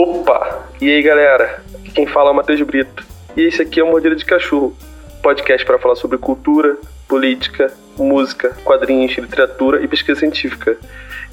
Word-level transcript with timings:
Opa! 0.00 0.68
E 0.80 0.88
aí 0.88 1.02
galera, 1.02 1.60
quem 1.92 2.06
fala 2.06 2.30
é 2.30 2.32
o 2.32 2.36
Matheus 2.36 2.60
Brito. 2.62 3.04
E 3.36 3.42
esse 3.42 3.60
aqui 3.60 3.80
é 3.80 3.82
o 3.82 3.88
Mordida 3.88 4.14
de 4.14 4.24
Cachorro, 4.24 4.72
podcast 5.20 5.66
para 5.66 5.76
falar 5.76 5.96
sobre 5.96 6.16
cultura, 6.18 6.76
política, 7.08 7.74
música, 7.96 8.56
quadrinhos, 8.62 9.18
literatura 9.18 9.82
e 9.82 9.88
pesquisa 9.88 10.20
científica. 10.20 10.78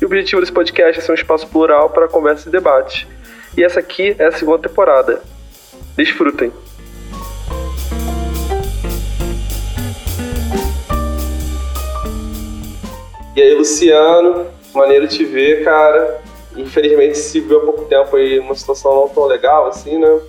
E 0.01 0.04
o 0.04 0.07
objetivo 0.07 0.41
desse 0.41 0.51
podcast 0.51 0.97
é 0.97 1.04
ser 1.04 1.12
um 1.12 1.13
espaço 1.13 1.47
plural 1.47 1.91
para 1.91 2.07
conversa 2.07 2.50
e 2.50 2.51
debate. 2.51 3.07
E 3.55 3.64
essa 3.64 3.82
aqui 3.82 4.15
é 4.18 4.25
a 4.25 4.32
segunda 4.32 4.68
temporada. 4.68 5.21
Desfrutem! 5.95 6.52
E 13.36 13.41
aí, 13.43 13.54
Luciano, 13.54 14.47
maneiro 14.73 15.07
te 15.07 15.23
ver, 15.23 15.63
cara. 15.63 16.25
Infelizmente 16.57 17.17
se 17.17 17.39
viu 17.39 17.59
há 17.59 17.61
pouco 17.61 17.86
tempo 17.86 18.15
aí 18.15 18.39
numa 18.39 18.55
situação 18.55 18.96
não 18.96 19.09
tão 19.09 19.25
legal, 19.25 19.68
assim, 19.68 19.97
né? 19.97 20.19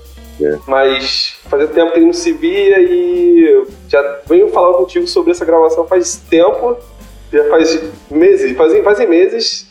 É. 0.40 0.58
Mas 0.66 1.36
fazia 1.48 1.66
tempo 1.66 1.92
que 1.92 1.98
ele 1.98 2.06
não 2.06 2.12
se 2.12 2.32
via 2.32 2.78
e 2.80 3.66
já 3.88 4.20
venho 4.26 4.48
falando 4.48 4.76
contigo 4.78 5.06
sobre 5.06 5.30
essa 5.30 5.44
gravação 5.44 5.86
faz 5.86 6.16
tempo, 6.28 6.76
já 7.32 7.44
faz 7.44 7.80
meses, 8.10 8.56
fazem, 8.56 8.82
fazem 8.82 9.08
meses, 9.08 9.66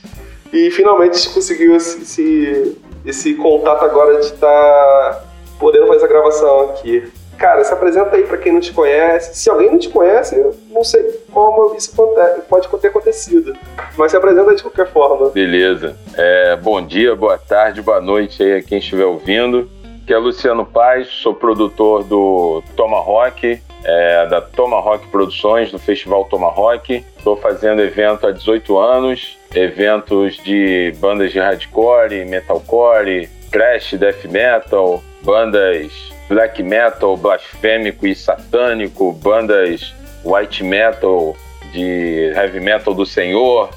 e 0.51 0.71
finalmente 0.71 1.27
a 1.27 1.33
conseguiu 1.33 1.75
esse, 1.75 2.01
esse, 2.01 2.77
esse 3.05 3.33
contato 3.35 3.83
agora 3.83 4.19
de 4.19 4.27
estar 4.27 4.39
tá 4.47 5.25
podendo 5.59 5.85
fazer 5.87 5.99
essa 5.99 6.07
gravação 6.07 6.69
aqui. 6.69 7.11
Cara, 7.37 7.63
se 7.63 7.73
apresenta 7.73 8.15
aí 8.15 8.23
para 8.23 8.37
quem 8.37 8.51
não 8.53 8.59
te 8.59 8.71
conhece. 8.71 9.37
Se 9.37 9.49
alguém 9.49 9.69
não 9.69 9.77
te 9.77 9.89
conhece, 9.89 10.37
eu 10.37 10.55
não 10.71 10.83
sei 10.83 11.03
como 11.31 11.75
isso 11.75 11.93
pode 12.49 12.67
ter 12.79 12.87
acontecido. 12.87 13.55
Mas 13.97 14.11
se 14.11 14.17
apresenta 14.17 14.55
de 14.55 14.63
qualquer 14.63 14.87
forma. 14.87 15.29
Beleza. 15.29 15.95
É, 16.17 16.55
bom 16.55 16.81
dia, 16.81 17.15
boa 17.15 17.37
tarde, 17.37 17.81
boa 17.81 17.99
noite 17.99 18.41
aí 18.41 18.53
a 18.55 18.63
quem 18.63 18.79
estiver 18.79 19.05
ouvindo. 19.05 19.69
Que 20.07 20.13
é 20.13 20.17
Luciano 20.17 20.65
Paz, 20.65 21.07
sou 21.07 21.33
produtor 21.33 22.03
do 22.03 22.63
Tomahawk, 22.75 23.59
é, 23.83 24.27
da 24.27 24.39
Tomahawk 24.39 25.07
Produções, 25.07 25.71
do 25.71 25.79
Festival 25.79 26.25
Tomahawk. 26.25 27.03
Estou 27.17 27.35
fazendo 27.37 27.81
evento 27.81 28.27
há 28.27 28.31
18 28.31 28.77
anos, 28.77 29.37
eventos 29.53 30.37
de 30.37 30.93
bandas 30.99 31.31
de 31.31 31.39
hardcore, 31.39 32.23
metalcore, 32.25 33.27
thrash, 33.51 33.93
death 33.93 34.25
metal, 34.25 35.03
bandas 35.23 36.14
black 36.27 36.61
metal 36.63 37.15
blasfêmico 37.15 38.07
e 38.07 38.15
satânico, 38.15 39.11
bandas 39.11 39.93
white 40.23 40.63
metal 40.63 41.35
de 41.71 42.31
heavy 42.35 42.59
metal 42.59 42.93
do 42.93 43.05
Senhor, 43.05 43.69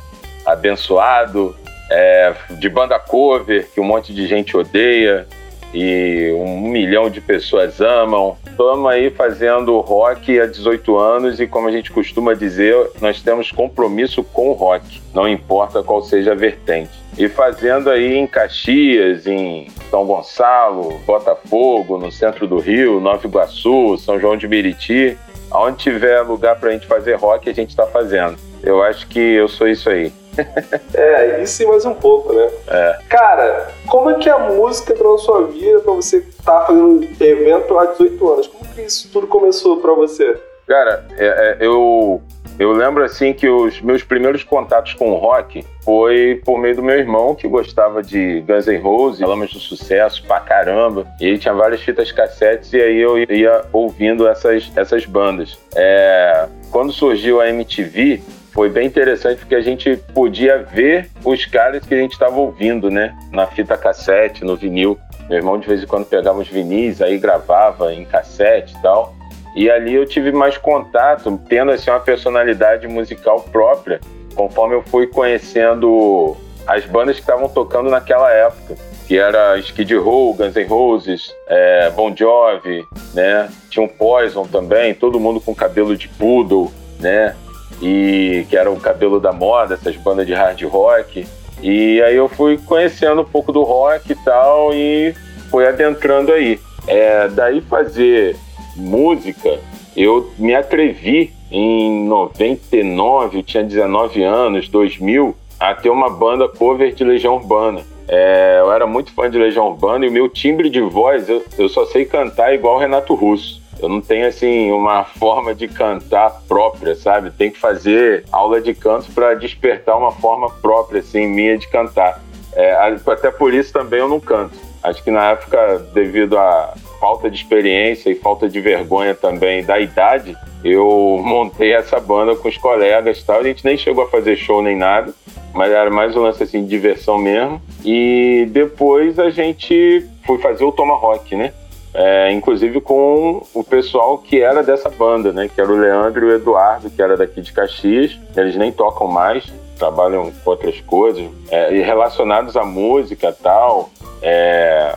abençoado, 0.46 1.56
é, 1.90 2.34
de 2.50 2.68
banda 2.68 2.98
cover 2.98 3.68
que 3.72 3.80
um 3.80 3.84
monte 3.84 4.14
de 4.14 4.26
gente 4.26 4.56
odeia 4.56 5.26
e 5.72 6.32
um 6.34 6.60
milhão 6.60 7.10
de 7.10 7.20
pessoas 7.20 7.80
amam. 7.80 8.36
Estamos 8.46 8.90
aí 8.90 9.10
fazendo 9.10 9.78
rock 9.80 10.40
há 10.40 10.46
18 10.46 10.96
anos 10.96 11.40
e, 11.40 11.46
como 11.46 11.68
a 11.68 11.70
gente 11.70 11.90
costuma 11.90 12.34
dizer, 12.34 12.90
nós 13.00 13.20
temos 13.22 13.52
compromisso 13.52 14.22
com 14.22 14.48
o 14.48 14.52
rock, 14.52 15.00
não 15.14 15.28
importa 15.28 15.82
qual 15.82 16.02
seja 16.02 16.32
a 16.32 16.34
vertente. 16.34 16.90
E 17.16 17.28
fazendo 17.28 17.90
aí 17.90 18.16
em 18.16 18.26
Caxias, 18.26 19.26
em 19.26 19.68
São 19.90 20.06
Gonçalo, 20.06 20.98
Botafogo, 21.04 21.98
no 21.98 22.12
centro 22.12 22.46
do 22.46 22.58
Rio, 22.58 23.00
Nova 23.00 23.26
Iguaçu, 23.26 23.98
São 23.98 24.20
João 24.20 24.36
de 24.36 24.46
Meriti, 24.46 25.16
aonde 25.50 25.78
tiver 25.78 26.20
lugar 26.22 26.58
para 26.58 26.70
a 26.70 26.72
gente 26.72 26.86
fazer 26.86 27.14
rock, 27.14 27.48
a 27.48 27.52
gente 27.52 27.70
está 27.70 27.86
fazendo. 27.86 28.36
Eu 28.62 28.82
acho 28.82 29.06
que 29.08 29.18
eu 29.18 29.48
sou 29.48 29.68
isso 29.68 29.88
aí. 29.88 30.12
é, 30.94 31.42
isso 31.42 31.62
e 31.62 31.66
mais 31.66 31.84
um 31.84 31.94
pouco, 31.94 32.32
né? 32.32 32.50
É. 32.68 32.98
Cara, 33.08 33.68
como 33.86 34.10
é 34.10 34.14
que 34.14 34.28
a 34.28 34.38
música 34.38 34.92
entrou 34.92 35.12
na 35.12 35.18
sua 35.18 35.46
vida 35.46 35.80
pra 35.80 35.92
você 35.92 36.18
estar 36.18 36.60
tá 36.60 36.66
fazendo 36.66 37.02
evento 37.20 37.78
há 37.78 37.86
18 37.86 38.32
anos? 38.32 38.46
Como 38.46 38.64
que 38.74 38.82
isso 38.82 39.10
tudo 39.12 39.26
começou 39.26 39.78
pra 39.78 39.92
você? 39.92 40.36
Cara, 40.66 41.06
é, 41.16 41.26
é, 41.26 41.56
eu, 41.60 42.20
eu 42.58 42.72
lembro 42.72 43.02
assim 43.02 43.32
que 43.32 43.48
os 43.48 43.80
meus 43.80 44.02
primeiros 44.02 44.44
contatos 44.44 44.92
com 44.92 45.10
o 45.10 45.14
rock 45.14 45.64
foi 45.82 46.42
por 46.44 46.58
meio 46.58 46.76
do 46.76 46.82
meu 46.82 46.98
irmão, 46.98 47.34
que 47.34 47.48
gostava 47.48 48.02
de 48.02 48.44
Guns 48.46 48.66
N' 48.66 48.76
Roses, 48.76 49.26
Lamas 49.26 49.50
do 49.50 49.58
Sucesso 49.58 50.22
pra 50.26 50.40
caramba. 50.40 51.06
E 51.18 51.26
ele 51.26 51.38
tinha 51.38 51.54
várias 51.54 51.80
fitas 51.80 52.12
cassetes 52.12 52.70
e 52.74 52.80
aí 52.82 52.98
eu 52.98 53.18
ia 53.18 53.64
ouvindo 53.72 54.28
essas, 54.28 54.70
essas 54.76 55.06
bandas. 55.06 55.58
É, 55.74 56.46
quando 56.70 56.92
surgiu 56.92 57.40
a 57.40 57.48
MTV, 57.48 58.20
foi 58.58 58.68
bem 58.68 58.88
interessante 58.88 59.38
porque 59.38 59.54
a 59.54 59.60
gente 59.60 59.96
podia 60.12 60.58
ver 60.58 61.08
os 61.24 61.46
caras 61.46 61.86
que 61.86 61.94
a 61.94 61.96
gente 61.96 62.14
estava 62.14 62.40
ouvindo, 62.40 62.90
né? 62.90 63.16
Na 63.30 63.46
fita 63.46 63.76
cassete, 63.76 64.44
no 64.44 64.56
vinil. 64.56 64.98
Meu 65.28 65.38
irmão 65.38 65.60
de 65.60 65.68
vez 65.68 65.80
em 65.80 65.86
quando 65.86 66.06
pegava 66.06 66.40
os 66.40 66.48
vinis, 66.48 67.00
aí 67.00 67.18
gravava 67.18 67.94
em 67.94 68.04
cassete 68.04 68.74
e 68.76 68.82
tal. 68.82 69.14
E 69.54 69.70
ali 69.70 69.94
eu 69.94 70.04
tive 70.04 70.32
mais 70.32 70.58
contato, 70.58 71.40
tendo 71.48 71.70
assim 71.70 71.88
uma 71.88 72.00
personalidade 72.00 72.88
musical 72.88 73.42
própria, 73.42 74.00
conforme 74.34 74.74
eu 74.74 74.82
fui 74.82 75.06
conhecendo 75.06 76.36
as 76.66 76.84
bandas 76.84 77.14
que 77.14 77.20
estavam 77.20 77.48
tocando 77.48 77.88
naquela 77.88 78.28
época, 78.32 78.74
que 79.06 79.16
era 79.16 79.56
Skid 79.60 79.94
Row, 79.94 80.34
Guns 80.34 80.56
N' 80.56 80.64
Roses, 80.64 81.32
é, 81.46 81.90
Bon 81.90 82.12
Jovi, 82.12 82.84
né? 83.14 83.48
Tinha 83.70 83.84
um 83.84 83.88
Poison 83.88 84.48
também, 84.48 84.94
todo 84.94 85.20
mundo 85.20 85.40
com 85.40 85.54
cabelo 85.54 85.96
de 85.96 86.08
poodle, 86.08 86.72
né? 86.98 87.36
E 87.80 88.46
que 88.48 88.56
era 88.56 88.70
o 88.70 88.78
cabelo 88.78 89.20
da 89.20 89.32
moda, 89.32 89.74
essas 89.74 89.96
bandas 89.96 90.26
de 90.26 90.34
hard 90.34 90.62
rock. 90.64 91.26
E 91.62 92.00
aí 92.02 92.16
eu 92.16 92.28
fui 92.28 92.58
conhecendo 92.58 93.22
um 93.22 93.24
pouco 93.24 93.52
do 93.52 93.62
rock 93.62 94.12
e 94.12 94.16
tal 94.16 94.72
e 94.72 95.14
fui 95.50 95.66
adentrando 95.66 96.32
aí. 96.32 96.60
É, 96.86 97.28
daí 97.28 97.60
fazer 97.60 98.36
música, 98.76 99.58
eu 99.96 100.30
me 100.38 100.54
atrevi 100.54 101.32
em 101.50 102.06
99, 102.06 103.38
eu 103.38 103.42
tinha 103.42 103.64
19 103.64 104.22
anos, 104.22 104.68
2000, 104.68 105.36
a 105.58 105.74
ter 105.74 105.90
uma 105.90 106.08
banda 106.08 106.48
cover 106.48 106.94
de 106.94 107.04
Legião 107.04 107.36
Urbana. 107.36 107.82
É, 108.06 108.58
eu 108.60 108.72
era 108.72 108.86
muito 108.86 109.12
fã 109.12 109.30
de 109.30 109.36
Legião 109.36 109.68
Urbana 109.68 110.06
e 110.06 110.08
o 110.08 110.12
meu 110.12 110.28
timbre 110.28 110.70
de 110.70 110.80
voz, 110.80 111.28
eu, 111.28 111.44
eu 111.58 111.68
só 111.68 111.84
sei 111.86 112.06
cantar 112.06 112.54
igual 112.54 112.78
Renato 112.78 113.14
Russo. 113.14 113.60
Eu 113.80 113.88
não 113.88 114.00
tenho 114.00 114.26
assim 114.26 114.70
uma 114.70 115.04
forma 115.18 115.54
de 115.54 115.68
cantar 115.68 116.42
própria, 116.48 116.94
sabe? 116.94 117.30
Tem 117.30 117.50
que 117.50 117.58
fazer 117.58 118.24
aula 118.32 118.60
de 118.60 118.74
canto 118.74 119.10
para 119.12 119.34
despertar 119.34 119.96
uma 119.96 120.12
forma 120.12 120.50
própria 120.50 121.00
assim 121.00 121.26
minha 121.26 121.56
de 121.56 121.68
cantar. 121.68 122.20
É, 122.54 122.74
até 123.06 123.30
por 123.30 123.54
isso 123.54 123.72
também 123.72 124.00
eu 124.00 124.08
não 124.08 124.18
canto. 124.18 124.58
Acho 124.82 125.02
que 125.02 125.10
na 125.10 125.30
época, 125.30 125.78
devido 125.92 126.38
à 126.38 126.74
falta 127.00 127.30
de 127.30 127.36
experiência 127.36 128.10
e 128.10 128.14
falta 128.14 128.48
de 128.48 128.60
vergonha 128.60 129.14
também 129.14 129.64
da 129.64 129.78
idade, 129.78 130.36
eu 130.64 131.20
montei 131.22 131.72
essa 131.72 132.00
banda 132.00 132.34
com 132.36 132.48
os 132.48 132.56
colegas, 132.56 133.22
tal. 133.22 133.40
A 133.40 133.42
gente 133.42 133.64
nem 133.64 133.76
chegou 133.76 134.04
a 134.04 134.08
fazer 134.08 134.36
show 134.36 134.62
nem 134.62 134.76
nada, 134.76 135.12
mas 135.52 135.70
era 135.70 135.90
mais 135.90 136.16
um 136.16 136.22
lance 136.22 136.42
assim 136.42 136.62
de 136.62 136.68
diversão 136.68 137.18
mesmo. 137.18 137.60
E 137.84 138.46
depois 138.50 139.18
a 139.18 139.30
gente 139.30 140.04
foi 140.26 140.38
fazer 140.38 140.64
o 140.64 140.72
Tomahawk, 140.72 141.34
né? 141.36 141.52
É, 142.00 142.30
inclusive 142.30 142.80
com 142.80 143.44
o 143.52 143.64
pessoal 143.64 144.18
que 144.18 144.40
era 144.40 144.62
dessa 144.62 144.88
banda, 144.88 145.32
né? 145.32 145.50
Que 145.52 145.60
era 145.60 145.68
o 145.68 145.76
Leandro 145.76 146.28
e 146.28 146.30
o 146.30 146.36
Eduardo, 146.36 146.88
que 146.88 147.02
era 147.02 147.16
daqui 147.16 147.40
de 147.40 147.52
Caxias. 147.52 148.16
Eles 148.36 148.54
nem 148.54 148.70
tocam 148.70 149.08
mais, 149.08 149.52
trabalham 149.76 150.30
com 150.30 150.50
outras 150.50 150.80
coisas, 150.82 151.28
é, 151.50 151.74
e 151.74 151.82
relacionados 151.82 152.56
à 152.56 152.64
música 152.64 153.32
tal. 153.42 153.90
É, 154.22 154.94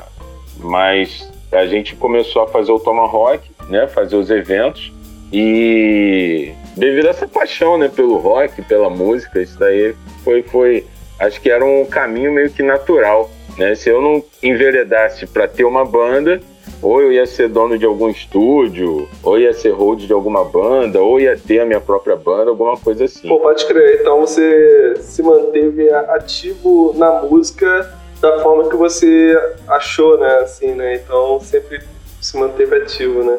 mas 0.60 1.28
a 1.52 1.66
gente 1.66 1.96
começou 1.96 2.44
a 2.44 2.48
fazer 2.48 2.72
o 2.72 2.80
Tomahawk, 2.80 3.50
né? 3.68 3.88
Fazer 3.88 4.16
os 4.16 4.30
eventos. 4.30 4.94
E 5.34 6.54
devido 6.78 7.08
a 7.08 7.10
essa 7.10 7.28
paixão, 7.28 7.80
né? 7.80 7.90
Pelo 7.90 8.18
rock, 8.18 8.62
pela 8.62 8.92
música, 8.92 9.42
isso 9.42 9.58
daí 9.58 9.96
foi, 10.24 10.44
foi 10.44 10.86
acho 11.20 11.42
que 11.42 11.50
era 11.50 11.66
um 11.66 11.84
caminho 11.84 12.32
meio 12.32 12.52
que 12.52 12.62
natural. 12.62 13.28
Né? 13.58 13.74
Se 13.74 13.90
eu 13.90 14.00
não 14.04 14.24
enveredasse 14.44 15.26
para 15.26 15.48
ter 15.48 15.64
uma 15.64 15.84
banda, 15.84 16.40
ou 16.82 17.02
eu 17.02 17.12
ia 17.12 17.26
ser 17.26 17.48
dono 17.48 17.78
de 17.78 17.86
algum 17.86 18.10
estúdio, 18.10 19.08
ou 19.24 19.38
ia 19.38 19.54
ser 19.54 19.70
hold 19.70 20.02
de 20.06 20.14
alguma 20.14 20.44
banda, 20.44 21.00
ou 21.02 21.20
ia 21.20 21.38
ter 21.38 21.60
a 21.60 21.66
minha 21.66 21.80
própria 21.80 22.16
banda, 22.16 22.50
alguma 22.50 22.76
coisa 22.78 23.06
assim. 23.06 23.28
Pô, 23.28 23.40
pode 23.40 23.66
crer. 23.66 24.02
Então 24.02 24.20
você 24.20 24.96
se 25.00 25.22
manteve 25.22 25.90
ativo 25.92 26.94
na 26.98 27.22
música 27.22 27.98
da 28.20 28.40
forma 28.42 28.70
que 28.70 28.76
você 28.76 29.38
achou, 29.68 30.18
né? 30.18 30.40
Assim, 30.40 30.74
né? 30.74 30.96
Então 30.96 31.40
sempre 31.40 31.82
se 32.20 32.38
manteve 32.38 32.76
ativo, 32.76 33.24
né? 33.24 33.38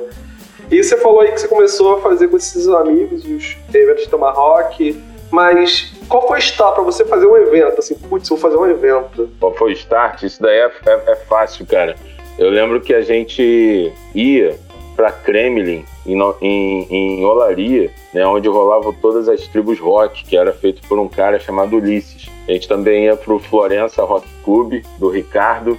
E 0.71 0.83
você 0.83 0.97
falou 0.97 1.21
aí 1.21 1.33
que 1.33 1.41
você 1.41 1.49
começou 1.49 1.97
a 1.97 2.01
fazer 2.01 2.29
com 2.29 2.37
esses 2.37 2.69
amigos 2.69 3.25
os 3.25 3.57
eventos 3.75 4.05
de 4.05 4.09
Tomahawk, 4.09 5.03
mas 5.31 5.93
qual 6.09 6.27
foi 6.29 6.39
o 6.39 6.41
start 6.41 6.75
para 6.75 6.85
você 6.85 7.05
fazer 7.05 7.27
um 7.27 7.37
evento? 7.37 7.79
Assim, 7.79 7.95
putz, 7.95 8.29
vou 8.29 8.39
fazer 8.39 8.57
um 8.57 8.67
evento. 8.67 9.31
Qual 9.41 9.55
foi 9.55 9.71
o 9.71 9.73
start? 9.73 10.23
Isso 10.23 10.41
daí 10.43 10.59
é, 10.59 10.71
é, 10.87 11.13
é 11.13 11.17
fácil, 11.17 11.67
cara. 11.67 11.97
Eu 12.39 12.51
lembro 12.51 12.81
que 12.81 12.95
a 12.95 13.03
gente 13.03 13.93
ia 14.15 14.59
para 14.97 15.11
Kremlin, 15.11 15.85
em, 16.07 16.19
em, 16.41 16.87
em, 16.91 17.25
Olaria, 17.25 17.91
né, 18.13 18.27
onde 18.27 18.49
rolavam 18.49 18.93
todas 18.93 19.29
as 19.29 19.47
tribos 19.49 19.79
rock, 19.79 20.25
que 20.25 20.37
era 20.37 20.53
feito 20.53 20.87
por 20.87 20.99
um 20.99 21.09
cara 21.09 21.39
chamado 21.39 21.77
Ulisses. 21.77 22.29
A 22.49 22.53
gente 22.53 22.69
também 22.69 23.05
ia 23.05 23.17
para 23.17 23.33
o 23.33 23.39
Florença 23.39 24.03
Rock 24.05 24.27
Club, 24.45 24.83
do 24.99 25.09
Ricardo, 25.09 25.79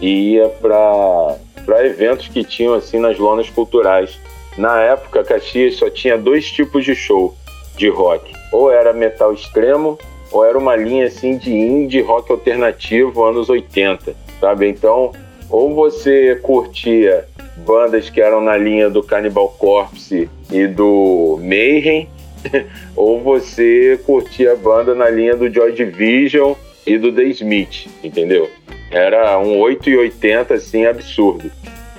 e 0.00 0.34
ia 0.34 0.48
para 0.48 1.86
eventos 1.86 2.28
que 2.28 2.44
tinham 2.44 2.74
assim 2.74 2.98
nas 2.98 3.18
lonas 3.18 3.48
culturais. 3.48 4.18
Na 4.58 4.80
época, 4.80 5.24
Caxias 5.24 5.76
só 5.76 5.88
tinha 5.88 6.18
dois 6.18 6.50
tipos 6.50 6.84
de 6.84 6.94
show 6.94 7.34
de 7.76 7.88
rock. 7.88 8.32
Ou 8.52 8.70
era 8.70 8.92
metal 8.92 9.32
extremo, 9.32 9.98
ou 10.30 10.44
era 10.44 10.58
uma 10.58 10.76
linha 10.76 11.06
assim 11.06 11.38
de 11.38 11.52
indie 11.52 12.02
rock 12.02 12.30
alternativo 12.30 13.24
anos 13.24 13.48
80, 13.48 14.14
sabe? 14.40 14.68
Então, 14.68 15.12
ou 15.52 15.74
você 15.74 16.34
curtia 16.42 17.26
bandas 17.58 18.08
que 18.08 18.20
eram 18.20 18.40
na 18.40 18.56
linha 18.56 18.88
do 18.88 19.02
Cannibal 19.02 19.50
Corpse 19.58 20.28
e 20.50 20.66
do 20.66 21.38
Mayhem, 21.42 22.08
ou 22.96 23.20
você 23.20 24.00
curtia 24.04 24.54
a 24.54 24.56
banda 24.56 24.94
na 24.94 25.08
linha 25.10 25.36
do 25.36 25.52
Joy 25.52 25.72
Division 25.72 26.54
e 26.86 26.96
do 26.98 27.12
The 27.12 27.24
Smith, 27.24 27.86
entendeu? 28.02 28.48
Era 28.90 29.38
um 29.38 29.58
8 29.60 29.90
e 29.90 29.96
80 29.96 30.54
assim 30.54 30.86
absurdo. 30.86 31.50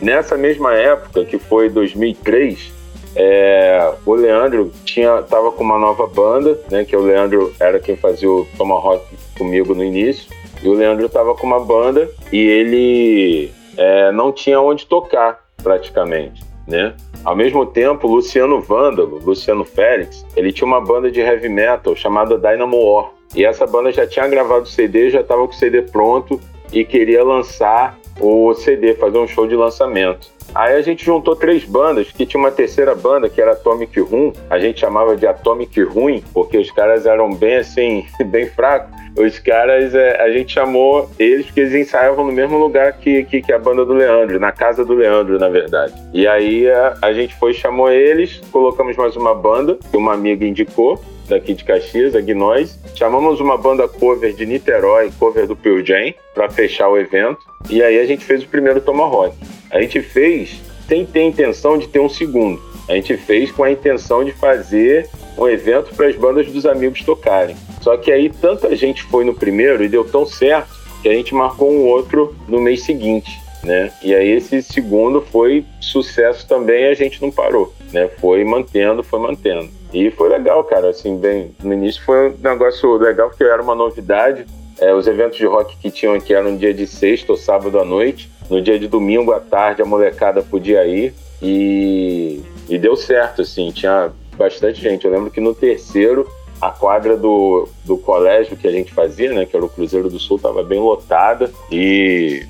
Nessa 0.02 0.36
mesma 0.36 0.74
época, 0.74 1.24
que 1.24 1.38
foi 1.38 1.70
2003, 1.70 2.74
é, 3.16 3.94
o 4.06 4.16
Leandro 4.16 4.72
tinha 4.84 5.22
tava 5.22 5.52
com 5.52 5.64
uma 5.64 5.78
nova 5.78 6.08
banda, 6.08 6.60
né, 6.72 6.84
que 6.84 6.96
o 6.96 7.02
Leandro 7.02 7.54
era 7.60 7.80
quem 7.80 7.96
fazia 7.96 8.30
o 8.30 8.48
Tomahawk 8.58 9.06
comigo 9.38 9.76
no 9.76 9.84
início. 9.84 10.28
E 10.64 10.68
o 10.68 10.74
Leandro 10.74 11.10
tava 11.10 11.36
com 11.36 11.46
uma 11.46 11.60
banda 11.60 12.10
e 12.32 12.38
ele 12.38 13.52
é, 13.78 14.12
não 14.12 14.32
tinha 14.32 14.62
onde 14.62 14.86
tocar 14.86 15.44
praticamente, 15.62 16.42
né? 16.68 16.96
Ao 17.24 17.36
mesmo 17.36 17.66
tempo, 17.66 18.08
Luciano 18.08 18.62
Vândalo, 18.62 19.20
Luciano 19.24 19.64
Félix, 19.64 20.26
ele 20.36 20.52
tinha 20.52 20.68
uma 20.68 20.82
banda 20.82 21.10
de 21.10 21.22
heavy 21.22 21.50
metal 21.50 21.96
chamada 21.96 22.38
Dynamo 22.38 22.78
War. 22.78 23.12
E 23.36 23.46
essa 23.46 23.66
banda 23.66 23.92
já 23.92 24.06
tinha 24.06 24.28
gravado 24.28 24.64
o 24.64 24.68
CD, 24.68 25.10
já 25.10 25.22
estava 25.22 25.46
com 25.46 25.54
o 25.54 25.56
CD 25.56 25.82
pronto 25.82 26.40
e 26.72 26.84
queria 26.84 27.24
lançar 27.24 27.98
o 28.20 28.54
CD, 28.54 28.94
fazer 28.96 29.18
um 29.18 29.28
show 29.28 29.48
de 29.48 29.56
lançamento. 29.56 30.33
Aí 30.54 30.76
a 30.76 30.82
gente 30.82 31.04
juntou 31.06 31.36
três 31.36 31.64
bandas, 31.64 32.12
que 32.12 32.26
tinha 32.26 32.40
uma 32.40 32.52
terceira 32.52 32.94
banda 32.94 33.30
que 33.30 33.42
era 33.42 33.54
Atomic 33.54 34.00
Room, 34.00 34.34
a 34.50 34.60
gente 34.60 34.80
chamava 34.80 35.16
de 35.16 35.26
Atomic 35.26 35.82
Ruim, 35.82 36.24
porque 36.34 36.58
os 36.58 36.70
caras 36.72 37.06
eram 37.06 37.34
bem 37.34 37.58
assim, 37.58 38.06
bem 38.26 38.48
fracos. 38.48 39.04
Os 39.16 39.38
caras, 39.38 39.94
é, 39.94 40.20
a 40.22 40.32
gente 40.32 40.54
chamou 40.54 41.08
eles 41.20 41.46
porque 41.46 41.60
eles 41.60 41.74
ensaiavam 41.74 42.26
no 42.26 42.32
mesmo 42.32 42.58
lugar 42.58 42.94
que, 42.94 43.24
que, 43.26 43.44
que, 43.44 43.54
a 43.54 43.60
banda 43.60 43.86
do 43.86 43.94
Leandro, 43.94 44.40
na 44.40 44.52
casa 44.52 44.84
do 44.84 44.94
Leandro, 44.94 45.38
na 45.38 45.50
verdade. 45.50 45.94
E 46.12 46.28
aí 46.28 46.68
a, 46.68 46.98
a 47.00 47.14
gente 47.14 47.36
foi, 47.36 47.54
chamou 47.54 47.92
eles, 47.92 48.42
colocamos 48.52 48.98
mais 48.98 49.16
uma 49.16 49.36
banda, 49.36 49.78
que 49.92 49.96
uma 49.96 50.14
amiga 50.14 50.46
indicou, 50.46 51.00
daqui 51.28 51.54
de 51.54 51.64
Caxias, 51.64 52.16
a 52.16 52.22
Gnóis. 52.22 52.80
Chamamos 52.96 53.40
uma 53.40 53.58
banda 53.58 53.88
cover 53.88 54.34
de 54.34 54.46
Niterói, 54.46 55.12
cover 55.20 55.48
do 55.48 55.56
Pearl 55.56 55.84
Jam, 55.84 56.14
para 56.34 56.50
fechar 56.50 56.90
o 56.90 56.98
evento. 56.98 57.40
E 57.70 57.82
aí 57.84 58.00
a 58.00 58.06
gente 58.06 58.26
fez 58.26 58.44
o 58.44 58.48
primeiro 58.48 58.82
Tomahawk. 58.82 59.36
A 59.74 59.82
gente 59.82 60.02
fez 60.04 60.62
sem 60.88 61.04
ter 61.04 61.24
intenção 61.24 61.80
de 61.80 61.88
ter 61.88 62.00
um 62.00 62.08
segundo. 62.08 62.62
A 62.88 62.94
gente 62.94 63.18
fez 63.18 63.52
com 63.52 63.64
a 63.64 63.72
intenção 63.72 64.24
de 64.24 64.32
fazer 64.32 65.10
um 65.36 65.48
evento 65.48 65.96
para 65.96 66.08
as 66.08 66.16
bandas 66.16 66.46
dos 66.46 66.68
amigos 66.68 67.02
tocarem. 67.02 67.56
Só 67.82 67.98
que 67.98 68.12
aí 68.12 68.30
tanta 68.30 68.76
gente 68.76 69.02
foi 69.02 69.26
no 69.26 69.34
primeiro 69.34 69.84
e 69.84 69.90
deu 69.90 70.06
tão 70.06 70.28
certo 70.28 70.70
que 71.02 71.10
a 71.10 71.14
gente 71.14 71.34
marcou 71.34 71.72
um 71.72 71.88
outro 71.88 72.36
no 72.48 72.62
mês 72.62 72.84
seguinte, 72.84 73.32
né? 73.64 73.92
E 74.04 74.14
aí 74.14 74.30
esse 74.30 74.62
segundo 74.62 75.22
foi 75.22 75.66
sucesso 75.82 76.48
também 76.48 76.86
a 76.86 76.94
gente 76.94 77.20
não 77.20 77.32
parou, 77.32 77.74
né? 77.92 78.08
Foi 78.22 78.44
mantendo, 78.44 79.04
foi 79.04 79.20
mantendo. 79.20 79.70
E 79.92 80.12
foi 80.12 80.30
legal, 80.30 80.64
cara. 80.66 80.90
Assim, 80.90 81.18
bem, 81.18 81.52
no 81.64 81.74
início 81.74 82.04
foi 82.04 82.30
um 82.30 82.36
negócio 82.38 82.96
legal 82.98 83.30
porque 83.30 83.44
era 83.44 83.62
uma 83.62 83.74
novidade. 83.74 84.46
É, 84.80 84.94
os 84.94 85.08
eventos 85.08 85.38
de 85.38 85.46
rock 85.46 85.76
que 85.78 85.90
tinham 85.90 86.14
aqui 86.14 86.34
eram 86.34 86.56
dia 86.56 86.74
de 86.74 86.86
sexta 86.86 87.32
ou 87.32 87.38
sábado 87.38 87.80
à 87.80 87.86
noite. 87.86 88.30
No 88.50 88.62
dia 88.62 88.78
de 88.78 88.88
domingo 88.88 89.32
à 89.32 89.40
tarde 89.40 89.82
a 89.82 89.86
molecada 89.86 90.42
podia 90.42 90.86
ir 90.86 91.14
e, 91.42 92.42
e 92.70 92.78
deu 92.78 92.96
certo, 92.96 93.42
assim. 93.42 93.72
Tinha 93.72 94.12
bastante 94.38 94.82
gente. 94.82 95.06
Eu 95.06 95.12
lembro 95.12 95.32
que 95.32 95.42
no 95.42 95.54
terceiro 95.54 96.28
a 96.62 96.72
quadra 96.72 97.18
do, 97.18 97.68
do 97.84 97.98
colégio 97.98 98.56
que 98.56 98.68
a 98.68 98.72
gente 98.72 98.94
fazia, 98.94 99.34
né, 99.34 99.46
que 99.46 99.56
era 99.56 99.66
o 99.66 99.70
Cruzeiro 99.70 100.10
do 100.10 100.18
Sul, 100.18 100.38
estava 100.38 100.64
bem 100.64 100.80
lotada 100.80 101.52
e, 101.70 102.46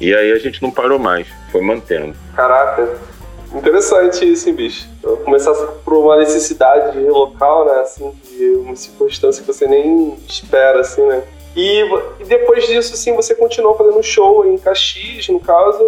e 0.00 0.12
aí 0.12 0.32
a 0.32 0.38
gente 0.38 0.60
não 0.60 0.70
parou 0.70 0.98
mais, 0.98 1.28
foi 1.52 1.60
mantendo. 1.60 2.12
Caraca, 2.34 2.98
Interessante 3.54 4.32
isso, 4.32 4.48
hein, 4.48 4.54
bicho. 4.54 4.88
Começar 5.24 5.52
por 5.84 5.94
uma 5.94 6.16
necessidade 6.16 6.98
local, 7.00 7.66
né? 7.66 7.80
Assim, 7.80 8.10
de 8.24 8.46
uma 8.54 8.74
circunstância 8.74 9.42
que 9.42 9.46
você 9.46 9.66
nem 9.66 10.16
espera, 10.26 10.80
assim, 10.80 11.02
né? 11.02 11.22
E, 11.54 11.82
e 12.20 12.24
depois 12.24 12.66
disso, 12.66 12.94
assim, 12.94 13.14
você 13.14 13.34
continuou 13.34 13.74
fazendo 13.74 14.02
show 14.02 14.46
em 14.46 14.56
Caxias, 14.56 15.28
no 15.28 15.40
caso, 15.40 15.86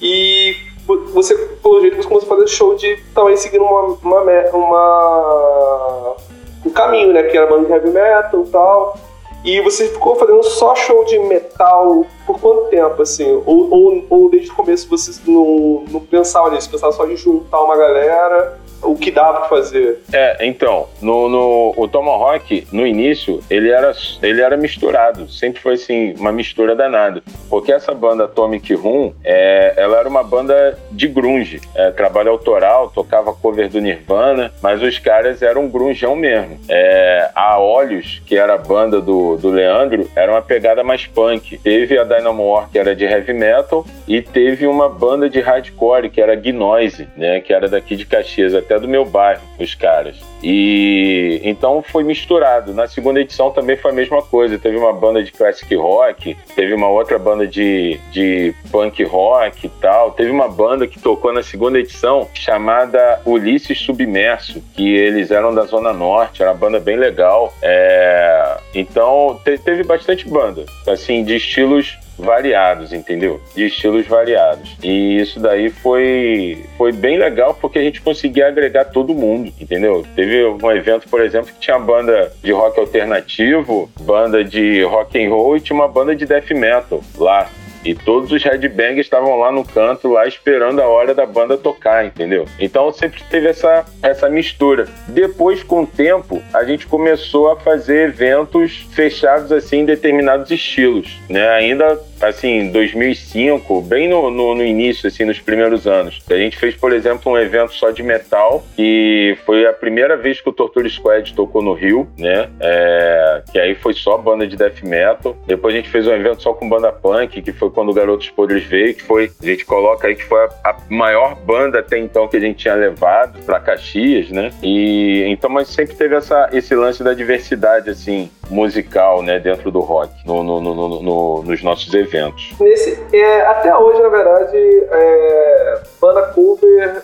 e 0.00 0.56
você, 0.86 1.34
pelo 1.62 1.80
jeito, 1.80 1.96
você 1.96 2.08
começou 2.08 2.32
a 2.32 2.36
fazer 2.36 2.48
show 2.48 2.74
de 2.76 2.96
também 3.14 3.36
seguindo 3.36 3.64
uma, 3.64 3.98
uma, 4.02 4.20
uma 4.52 6.16
um 6.64 6.70
caminho, 6.70 7.12
né? 7.12 7.24
Que 7.24 7.36
era 7.36 7.46
banda 7.46 7.66
de 7.66 7.72
heavy 7.72 7.90
metal 7.90 8.44
e 8.44 8.48
tal. 8.48 8.98
E 9.44 9.60
você 9.60 9.88
ficou 9.88 10.16
fazendo 10.16 10.42
só 10.42 10.74
show 10.74 11.04
de 11.04 11.18
metal 11.20 12.04
por 12.26 12.40
quanto 12.40 12.68
tempo, 12.68 13.00
assim? 13.02 13.42
Ou, 13.46 13.70
ou, 13.70 14.04
ou 14.10 14.30
desde 14.30 14.50
o 14.50 14.54
começo 14.54 14.88
você 14.88 15.12
não, 15.26 15.84
não 15.88 16.00
pensava 16.00 16.50
nisso? 16.50 16.70
Pensava 16.70 16.92
só 16.92 17.04
de 17.04 17.16
juntar 17.16 17.62
uma 17.62 17.76
galera 17.76 18.58
o 18.86 18.96
que 18.96 19.10
dava 19.10 19.40
pra 19.40 19.48
fazer. 19.48 20.00
É, 20.12 20.46
então, 20.46 20.88
no, 21.00 21.28
no 21.28 21.74
o 21.76 21.88
Tomahawk, 21.88 22.66
no 22.72 22.86
início, 22.86 23.42
ele 23.50 23.70
era, 23.70 23.92
ele 24.22 24.40
era 24.40 24.56
misturado. 24.56 25.30
Sempre 25.30 25.60
foi 25.60 25.74
assim, 25.74 26.14
uma 26.18 26.32
mistura 26.32 26.74
danada. 26.74 27.22
Porque 27.48 27.72
essa 27.72 27.92
banda 27.92 28.24
Atomic 28.24 28.74
Room, 28.74 29.12
é, 29.24 29.74
ela 29.76 29.98
era 29.98 30.08
uma 30.08 30.22
banda 30.22 30.78
de 30.90 31.08
grunge. 31.08 31.60
É, 31.74 31.90
trabalho 31.90 32.30
autoral, 32.30 32.90
tocava 32.90 33.32
cover 33.32 33.68
do 33.68 33.80
Nirvana, 33.80 34.52
mas 34.62 34.82
os 34.82 34.98
caras 34.98 35.42
eram 35.42 35.68
grungeão 35.68 36.16
mesmo. 36.16 36.58
É, 36.68 37.30
a 37.34 37.58
Olhos, 37.58 38.22
que 38.26 38.36
era 38.36 38.54
a 38.54 38.58
banda 38.58 39.00
do, 39.00 39.36
do 39.36 39.50
Leandro, 39.50 40.08
era 40.14 40.32
uma 40.32 40.42
pegada 40.42 40.82
mais 40.82 41.06
punk. 41.06 41.58
Teve 41.58 41.98
a 41.98 42.04
Dynamo 42.04 42.50
War, 42.50 42.68
que 42.70 42.78
era 42.78 42.94
de 42.94 43.04
heavy 43.04 43.32
metal, 43.32 43.86
e 44.06 44.22
teve 44.22 44.66
uma 44.66 44.88
banda 44.88 45.28
de 45.28 45.40
hardcore, 45.40 46.10
que 46.10 46.20
era 46.20 46.34
Gnoise, 46.34 47.08
né, 47.16 47.40
que 47.40 47.52
era 47.52 47.68
daqui 47.68 47.96
de 47.96 48.06
Caxias 48.06 48.54
até 48.54 48.75
do 48.78 48.88
meu 48.88 49.04
bairro, 49.04 49.42
os 49.58 49.74
caras. 49.74 50.16
E 50.42 51.40
então 51.42 51.82
foi 51.82 52.04
misturado. 52.04 52.74
Na 52.74 52.86
segunda 52.86 53.20
edição 53.20 53.50
também 53.50 53.76
foi 53.76 53.90
a 53.90 53.94
mesma 53.94 54.22
coisa. 54.22 54.58
Teve 54.58 54.76
uma 54.76 54.92
banda 54.92 55.22
de 55.22 55.32
classic 55.32 55.74
rock, 55.74 56.36
teve 56.54 56.74
uma 56.74 56.88
outra 56.88 57.18
banda 57.18 57.46
de, 57.46 57.98
de 58.12 58.54
punk 58.70 59.02
rock 59.04 59.66
e 59.66 59.70
tal. 59.80 60.12
Teve 60.12 60.30
uma 60.30 60.48
banda 60.48 60.86
que 60.86 61.00
tocou 61.00 61.32
na 61.32 61.42
segunda 61.42 61.78
edição 61.78 62.28
chamada 62.34 63.20
Ulisses 63.24 63.78
Submerso, 63.78 64.62
que 64.74 64.94
eles 64.94 65.30
eram 65.30 65.54
da 65.54 65.64
Zona 65.64 65.92
Norte, 65.92 66.42
era 66.42 66.52
uma 66.52 66.58
banda 66.58 66.78
bem 66.78 66.96
legal. 66.96 67.52
É... 67.62 68.58
Então 68.74 69.40
te, 69.44 69.58
teve 69.58 69.82
bastante 69.82 70.28
banda, 70.28 70.64
assim, 70.86 71.24
de 71.24 71.36
estilos 71.36 71.98
variados, 72.18 72.92
entendeu? 72.92 73.40
De 73.54 73.66
estilos 73.66 74.06
variados. 74.06 74.76
E 74.82 75.18
isso 75.20 75.40
daí 75.40 75.70
foi, 75.70 76.64
foi 76.76 76.92
bem 76.92 77.18
legal 77.18 77.54
porque 77.54 77.78
a 77.78 77.82
gente 77.82 78.00
conseguia 78.00 78.48
agregar 78.48 78.86
todo 78.86 79.14
mundo, 79.14 79.52
entendeu? 79.60 80.04
Teve 80.14 80.44
um 80.44 80.70
evento, 80.70 81.08
por 81.08 81.20
exemplo, 81.20 81.52
que 81.52 81.60
tinha 81.60 81.78
banda 81.78 82.32
de 82.42 82.52
rock 82.52 82.78
alternativo, 82.78 83.90
banda 84.00 84.44
de 84.44 84.82
rock 84.82 85.22
and 85.22 85.28
roll 85.28 85.56
e 85.56 85.60
tinha 85.60 85.76
uma 85.76 85.88
banda 85.88 86.14
de 86.14 86.26
death 86.26 86.50
metal 86.50 87.02
lá. 87.18 87.48
E 87.84 87.94
todos 87.94 88.32
os 88.32 88.42
headbangers 88.42 89.06
estavam 89.06 89.38
lá 89.38 89.52
no 89.52 89.64
canto, 89.64 90.08
lá 90.08 90.26
esperando 90.26 90.80
a 90.80 90.88
hora 90.88 91.14
da 91.14 91.26
banda 91.26 91.56
tocar, 91.56 92.04
entendeu? 92.04 92.46
Então 92.58 92.92
sempre 92.92 93.22
teve 93.30 93.48
essa, 93.48 93.84
essa 94.02 94.28
mistura. 94.28 94.86
Depois, 95.08 95.62
com 95.62 95.82
o 95.82 95.86
tempo, 95.86 96.42
a 96.52 96.64
gente 96.64 96.86
começou 96.86 97.50
a 97.50 97.56
fazer 97.56 98.08
eventos 98.08 98.86
fechados 98.92 99.52
assim 99.52 99.78
em 99.78 99.84
determinados 99.84 100.50
estilos, 100.50 101.18
né? 101.28 101.48
Ainda 101.50 101.98
assim, 102.20 102.70
2005, 102.70 103.82
bem 103.82 104.08
no, 104.08 104.30
no, 104.30 104.54
no, 104.54 104.64
início, 104.64 105.06
assim, 105.06 105.24
nos 105.24 105.38
primeiros 105.38 105.86
anos. 105.86 106.20
A 106.30 106.36
gente 106.36 106.56
fez, 106.56 106.74
por 106.74 106.92
exemplo, 106.92 107.32
um 107.32 107.38
evento 107.38 107.74
só 107.74 107.90
de 107.90 108.02
metal, 108.02 108.64
e 108.78 109.36
foi 109.44 109.66
a 109.66 109.72
primeira 109.72 110.16
vez 110.16 110.40
que 110.40 110.48
o 110.48 110.52
Torture 110.52 110.88
Squad 110.88 111.34
tocou 111.34 111.62
no 111.62 111.74
Rio, 111.74 112.08
né? 112.18 112.48
É, 112.60 113.42
que 113.52 113.58
aí 113.58 113.74
foi 113.74 113.94
só 113.94 114.16
banda 114.16 114.46
de 114.46 114.56
death 114.56 114.82
metal. 114.82 115.36
Depois 115.46 115.74
a 115.74 115.76
gente 115.76 115.90
fez 115.90 116.06
um 116.06 116.12
evento 116.12 116.42
só 116.42 116.52
com 116.52 116.68
banda 116.68 116.92
punk, 116.92 117.42
que 117.42 117.52
foi 117.52 117.70
quando 117.76 117.90
o 117.90 117.94
Garotos 117.94 118.30
Podres 118.30 118.64
veio, 118.64 118.94
que 118.94 119.02
foi, 119.02 119.30
a 119.42 119.44
gente 119.44 119.66
coloca 119.66 120.08
aí 120.08 120.16
que 120.16 120.24
foi 120.24 120.40
a, 120.40 120.70
a 120.70 120.76
maior 120.88 121.34
banda 121.34 121.80
até 121.80 121.98
então 121.98 122.26
que 122.26 122.38
a 122.38 122.40
gente 122.40 122.56
tinha 122.56 122.74
levado 122.74 123.38
para 123.44 123.60
Caxias, 123.60 124.30
né? 124.30 124.50
E 124.62 125.24
então, 125.28 125.50
mas 125.50 125.68
sempre 125.68 125.94
teve 125.94 126.16
essa, 126.16 126.48
esse 126.54 126.74
lance 126.74 127.04
da 127.04 127.12
diversidade, 127.12 127.90
assim, 127.90 128.30
musical, 128.48 129.22
né, 129.22 129.38
dentro 129.38 129.70
do 129.70 129.80
rock, 129.80 130.10
no, 130.24 130.42
no, 130.42 130.58
no, 130.60 131.42
nos 131.42 131.62
nossos 131.62 131.92
eventos. 131.92 132.54
Nesse, 132.58 132.98
é, 133.12 133.40
até 133.42 133.76
hoje, 133.76 134.00
na 134.00 134.08
verdade, 134.08 134.56
é, 134.56 135.82
banda 136.00 136.22
cover 136.28 137.02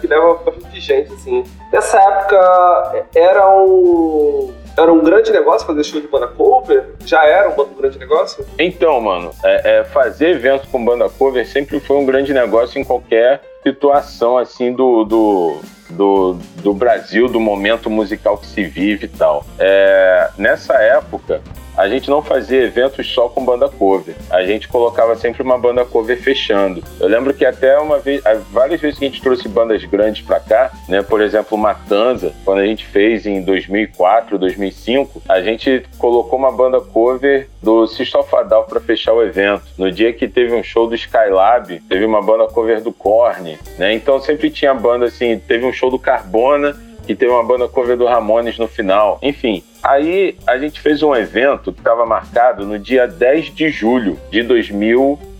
que 0.00 0.06
leva 0.08 0.34
bastante 0.34 0.80
gente, 0.80 1.12
assim. 1.12 1.44
Nessa 1.72 2.00
época 2.00 3.06
era 3.14 3.48
um 3.48 4.52
era 4.76 4.92
um 4.92 5.02
grande 5.02 5.30
negócio 5.30 5.66
fazer 5.66 5.84
show 5.84 6.00
de 6.00 6.08
banda 6.08 6.28
cover? 6.28 6.94
Já 7.04 7.24
era 7.24 7.50
um 7.50 7.74
grande 7.74 7.98
negócio? 7.98 8.44
Então, 8.58 9.00
mano, 9.00 9.30
é, 9.44 9.78
é, 9.78 9.84
fazer 9.84 10.30
evento 10.30 10.68
com 10.68 10.84
banda 10.84 11.08
cover 11.08 11.46
sempre 11.46 11.80
foi 11.80 11.96
um 11.96 12.06
grande 12.06 12.32
negócio 12.32 12.80
em 12.80 12.84
qualquer 12.84 13.42
situação 13.62 14.38
assim 14.38 14.72
do, 14.72 15.04
do, 15.04 15.60
do, 15.90 16.32
do 16.62 16.74
Brasil, 16.74 17.28
do 17.28 17.38
momento 17.38 17.88
musical 17.88 18.38
que 18.38 18.46
se 18.46 18.64
vive 18.64 19.06
e 19.06 19.08
tal. 19.08 19.44
É, 19.58 20.30
nessa 20.36 20.74
época, 20.74 21.40
a 21.76 21.88
gente 21.88 22.10
não 22.10 22.22
fazia 22.22 22.62
eventos 22.62 23.06
só 23.12 23.28
com 23.28 23.44
banda 23.44 23.68
cover. 23.68 24.14
A 24.30 24.42
gente 24.44 24.68
colocava 24.68 25.16
sempre 25.16 25.42
uma 25.42 25.58
banda 25.58 25.84
cover 25.84 26.20
fechando. 26.20 26.82
Eu 27.00 27.08
lembro 27.08 27.34
que 27.34 27.44
até 27.44 27.78
uma 27.78 27.98
vez, 27.98 28.22
várias 28.50 28.80
vezes 28.80 28.98
que 28.98 29.04
a 29.04 29.08
gente 29.08 29.22
trouxe 29.22 29.48
bandas 29.48 29.84
grandes 29.84 30.22
para 30.22 30.40
cá, 30.40 30.72
né? 30.88 31.02
Por 31.02 31.20
exemplo, 31.20 31.56
Matanza, 31.56 32.32
quando 32.44 32.58
a 32.58 32.66
gente 32.66 32.86
fez 32.86 33.26
em 33.26 33.42
2004, 33.42 34.38
2005, 34.38 35.22
a 35.28 35.40
gente 35.40 35.84
colocou 35.98 36.38
uma 36.38 36.52
banda 36.52 36.80
cover 36.80 37.48
do 37.62 37.86
System 37.86 38.22
Fadal 38.24 38.64
para 38.64 38.80
fechar 38.80 39.12
o 39.12 39.22
evento. 39.22 39.64
No 39.78 39.90
dia 39.90 40.12
que 40.12 40.28
teve 40.28 40.54
um 40.54 40.62
show 40.62 40.86
do 40.86 40.94
Skylab, 40.94 41.80
teve 41.88 42.04
uma 42.04 42.20
banda 42.20 42.46
cover 42.48 42.82
do 42.82 42.92
Korn, 42.92 43.58
né? 43.78 43.94
Então 43.94 44.20
sempre 44.20 44.50
tinha 44.50 44.74
banda 44.74 45.06
assim, 45.06 45.38
teve 45.38 45.64
um 45.64 45.72
show 45.72 45.90
do 45.90 45.98
Carbona 45.98 46.76
e 47.08 47.14
teve 47.14 47.32
uma 47.32 47.42
banda 47.42 47.68
cover 47.68 47.96
do 47.96 48.06
Ramones 48.06 48.58
no 48.58 48.68
final. 48.68 49.18
Enfim, 49.22 49.62
aí 49.82 50.36
a 50.46 50.58
gente 50.58 50.80
fez 50.80 51.02
um 51.02 51.14
evento 51.14 51.72
que 51.72 51.80
estava 51.80 52.06
marcado 52.06 52.64
no 52.64 52.78
dia 52.78 53.06
10 53.06 53.54
de 53.54 53.70
julho 53.70 54.18
de 54.30 54.42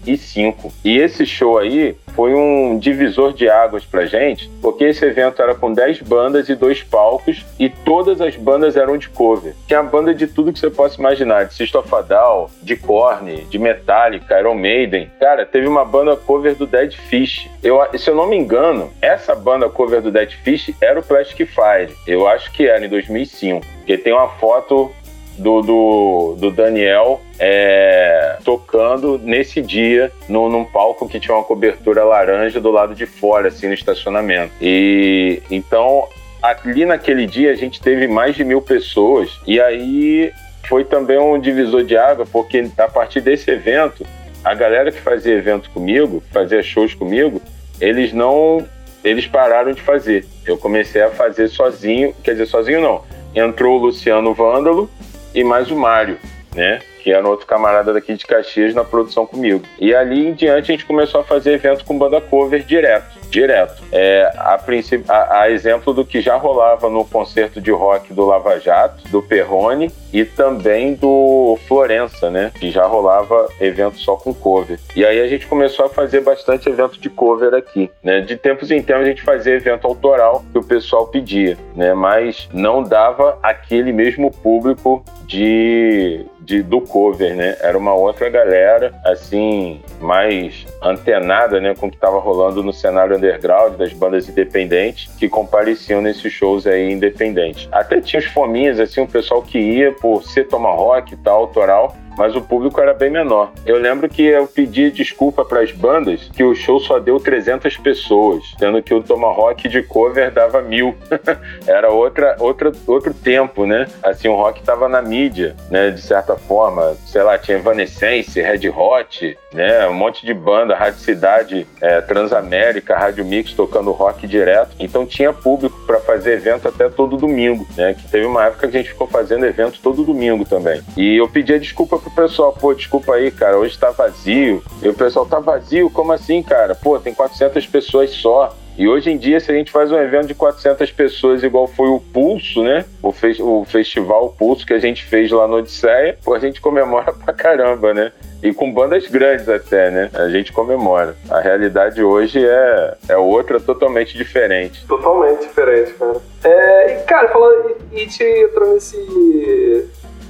2005. 0.04 0.73
E 0.85 0.99
esse 0.99 1.25
show 1.25 1.59
aí 1.59 1.97
foi 2.14 2.35
um 2.35 2.78
divisor 2.78 3.32
de 3.32 3.49
águas 3.49 3.85
pra 3.85 4.04
gente, 4.04 4.50
porque 4.61 4.85
esse 4.85 5.04
evento 5.04 5.40
era 5.40 5.54
com 5.54 5.73
10 5.73 6.02
bandas 6.02 6.49
e 6.49 6.54
dois 6.54 6.82
palcos, 6.82 7.44
e 7.59 7.68
todas 7.68 8.21
as 8.21 8.37
bandas 8.37 8.76
eram 8.76 8.99
de 8.99 9.09
cover. 9.09 9.54
Tinha 9.66 9.82
banda 9.82 10.14
de 10.14 10.26
tudo 10.26 10.52
que 10.52 10.59
você 10.59 10.71
possa 10.71 10.99
imaginar, 10.99 11.44
de 11.44 11.54
System 11.54 11.80
of 11.80 11.94
a 11.94 12.02
Down, 12.02 12.49
de 12.62 12.76
Korn, 12.76 13.47
de 13.49 13.59
Metallica, 13.59 14.38
Iron 14.38 14.54
Maiden. 14.54 15.11
Cara, 15.18 15.47
teve 15.47 15.66
uma 15.66 15.85
banda 15.85 16.16
cover 16.16 16.54
do 16.54 16.66
Dead 16.66 16.92
Fish. 16.92 17.49
Eu, 17.62 17.80
se 17.97 18.11
eu 18.11 18.14
não 18.14 18.26
me 18.26 18.37
engano, 18.37 18.90
essa 19.00 19.35
banda 19.35 19.68
cover 19.68 20.02
do 20.02 20.11
Dead 20.11 20.32
Fish 20.42 20.75
era 20.80 21.00
o 21.00 21.02
Plastic 21.02 21.49
Fire. 21.49 21.94
Eu 22.06 22.26
acho 22.26 22.52
que 22.52 22.66
era 22.66 22.85
em 22.85 22.88
2005, 22.88 23.64
porque 23.78 23.97
tem 23.97 24.12
uma 24.12 24.28
foto 24.28 24.92
do, 25.39 25.62
do, 25.62 26.37
do 26.39 26.51
Daniel 26.51 27.21
é, 27.39 28.37
tocando 28.45 29.19
nesse 29.19 29.61
dia 29.61 30.12
no, 30.29 30.49
num 30.49 30.65
palco 30.65 31.09
que 31.09 31.19
tinha 31.19 31.35
uma 31.35 31.45
cobertura 31.45 32.05
laranja 32.05 32.61
do 32.61 32.71
lado 32.71 32.95
de 32.95 33.07
fora, 33.07 33.49
assim, 33.49 33.67
no 33.67 33.75
estacionamento. 33.75 34.53
E 34.61 35.43
então 35.51 36.07
ali 36.43 36.85
naquele 36.85 37.27
dia 37.27 37.53
a 37.53 37.55
gente 37.55 37.81
teve 37.81 38.07
mais 38.09 38.35
de 38.35 38.45
mil 38.45 38.61
pessoas 38.61 39.31
e 39.47 39.61
aí 39.61 40.33
foi 40.69 40.85
também 40.85 41.19
um 41.19 41.39
divisor 41.39 41.85
de 41.85 41.97
água, 41.97 42.27
porque 42.31 42.67
a 42.79 42.89
partir 42.89 43.21
desse 43.21 43.51
evento, 43.51 44.07
a 44.45 44.55
galera 44.55 44.91
que 44.91 45.01
fazia 45.01 45.35
evento 45.35 45.71
comigo, 45.71 46.23
fazia 46.33 46.62
shows 46.62 46.95
comigo, 46.95 47.41
eles 47.81 48.12
não. 48.12 48.67
Eles 49.05 49.27
pararam 49.27 49.73
de 49.73 49.83
fazer. 49.83 50.25
Eu 50.47 50.57
comecei 50.57 51.03
a 51.03 51.11
fazer 51.11 51.49
sozinho, 51.49 52.15
quer 52.23 52.33
dizer, 52.33 52.47
sozinho 52.47 52.81
não. 52.81 53.03
Entrou 53.35 53.79
o 53.79 53.83
Luciano 53.87 54.33
Vândalo, 54.33 54.89
e 55.35 55.43
mais 55.45 55.71
o 55.71 55.77
Mário, 55.77 56.19
né? 56.55 56.81
Que 57.02 57.12
era 57.12 57.28
outro 57.28 57.47
camarada 57.47 57.92
daqui 57.92 58.14
de 58.14 58.26
Caxias 58.26 58.75
na 58.75 58.85
produção 58.85 59.26
comigo. 59.26 59.62
E 59.80 59.94
ali 59.94 60.28
em 60.28 60.35
diante 60.35 60.71
a 60.71 60.75
gente 60.75 60.87
começou 60.87 61.21
a 61.21 61.25
fazer 61.25 61.54
evento 61.54 61.85
com 61.85 61.99
banda 61.99 62.21
cover 62.21 62.62
direto 62.62 63.23
direto. 63.32 63.82
É, 63.90 64.30
a, 64.37 64.61
a, 65.09 65.40
a, 65.40 65.50
exemplo 65.50 65.94
do 65.94 66.04
que 66.04 66.21
já 66.21 66.37
rolava 66.37 66.88
no 66.90 67.04
concerto 67.04 67.61
de 67.61 67.71
rock 67.71 68.12
do 68.12 68.26
Lava 68.26 68.61
Jato, 68.61 69.09
do 69.09 69.23
Perrone 69.23 69.90
e 70.12 70.25
também 70.25 70.94
do 70.94 71.59
Florença, 71.66 72.30
né? 72.30 72.52
Que 72.54 72.71
já 72.71 72.85
rolava 72.87 73.49
evento 73.59 73.99
só 73.99 74.16
com 74.16 74.35
cover. 74.35 74.78
E 74.94 75.04
aí 75.04 75.21
a 75.21 75.26
gente 75.26 75.47
começou 75.47 75.87
a 75.87 75.88
fazer 75.88 76.21
bastante 76.21 76.68
evento 76.68 77.00
de 77.00 77.09
cover 77.09 77.54
aqui, 77.54 77.90
né? 78.04 78.21
De 78.21 78.37
tempos 78.37 78.71
em 78.71 78.82
tempos 78.82 79.04
a 79.04 79.09
gente 79.09 79.23
fazia 79.23 79.54
evento 79.54 79.87
autoral 79.87 80.44
que 80.52 80.59
o 80.59 80.62
pessoal 80.62 81.06
pedia, 81.06 81.56
né? 81.75 81.94
Mas 81.94 82.49
não 82.52 82.82
dava 82.82 83.38
aquele 83.42 83.92
mesmo 83.92 84.30
público 84.30 85.02
de, 85.26 86.26
de, 86.42 86.62
do 86.62 86.80
cover, 86.80 87.34
né? 87.34 87.56
Era 87.61 87.76
uma 87.78 87.94
outra 87.94 88.28
galera, 88.28 88.92
assim, 89.04 89.80
mais 90.00 90.66
antenada, 90.82 91.61
né, 91.61 91.75
com 91.75 91.87
o 91.87 91.90
que 91.90 91.96
estava 91.96 92.18
rolando 92.18 92.62
no 92.62 92.72
cenário 92.72 93.16
underground 93.16 93.76
das 93.76 93.92
bandas 93.92 94.28
independentes 94.28 95.11
que 95.18 95.28
compareciam 95.28 96.00
nesses 96.00 96.32
shows 96.32 96.66
aí 96.66 96.90
independentes. 96.90 97.68
Até 97.70 98.00
tinha 98.00 98.20
os 98.20 98.26
fominhas, 98.26 98.80
assim, 98.80 99.00
o 99.00 99.06
pessoal 99.06 99.42
que 99.42 99.58
ia 99.58 99.92
por 99.92 100.22
ser 100.25 100.49
tomahawk 100.49 101.12
e 101.12 101.16
tal, 101.16 101.40
autoral, 101.42 101.96
mas 102.16 102.35
o 102.37 102.40
público 102.40 102.81
era 102.81 102.95
bem 102.95 103.11
menor. 103.11 103.52
Eu 103.64 103.78
lembro 103.78 104.09
que 104.09 104.23
eu 104.23 104.47
pedi 104.47 104.90
desculpa 104.90 105.45
para 105.45 105.61
as 105.61 105.73
bandas 105.73 106.31
que 106.33 106.45
o 106.45 106.54
show 106.54 106.81
só 106.81 106.99
deu 106.99 107.19
300 107.19 107.76
pessoas, 107.78 108.45
sendo 108.59 108.83
que 108.83 108.95
o 108.95 109.02
Tomahawk 109.02 109.69
de 109.69 109.83
cover 109.83 110.31
dava 110.31 110.62
mil. 110.62 110.95
era 111.66 111.90
outra, 111.90 112.37
outra, 112.38 112.73
outro 112.87 113.14
tempo, 113.14 113.66
né? 113.66 113.87
Assim, 114.02 114.28
o 114.28 114.35
rock 114.35 114.61
estava 114.61 114.88
na 114.88 115.00
mídia, 115.00 115.57
né? 115.71 115.90
De 115.90 116.00
certa 116.00 116.37
forma, 116.37 116.95
sei 117.07 117.23
lá, 117.23 117.38
tinha 117.38 117.59
Evanescence, 117.59 118.40
Red 118.40 118.69
Hot, 118.69 119.38
né? 119.52 119.87
Um 119.88 119.95
monte 119.95 120.25
de 120.26 120.35
banda, 120.35 120.75
Rádio 120.75 121.00
Cidade, 121.00 121.66
é, 121.81 122.00
Transamérica, 122.00 122.97
Rádio 122.97 123.25
Mix 123.25 123.52
tocando 123.52 123.90
rock 123.92 124.26
direto. 124.26 124.76
Então 124.78 125.07
tinha 125.07 125.33
público 125.33 125.78
para 125.87 126.00
fazer 126.00 126.35
evento 126.35 126.69
até 126.69 126.88
todo 126.88 127.16
domingo, 127.16 127.66
né? 127.76 127.95
Que 127.95 128.09
teve 128.09 128.26
uma 128.26 128.47
época 128.47 128.69
que 128.69 128.76
a 128.76 128.81
gente 128.81 128.92
ficou 128.92 129.07
fazendo 129.07 129.47
evento 129.47 129.81
todo 129.83 130.04
domingo 130.04 130.45
também. 130.45 130.83
E 130.97 131.16
eu 131.16 131.28
pedia 131.28 131.59
desculpa 131.59 131.99
pro 132.02 132.11
pessoal, 132.11 132.52
pô, 132.52 132.75
desculpa 132.75 133.14
aí, 133.14 133.30
cara, 133.30 133.59
hoje 133.59 133.78
tá 133.78 133.90
vazio. 133.90 134.62
E 134.82 134.88
o 134.88 134.94
pessoal 134.94 135.25
tá 135.25 135.38
vazio, 135.38 135.88
como 135.90 136.12
assim, 136.12 136.42
cara? 136.42 136.75
Pô, 136.75 136.99
tem 136.99 137.14
400 137.14 137.66
pessoas 137.66 138.11
só. 138.11 138.54
E 138.76 138.88
hoje 138.88 139.11
em 139.11 139.18
dia, 139.18 139.38
se 139.38 139.50
a 139.50 139.54
gente 139.54 139.71
faz 139.71 139.92
um 139.92 139.99
evento 139.99 140.28
de 140.28 140.35
400 140.35 140.90
pessoas, 140.92 141.42
igual 141.42 141.66
foi 141.66 141.88
o 141.88 142.00
Pulso, 142.00 142.62
né? 142.62 142.87
O, 143.02 143.12
fe 143.12 143.37
o 143.40 143.64
festival 143.66 144.30
Pulso 144.30 144.66
que 144.66 144.73
a 144.73 144.78
gente 144.78 145.04
fez 145.04 145.30
lá 145.30 145.47
no 145.47 145.56
Odisseia, 145.56 146.18
pô, 146.25 146.35
a 146.35 146.38
gente 146.38 146.61
comemora 146.61 147.12
pra 147.25 147.35
caramba, 147.35 147.92
né? 147.92 148.12
E 148.42 148.52
com 148.52 148.73
bandas 148.73 149.06
grandes 149.06 149.49
até, 149.49 149.90
né? 149.90 150.11
A 150.14 150.28
gente 150.28 150.52
comemora. 150.52 151.14
A 151.30 151.40
realidade 151.40 152.02
hoje 152.02 152.44
é, 152.44 152.94
é 153.11 153.16
outra, 153.16 153.61
totalmente 153.61 154.16
diferente. 154.16 154.85
Totalmente 154.87 155.42
diferente, 155.42 155.92
cara. 155.92 156.16
É, 156.42 156.94
e, 156.94 157.02
cara, 157.04 157.28
falando, 157.28 157.76
e 157.92 158.06
te 158.06 158.25
entrou 158.25 158.73
nesse, 158.73 159.88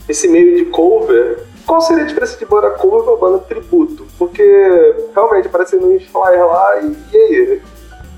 esse 0.08 0.28
meio 0.28 0.56
de 0.56 0.64
cover, 0.66 1.38
qual 1.66 1.80
seria 1.80 2.04
a 2.04 2.06
diferença 2.06 2.36
de 2.38 2.44
banda 2.44 2.70
cover 2.70 3.04
pra 3.04 3.16
banda 3.16 3.38
tributo? 3.40 4.06
Porque 4.18 4.42
realmente 5.14 5.48
aparece 5.48 5.76
no 5.76 5.98
flyer 6.00 6.46
lá 6.46 6.80
e, 6.80 6.96
e 7.12 7.16
aí? 7.16 7.62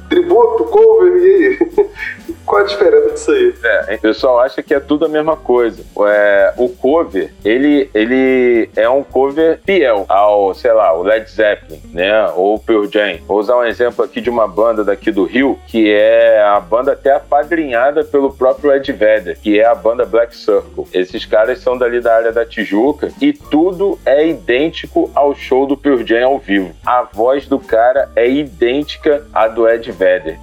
Tributo, 0.08 0.64
cover, 0.64 1.16
e 1.16 1.34
aí? 1.34 1.58
Qual 2.44 2.60
a 2.60 2.64
diferença 2.64 3.10
disso 3.10 3.30
aí? 3.30 3.54
É, 3.64 3.94
o 3.94 4.00
pessoal 4.00 4.38
acha 4.38 4.62
que 4.62 4.74
é 4.74 4.80
tudo 4.80 5.06
a 5.06 5.08
mesma 5.08 5.36
coisa. 5.36 5.82
É, 6.06 6.52
o 6.58 6.68
cover, 6.68 7.32
ele, 7.44 7.88
ele 7.94 8.68
é 8.76 8.88
um 8.88 9.02
cover 9.02 9.60
fiel 9.64 10.04
ao, 10.08 10.52
sei 10.54 10.72
lá, 10.72 10.92
o 10.92 11.02
Led 11.02 11.28
Zeppelin, 11.30 11.80
né? 11.92 12.28
Ou 12.36 12.56
o 12.56 12.58
Pearl 12.58 12.84
Jam. 12.84 13.18
Vou 13.26 13.38
usar 13.38 13.56
um 13.56 13.64
exemplo 13.64 14.04
aqui 14.04 14.20
de 14.20 14.28
uma 14.28 14.46
banda 14.46 14.84
daqui 14.84 15.10
do 15.10 15.24
Rio, 15.24 15.58
que 15.66 15.90
é 15.90 16.42
a 16.42 16.60
banda 16.60 16.92
até 16.92 17.12
apadrinhada 17.12 18.04
pelo 18.04 18.32
próprio 18.32 18.72
Ed 18.72 18.92
Vedder, 18.92 19.38
que 19.40 19.58
é 19.58 19.64
a 19.64 19.74
banda 19.74 20.04
Black 20.04 20.36
Circle. 20.36 20.86
Esses 20.92 21.24
caras 21.24 21.60
são 21.60 21.78
dali 21.78 22.00
da 22.00 22.14
área 22.14 22.32
da 22.32 22.44
Tijuca 22.44 23.10
e 23.20 23.32
tudo 23.32 23.98
é 24.04 24.26
idêntico 24.26 25.10
ao 25.14 25.34
show 25.34 25.66
do 25.66 25.76
Pearl 25.76 26.04
Jam 26.04 26.26
ao 26.26 26.38
vivo. 26.38 26.74
A 26.84 27.02
voz 27.10 27.48
do 27.48 27.58
cara 27.58 28.10
é 28.14 28.28
idêntica 28.28 29.26
à 29.32 29.48
do 29.48 29.66
Ed 29.68 29.90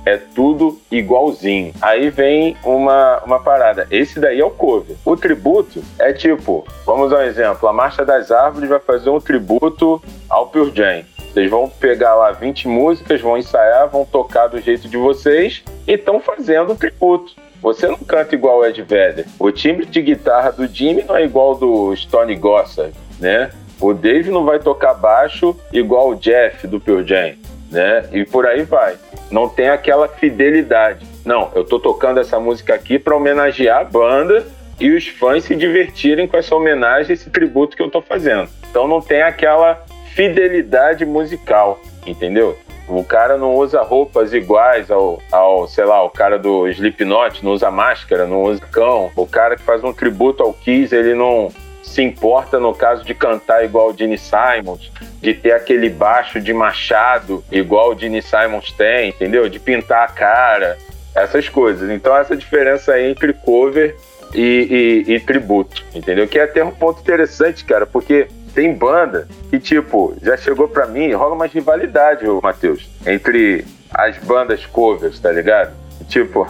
É 0.05 0.17
tudo 0.17 0.79
igualzinho. 0.89 1.73
Aí 1.81 2.09
vem 2.09 2.55
uma, 2.63 3.21
uma 3.25 3.39
parada. 3.39 3.87
Esse 3.91 4.19
daí 4.19 4.39
é 4.39 4.45
o 4.45 4.49
cover. 4.49 4.95
O 5.05 5.15
tributo 5.15 5.83
é 5.99 6.13
tipo, 6.13 6.65
vamos 6.85 7.11
dar 7.11 7.19
um 7.19 7.23
exemplo. 7.23 7.67
A 7.67 7.73
Marcha 7.73 8.05
das 8.05 8.31
Árvores 8.31 8.69
vai 8.69 8.79
fazer 8.79 9.09
um 9.09 9.19
tributo 9.19 10.01
ao 10.29 10.47
Pure 10.47 10.71
Jam. 10.75 11.03
Vocês 11.31 11.49
vão 11.49 11.69
pegar 11.69 12.13
lá 12.15 12.31
20 12.31 12.67
músicas, 12.67 13.21
vão 13.21 13.37
ensaiar, 13.37 13.87
vão 13.87 14.03
tocar 14.03 14.47
do 14.47 14.59
jeito 14.59 14.89
de 14.89 14.97
vocês 14.97 15.63
e 15.87 15.93
estão 15.93 16.19
fazendo 16.19 16.73
o 16.73 16.75
tributo. 16.75 17.33
Você 17.61 17.87
não 17.87 17.97
canta 17.97 18.35
igual 18.35 18.59
o 18.59 18.65
Ed 18.65 18.81
Vedder. 18.81 19.25
O 19.39 19.51
timbre 19.51 19.85
de 19.85 20.01
guitarra 20.01 20.51
do 20.51 20.67
Jimmy 20.67 21.03
não 21.03 21.15
é 21.15 21.23
igual 21.23 21.55
do 21.55 21.95
Stone 21.95 22.35
Gossard, 22.35 22.93
né? 23.19 23.51
O 23.79 23.93
Dave 23.93 24.29
não 24.29 24.43
vai 24.43 24.59
tocar 24.59 24.93
baixo 24.93 25.55
igual 25.71 26.09
o 26.09 26.15
Jeff 26.15 26.67
do 26.67 26.79
Pure 26.79 27.07
Jam, 27.07 27.33
né? 27.71 28.03
E 28.11 28.25
por 28.25 28.45
aí 28.45 28.63
vai. 28.63 28.95
Não 29.31 29.47
tem 29.47 29.69
aquela 29.69 30.07
fidelidade. 30.07 31.05
Não, 31.25 31.49
eu 31.55 31.63
tô 31.63 31.79
tocando 31.79 32.19
essa 32.19 32.39
música 32.39 32.75
aqui 32.75 32.99
para 32.99 33.15
homenagear 33.15 33.81
a 33.81 33.83
banda 33.83 34.45
e 34.79 34.91
os 34.91 35.07
fãs 35.07 35.43
se 35.43 35.55
divertirem 35.55 36.27
com 36.27 36.35
essa 36.35 36.55
homenagem, 36.55 37.13
esse 37.13 37.29
tributo 37.29 37.77
que 37.77 37.83
eu 37.83 37.89
tô 37.89 38.01
fazendo. 38.01 38.49
Então 38.69 38.87
não 38.87 38.99
tem 38.99 39.21
aquela 39.21 39.83
fidelidade 40.13 41.05
musical, 41.05 41.79
entendeu? 42.05 42.57
O 42.87 43.03
cara 43.03 43.37
não 43.37 43.55
usa 43.55 43.81
roupas 43.81 44.33
iguais 44.33 44.91
ao, 44.91 45.21
ao, 45.31 45.67
sei 45.67 45.85
lá, 45.85 46.03
o 46.03 46.09
cara 46.09 46.37
do 46.37 46.67
Slipknot, 46.67 47.43
não 47.43 47.53
usa 47.53 47.71
máscara, 47.71 48.25
não 48.25 48.43
usa 48.43 48.61
cão. 48.69 49.09
O 49.15 49.25
cara 49.25 49.55
que 49.55 49.63
faz 49.63 49.81
um 49.83 49.93
tributo 49.93 50.43
ao 50.43 50.51
Kiss, 50.51 50.93
ele 50.93 51.13
não 51.13 51.49
se 51.91 52.01
importa 52.01 52.59
no 52.59 52.73
caso 52.73 53.03
de 53.03 53.13
cantar 53.13 53.65
igual 53.65 53.89
o 53.89 53.97
Gene 53.97 54.17
Simons, 54.17 54.91
de 55.21 55.33
ter 55.33 55.51
aquele 55.51 55.89
baixo 55.89 56.39
de 56.39 56.53
machado 56.53 57.43
igual 57.51 57.91
o 57.91 57.99
Gene 57.99 58.21
Simons 58.21 58.71
tem, 58.71 59.09
entendeu? 59.09 59.49
De 59.49 59.59
pintar 59.59 60.05
a 60.05 60.07
cara, 60.07 60.77
essas 61.13 61.49
coisas. 61.49 61.89
Então 61.89 62.15
essa 62.15 62.35
diferença 62.35 62.93
aí 62.93 63.11
entre 63.11 63.33
cover 63.33 63.95
e, 64.33 65.03
e, 65.07 65.13
e 65.15 65.19
tributo, 65.19 65.83
entendeu? 65.93 66.27
Que 66.27 66.39
é 66.39 66.43
até 66.43 66.63
um 66.63 66.71
ponto 66.71 67.01
interessante, 67.01 67.65
cara, 67.65 67.85
porque 67.85 68.27
tem 68.55 68.73
banda 68.73 69.27
que, 69.49 69.59
tipo, 69.59 70.15
já 70.21 70.37
chegou 70.37 70.67
pra 70.67 70.87
mim, 70.87 71.11
rola 71.11 71.35
uma 71.35 71.45
rivalidade, 71.45 72.25
Matheus, 72.41 72.89
entre 73.05 73.65
as 73.93 74.17
bandas 74.19 74.65
covers, 74.65 75.19
tá 75.19 75.31
ligado? 75.31 75.73
Tipo, 76.07 76.47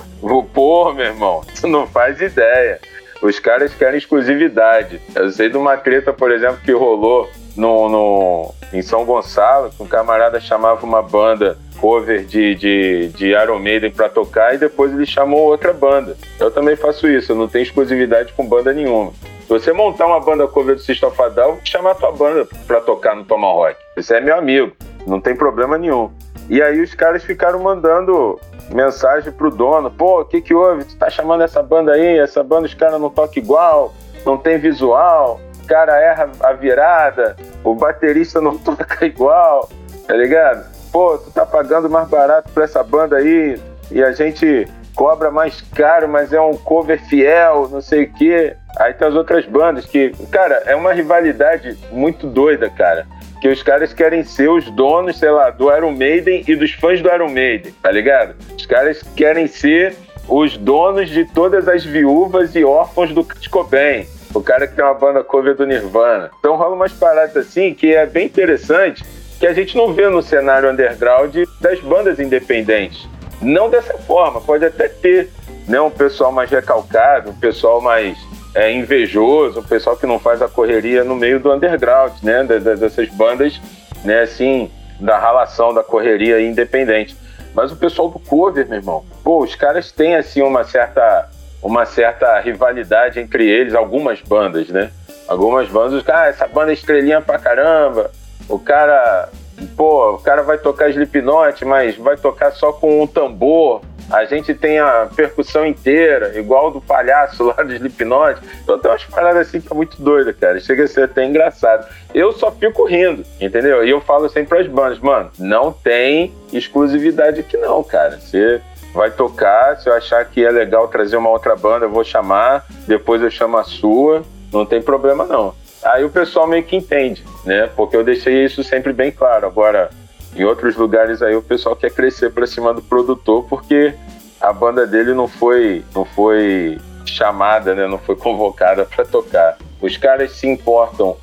pô, 0.54 0.94
meu 0.94 1.06
irmão, 1.06 1.42
tu 1.60 1.68
não 1.68 1.88
faz 1.88 2.22
ideia. 2.22 2.80
Os 3.22 3.40
caras 3.40 3.74
querem 3.74 3.98
exclusividade. 3.98 5.00
Eu 5.16 5.30
sei 5.30 5.50
de 5.50 5.58
uma 5.58 5.78
treta, 5.78 6.12
por 6.12 6.32
exemplo, 6.32 6.58
que 6.64 6.72
rolou 6.72 7.30
no, 7.56 7.90
no, 7.90 8.54
em 8.74 8.82
São 8.82 9.06
Gonçalo, 9.06 9.70
que 9.70 9.84
um 9.84 9.88
camarada 9.88 10.40
chamava 10.40 10.86
uma 10.86 11.02
banda 11.02 11.58
cover 11.80 12.24
de, 12.24 12.56
de, 12.56 13.08
de 13.10 13.28
Iron 13.28 13.60
Maiden 13.60 13.92
pra 13.92 14.08
tocar 14.08 14.54
e 14.54 14.58
depois 14.58 14.92
ele 14.92 15.06
chamou 15.06 15.42
outra 15.42 15.74
banda. 15.74 16.16
Eu 16.40 16.52
também 16.52 16.76
faço 16.76 17.08
isso, 17.08 17.32
eu 17.32 17.36
não 17.36 17.48
tenho 17.48 17.64
exclusividade 17.64 18.34
com 18.34 18.46
banda 18.46 18.72
nenhuma. 18.72 19.12
Se 19.42 19.48
você 19.50 19.74
montar 19.74 20.06
uma 20.06 20.20
banda 20.20 20.48
cover 20.48 20.76
do 20.76 20.82
System 20.82 21.10
of 21.10 21.22
a 21.22 21.30
Down, 21.30 21.60
chamar 21.64 21.92
a 21.92 21.96
tua 21.96 22.12
banda 22.12 22.48
pra 22.66 22.80
tocar 22.80 23.16
no 23.16 23.26
Tomahawk. 23.26 23.76
Você 23.96 24.16
é 24.16 24.22
meu 24.22 24.38
amigo, 24.38 24.72
não 25.06 25.20
tem 25.20 25.36
problema 25.36 25.78
nenhum. 25.78 26.10
E 26.50 26.62
aí 26.62 26.82
os 26.82 26.94
caras 26.94 27.24
ficaram 27.24 27.60
mandando 27.60 28.40
mensagem 28.74 29.32
pro 29.32 29.50
dono, 29.50 29.92
pô, 29.92 30.22
o 30.22 30.26
que 30.26 30.42
que 30.42 30.54
houve? 30.54 30.86
Tu 30.86 30.96
tá 30.96 31.10
chamando 31.10 31.44
essa 31.44 31.62
banda 31.62 31.94
aí, 31.94 32.20
essa 32.20 32.44
banda 32.44 32.66
os 32.66 32.74
caras 32.74 33.00
não 33.00 33.10
tocam 33.10 33.42
igual, 33.42 33.94
não 34.26 34.38
tem 34.38 34.58
visual, 34.58 35.40
o 35.64 35.68
cara 35.68 36.00
erra 36.00 36.30
a 36.42 36.54
virada, 36.54 37.36
o 37.64 37.76
baterista 37.76 38.42
não 38.42 38.58
toca 38.60 39.06
igual, 39.06 39.70
tá 40.08 40.16
ligado? 40.16 40.66
Pô, 40.92 41.18
tu 41.18 41.32
tá 41.32 41.46
pagando 41.46 41.90
mais 41.90 42.08
barato 42.10 42.52
pra 42.52 42.64
essa 42.64 42.84
banda 42.84 43.18
aí 43.18 43.60
e 43.90 44.04
a 44.04 44.12
gente 44.12 44.68
cobra 44.96 45.32
mais 45.32 45.62
caro, 45.62 46.08
mas 46.08 46.34
é 46.34 46.42
um 46.42 46.56
cover 46.56 47.02
fiel, 47.08 47.70
não 47.72 47.82
sei 47.82 48.04
o 48.04 48.14
quê. 48.14 48.56
Aí 48.78 48.94
tem 48.94 49.08
as 49.08 49.16
outras 49.16 49.46
bandas 49.46 49.86
que, 49.86 50.12
cara, 50.30 50.64
é 50.66 50.76
uma 50.76 50.94
rivalidade 50.94 51.78
muito 51.92 52.28
doida, 52.28 52.70
cara 52.70 53.06
que 53.42 53.50
os 53.50 53.64
caras 53.64 53.92
querem 53.92 54.24
ser 54.24 54.50
os 54.50 54.70
donos, 54.70 55.18
sei 55.18 55.32
lá, 55.32 55.50
do 55.50 55.76
Iron 55.76 55.92
Maiden 55.92 56.44
e 56.48 56.56
dos 56.56 56.72
fãs 56.74 57.02
do 57.02 57.10
Iron 57.10 57.30
Maiden, 57.30 57.74
tá 57.82 57.92
ligado? 57.92 58.36
Os 58.56 58.68
caras 58.68 59.02
querem 59.16 59.48
ser 59.48 59.96
os 60.30 60.56
donos 60.56 61.10
de 61.10 61.26
todas 61.26 61.68
as 61.68 61.84
viúvas 61.84 62.56
e 62.56 62.64
órfãos 62.64 63.12
do 63.12 63.24
Kurt 63.24 63.50
Cobain. 63.50 64.06
O 64.34 64.42
cara 64.42 64.68
que 64.68 64.76
tem 64.76 64.86
uma 64.86 64.94
banda 64.94 65.24
cover 65.24 65.56
do 65.56 65.66
Nirvana. 65.66 66.30
Então 66.40 66.56
rola 66.56 66.76
umas 66.76 66.94
paradas 66.94 67.36
assim 67.36 67.74
que 67.74 67.94
é 67.94 68.06
bem 68.06 68.28
interessante, 68.28 69.04
que 69.40 69.48
a 69.48 69.54
gente 69.54 69.76
não 69.76 69.92
vê 69.92 70.08
no 70.08 70.22
cenário 70.22 70.70
underground 70.70 71.36
das 71.60 71.80
bandas 71.80 72.20
independentes. 72.20 73.10
Não 73.42 73.72
dessa 73.72 73.98
forma, 73.98 74.40
pode 74.40 74.64
até 74.64 74.88
ter 74.88 75.30
né, 75.68 75.82
um 75.82 75.90
pessoal 75.90 76.32
mais 76.32 76.52
recalcado, 76.52 77.32
um 77.32 77.36
pessoal 77.36 77.82
mais 77.82 78.16
é, 78.54 78.72
invejoso, 78.72 79.60
o 79.60 79.64
pessoal 79.64 79.96
que 79.96 80.06
não 80.06 80.20
faz 80.20 80.42
a 80.42 80.48
correria 80.48 81.04
no 81.04 81.16
meio 81.16 81.40
do 81.40 81.52
underground, 81.52 82.14
né? 82.22 82.44
Dessas 82.44 83.10
bandas, 83.10 83.60
né, 84.04 84.22
assim, 84.22 84.70
da 85.00 85.18
ralação 85.18 85.74
da 85.74 85.84
correria 85.84 86.42
independente. 86.42 87.16
Mas 87.54 87.72
o 87.72 87.76
pessoal 87.76 88.10
do 88.10 88.20
cover, 88.20 88.68
meu 88.68 88.78
irmão, 88.78 89.04
pô, 89.24 89.44
os 89.44 89.56
caras 89.56 89.92
têm 89.92 90.16
assim 90.16 90.42
uma 90.42 90.64
certa 90.64 91.30
uma 91.62 91.86
certa 91.86 92.40
rivalidade 92.40 93.20
entre 93.20 93.48
eles, 93.48 93.76
algumas 93.76 94.20
bandas, 94.22 94.68
né? 94.70 94.90
Algumas 95.28 95.70
bandas, 95.70 96.04
ah, 96.10 96.26
essa 96.26 96.48
banda 96.48 96.72
é 96.72 96.74
estrelinha 96.74 97.22
pra 97.22 97.38
caramba, 97.38 98.10
o 98.50 98.58
cara, 98.58 99.30
pô, 99.78 100.16
o 100.16 100.18
cara 100.18 100.42
vai 100.42 100.58
tocar 100.58 100.90
Slipknot, 100.90 101.64
mas 101.64 101.96
vai 101.98 102.18
tocar 102.18 102.52
só 102.52 102.74
com 102.74 103.04
um 103.04 103.08
tambor, 103.08 103.82
a 104.10 104.26
gente 104.26 104.54
tem 104.54 104.80
a 104.80 105.08
percussão 105.16 105.66
inteira, 105.66 106.38
igual 106.38 106.72
do 106.72 106.82
palhaço 106.82 107.44
lá 107.44 107.64
do 107.64 107.74
Slipknot. 107.74 108.40
Então 108.64 108.80
tem 108.80 108.92
umas 108.92 109.04
paradas 109.06 109.48
assim 109.48 109.62
que 109.62 109.72
é 109.72 109.76
muito 109.76 110.02
doida, 110.02 110.34
cara. 110.34 110.60
Chega 110.60 110.84
a 110.84 110.88
ser 110.88 111.04
até 111.04 111.26
engraçado. 111.26 111.88
Eu 112.14 112.32
só 112.32 112.52
fico 112.52 112.86
rindo, 112.86 113.24
entendeu? 113.40 113.86
E 113.86 113.90
eu 113.90 114.02
falo 114.02 114.30
sempre 114.30 114.50
pras 114.50 114.68
bandas, 114.68 115.00
mano, 115.00 115.32
não 115.40 115.72
tem 115.72 116.34
exclusividade 116.52 117.40
aqui 117.40 117.58
não, 117.58 117.84
cara. 117.84 118.20
Você 118.20 118.62
vai 118.94 119.10
tocar, 119.12 119.78
se 119.78 119.90
eu 119.90 119.94
achar 119.94 120.24
que 120.26 120.44
é 120.44 120.52
legal 120.52 120.88
trazer 120.88 121.16
uma 121.16 121.30
outra 121.30 121.56
banda, 121.56 121.86
eu 121.86 121.90
vou 121.90 122.04
chamar, 122.04 122.66
depois 122.88 123.22
eu 123.22 123.32
chamo 123.32 123.58
a 123.58 123.64
sua, 123.64 124.24
não 124.52 124.66
tem 124.66 124.82
problema 124.82 125.26
não. 125.26 125.54
Aí 125.84 126.04
o 126.04 126.10
pessoal 126.10 126.46
meio 126.46 126.64
que 126.64 126.76
entende, 126.76 127.24
né? 127.46 127.70
Porque 127.76 127.96
eu 127.96 128.04
deixei 128.04 128.46
isso 128.46 128.64
sempre 128.64 128.94
bem 128.94 129.12
claro. 129.12 129.48
Agora, 129.48 129.90
em 130.36 130.44
outros 130.44 130.76
lugares 130.76 131.22
aí 131.22 131.36
o 131.36 131.42
pessoal 131.42 131.76
quer 131.76 131.92
crescer 131.92 132.32
para 132.32 132.48
cima 132.48 132.74
do 132.74 132.82
produtor 132.82 133.46
porque 133.50 133.94
a 134.40 134.52
banda 134.52 134.88
dele 134.88 135.14
não 135.14 135.28
foi, 135.28 135.84
não 135.94 136.04
foi 136.04 136.80
chamada, 137.06 137.76
né? 137.76 137.88
Não 137.88 137.98
foi 137.98 138.16
convocada 138.18 138.86
para 138.86 139.06
tocar. 139.06 139.58
Os 139.82 139.98
caras 139.98 140.34
se 140.34 140.48
importam. 140.48 141.18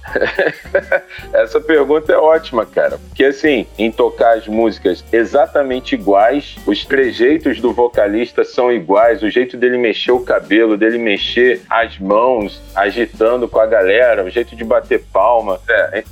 Essa 1.32 1.60
pergunta 1.60 2.12
é 2.12 2.16
ótima, 2.16 2.66
cara. 2.66 2.98
Porque 3.08 3.24
assim, 3.24 3.66
em 3.78 3.90
tocar 3.90 4.36
as 4.36 4.48
músicas 4.48 5.04
exatamente 5.12 5.94
iguais, 5.94 6.56
os 6.66 6.84
trejeitos 6.84 7.60
do 7.60 7.72
vocalista 7.72 8.44
são 8.44 8.72
iguais, 8.72 9.22
o 9.22 9.30
jeito 9.30 9.56
dele 9.56 9.78
mexer 9.78 10.12
o 10.12 10.20
cabelo, 10.20 10.76
dele 10.76 10.98
mexer 10.98 11.62
as 11.70 11.98
mãos, 11.98 12.60
agitando 12.74 13.48
com 13.48 13.60
a 13.60 13.66
galera, 13.66 14.24
o 14.24 14.30
jeito 14.30 14.56
de 14.56 14.64
bater 14.64 15.04
palma. 15.12 15.60
É, 15.68 16.04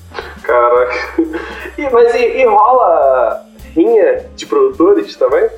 Caraca. 0.43 0.95
E, 1.77 1.91
mas 1.91 2.15
e, 2.15 2.39
e 2.39 2.47
rola 2.47 3.45
rinha 3.75 4.25
de 4.35 4.47
produtores 4.47 5.17
também? 5.17 5.49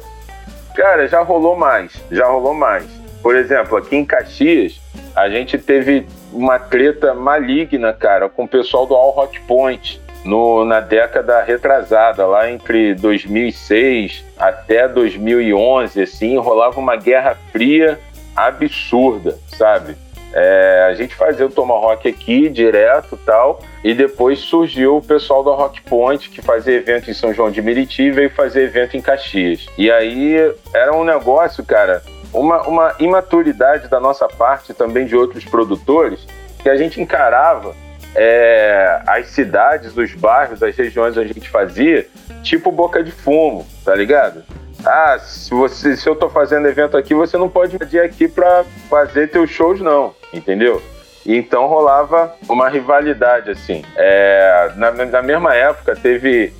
Cara, 0.74 1.06
já 1.06 1.22
rolou 1.22 1.56
mais. 1.56 1.92
Já 2.10 2.26
rolou 2.26 2.54
mais. 2.54 2.84
Por 3.22 3.36
exemplo, 3.36 3.76
aqui 3.76 3.96
em 3.96 4.04
Caxias, 4.04 4.80
a 5.14 5.28
gente 5.28 5.58
teve 5.58 6.06
uma 6.32 6.58
treta 6.58 7.14
maligna, 7.14 7.92
cara, 7.92 8.28
com 8.28 8.44
o 8.44 8.48
pessoal 8.48 8.86
do 8.86 8.94
All 8.94 9.18
Hot 9.18 9.40
Point. 9.42 10.00
No, 10.24 10.64
na 10.64 10.80
década 10.80 11.40
retrasada, 11.42 12.26
lá 12.26 12.50
entre 12.50 12.94
2006 12.94 14.24
até 14.36 14.88
2011, 14.88 16.02
assim, 16.02 16.36
rolava 16.36 16.78
uma 16.78 16.96
guerra 16.96 17.36
fria 17.52 17.98
absurda, 18.36 19.38
sabe? 19.56 19.96
É, 20.32 20.86
a 20.90 20.94
gente 20.94 21.14
fazia 21.14 21.46
o 21.46 21.50
Tomahawk 21.50 22.06
aqui 22.06 22.48
direto 22.48 23.18
tal, 23.24 23.60
e 23.82 23.94
depois 23.94 24.38
surgiu 24.40 24.96
o 24.96 25.02
pessoal 25.02 25.42
da 25.42 25.52
Rock 25.52 25.80
Point, 25.82 26.28
que 26.28 26.42
fazia 26.42 26.74
evento 26.74 27.10
em 27.10 27.14
São 27.14 27.32
João 27.32 27.50
de 27.50 27.62
Meriti 27.62 28.02
e 28.02 28.10
veio 28.10 28.30
fazer 28.30 28.64
evento 28.64 28.96
em 28.96 29.00
Caxias. 29.00 29.66
E 29.78 29.90
aí 29.90 30.36
era 30.74 30.94
um 30.94 31.04
negócio, 31.04 31.64
cara, 31.64 32.02
uma, 32.32 32.62
uma 32.62 32.94
imaturidade 32.98 33.88
da 33.88 34.00
nossa 34.00 34.28
parte, 34.28 34.74
também 34.74 35.06
de 35.06 35.16
outros 35.16 35.44
produtores, 35.44 36.26
que 36.62 36.68
a 36.68 36.76
gente 36.76 37.00
encarava 37.00 37.74
é, 38.14 39.00
as 39.06 39.28
cidades, 39.28 39.96
os 39.96 40.14
bairros, 40.14 40.62
as 40.62 40.76
regiões 40.76 41.16
onde 41.16 41.30
a 41.30 41.32
gente 41.32 41.48
fazia, 41.48 42.06
tipo 42.42 42.72
boca 42.72 43.02
de 43.02 43.10
fumo, 43.10 43.66
tá 43.84 43.94
ligado? 43.94 44.42
Ah, 44.84 45.18
se, 45.18 45.50
você, 45.50 45.96
se 45.96 46.08
eu 46.08 46.14
tô 46.14 46.28
fazendo 46.28 46.68
evento 46.68 46.96
aqui, 46.96 47.14
você 47.14 47.36
não 47.36 47.48
pode 47.48 47.76
vir 47.78 48.00
aqui 48.00 48.28
para 48.28 48.64
fazer 48.88 49.28
teus 49.28 49.50
shows, 49.50 49.80
não, 49.80 50.14
entendeu? 50.32 50.80
Então 51.26 51.66
rolava 51.66 52.34
uma 52.48 52.68
rivalidade, 52.68 53.50
assim. 53.50 53.84
É, 53.96 54.72
na, 54.76 54.90
na 54.92 55.22
mesma 55.22 55.54
época, 55.54 55.94
teve 55.94 56.54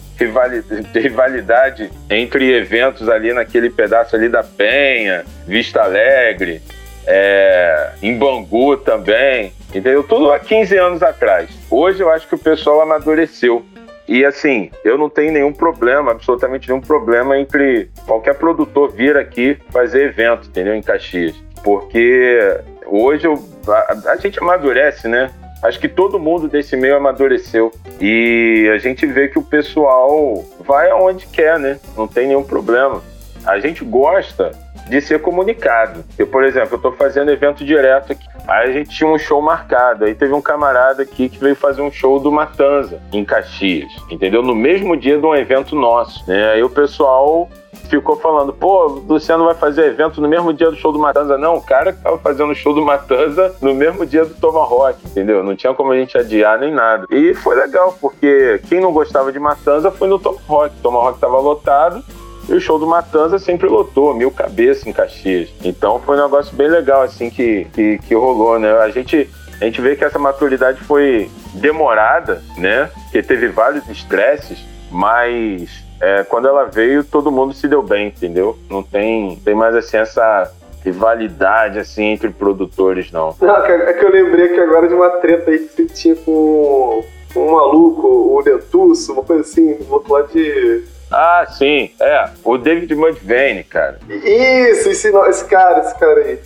rivalidade 0.94 1.90
entre 2.10 2.52
eventos 2.52 3.08
ali 3.08 3.32
naquele 3.32 3.70
pedaço 3.70 4.16
ali 4.16 4.28
da 4.28 4.42
Penha, 4.42 5.24
Vista 5.46 5.82
Alegre, 5.82 6.60
é, 7.06 7.92
em 8.02 8.16
Bangu 8.16 8.76
também, 8.76 9.52
entendeu? 9.68 10.02
Tudo 10.02 10.30
há 10.30 10.38
15 10.38 10.76
anos 10.76 11.02
atrás. 11.02 11.48
Hoje 11.70 12.02
eu 12.02 12.10
acho 12.10 12.28
que 12.28 12.34
o 12.34 12.38
pessoal 12.38 12.80
amadureceu. 12.82 13.64
E 14.06 14.24
assim, 14.24 14.70
eu 14.84 14.96
não 14.96 15.10
tenho 15.10 15.32
nenhum 15.32 15.52
problema, 15.52 16.12
absolutamente 16.12 16.68
nenhum 16.68 16.80
problema 16.80 17.38
entre 17.38 17.90
qualquer 18.06 18.34
produtor 18.34 18.90
vir 18.90 19.16
aqui 19.16 19.58
fazer 19.70 20.08
evento, 20.08 20.48
entendeu? 20.48 20.74
Em 20.74 20.82
Caxias. 20.82 21.36
Porque 21.62 22.38
hoje 22.86 23.26
eu, 23.26 23.42
a, 23.68 24.12
a 24.12 24.16
gente 24.16 24.38
amadurece, 24.38 25.08
né? 25.08 25.30
Acho 25.62 25.78
que 25.80 25.88
todo 25.88 26.18
mundo 26.18 26.48
desse 26.48 26.76
meio 26.76 26.96
amadureceu. 26.96 27.72
E 28.00 28.70
a 28.72 28.78
gente 28.78 29.04
vê 29.06 29.28
que 29.28 29.38
o 29.38 29.42
pessoal 29.42 30.44
vai 30.60 30.90
aonde 30.90 31.26
quer, 31.26 31.58
né? 31.58 31.80
Não 31.96 32.06
tem 32.06 32.28
nenhum 32.28 32.44
problema. 32.44 33.02
A 33.44 33.58
gente 33.58 33.84
gosta 33.84 34.52
de 34.88 35.00
ser 35.00 35.20
comunicado. 35.20 36.04
Eu, 36.18 36.26
por 36.26 36.44
exemplo, 36.44 36.74
eu 36.74 36.76
estou 36.76 36.92
fazendo 36.92 37.30
evento 37.30 37.64
direto 37.64 38.12
aqui. 38.12 38.26
Aí 38.46 38.70
a 38.70 38.72
gente 38.72 38.90
tinha 38.90 39.08
um 39.08 39.18
show 39.18 39.42
marcado. 39.42 40.04
Aí 40.04 40.14
teve 40.14 40.32
um 40.32 40.40
camarada 40.40 41.02
aqui 41.02 41.28
que 41.28 41.38
veio 41.38 41.54
fazer 41.54 41.82
um 41.82 41.90
show 41.90 42.18
do 42.18 42.32
Matanza, 42.32 43.00
em 43.12 43.24
Caxias, 43.24 43.90
entendeu? 44.10 44.42
No 44.42 44.54
mesmo 44.54 44.96
dia 44.96 45.18
de 45.18 45.26
um 45.26 45.34
evento 45.34 45.76
nosso. 45.76 46.26
Né? 46.26 46.52
Aí 46.52 46.62
o 46.62 46.70
pessoal 46.70 47.48
ficou 47.88 48.16
falando, 48.16 48.52
pô, 48.52 48.86
o 48.86 49.04
Luciano 49.08 49.44
vai 49.44 49.54
fazer 49.54 49.86
evento 49.86 50.20
no 50.20 50.28
mesmo 50.28 50.52
dia 50.52 50.70
do 50.70 50.76
show 50.76 50.92
do 50.92 50.98
Matanza. 50.98 51.38
Não, 51.38 51.56
o 51.56 51.62
cara 51.62 51.92
que 51.92 52.02
tava 52.02 52.18
fazendo 52.18 52.50
o 52.50 52.54
show 52.54 52.74
do 52.74 52.82
Matanza 52.82 53.54
no 53.60 53.74
mesmo 53.74 54.04
dia 54.04 54.24
do 54.24 54.34
Tomahawk, 54.34 54.98
entendeu? 55.04 55.42
Não 55.42 55.56
tinha 55.56 55.74
como 55.74 55.92
a 55.92 55.96
gente 55.96 56.16
adiar 56.16 56.58
nem 56.58 56.72
nada. 56.72 57.06
E 57.10 57.34
foi 57.34 57.56
legal, 57.56 57.96
porque 58.00 58.60
quem 58.68 58.80
não 58.80 58.92
gostava 58.92 59.32
de 59.32 59.38
Matanza 59.38 59.90
foi 59.90 60.08
no 60.08 60.18
Tomahawk. 60.18 60.76
O 60.76 60.82
Tomahawk 60.82 61.18
tava 61.18 61.38
lotado, 61.38 62.02
e 62.48 62.54
o 62.54 62.60
show 62.60 62.78
do 62.78 62.86
Matanza 62.86 63.38
sempre 63.38 63.68
lotou, 63.68 64.14
mil 64.14 64.30
cabeças 64.30 64.86
em 64.86 64.92
Caxias. 64.92 65.50
Então 65.62 66.00
foi 66.00 66.16
um 66.16 66.22
negócio 66.22 66.54
bem 66.56 66.68
legal, 66.68 67.02
assim, 67.02 67.28
que, 67.28 67.66
que, 67.72 67.98
que 67.98 68.14
rolou, 68.14 68.58
né? 68.58 68.72
A 68.78 68.90
gente, 68.90 69.28
a 69.60 69.64
gente 69.64 69.80
vê 69.80 69.94
que 69.94 70.04
essa 70.04 70.18
maturidade 70.18 70.80
foi 70.80 71.30
demorada, 71.54 72.42
né? 72.56 72.90
Que 73.12 73.22
teve 73.22 73.48
vários 73.48 73.86
estresses, 73.88 74.58
mas 74.90 75.87
é, 76.00 76.24
quando 76.24 76.48
ela 76.48 76.64
veio, 76.64 77.02
todo 77.04 77.32
mundo 77.32 77.52
se 77.52 77.66
deu 77.66 77.82
bem, 77.82 78.08
entendeu? 78.08 78.56
Não 78.70 78.82
tem, 78.82 79.36
tem 79.44 79.54
mais 79.54 79.74
assim 79.74 79.96
essa 79.96 80.52
rivalidade 80.84 81.78
assim 81.78 82.04
entre 82.04 82.30
produtores, 82.30 83.10
não. 83.10 83.34
Não, 83.40 83.56
é 83.56 83.92
que 83.92 84.04
eu 84.04 84.10
lembrei 84.10 84.48
que 84.48 84.60
agora 84.60 84.88
de 84.88 84.94
uma 84.94 85.10
treta 85.18 85.50
aí 85.50 85.58
que 85.58 85.74
você 85.74 85.86
tinha 85.86 86.16
com 86.16 87.04
um 87.36 87.52
maluco, 87.52 88.36
o 88.36 88.42
Dentuço, 88.42 89.12
uma 89.12 89.22
coisa 89.22 89.42
assim, 89.42 89.74
do 89.74 89.92
outro 89.92 90.12
lado 90.12 90.28
de 90.32 90.84
ah, 91.10 91.46
sim, 91.48 91.90
é. 92.00 92.28
O 92.44 92.58
David 92.58 92.94
Mudvayne, 92.94 93.64
cara. 93.64 93.98
Isso, 94.08 94.90
esse, 94.90 95.08
esse 95.08 95.44
cara, 95.46 95.80
esse 95.80 95.98
cara 95.98 96.20
aí. 96.20 96.38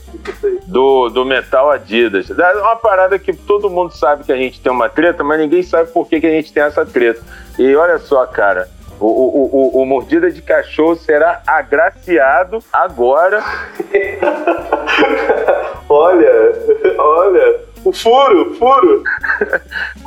Do, 0.66 1.08
do 1.08 1.24
Metal 1.24 1.68
Adidas. 1.70 2.30
É 2.30 2.52
uma 2.54 2.76
parada 2.76 3.18
que 3.18 3.32
todo 3.32 3.68
mundo 3.68 3.92
sabe 3.92 4.22
que 4.22 4.32
a 4.32 4.36
gente 4.36 4.60
tem 4.60 4.70
uma 4.70 4.88
treta, 4.88 5.24
mas 5.24 5.40
ninguém 5.40 5.64
sabe 5.64 5.90
por 5.90 6.06
que, 6.08 6.20
que 6.20 6.26
a 6.26 6.30
gente 6.30 6.52
tem 6.52 6.62
essa 6.62 6.86
treta. 6.86 7.20
E 7.58 7.74
olha 7.74 7.98
só, 7.98 8.24
cara. 8.24 8.68
O, 9.02 9.06
o, 9.06 9.78
o, 9.78 9.82
o 9.82 9.84
mordida 9.84 10.30
de 10.30 10.40
cachorro 10.40 10.94
será 10.94 11.42
agraciado 11.44 12.60
agora. 12.72 13.42
olha, 15.88 16.32
olha. 16.96 17.60
O 17.84 17.92
furo, 17.92 18.54
furo. 18.54 19.02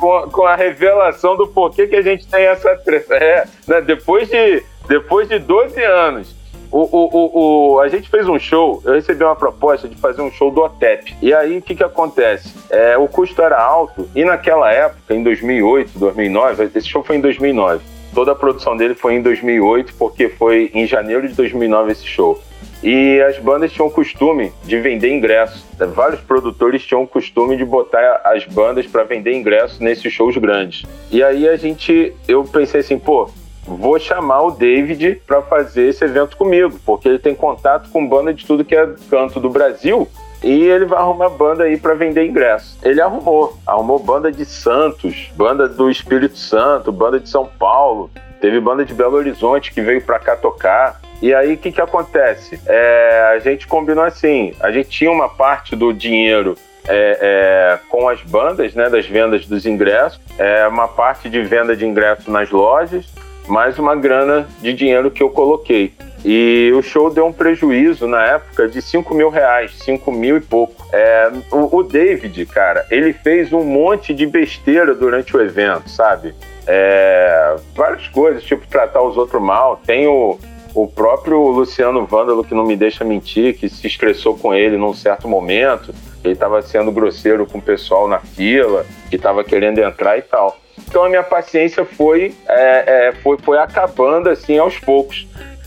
com, 0.00 0.30
com 0.30 0.46
a 0.46 0.56
revelação 0.56 1.36
do 1.36 1.46
porquê 1.46 1.86
que 1.86 1.96
a 1.96 2.00
gente 2.00 2.26
tem 2.26 2.46
essa 2.46 2.74
treta. 2.76 3.16
É, 3.16 3.44
né? 3.68 3.82
depois, 3.82 4.30
de, 4.30 4.64
depois 4.88 5.28
de 5.28 5.38
12 5.40 5.84
anos, 5.84 6.34
o, 6.72 6.78
o, 6.78 7.10
o, 7.12 7.74
o, 7.74 7.80
a 7.80 7.88
gente 7.88 8.08
fez 8.08 8.26
um 8.26 8.38
show, 8.38 8.80
eu 8.82 8.94
recebi 8.94 9.22
uma 9.22 9.36
proposta 9.36 9.86
de 9.86 9.96
fazer 9.96 10.22
um 10.22 10.30
show 10.30 10.50
do 10.50 10.62
OTEP. 10.62 11.14
E 11.20 11.34
aí, 11.34 11.58
o 11.58 11.62
que 11.62 11.74
que 11.74 11.84
acontece? 11.84 12.54
É, 12.70 12.96
o 12.96 13.06
custo 13.06 13.42
era 13.42 13.60
alto, 13.62 14.08
e 14.14 14.24
naquela 14.24 14.72
época, 14.72 15.14
em 15.14 15.22
2008, 15.22 15.98
2009, 15.98 16.70
esse 16.74 16.88
show 16.88 17.04
foi 17.04 17.16
em 17.16 17.20
2009. 17.20 17.95
Toda 18.16 18.32
a 18.32 18.34
produção 18.34 18.74
dele 18.74 18.94
foi 18.94 19.16
em 19.16 19.20
2008, 19.20 19.92
porque 19.98 20.30
foi 20.30 20.70
em 20.72 20.86
janeiro 20.86 21.28
de 21.28 21.34
2009 21.34 21.92
esse 21.92 22.06
show. 22.06 22.42
E 22.82 23.20
as 23.20 23.38
bandas 23.38 23.70
tinham 23.70 23.88
o 23.88 23.90
costume 23.90 24.54
de 24.64 24.80
vender 24.80 25.14
ingressos. 25.14 25.62
Vários 25.94 26.22
produtores 26.22 26.82
tinham 26.82 27.02
o 27.02 27.06
costume 27.06 27.58
de 27.58 27.64
botar 27.66 28.22
as 28.24 28.42
bandas 28.46 28.86
para 28.86 29.04
vender 29.04 29.34
ingressos 29.34 29.80
nesses 29.80 30.10
shows 30.10 30.34
grandes. 30.38 30.84
E 31.12 31.22
aí 31.22 31.46
a 31.46 31.56
gente, 31.56 32.14
eu 32.26 32.42
pensei 32.42 32.80
assim, 32.80 32.98
pô, 32.98 33.28
vou 33.66 33.98
chamar 33.98 34.44
o 34.44 34.50
David 34.50 35.20
para 35.26 35.42
fazer 35.42 35.88
esse 35.90 36.02
evento 36.02 36.38
comigo, 36.38 36.80
porque 36.86 37.06
ele 37.10 37.18
tem 37.18 37.34
contato 37.34 37.90
com 37.90 38.08
banda 38.08 38.32
de 38.32 38.46
tudo 38.46 38.64
que 38.64 38.74
é 38.74 38.94
canto 39.10 39.38
do 39.38 39.50
Brasil 39.50 40.08
e 40.42 40.64
ele 40.64 40.84
vai 40.84 40.98
arrumar 40.98 41.30
banda 41.30 41.64
aí 41.64 41.76
para 41.76 41.94
vender 41.94 42.26
ingressos. 42.26 42.76
Ele 42.82 43.00
arrumou, 43.00 43.56
arrumou 43.66 43.98
banda 43.98 44.30
de 44.30 44.44
Santos, 44.44 45.30
banda 45.34 45.68
do 45.68 45.90
Espírito 45.90 46.36
Santo, 46.38 46.92
banda 46.92 47.18
de 47.18 47.28
São 47.28 47.46
Paulo, 47.46 48.10
teve 48.40 48.60
banda 48.60 48.84
de 48.84 48.94
Belo 48.94 49.16
Horizonte 49.16 49.72
que 49.72 49.80
veio 49.80 50.02
para 50.02 50.18
cá 50.18 50.36
tocar. 50.36 51.00
E 51.22 51.34
aí, 51.34 51.54
o 51.54 51.56
que, 51.56 51.72
que 51.72 51.80
acontece? 51.80 52.60
É, 52.66 53.32
a 53.34 53.38
gente 53.38 53.66
combinou 53.66 54.04
assim: 54.04 54.54
a 54.60 54.70
gente 54.70 54.90
tinha 54.90 55.10
uma 55.10 55.28
parte 55.28 55.74
do 55.74 55.92
dinheiro 55.92 56.56
é, 56.88 57.18
é, 57.20 57.78
com 57.88 58.08
as 58.08 58.20
bandas, 58.22 58.74
né, 58.74 58.88
das 58.88 59.06
vendas 59.06 59.46
dos 59.46 59.66
ingressos, 59.66 60.20
é, 60.38 60.66
uma 60.68 60.88
parte 60.88 61.28
de 61.28 61.42
venda 61.42 61.76
de 61.76 61.86
ingressos 61.86 62.26
nas 62.26 62.50
lojas, 62.50 63.06
mais 63.48 63.78
uma 63.78 63.96
grana 63.96 64.46
de 64.60 64.72
dinheiro 64.72 65.10
que 65.10 65.22
eu 65.22 65.30
coloquei. 65.30 65.92
E 66.28 66.72
o 66.76 66.82
show 66.82 67.08
deu 67.08 67.24
um 67.24 67.32
prejuízo 67.32 68.08
na 68.08 68.20
época 68.26 68.66
de 68.66 68.82
5 68.82 69.14
mil 69.14 69.30
reais, 69.30 69.78
5 69.78 70.10
mil 70.10 70.36
e 70.36 70.40
pouco. 70.40 70.84
É, 70.92 71.30
o, 71.52 71.76
o, 71.76 71.82
David, 71.84 72.44
cara, 72.46 72.84
ele 72.90 73.12
fez 73.12 73.52
um 73.52 73.62
monte 73.62 74.12
de 74.12 74.26
besteira 74.26 74.92
durante 74.92 75.36
o 75.36 75.40
evento, 75.40 75.88
sabe? 75.88 76.34
É, 76.66 77.54
várias 77.76 78.08
coisas, 78.08 78.42
tipo 78.42 78.66
tratar 78.66 79.02
os 79.02 79.16
outros 79.16 79.40
mal. 79.40 79.80
Tem 79.86 80.08
o, 80.08 80.36
o 80.74 80.88
próprio 80.88 81.38
Luciano 81.46 82.04
Vândalo, 82.04 82.42
que 82.42 82.56
não 82.56 82.66
me 82.66 82.74
deixa 82.74 83.04
mentir, 83.04 83.56
que 83.56 83.68
se 83.68 83.86
estressou 83.86 84.36
com 84.36 84.52
ele 84.52 84.76
num 84.76 84.94
certo 84.94 85.28
momento, 85.28 85.94
ele 86.24 86.34
estava 86.34 86.60
sendo 86.60 86.90
grosseiro 86.90 87.46
com 87.46 87.58
o 87.58 87.62
pessoal 87.62 88.08
na 88.08 88.18
fila, 88.18 88.84
que 89.08 89.14
estava 89.14 89.44
querendo 89.44 89.78
entrar 89.78 90.18
e 90.18 90.22
tal. 90.22 90.58
Então 90.88 91.04
a 91.04 91.08
minha 91.08 91.22
paciência 91.22 91.84
foi, 91.84 92.34
é, 92.48 93.08
é, 93.08 93.12
foi, 93.22 93.38
foi 93.38 93.58
acabando 93.58 94.28
assim 94.28 94.58
aos 94.58 94.76
poucos. 94.76 95.24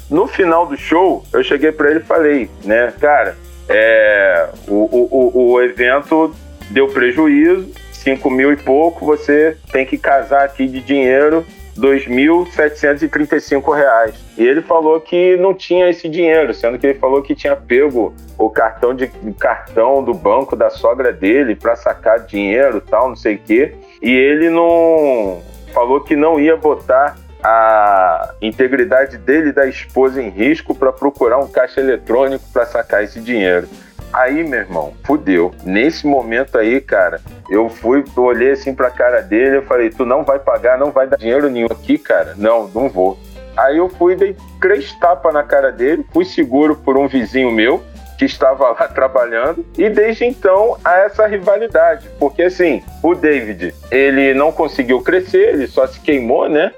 No 0.09 0.27
final 0.27 0.65
do 0.65 0.75
show, 0.75 1.23
eu 1.31 1.43
cheguei 1.43 1.71
para 1.71 1.91
ele 1.91 1.99
e 1.99 2.03
falei, 2.03 2.49
né, 2.63 2.91
cara, 2.99 3.37
é, 3.67 4.49
o, 4.67 4.73
o, 4.73 5.51
o 5.51 5.61
evento 5.61 6.33
deu 6.71 6.87
prejuízo, 6.87 7.71
5 7.91 8.29
mil 8.29 8.51
e 8.51 8.55
pouco, 8.55 9.05
você 9.05 9.55
tem 9.71 9.85
que 9.85 9.97
casar 9.97 10.43
aqui 10.43 10.67
de 10.67 10.81
dinheiro 10.81 11.45
2.735 11.77 13.75
reais. 13.75 14.15
E 14.37 14.45
ele 14.45 14.61
falou 14.61 14.99
que 14.99 15.37
não 15.37 15.53
tinha 15.53 15.89
esse 15.89 16.09
dinheiro, 16.09 16.53
sendo 16.53 16.77
que 16.77 16.87
ele 16.87 16.99
falou 16.99 17.21
que 17.21 17.33
tinha 17.35 17.55
pego 17.55 18.13
o 18.37 18.49
cartão 18.49 18.93
de 18.93 19.07
cartão 19.39 20.03
do 20.03 20.13
banco 20.13 20.55
da 20.55 20.69
sogra 20.69 21.11
dele 21.13 21.55
para 21.55 21.75
sacar 21.75 22.19
dinheiro, 22.19 22.81
tal, 22.81 23.09
não 23.09 23.15
sei 23.15 23.35
o 23.35 23.39
quê. 23.39 23.75
E 24.01 24.11
ele 24.11 24.49
não 24.49 25.41
falou 25.73 26.01
que 26.01 26.15
não 26.15 26.39
ia 26.39 26.55
botar 26.57 27.15
a 27.43 28.33
integridade 28.41 29.17
dele 29.17 29.49
e 29.49 29.53
da 29.53 29.65
esposa 29.65 30.21
em 30.21 30.29
risco 30.29 30.75
para 30.75 30.91
procurar 30.91 31.37
um 31.37 31.47
caixa 31.47 31.79
eletrônico 31.79 32.43
para 32.51 32.65
sacar 32.65 33.03
esse 33.03 33.19
dinheiro. 33.19 33.67
Aí, 34.11 34.43
meu 34.43 34.59
irmão, 34.59 34.93
fudeu. 35.03 35.53
Nesse 35.63 36.07
momento 36.07 36.57
aí, 36.57 36.81
cara, 36.81 37.21
eu 37.49 37.69
fui, 37.69 38.03
eu 38.17 38.23
olhei 38.23 38.51
assim 38.51 38.73
pra 38.73 38.89
cara 38.89 39.21
dele, 39.21 39.57
eu 39.57 39.63
falei, 39.63 39.89
tu 39.89 40.05
não 40.05 40.23
vai 40.23 40.39
pagar, 40.39 40.77
não 40.77 40.91
vai 40.91 41.07
dar 41.07 41.17
dinheiro 41.17 41.49
nenhum 41.49 41.67
aqui, 41.67 41.97
cara? 41.97 42.33
Não, 42.35 42.67
não 42.67 42.89
vou. 42.89 43.19
Aí 43.55 43.77
eu 43.77 43.87
fui, 43.89 44.15
dei 44.15 44.35
três 44.59 44.93
tapas 44.93 45.33
na 45.33 45.43
cara 45.43 45.71
dele, 45.71 46.05
fui 46.11 46.25
seguro 46.25 46.75
por 46.75 46.97
um 46.97 47.07
vizinho 47.07 47.51
meu, 47.51 47.83
que 48.17 48.25
estava 48.25 48.69
lá 48.69 48.87
trabalhando, 48.89 49.65
e 49.77 49.89
desde 49.89 50.25
então 50.25 50.77
há 50.83 50.99
essa 50.99 51.27
rivalidade, 51.27 52.09
porque 52.19 52.43
assim, 52.43 52.83
o 53.03 53.13
David, 53.13 53.73
ele 53.91 54.33
não 54.33 54.51
conseguiu 54.51 55.01
crescer, 55.01 55.53
ele 55.53 55.67
só 55.67 55.85
se 55.85 55.99
queimou, 55.99 56.49
né? 56.49 56.71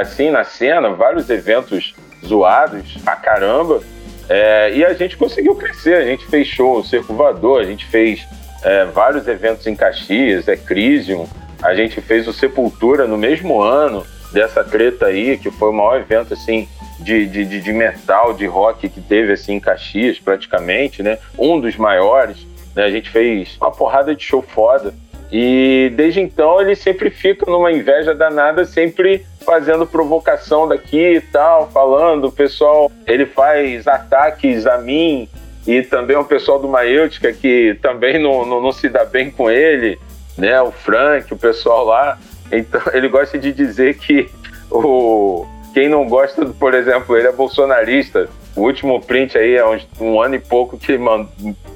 Assim, 0.00 0.30
na 0.30 0.44
cena, 0.44 0.90
vários 0.90 1.28
eventos 1.28 1.94
zoados 2.24 2.96
pra 3.04 3.16
caramba, 3.16 3.82
é, 4.28 4.72
e 4.74 4.84
a 4.84 4.92
gente 4.92 5.16
conseguiu 5.16 5.54
crescer, 5.54 5.94
a 5.94 6.04
gente 6.04 6.26
fez 6.26 6.46
show 6.46 6.84
Circo 6.84 7.14
Voador, 7.14 7.60
a 7.60 7.64
gente 7.64 7.86
fez 7.86 8.26
é, 8.62 8.84
vários 8.84 9.26
eventos 9.26 9.66
em 9.66 9.74
Caxias, 9.74 10.46
é 10.48 10.56
Crisium, 10.56 11.26
a 11.62 11.74
gente 11.74 12.00
fez 12.00 12.28
o 12.28 12.32
Sepultura 12.32 13.06
no 13.06 13.16
mesmo 13.16 13.60
ano 13.60 14.06
dessa 14.32 14.62
treta 14.62 15.06
aí, 15.06 15.38
que 15.38 15.50
foi 15.50 15.70
o 15.70 15.72
maior 15.72 15.98
evento 15.98 16.34
assim 16.34 16.68
de, 17.00 17.26
de, 17.26 17.44
de, 17.44 17.72
metal, 17.72 18.34
de 18.34 18.46
rock 18.46 18.88
que 18.88 19.00
teve 19.00 19.32
assim 19.32 19.54
em 19.54 19.60
Caxias 19.60 20.18
praticamente, 20.18 21.02
né? 21.02 21.18
Um 21.38 21.58
dos 21.58 21.76
maiores, 21.76 22.46
né? 22.74 22.84
A 22.84 22.90
gente 22.90 23.08
fez 23.08 23.56
uma 23.60 23.70
porrada 23.70 24.14
de 24.14 24.22
show 24.22 24.42
foda. 24.42 24.94
E 25.30 25.92
desde 25.94 26.20
então 26.20 26.60
ele 26.60 26.74
sempre 26.74 27.10
fica 27.10 27.50
numa 27.50 27.70
inveja 27.70 28.14
danada, 28.14 28.64
sempre 28.64 29.24
fazendo 29.48 29.86
provocação 29.86 30.68
daqui 30.68 31.14
e 31.14 31.20
tal, 31.22 31.70
falando, 31.70 32.26
o 32.26 32.32
pessoal, 32.32 32.92
ele 33.06 33.24
faz 33.24 33.88
ataques 33.88 34.66
a 34.66 34.76
mim 34.76 35.26
e 35.66 35.80
também 35.80 36.18
o 36.18 36.24
pessoal 36.24 36.58
do 36.58 36.68
Maêutica 36.68 37.32
que 37.32 37.78
também 37.80 38.18
não, 38.22 38.44
não, 38.44 38.60
não, 38.60 38.70
se 38.70 38.90
dá 38.90 39.06
bem 39.06 39.30
com 39.30 39.50
ele, 39.50 39.98
né? 40.36 40.60
O 40.60 40.70
Frank, 40.70 41.32
o 41.32 41.38
pessoal 41.38 41.86
lá. 41.86 42.18
Então 42.52 42.78
ele 42.92 43.08
gosta 43.08 43.38
de 43.38 43.50
dizer 43.50 43.96
que 43.96 44.30
o 44.70 45.46
quem 45.72 45.88
não 45.88 46.06
gosta, 46.06 46.44
por 46.44 46.74
exemplo, 46.74 47.16
ele 47.16 47.28
é 47.28 47.32
bolsonarista. 47.32 48.28
O 48.54 48.62
último 48.62 49.00
print 49.00 49.38
aí 49.38 49.54
é 49.54 49.64
um, 49.64 49.78
um 49.98 50.20
ano 50.20 50.34
e 50.34 50.38
pouco 50.38 50.76
que 50.76 50.98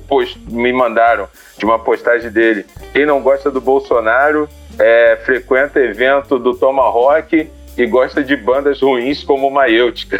post, 0.06 0.38
me 0.50 0.72
mandaram 0.74 1.26
de 1.56 1.64
uma 1.64 1.78
postagem 1.78 2.30
dele. 2.30 2.66
Quem 2.92 3.06
não 3.06 3.22
gosta 3.22 3.50
do 3.50 3.60
Bolsonaro 3.60 4.46
é, 4.78 5.16
frequenta 5.24 5.80
evento 5.80 6.38
do 6.38 6.54
Tomahawk 6.54 7.48
e 7.76 7.86
gosta 7.86 8.22
de 8.22 8.36
bandas 8.36 8.80
ruins 8.80 9.24
como 9.24 9.50
Maêutica. 9.50 10.18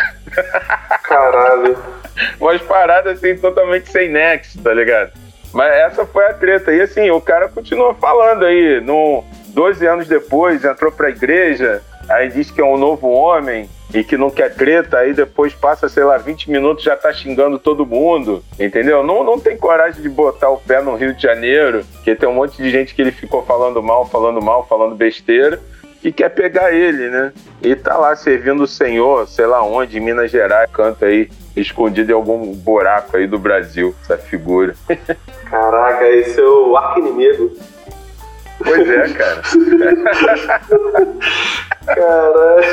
Caralho. 1.05 1.77
Umas 2.41 2.61
paradas 2.62 3.19
assim 3.19 3.37
totalmente 3.37 3.91
sem 3.91 4.09
nexo, 4.09 4.62
tá 4.62 4.73
ligado? 4.73 5.12
Mas 5.53 5.73
essa 5.75 6.07
foi 6.07 6.27
a 6.27 6.33
treta. 6.33 6.73
E 6.73 6.81
assim, 6.81 7.11
o 7.11 7.21
cara 7.21 7.49
continua 7.49 7.95
falando 7.95 8.45
aí. 8.45 8.81
No, 8.81 9.23
12 9.49 9.87
anos 9.87 10.09
depois, 10.09 10.65
entrou 10.65 10.91
pra 10.91 11.11
igreja, 11.11 11.83
aí 12.09 12.29
diz 12.29 12.51
que 12.51 12.61
é 12.61 12.65
um 12.65 12.79
novo 12.79 13.09
homem 13.09 13.69
e 13.95 14.03
que 14.03 14.17
não 14.17 14.31
quer 14.31 14.55
treta, 14.55 14.99
aí 14.99 15.12
depois 15.12 15.53
passa, 15.53 15.87
sei 15.88 16.03
lá, 16.03 16.17
20 16.17 16.51
minutos 16.51 16.83
já 16.83 16.97
tá 16.97 17.12
xingando 17.12 17.59
todo 17.59 17.85
mundo, 17.85 18.43
entendeu? 18.59 19.03
Não, 19.03 19.23
não 19.23 19.38
tem 19.38 19.57
coragem 19.57 20.01
de 20.01 20.09
botar 20.09 20.49
o 20.49 20.57
pé 20.57 20.81
no 20.81 20.97
Rio 20.97 21.15
de 21.15 21.23
Janeiro, 21.23 21.85
que 22.03 22.15
tem 22.15 22.27
um 22.27 22.35
monte 22.35 22.57
de 22.57 22.71
gente 22.71 22.95
que 22.95 23.03
ele 23.03 23.12
ficou 23.12 23.45
falando 23.45 23.83
mal, 23.83 24.07
falando 24.07 24.41
mal, 24.41 24.67
falando 24.67 24.95
besteira, 24.95 25.61
e 26.05 26.12
quer 26.12 26.29
pegar 26.31 26.73
ele, 26.73 27.09
né? 27.09 27.33
E 27.62 27.77
tá 27.77 27.97
lá 27.97 28.17
servindo 28.17 28.65
o 28.65 28.67
Senhor, 28.67 29.29
sei 29.29 29.47
lá 29.47 29.62
onde, 29.62 29.99
em 29.99 30.01
Minas 30.01 30.31
Gerais, 30.31 30.71
canta 30.71 31.07
aí, 31.07 31.31
escondido 31.57 32.11
em 32.11 32.15
algum 32.15 32.53
buraco 32.55 33.17
aí 33.17 33.27
do 33.27 33.38
Brasil, 33.38 33.95
essa 34.03 34.19
figura. 34.19 34.75
Caraca, 35.49 36.07
esse 36.09 36.41
é 36.41 36.45
o 36.45 36.77
arco 36.77 37.01
inimigo. 37.01 37.53
Pois 38.65 38.88
é, 38.88 39.09
cara. 39.09 39.43
Caralho. 41.87 42.65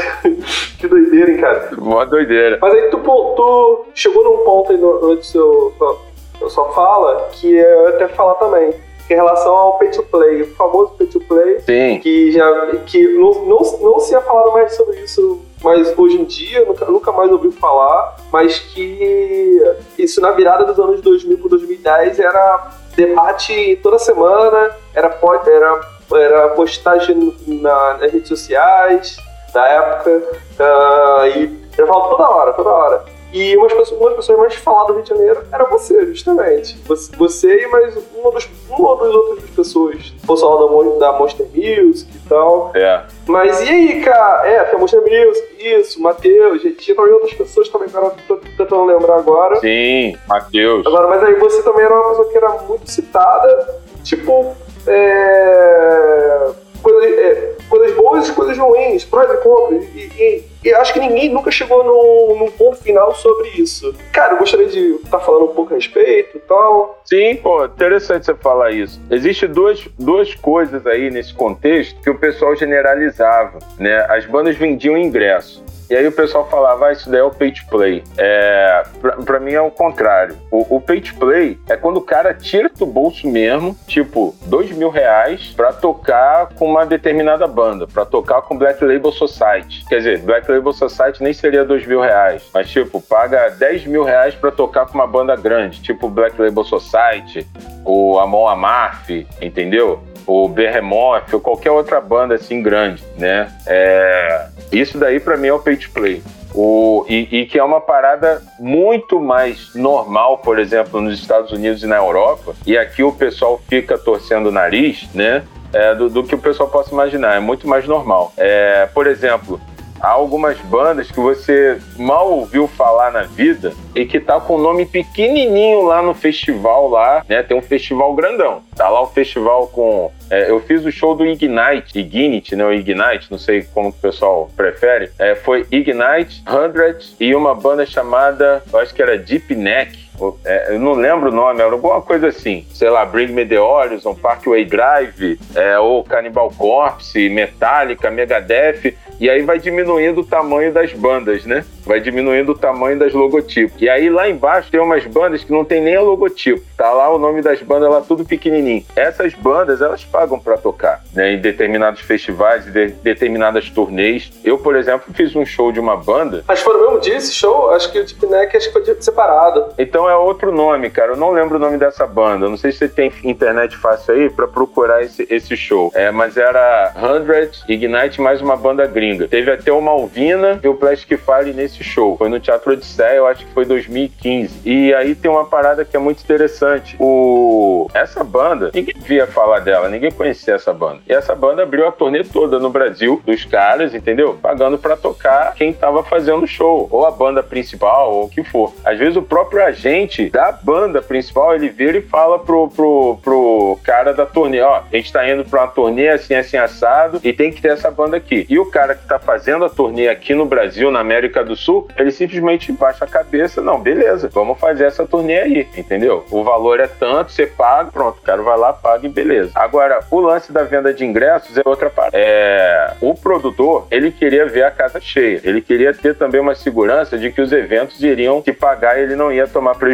Que 0.77 0.87
doideira, 0.87 1.31
hein, 1.31 1.37
cara? 1.37 1.69
Mó 1.77 2.05
doideira. 2.05 2.59
Mas 2.61 2.73
aí 2.73 2.89
tu, 2.89 2.99
tu 2.99 3.85
chegou 3.95 4.23
num 4.23 4.43
ponto 4.43 4.71
aí 4.71 4.77
no, 4.77 5.15
no 5.15 5.23
seu, 5.23 5.73
sua, 5.77 6.49
sua 6.49 6.73
fala 6.73 7.29
que 7.31 7.55
eu 7.55 7.87
até 7.89 8.07
falar 8.09 8.35
também. 8.35 8.73
Em 9.09 9.15
relação 9.15 9.53
ao 9.53 9.77
pay 9.77 9.89
to 9.89 10.03
play, 10.03 10.43
o 10.43 10.55
famoso 10.55 10.93
pay 10.97 11.07
to 11.07 11.19
play. 11.21 11.59
Sim. 11.61 11.99
Que 11.99 12.31
já. 12.31 12.67
que 12.85 13.07
não, 13.13 13.45
não, 13.45 13.59
não 13.81 13.99
se 13.99 14.13
ia 14.13 14.21
falado 14.21 14.51
mais 14.51 14.73
sobre 14.75 14.99
isso 14.99 15.41
mas 15.63 15.97
hoje 15.97 16.15
em 16.21 16.23
dia 16.23 16.65
nunca, 16.65 16.85
nunca 16.85 17.11
mais 17.11 17.31
ouviu 17.31 17.51
falar, 17.51 18.15
mas 18.31 18.59
que 18.59 19.61
isso 19.97 20.21
na 20.21 20.31
virada 20.31 20.65
dos 20.65 20.79
anos 20.79 21.01
2000 21.01 21.37
para 21.37 21.49
2010 21.49 22.19
era 22.19 22.71
debate 22.95 23.79
toda 23.83 23.99
semana, 23.99 24.71
era, 24.93 25.19
era, 25.47 25.81
era 26.13 26.49
postagem 26.49 27.35
na, 27.45 27.95
nas 27.95 28.11
redes 28.11 28.29
sociais 28.29 29.17
da 29.53 29.67
época, 29.67 30.11
uh, 30.11 31.27
e 31.27 31.59
eu 31.77 31.87
falo 31.87 32.09
toda 32.09 32.29
hora, 32.29 32.53
toda 32.53 32.69
hora. 32.69 33.18
E 33.31 33.55
umas 33.57 33.71
pessoas, 33.73 33.99
uma 33.99 34.09
das 34.09 34.15
pessoas 34.17 34.39
mais 34.39 34.55
faladas 34.55 34.87
do 34.87 34.93
Rio 34.95 35.03
de 35.03 35.09
Janeiro 35.09 35.43
era 35.51 35.65
você, 35.65 36.05
justamente. 36.07 36.77
Você, 36.85 37.15
você 37.15 37.63
e 37.63 37.67
mais 37.67 37.95
uma, 38.15 38.31
dos, 38.31 38.49
uma 38.69 38.89
ou 38.89 38.97
duas 38.97 39.15
outras 39.15 39.49
pessoas. 39.51 40.13
O 40.23 40.27
pessoal 40.27 40.83
da, 40.97 40.99
da 40.99 41.19
Monster 41.19 41.45
Music 41.53 42.09
e 42.15 42.29
tal. 42.29 42.71
É. 42.73 43.03
Mas 43.27 43.61
e 43.61 43.69
aí, 43.69 44.01
cara? 44.01 44.47
É, 44.47 44.63
tem 44.63 44.75
a 44.75 44.79
Monster 44.79 45.01
Music, 45.01 45.47
isso, 45.59 46.01
Matheus, 46.01 46.61
tinha 46.77 46.95
também 46.95 47.13
outras 47.13 47.33
pessoas 47.33 47.69
também, 47.69 47.89
cara, 47.89 48.11
tô 48.27 48.37
tentando 48.37 48.85
lembrar 48.85 49.17
agora. 49.17 49.59
Sim, 49.59 50.17
Matheus. 50.27 50.85
Agora, 50.85 51.07
mas 51.07 51.23
aí 51.23 51.35
você 51.35 51.61
também 51.61 51.85
era 51.85 51.93
uma 51.93 52.09
pessoa 52.09 52.29
que 52.29 52.37
era 52.37 52.49
muito 52.63 52.89
citada, 52.89 53.79
tipo, 54.03 54.55
é 54.87 56.49
coisas, 56.81 57.19
é, 57.19 57.55
coisas 57.69 57.95
boas 57.95 58.27
e 58.27 58.33
coisas 58.33 58.57
ruins, 58.57 59.05
prós 59.05 59.29
e 59.31 59.37
contras. 59.37 59.83
E, 59.95 59.99
e, 59.99 60.43
e, 60.63 60.73
acho 60.75 60.93
que 60.93 60.99
ninguém 60.99 61.29
nunca 61.29 61.51
chegou 61.51 61.83
num, 61.83 62.49
ponto 62.51 62.77
final 62.77 63.13
sobre 63.15 63.49
isso. 63.49 63.93
Cara, 64.11 64.33
eu 64.33 64.39
gostaria 64.39 64.67
de 64.67 64.95
estar 64.95 65.19
tá 65.19 65.19
falando 65.19 65.45
um 65.45 65.53
pouco 65.53 65.73
a 65.73 65.75
respeito 65.75 66.37
e 66.37 66.39
tal. 66.41 67.01
Sim, 67.05 67.35
pô, 67.35 67.65
interessante 67.65 68.25
você 68.25 68.35
falar 68.35 68.71
isso. 68.71 68.99
Existem 69.09 69.49
duas, 69.49 69.87
duas 69.97 70.35
coisas 70.35 70.85
aí 70.85 71.09
nesse 71.09 71.33
contexto 71.33 71.99
que 72.01 72.09
o 72.09 72.17
pessoal 72.17 72.55
generalizava, 72.55 73.59
né? 73.77 74.05
As 74.09 74.25
bandas 74.25 74.55
vendiam 74.57 74.97
ingresso. 74.97 75.63
E 75.89 75.95
aí 75.95 76.07
o 76.07 76.11
pessoal 76.11 76.47
falava, 76.49 76.87
ah, 76.87 76.91
isso 76.91 77.09
daí 77.09 77.19
é 77.19 77.23
o 77.23 77.31
pay 77.31 77.51
to 77.51 77.65
play. 77.69 78.03
É, 78.17 78.83
pra, 79.01 79.11
pra 79.17 79.39
mim 79.39 79.53
é 79.53 79.61
o 79.61 79.71
contrário. 79.71 80.37
O, 80.51 80.75
o 80.75 80.81
pay 80.81 81.01
to 81.01 81.15
play 81.15 81.59
é 81.67 81.75
quando 81.75 81.97
o 81.97 82.01
cara 82.01 82.33
tira 82.33 82.69
do 82.69 82.85
bolso 82.85 83.27
mesmo, 83.27 83.75
tipo, 83.87 84.35
dois 84.45 84.71
mil 84.71 84.89
reais 84.89 85.51
pra 85.55 85.73
tocar 85.73 86.49
com 86.55 86.65
uma 86.65 86.85
determinada 86.85 87.47
banda, 87.47 87.87
pra 87.87 88.05
tocar 88.05 88.41
com 88.43 88.57
Black 88.57 88.83
Label 88.83 89.11
Society. 89.11 89.83
Quer 89.87 89.97
dizer, 89.97 90.19
Black 90.19 90.49
Label 90.51 90.73
Society 90.73 91.23
nem 91.23 91.33
seria 91.33 91.65
dois 91.65 91.85
mil 91.85 92.01
reais, 92.01 92.43
mas 92.53 92.69
tipo, 92.69 93.01
paga 93.01 93.49
10 93.49 93.85
mil 93.87 94.03
reais 94.03 94.35
pra 94.35 94.51
tocar 94.51 94.85
com 94.85 94.93
uma 94.93 95.07
banda 95.07 95.35
grande, 95.35 95.81
tipo 95.81 96.07
Black 96.07 96.39
Label 96.39 96.63
Society, 96.63 97.47
o 97.83 98.19
Amon 98.19 98.47
Amarth, 98.47 99.09
entendeu? 99.41 100.03
O 100.25 100.47
Behemoth 100.47 101.33
ou 101.33 101.39
qualquer 101.39 101.71
outra 101.71 101.99
banda 101.99 102.35
assim 102.35 102.61
grande, 102.61 103.03
né? 103.17 103.51
É, 103.67 104.47
isso 104.71 104.97
daí 104.97 105.19
para 105.19 105.37
mim 105.37 105.47
é 105.47 105.53
o 105.53 105.59
pay 105.59 105.77
to 105.77 105.89
play. 105.91 106.21
O, 106.53 107.05
e, 107.07 107.41
e, 107.41 107.45
que 107.45 107.59
é 107.59 107.63
uma 107.63 107.79
parada 107.79 108.41
muito 108.59 109.19
mais 109.19 109.73
normal, 109.75 110.39
por 110.39 110.57
exemplo, 110.57 110.99
nos 110.99 111.19
Estados 111.19 111.51
Unidos 111.51 111.83
e 111.83 111.87
na 111.87 111.97
Europa, 111.97 112.55
e 112.65 112.75
aqui 112.75 113.03
o 113.03 113.11
pessoal 113.11 113.61
fica 113.69 113.97
torcendo 113.97 114.47
o 114.47 114.51
nariz, 114.51 115.07
né? 115.13 115.43
É, 115.71 115.93
do, 115.93 116.09
do, 116.09 116.23
que 116.23 116.33
o 116.33 116.39
pessoal 116.39 116.67
possa 116.67 116.91
imaginar, 116.91 117.35
é 117.35 117.39
muito 117.39 117.67
mais 117.67 117.85
normal. 117.85 118.33
É, 118.35 118.87
por 118.87 119.05
exemplo, 119.05 119.61
há 120.01 120.09
algumas 120.09 120.57
bandas 120.61 121.11
que 121.11 121.19
você 121.19 121.79
mal 121.97 122.31
ouviu 122.31 122.67
falar 122.67 123.11
na 123.11 123.23
vida 123.23 123.73
e 123.95 124.05
que 124.05 124.19
tá 124.19 124.39
com 124.39 124.55
o 124.55 124.61
nome 124.61 124.85
pequenininho 124.85 125.81
lá 125.83 126.01
no 126.01 126.13
festival 126.13 126.89
lá, 126.89 127.23
né? 127.27 127.43
Tem 127.43 127.57
um 127.57 127.61
festival 127.61 128.13
grandão. 128.13 128.61
Tá 128.75 128.89
lá 128.89 129.01
o 129.01 129.07
festival 129.07 129.67
com... 129.67 130.11
É, 130.29 130.49
eu 130.49 130.59
fiz 130.61 130.85
o 130.85 130.91
show 130.91 131.15
do 131.15 131.25
Ignite, 131.25 131.99
Ignite, 131.99 132.55
né? 132.55 132.65
O 132.65 132.73
Ignite, 132.73 133.31
não 133.31 133.37
sei 133.37 133.63
como 133.73 133.89
o 133.89 133.93
pessoal 133.93 134.49
prefere. 134.55 135.11
É, 135.17 135.35
foi 135.35 135.65
Ignite, 135.71 136.43
Hundred 136.47 137.15
e 137.19 137.33
uma 137.33 137.55
banda 137.55 137.85
chamada, 137.85 138.63
eu 138.71 138.79
acho 138.79 138.93
que 138.93 139.01
era 139.01 139.17
Deep 139.17 139.55
Neck. 139.55 140.08
É, 140.45 140.75
eu 140.75 140.79
não 140.79 140.93
lembro 140.93 141.29
o 141.29 141.33
nome, 141.33 141.61
era 141.61 141.71
alguma 141.71 142.01
coisa 142.01 142.27
assim. 142.27 142.65
Sei 142.73 142.89
lá, 142.89 143.05
Bring 143.05 143.27
Me 143.27 143.45
The 143.45 143.59
Horizon, 143.59 144.15
Parkway 144.15 144.65
Drive, 144.65 145.39
é, 145.55 145.79
ou 145.79 146.03
Cannibal 146.03 146.51
Corpse, 146.57 147.29
Metallica, 147.29 148.09
Megadeth 148.09 148.95
e 149.19 149.29
aí 149.29 149.41
vai 149.41 149.59
diminuindo 149.59 150.21
o 150.21 150.23
tamanho 150.23 150.71
das 150.71 150.93
bandas, 150.93 151.43
né? 151.43 151.65
Vai 151.85 151.99
diminuindo 151.99 152.53
o 152.53 152.57
tamanho 152.57 152.97
das 152.97 153.13
logotipos. 153.13 153.79
E 153.81 153.89
aí 153.89 154.09
lá 154.09 154.29
embaixo 154.29 154.71
tem 154.71 154.79
umas 154.79 155.05
bandas 155.05 155.43
que 155.43 155.51
não 155.51 155.65
tem 155.65 155.81
nem 155.81 155.97
o 155.97 156.05
logotipo. 156.05 156.63
Tá 156.77 156.89
lá 156.93 157.09
o 157.13 157.17
nome 157.17 157.41
das 157.41 157.61
bandas 157.61 157.89
lá 157.89 157.99
tudo 157.99 158.23
pequenininho. 158.23 158.85
Essas 158.95 159.33
bandas, 159.33 159.81
elas 159.81 160.05
pagam 160.05 160.39
para 160.39 160.57
tocar, 160.57 161.03
né? 161.13 161.33
Em 161.33 161.37
determinados 161.37 161.99
festivais 161.99 162.65
e 162.67 162.71
de, 162.71 162.87
determinadas 163.03 163.69
turnês. 163.69 164.31
Eu, 164.41 164.57
por 164.57 164.77
exemplo, 164.77 165.13
fiz 165.13 165.35
um 165.35 165.45
show 165.45 165.69
de 165.69 165.81
uma 165.81 165.97
banda. 165.97 166.45
Mas 166.47 166.61
foi 166.61 166.75
no 166.75 166.85
mesmo 166.85 166.99
dia 167.01 167.17
esse 167.17 167.33
show? 167.33 167.71
Acho 167.71 167.91
que 167.91 167.99
o 167.99 168.05
Deep 168.05 168.25
Neck 168.25 168.55
acho 168.55 168.71
que 168.71 168.73
foi 168.81 169.01
separado. 169.01 169.73
Então 169.77 170.08
é 170.09 170.15
outro 170.15 170.51
nome, 170.51 170.89
cara. 170.89 171.13
Eu 171.13 171.17
não 171.17 171.31
lembro 171.31 171.57
o 171.57 171.59
nome 171.59 171.77
dessa 171.77 172.05
banda. 172.05 172.49
não 172.49 172.57
sei 172.57 172.71
se 172.71 172.79
você 172.79 172.89
tem 172.89 173.11
internet 173.23 173.75
fácil 173.77 174.13
aí 174.13 174.29
para 174.29 174.47
procurar 174.47 175.03
esse, 175.03 175.27
esse 175.29 175.55
show. 175.57 175.91
É, 175.95 176.11
mas 176.11 176.37
era 176.37 176.93
100 176.93 177.73
Ignite 177.75 178.21
mais 178.21 178.41
uma 178.41 178.55
banda 178.55 178.85
gringa 178.85 178.99
gringa. 178.99 179.27
Teve 179.27 179.51
até 179.51 179.71
o 179.71 179.81
Malvina 179.81 180.59
e 180.63 180.67
o 180.67 180.75
Plastic 180.75 181.19
Fire 181.19 181.53
nesse 181.53 181.83
show. 181.83 182.17
Foi 182.17 182.29
no 182.29 182.39
Teatro 182.39 182.73
Odisseia, 182.73 183.15
eu 183.15 183.27
acho 183.27 183.45
que 183.45 183.53
foi 183.53 183.65
2015. 183.65 184.61
E 184.65 184.93
aí 184.93 185.15
tem 185.15 185.31
uma 185.31 185.45
parada 185.45 185.85
que 185.85 185.95
é 185.95 185.99
muito 185.99 186.21
interessante. 186.21 186.95
O... 186.99 187.87
Essa 187.93 188.23
banda, 188.23 188.71
ninguém 188.73 188.95
via 188.99 189.25
falar 189.25 189.59
dela, 189.59 189.89
ninguém 189.89 190.11
conhecia 190.11 190.55
essa 190.55 190.73
banda. 190.73 190.99
E 191.07 191.13
essa 191.13 191.33
banda 191.33 191.63
abriu 191.63 191.87
a 191.87 191.91
turnê 191.91 192.23
toda 192.23 192.59
no 192.59 192.69
Brasil, 192.69 193.21
dos 193.25 193.45
caras, 193.45 193.93
entendeu? 193.95 194.37
Pagando 194.41 194.77
para 194.77 194.97
tocar 194.97 195.53
quem 195.55 195.73
tava 195.73 196.03
fazendo 196.03 196.43
o 196.43 196.47
show, 196.47 196.87
ou 196.91 197.05
a 197.05 197.11
banda 197.11 197.41
principal, 197.41 198.13
ou 198.13 198.25
o 198.25 198.29
que 198.29 198.43
for. 198.43 198.73
Às 198.83 198.99
vezes 198.99 199.15
o 199.15 199.21
próprio 199.21 199.63
agente 199.63 199.98
da 200.31 200.51
banda 200.51 201.01
principal, 201.01 201.55
ele 201.55 201.69
vira 201.69 201.97
e 201.97 202.01
fala 202.01 202.39
pro, 202.39 202.69
pro, 202.69 203.19
pro 203.23 203.79
cara 203.83 204.13
da 204.13 204.25
turnê, 204.25 204.61
ó, 204.61 204.81
a 204.91 204.95
gente 204.95 205.11
tá 205.11 205.27
indo 205.29 205.43
pra 205.43 205.61
uma 205.61 205.67
turnê 205.67 206.09
assim, 206.09 206.35
assim, 206.35 206.57
assado, 206.57 207.19
e 207.23 207.33
tem 207.33 207.51
que 207.51 207.61
ter 207.61 207.71
essa 207.71 207.91
banda 207.91 208.17
aqui. 208.17 208.45
E 208.49 208.57
o 208.59 208.65
cara 208.65 208.95
que 208.95 209.03
está 209.03 209.19
fazendo 209.19 209.65
a 209.65 209.69
turnê 209.69 210.07
aqui 210.07 210.33
no 210.33 210.45
Brasil, 210.45 210.91
na 210.91 210.99
América 210.99 211.43
do 211.43 211.55
Sul, 211.55 211.87
ele 211.97 212.11
simplesmente 212.11 212.71
baixa 212.71 213.05
a 213.05 213.07
cabeça, 213.07 213.61
não, 213.61 213.79
beleza, 213.79 214.29
vamos 214.31 214.59
fazer 214.59 214.85
essa 214.85 215.05
turnê 215.05 215.39
aí, 215.39 215.67
entendeu? 215.77 216.25
O 216.31 216.43
valor 216.43 216.79
é 216.79 216.87
tanto, 216.87 217.31
você 217.31 217.45
paga, 217.45 217.91
pronto, 217.91 218.19
o 218.19 218.21
cara 218.21 218.41
vai 218.41 218.57
lá, 218.57 218.73
paga 218.73 219.05
e 219.05 219.09
beleza. 219.09 219.51
Agora, 219.55 219.99
o 220.09 220.19
lance 220.19 220.51
da 220.51 220.63
venda 220.63 220.93
de 220.93 221.05
ingressos 221.05 221.57
é 221.57 221.61
outra 221.65 221.89
parte. 221.89 222.15
É, 222.15 222.93
o 223.01 223.13
produtor, 223.13 223.87
ele 223.91 224.11
queria 224.11 224.45
ver 224.45 224.63
a 224.63 224.71
casa 224.71 224.99
cheia, 224.99 225.41
ele 225.43 225.61
queria 225.61 225.93
ter 225.93 226.15
também 226.15 226.39
uma 226.39 226.55
segurança 226.55 227.17
de 227.17 227.31
que 227.31 227.41
os 227.41 227.51
eventos 227.51 228.01
iriam 228.01 228.41
se 228.43 228.53
pagar 228.53 228.97
e 228.97 229.03
ele 229.03 229.15
não 229.15 229.31
ia 229.31 229.47
tomar 229.47 229.75
prejuízo. 229.75 229.88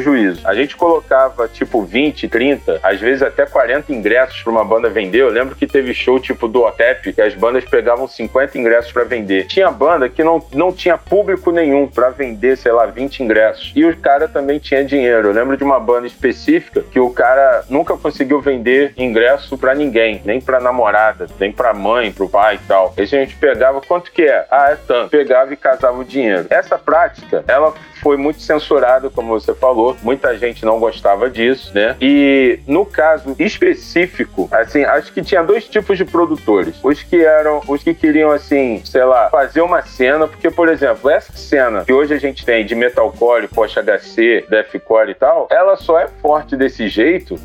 A 0.45 0.53
gente 0.53 0.75
colocava 0.75 1.47
tipo 1.47 1.83
20, 1.83 2.27
30, 2.27 2.79
às 2.81 2.99
vezes 2.99 3.21
até 3.21 3.45
40 3.45 3.93
ingressos 3.93 4.41
para 4.41 4.51
uma 4.51 4.63
banda 4.63 4.89
vender. 4.89 5.21
Eu 5.21 5.29
lembro 5.29 5.55
que 5.55 5.67
teve 5.67 5.93
show 5.93 6.19
tipo 6.19 6.47
do 6.47 6.63
OTEP, 6.63 7.13
que 7.13 7.21
as 7.21 7.33
bandas 7.33 7.65
pegavam 7.65 8.07
50 8.07 8.57
ingressos 8.57 8.91
para 8.91 9.03
vender. 9.03 9.47
Tinha 9.47 9.71
banda 9.71 10.09
que 10.09 10.23
não, 10.23 10.43
não 10.53 10.71
tinha 10.71 10.97
público 10.97 11.51
nenhum 11.51 11.87
para 11.87 12.09
vender, 12.09 12.57
sei 12.57 12.71
lá, 12.71 12.85
20 12.85 13.23
ingressos. 13.23 13.71
E 13.75 13.85
o 13.85 13.95
cara 13.97 14.27
também 14.27 14.59
tinha 14.59 14.83
dinheiro. 14.83 15.29
Eu 15.29 15.33
lembro 15.33 15.57
de 15.57 15.63
uma 15.63 15.79
banda 15.79 16.07
específica 16.07 16.83
que 16.91 16.99
o 16.99 17.09
cara 17.09 17.63
nunca 17.69 17.97
conseguiu 17.97 18.41
vender 18.41 18.93
ingresso 18.97 19.57
para 19.57 19.73
ninguém, 19.73 20.21
nem 20.25 20.39
para 20.41 20.59
namorada, 20.59 21.27
nem 21.39 21.51
para 21.51 21.73
mãe, 21.73 22.11
pro 22.11 22.29
pai 22.29 22.55
e 22.55 22.67
tal. 22.67 22.93
Esse 22.97 23.15
a 23.15 23.19
gente 23.19 23.35
pegava, 23.35 23.81
quanto 23.81 24.11
que 24.11 24.23
é? 24.23 24.45
Ah, 24.49 24.71
é 24.71 24.75
tanto. 24.75 25.09
Pegava 25.09 25.53
e 25.53 25.57
casava 25.57 25.97
o 25.97 26.05
dinheiro. 26.05 26.47
Essa 26.49 26.77
prática, 26.77 27.43
ela 27.47 27.73
foi 28.05 28.17
muito 28.17 28.39
censurado, 28.39 29.09
como 29.09 29.29
você 29.29 29.51
falou. 29.55 29.97
Muita 30.03 30.37
gente 30.37 30.63
não 30.63 30.79
gostava 30.79 31.27
disso, 31.27 31.71
né? 31.73 31.95
E 31.99 32.59
no 32.67 32.85
caso 32.85 33.35
específico, 33.39 34.47
assim, 34.51 34.83
acho 34.83 35.11
que 35.11 35.23
tinha 35.23 35.41
dois 35.41 35.67
tipos 35.67 35.97
de 35.97 36.05
produtores. 36.05 36.75
Os 36.83 37.01
que 37.01 37.25
eram, 37.25 37.61
os 37.67 37.81
que 37.81 37.95
queriam, 37.95 38.29
assim, 38.29 38.79
sei 38.85 39.03
lá, 39.03 39.31
fazer 39.31 39.61
uma 39.61 39.81
cena, 39.81 40.27
porque, 40.27 40.51
por 40.51 40.69
exemplo, 40.69 41.09
essa 41.09 41.35
cena 41.35 41.83
que 41.83 41.91
hoje 41.91 42.13
a 42.13 42.19
gente 42.19 42.45
tem 42.45 42.63
de 42.63 42.75
metalcore, 42.75 43.47
post-HC, 43.47 44.45
deathcore 44.51 45.09
e 45.09 45.15
tal, 45.15 45.47
ela 45.49 45.75
só 45.75 45.99
é 45.99 46.07
forte 46.21 46.55
desse 46.55 46.87
jeito, 46.87 47.39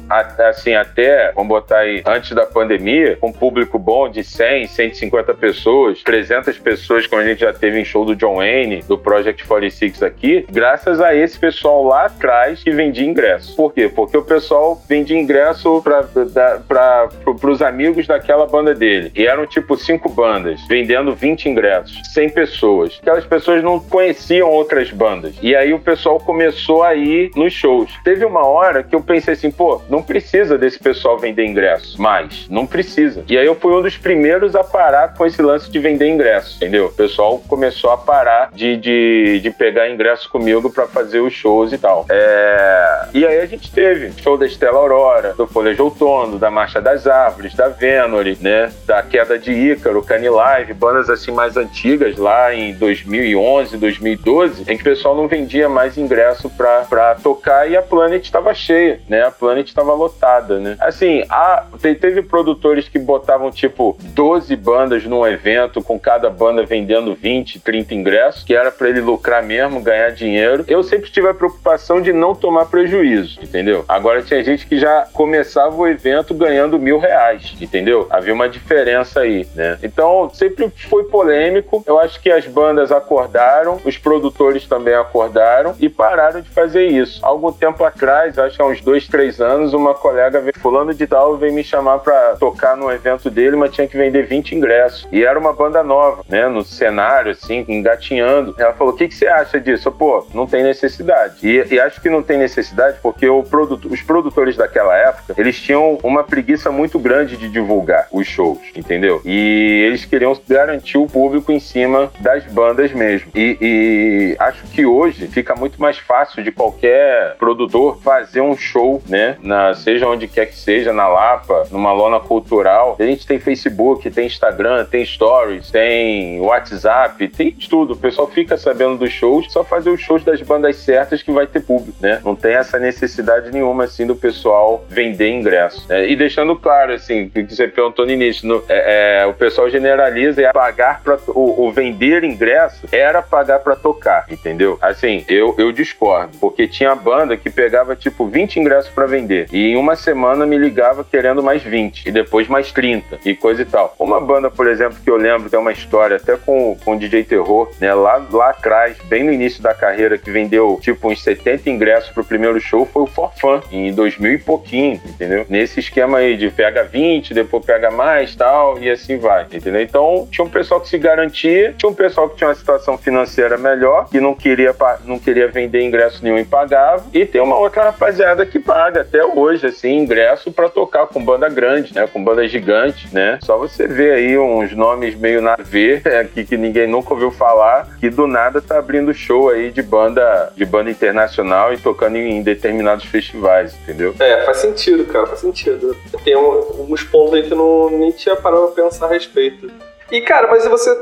assim, 0.47 0.75
até, 0.75 1.33
vamos 1.33 1.49
botar 1.49 1.79
aí, 1.79 2.03
antes 2.05 2.33
da 2.33 2.45
pandemia, 2.45 3.17
com 3.17 3.29
um 3.29 3.33
público 3.33 3.79
bom 3.79 4.11
de 4.11 4.23
100, 4.23 4.67
150 4.67 5.33
pessoas, 5.33 6.03
300 6.03 6.59
pessoas, 6.59 7.07
como 7.07 7.23
a 7.23 7.25
gente 7.25 7.41
já 7.41 7.53
teve 7.55 7.81
em 7.81 7.85
show 7.85 8.05
do 8.05 8.15
John 8.15 8.37
Wayne, 8.37 8.83
do 8.83 8.99
Project 8.99 9.47
46 9.47 10.03
aqui, 10.03 10.50
graças 10.51 11.01
a 11.01 11.15
esse 11.15 11.39
pessoal 11.39 11.85
lá 11.85 12.07
atrás 12.07 12.63
que 12.63 12.71
vendia 12.71 13.07
ingresso. 13.07 13.55
Por 13.57 13.73
quê? 13.73 13.89
Porque 13.89 14.17
o 14.17 14.23
pessoal 14.23 14.81
vendia 14.89 15.19
ingresso 15.19 15.83
para 15.83 17.09
os 17.45 17.63
amigos 17.63 18.07
daquela 18.07 18.47
banda 18.47 18.75
dele. 18.75 19.13
E 19.15 19.27
eram 19.27 19.47
tipo 19.47 19.77
cinco 19.77 20.09
bandas, 20.09 20.61
vendendo 20.69 21.15
20 21.15 21.49
ingressos, 21.49 22.01
100 22.13 22.31
pessoas. 22.31 22.99
Aquelas 23.01 23.25
pessoas 23.25 23.63
não 23.63 23.79
conheciam 23.81 24.51
outras 24.51 24.91
bandas. 24.91 25.35
E 25.43 25.55
aí 25.55 25.73
o 25.73 25.79
pessoal 25.79 26.19
começou 26.19 26.83
a 26.83 26.95
ir 26.95 27.31
nos 27.37 27.53
shows. 27.53 27.91
Teve 28.05 28.25
uma 28.25 28.47
hora 28.47 28.83
que 28.83 28.95
eu 28.95 29.01
pensei 29.01 29.35
assim, 29.35 29.51
pô, 29.51 29.81
não 29.89 30.03
precisa 30.03 30.59
desse 30.59 30.79
pessoal 30.79 31.19
vender 31.19 31.45
ingresso 31.45 32.01
mais. 32.01 32.49
Não 32.49 32.67
precisa. 32.67 33.25
E 33.29 33.39
aí 33.39 33.47
eu 33.47 33.55
fui 33.55 33.73
um 33.73 33.83
dos 33.83 33.97
primeiros 33.97 34.55
a 34.55 34.65
parar 34.65 35.15
com 35.15 35.27
esse 35.27 35.41
lance 35.41 35.71
de 35.71 35.79
vender 35.79 36.09
ingresso, 36.09 36.57
entendeu? 36.57 36.87
O 36.87 36.93
pessoal 36.93 37.39
começou 37.49 37.91
a 37.91 37.97
parar 37.97 38.51
de, 38.53 38.77
de, 38.77 39.41
de 39.41 39.51
pegar 39.51 39.89
ingresso 39.89 40.29
comigo 40.41 40.71
para 40.71 40.87
fazer 40.87 41.21
os 41.21 41.35
shows 41.35 41.71
e 41.71 41.77
tal. 41.79 42.07
É... 42.09 43.09
E 43.13 43.27
aí 43.27 43.41
a 43.41 43.47
gente 43.47 43.71
teve 43.71 44.11
show 44.23 44.39
da 44.39 44.47
Estela 44.47 44.79
Aurora, 44.79 45.35
do 45.35 45.47
Folha 45.47 45.75
Outono, 45.79 46.39
da 46.39 46.51
Marcha 46.51 46.81
das 46.81 47.07
Árvores, 47.07 47.55
da 47.55 47.69
Venom, 47.69 48.21
né? 48.41 48.73
Da 48.87 49.03
Queda 49.03 49.39
de 49.39 49.53
Ícaro, 49.53 50.03
Canilive, 50.03 50.73
bandas 50.73 51.11
assim 51.11 51.31
mais 51.31 51.57
antigas 51.57 52.17
lá 52.17 52.55
em 52.55 52.73
2011, 52.75 53.77
2012, 53.77 54.63
em 54.63 54.77
que 54.77 54.83
o 54.83 54.85
pessoal 54.85 55.15
não 55.15 55.29
vendia 55.29 55.69
mais 55.69 55.99
ingresso 55.99 56.51
para 56.51 57.15
tocar 57.17 57.71
e 57.71 57.77
a 57.77 57.83
Planet 57.83 58.25
estava 58.25 58.55
cheia, 58.55 59.01
né? 59.09 59.23
A 59.23 59.31
Planet 59.31 59.69
estava 59.69 59.93
lotada, 59.93 60.59
né? 60.59 60.77
Assim, 60.81 61.23
a, 61.29 61.67
teve 62.01 62.23
produtores 62.23 62.89
que 62.89 62.99
botavam 62.99 63.51
tipo 63.51 63.97
12 64.01 64.57
bandas 64.57 65.05
num 65.05 65.27
evento, 65.27 65.83
com 65.83 65.99
cada 65.99 66.31
banda 66.31 66.65
vendendo 66.65 67.15
20, 67.15 67.61
30 67.61 67.95
ingressos, 67.95 68.43
que 68.43 68.55
era 68.55 68.71
para 68.71 68.89
ele 68.89 69.01
lucrar 69.01 69.43
mesmo, 69.43 69.83
ganhar 69.83 70.11
dinheiro. 70.21 70.65
Eu 70.69 70.83
sempre 70.83 71.11
tive 71.11 71.29
a 71.29 71.35
preocupação 71.35 72.01
de 72.01 72.13
não 72.13 72.35
tomar 72.35 72.67
prejuízo, 72.67 73.41
entendeu? 73.43 73.85
Agora 73.89 74.23
tinha 74.23 74.43
gente 74.45 74.67
que 74.67 74.79
já 74.79 75.07
começava 75.13 75.75
o 75.75 75.89
evento 75.89 76.35
ganhando 76.35 76.79
mil 76.79 76.99
reais, 76.99 77.57
entendeu? 77.61 78.07
Havia 78.11 78.35
uma 78.35 78.49
diferença 78.49 79.21
aí, 79.21 79.47
né? 79.55 79.79
Então 79.83 80.31
sempre 80.33 80.71
foi 80.89 81.05
polêmico. 81.05 81.83
Eu 81.87 81.99
acho 81.99 82.21
que 82.21 82.31
as 82.31 82.47
bandas 82.47 82.93
acordaram, 82.93 83.81
os 83.85 83.97
produtores 83.97 84.67
também 84.67 84.95
acordaram 84.95 85.75
e 85.81 85.89
pararam 85.89 86.41
de 86.41 86.51
fazer 86.51 86.87
isso. 86.87 87.25
Algum 87.25 87.53
tempo 87.53 87.83
atrás, 87.85 88.39
acho 88.39 88.57
que 88.57 88.63
há 88.63 88.67
uns 88.67 88.81
dois, 88.81 89.09
três 89.09 89.41
anos, 89.41 89.73
uma 89.73 89.95
colega 89.95 90.41
veio, 90.41 90.59
fulano 90.59 90.93
de 90.93 91.07
tal 91.07 91.37
veio 91.37 91.53
me 91.53 91.65
chamar 91.65 91.99
para 92.01 92.37
tocar 92.37 92.77
no 92.77 92.91
evento 92.91 93.31
dele, 93.31 93.57
mas 93.57 93.73
tinha 93.73 93.87
que 93.87 93.97
vender 93.97 94.27
20 94.27 94.55
ingressos. 94.55 95.09
E 95.11 95.25
era 95.25 95.39
uma 95.39 95.53
banda 95.53 95.83
nova, 95.83 96.23
né? 96.29 96.49
No 96.49 96.63
cenário, 96.63 97.33
assim, 97.33 97.65
engatinhando. 97.69 98.55
Ela 98.59 98.73
falou: 98.73 98.93
o 98.93 98.97
que, 98.97 99.09
que 99.09 99.15
você 99.15 99.27
acha 99.27 99.61
disso? 99.61 99.91
Pô, 99.91 100.10
não 100.35 100.47
tem 100.47 100.63
necessidade. 100.63 101.37
E, 101.43 101.75
e 101.75 101.81
acho 101.81 102.01
que 102.01 102.11
não 102.11 102.23
tem 102.23 102.39
necessidade 102.39 102.99
porque 103.03 103.29
o 103.29 103.43
produto, 103.43 103.89
os 103.89 104.03
produtores 104.03 104.57
daquela 104.57 104.97
época, 104.97 105.35
eles 105.37 105.61
tinham 105.61 105.99
uma 106.03 106.25
preguiça 106.25 106.71
muito 106.71 106.99
grande 106.99 107.37
de 107.37 107.49
divulgar 107.49 108.09
os 108.11 108.27
shows, 108.27 108.59
entendeu? 108.75 109.21
E 109.25 109.85
eles 109.87 110.05
queriam 110.05 110.37
garantir 110.49 110.99
o 110.99 111.07
público 111.07 111.53
em 111.53 111.61
cima 111.61 112.11
das 112.21 112.45
bandas 112.45 112.93
mesmo. 112.93 113.31
E, 113.35 113.57
e 113.61 114.37
acho 114.39 114.65
que 114.69 114.85
hoje 114.85 115.27
fica 115.27 115.55
muito 115.55 115.81
mais 115.81 115.99
fácil 115.99 116.43
de 116.43 116.53
qualquer 116.53 117.37
produtor 117.37 118.01
fazer 118.03 118.41
um 118.41 118.57
show, 118.57 119.03
né? 119.09 119.37
Na, 119.43 119.75
seja 119.75 120.07
onde 120.07 120.27
quer 120.29 120.47
que 120.47 120.57
seja, 120.57 120.93
na 120.93 121.09
Lapa, 121.09 121.67
numa 121.71 121.93
lona 121.93 122.21
cultural. 122.21 122.97
A 122.99 123.05
gente 123.05 123.27
tem 123.27 123.39
Facebook, 123.39 124.11
tem 124.11 124.27
Instagram, 124.27 124.85
tem 124.85 125.05
Stories, 125.05 125.71
tem 125.71 126.41
WhatsApp, 126.41 127.29
tem 127.29 127.53
tudo. 127.53 127.95
O 127.95 127.97
pessoal 127.97 128.29
fica 128.29 128.57
sabendo 128.57 128.99
dos 128.99 129.13
shows, 129.13 129.51
só 129.53 129.65
fazer 129.65 129.91
shows 130.01 130.25
das 130.25 130.41
bandas 130.43 130.77
certas 130.77 131.23
que 131.23 131.31
vai 131.31 131.47
ter 131.47 131.61
público, 131.61 131.97
né? 132.01 132.21
Não 132.25 132.35
tem 132.35 132.55
essa 132.55 132.79
necessidade 132.79 133.51
nenhuma, 133.51 133.85
assim, 133.85 134.07
do 134.07 134.17
pessoal 134.17 134.85
vender 134.89 135.31
ingresso. 135.31 135.87
Né? 135.89 136.11
E 136.11 136.17
deixando 136.17 136.57
claro, 136.57 136.93
assim, 136.93 137.29
que 137.29 137.43
você 137.43 137.69
perguntou 137.69 138.07
no 138.07 138.13
início, 138.13 138.47
no, 138.47 138.63
é, 138.69 139.23
é, 139.23 139.27
o 139.27 139.35
pessoal 139.35 139.69
generaliza 139.71 140.43
e 140.43 140.53
pagar 140.53 141.03
para 141.03 141.19
o, 141.29 141.67
o, 141.67 141.73
vender 141.73 142.25
ingresso 142.25 142.87
era 142.93 143.23
pagar 143.23 143.61
para 143.61 143.77
tocar, 143.77 144.27
entendeu? 144.31 144.79
Assim, 144.81 145.25
eu, 145.29 145.55
eu 145.59 145.73
discordo, 145.73 146.37
porque 146.39 146.67
tinha 146.67 146.95
banda 146.95 147.37
que 147.37 147.51
pegava 147.51 147.95
tipo 147.97 148.27
20 148.27 148.61
ingressos 148.61 148.91
para 148.91 149.07
vender 149.07 149.47
e 149.53 149.73
em 149.73 149.77
uma 149.77 149.97
semana 149.97 150.47
me 150.47 150.57
ligava 150.57 151.05
querendo 151.05 151.43
mais 151.43 151.63
20 151.63 152.07
e 152.07 152.13
depois 152.13 152.49
mais 152.49 152.73
30 152.73 153.19
e 153.25 153.35
coisa 153.35 153.63
e 153.63 153.65
tal. 153.65 153.95
Uma 153.99 154.21
banda, 154.21 154.51
por 154.51 154.67
exemplo, 154.67 154.99
que 155.03 155.11
eu 155.11 155.17
lembro 155.17 155.49
que 155.49 155.57
é 155.57 155.59
uma 155.59 155.73
história 155.73 156.17
até 156.17 156.37
com, 156.37 156.77
com 156.85 156.95
o 156.95 156.99
DJ 156.99 157.25
Terror, 157.25 157.71
né? 157.81 157.93
Lá, 157.95 158.25
lá 158.31 158.51
atrás, 158.51 158.97
bem 159.05 159.25
no 159.25 159.33
início 159.33 159.63
da 159.63 159.75
carreira, 159.75 159.90
que 160.19 160.31
vendeu 160.31 160.79
tipo 160.81 161.11
uns 161.11 161.23
70 161.23 161.71
ingressos 161.71 162.11
pro 162.11 162.25
primeiro 162.25 162.61
show, 162.61 162.87
foi 162.87 163.03
o 163.03 163.07
For 163.07 163.33
Fun, 163.39 163.61
em 163.71 163.93
2000 163.93 164.33
e 164.33 164.39
pouquinho, 164.39 165.01
entendeu? 165.05 165.47
Nesse 165.49 165.81
esquema 165.81 166.19
aí 166.19 166.37
de 166.37 166.51
pega 166.51 166.85
20, 166.85 167.35
depois 167.35 167.65
pega 167.65 167.91
mais 167.91 168.35
tal, 168.35 168.79
e 168.79 168.91
assim 168.91 169.19
vai, 169.19 169.47
entendeu? 169.53 169.83
Então 169.83 170.29
tinha 170.31 170.45
um 170.45 170.51
pessoal 170.51 170.81
que 170.81 170.89
se 170.89 170.99
garantia, 170.99 171.75
tinha 171.77 171.91
um 171.91 171.95
pessoal 171.95 172.29
que 172.29 172.37
tinha 172.37 172.49
uma 172.49 172.55
situação 172.55 172.97
financeira 172.99 173.57
melhor, 173.57 174.09
que 174.09 174.21
não 174.21 174.35
queria, 174.35 174.75
não 175.05 175.19
queria 175.19 175.49
vender 175.49 175.83
ingresso 175.83 176.23
nenhum 176.23 176.39
e 176.39 176.45
pagava, 176.45 177.05
e 177.13 177.25
tem 177.25 177.41
uma 177.41 177.57
outra 177.57 177.85
rapaziada 177.85 178.45
que 178.47 178.59
paga 178.59 179.03
até 179.03 179.25
hoje, 179.25 179.67
assim, 179.67 179.99
ingresso 179.99 180.53
para 180.53 180.69
tocar 180.69 181.07
com 181.07 181.25
banda 181.25 181.49
grande, 181.49 181.95
né? 181.95 182.07
Com 182.07 182.23
banda 182.23 182.47
gigante, 182.47 183.09
né? 183.13 183.39
Só 183.43 183.59
você 183.59 183.87
ver 183.87 184.13
aí 184.13 184.39
uns 184.39 184.73
nomes 184.75 185.15
meio 185.15 185.41
na 185.41 185.57
ver 185.57 186.07
aqui 186.21 186.45
que 186.45 186.57
ninguém 186.57 186.87
nunca 186.87 187.13
ouviu 187.13 187.31
falar, 187.31 187.89
que 187.99 188.11
do 188.11 188.27
nada 188.27 188.61
tá 188.61 188.79
abrindo 188.79 189.13
show 189.15 189.51
aí 189.51 189.71
de 189.71 189.80
banda 189.83 190.53
de 190.57 190.65
banda 190.65 190.91
internacional 190.91 191.73
e 191.73 191.79
tocando 191.79 192.17
em 192.17 192.43
determinados 192.43 193.05
festivais, 193.05 193.75
entendeu? 193.83 194.15
É, 194.19 194.45
faz 194.45 194.59
sentido, 194.59 195.05
cara, 195.07 195.27
faz 195.27 195.41
sentido. 195.41 195.97
Tem 196.25 196.35
alguns 196.35 197.03
pontos 197.05 197.35
aí 197.35 197.43
que 197.43 197.55
não, 197.55 197.91
nem 197.91 198.11
tinha 198.11 198.37
parado 198.37 198.69
pra 198.69 198.85
pensar 198.85 199.07
a 199.07 199.09
respeito. 199.09 199.71
E, 200.11 200.21
cara, 200.21 200.49
mas 200.49 200.67
você 200.67 200.95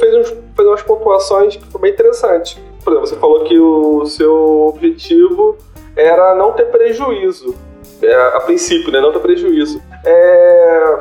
fez, 0.00 0.14
uns, 0.14 0.28
fez 0.56 0.68
umas 0.68 0.82
pontuações 0.82 1.56
que 1.56 1.64
foram 1.66 1.82
bem 1.82 1.92
interessantes. 1.92 2.58
Por 2.82 2.92
exemplo, 2.92 3.06
você 3.08 3.16
falou 3.16 3.44
que 3.44 3.58
o 3.58 4.04
seu 4.06 4.68
objetivo 4.68 5.56
era 5.96 6.34
não 6.34 6.52
ter 6.52 6.66
prejuízo. 6.66 7.54
É, 8.02 8.14
a 8.36 8.40
princípio, 8.40 8.92
né? 8.92 9.00
Não 9.00 9.12
ter 9.12 9.20
prejuízo. 9.20 9.80
É, 10.04 10.96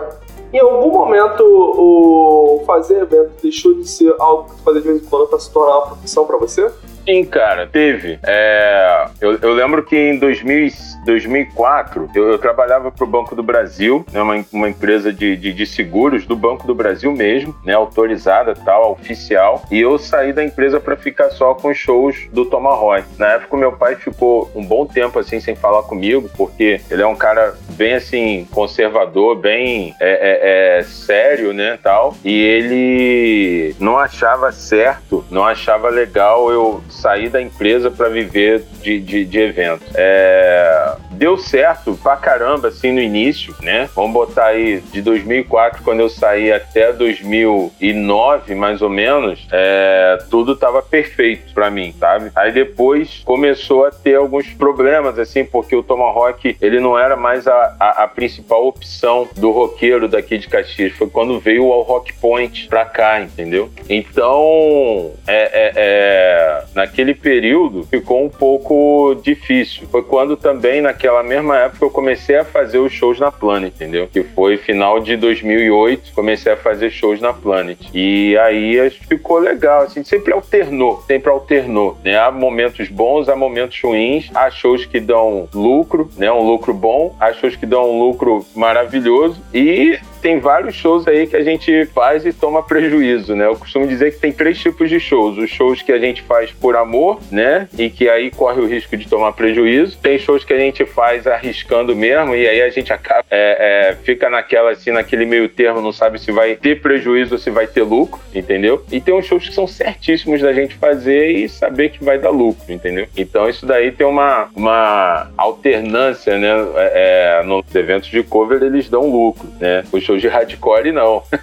em 0.54 0.60
algum 0.60 0.90
momento, 0.90 1.44
o 1.44 2.64
fazer 2.66 3.02
evento 3.02 3.32
deixou 3.42 3.74
de 3.74 3.86
ser 3.90 4.14
algo 4.18 4.50
que 4.50 4.56
tu 4.56 4.64
fazia 4.64 4.82
de 4.82 4.88
vez 4.88 5.04
em 5.04 5.06
quando 5.06 5.28
para 5.28 5.40
se 5.40 5.52
tornar 5.52 5.80
uma 5.80 5.88
profissão 5.88 6.26
para 6.26 6.38
você? 6.38 6.72
Sim, 7.06 7.24
cara, 7.24 7.68
teve. 7.68 8.18
É, 8.26 9.06
eu, 9.22 9.38
eu, 9.38 9.54
lembro 9.54 9.84
que 9.84 9.96
em 9.96 10.18
2000, 10.18 10.70
2004 11.06 12.10
eu, 12.16 12.30
eu 12.30 12.38
trabalhava 12.40 12.92
para 12.92 13.04
o 13.04 13.08
Banco 13.08 13.36
do 13.36 13.44
Brasil, 13.44 14.04
né, 14.12 14.20
uma, 14.22 14.44
uma 14.52 14.68
empresa 14.68 15.14
de, 15.14 15.38
de, 15.38 15.54
de, 15.54 15.66
seguros 15.68 16.26
do 16.26 16.36
Banco 16.36 16.66
do 16.66 16.74
Brasil 16.74 17.12
mesmo, 17.12 17.56
né, 17.64 17.74
autorizada, 17.74 18.56
tal, 18.56 18.92
oficial. 18.92 19.64
E 19.70 19.80
eu 19.80 20.00
saí 20.00 20.34
da 20.34 20.44
empresa 20.44 20.80
para 20.80 20.96
ficar 20.96 21.30
só 21.30 21.54
com 21.54 21.70
os 21.70 21.78
shows 21.78 22.28
do 22.34 22.46
Tomahawk. 22.46 23.04
Na 23.20 23.34
época, 23.34 23.56
meu 23.56 23.74
pai 23.74 23.96
ficou 23.96 24.52
um 24.56 24.66
bom 24.66 24.86
tempo 24.88 25.20
assim 25.20 25.40
sem 25.40 25.56
falar 25.56 25.84
comigo, 25.84 26.28
porque 26.36 26.82
ele 26.90 27.04
é 27.04 27.08
um 27.08 27.16
cara 27.16 27.56
bem 27.72 27.94
assim 27.94 28.48
conservador, 28.52 29.36
bem 29.36 29.94
é, 30.00 30.10
é, 30.10 30.80
é, 30.80 30.84
sério, 30.84 31.54
né, 31.54 31.78
tal. 31.84 32.16
E 32.24 32.34
ele 32.34 33.76
não 33.80 33.98
achava 33.98 34.52
certo, 34.52 35.24
não 35.30 35.46
achava 35.46 35.90
legal 35.90 36.50
eu 36.52 36.82
sair 36.96 37.30
da 37.30 37.42
empresa 37.42 37.92
para 37.92 38.10
viver 38.10 38.64
de, 38.82 39.00
de, 39.00 39.26
de 39.26 39.40
evento. 39.40 39.84
É, 39.94 40.96
deu 41.16 41.38
certo 41.38 41.98
pra 42.02 42.16
caramba, 42.16 42.68
assim, 42.68 42.92
no 42.92 43.00
início, 43.00 43.56
né? 43.62 43.90
Vamos 43.96 44.14
botar 44.14 44.48
aí 44.48 44.82
de 44.92 45.02
2004, 45.02 45.82
quando 45.84 46.02
eu 46.02 46.10
saí, 46.10 46.52
até 46.52 46.92
2009, 46.94 48.56
mais 48.56 48.82
ou 48.82 48.90
menos, 48.90 49.48
é, 49.52 50.18
tudo 50.30 50.56
tava 50.56 50.82
perfeito 50.82 51.54
pra 51.54 51.70
mim, 51.70 51.94
sabe? 52.00 52.32
Aí 52.36 52.52
depois 52.52 53.22
começou 53.26 53.86
a 53.86 53.92
ter 53.92 54.16
alguns 54.16 54.48
problemas, 54.50 55.18
assim, 55.18 55.44
porque 55.44 55.76
o 55.76 55.84
Tomahawk, 55.84 56.58
ele 56.62 56.80
não 56.80 56.98
era 56.98 57.16
mais 57.16 57.48
a, 57.48 57.76
a, 57.80 58.04
a 58.04 58.08
principal 58.08 58.68
opção 58.68 59.28
do 59.36 59.52
roqueiro 59.52 60.08
daqui 60.08 60.38
de 60.38 60.48
Caxias. 60.48 60.94
Foi 60.94 61.10
quando 61.10 61.40
veio 61.40 61.66
o 61.66 61.82
Rock 61.82 62.14
Point 62.14 62.68
pra 62.68 62.86
cá, 62.86 63.22
entendeu? 63.22 63.70
Então, 63.90 65.12
é, 65.28 65.44
é, 65.44 65.74
é, 65.76 66.64
naquele 66.74 67.14
período 67.14 67.84
ficou 67.84 68.24
um 68.24 68.30
pouco 68.30 69.16
difícil. 69.24 69.88
Foi 69.90 70.04
quando 70.04 70.36
também, 70.36 70.82
naquela 70.82 71.05
mesma 71.24 71.58
época, 71.60 71.86
eu 71.86 71.90
comecei 71.90 72.38
a 72.38 72.46
fazer 72.46 72.80
os 72.80 72.92
shows 72.92 73.20
na 73.20 73.32
Planet, 73.32 73.74
entendeu? 73.74 74.08
Que 74.08 74.24
foi 74.24 74.58
final 74.58 75.00
de 75.00 75.16
2008, 75.16 76.14
comecei 76.14 76.52
a 76.52 76.58
fazer 76.58 76.90
shows 76.90 77.20
na 77.20 77.34
Planet. 77.34 77.78
E 77.94 78.38
aí 78.38 78.90
ficou 78.90 79.40
legal, 79.40 79.84
assim, 79.84 80.04
sempre 80.04 80.34
alternou, 80.34 81.04
sempre 81.08 81.30
alternou, 81.30 81.98
né? 82.04 82.18
Há 82.18 82.32
momentos 82.32 82.90
bons, 82.90 83.30
há 83.30 83.36
momentos 83.36 83.80
ruins, 83.82 84.30
há 84.34 84.50
shows 84.50 84.86
que 84.86 85.00
dão 85.00 85.48
lucro, 85.54 86.10
né? 86.18 86.32
Um 86.32 86.44
lucro 86.44 86.74
bom, 86.74 87.16
há 87.20 87.34
shows 87.34 87.56
que 87.56 87.66
dão 87.66 87.90
um 87.92 88.00
lucro 88.00 88.46
maravilhoso 88.56 89.42
e 89.54 90.00
tem 90.22 90.40
vários 90.40 90.76
shows 90.76 91.08
aí 91.08 91.28
que 91.28 91.36
a 91.36 91.44
gente 91.44 91.86
faz 91.88 92.26
e 92.26 92.34
toma 92.34 92.64
prejuízo, 92.64 93.36
né? 93.36 93.46
Eu 93.46 93.56
costumo 93.56 93.88
dizer 93.88 94.14
que 94.14 94.20
tem 94.20 94.32
três 94.32 94.58
tipos 94.58 94.90
de 94.90 95.00
shows. 95.00 95.38
Os 95.38 95.50
shows 95.50 95.82
que 95.82 95.92
a 95.92 96.00
gente 96.00 96.22
faz 96.24 96.52
por 96.52 96.76
amor, 96.76 97.20
né? 97.32 97.68
E 97.78 97.90
que 97.90 98.10
aí 98.10 98.32
corre 98.32 98.62
o 98.62 98.68
risco 98.68 98.96
de 98.98 99.08
tomar 99.08 99.34
prejuízo. 99.34 99.98
Tem 100.02 100.18
shows 100.18 100.44
que 100.44 100.54
a 100.54 100.58
gente 100.58 100.86
faz 100.86 101.28
arriscando 101.28 101.96
mesmo 101.96 102.36
e 102.36 102.48
aí 102.48 102.62
a 102.62 102.70
gente 102.70 102.92
acaba, 102.92 103.24
é, 103.30 103.92
é, 103.92 103.96
fica 104.04 104.30
naquela 104.30 104.72
assim, 104.72 104.92
naquele 104.92 105.26
meio 105.26 105.48
termo, 105.50 105.82
não 105.82 105.92
sabe 105.92 106.20
se 106.20 106.32
vai 106.32 106.56
ter 106.56 106.82
prejuízo 106.82 107.36
ou 107.36 107.40
se 107.40 107.50
vai 107.50 107.68
ter 107.68 107.84
lucro, 107.84 108.20
entendeu? 108.34 108.84
E 108.92 109.00
tem 109.00 109.14
uns 109.14 109.26
shows 109.26 109.48
que 109.48 109.54
são 109.54 109.68
certíssimos 109.68 110.42
da 110.42 110.54
gente 110.54 110.76
fazer 110.76 111.32
e 111.32 111.50
saber 111.50 111.90
que 111.90 112.04
vai 112.04 112.18
dar 112.18 112.30
lucro, 112.30 112.72
entendeu? 112.72 113.08
Então 113.16 113.50
isso 113.50 113.66
daí 113.66 113.92
tem 113.92 114.06
uma, 114.06 114.50
uma 114.56 115.32
alternância, 115.38 116.38
né? 116.38 116.50
É, 116.76 117.42
é 117.42 117.44
nos 117.44 117.64
eventos 117.76 118.10
de 118.10 118.24
cover 118.24 118.62
eles 118.62 118.90
dão 118.90 119.10
lucro, 119.10 119.48
né? 119.60 119.84
Os 119.92 120.04
shows 120.04 120.15
shows 120.16 120.22
de 120.22 120.28
hardcore 120.28 120.92
não. 120.92 121.24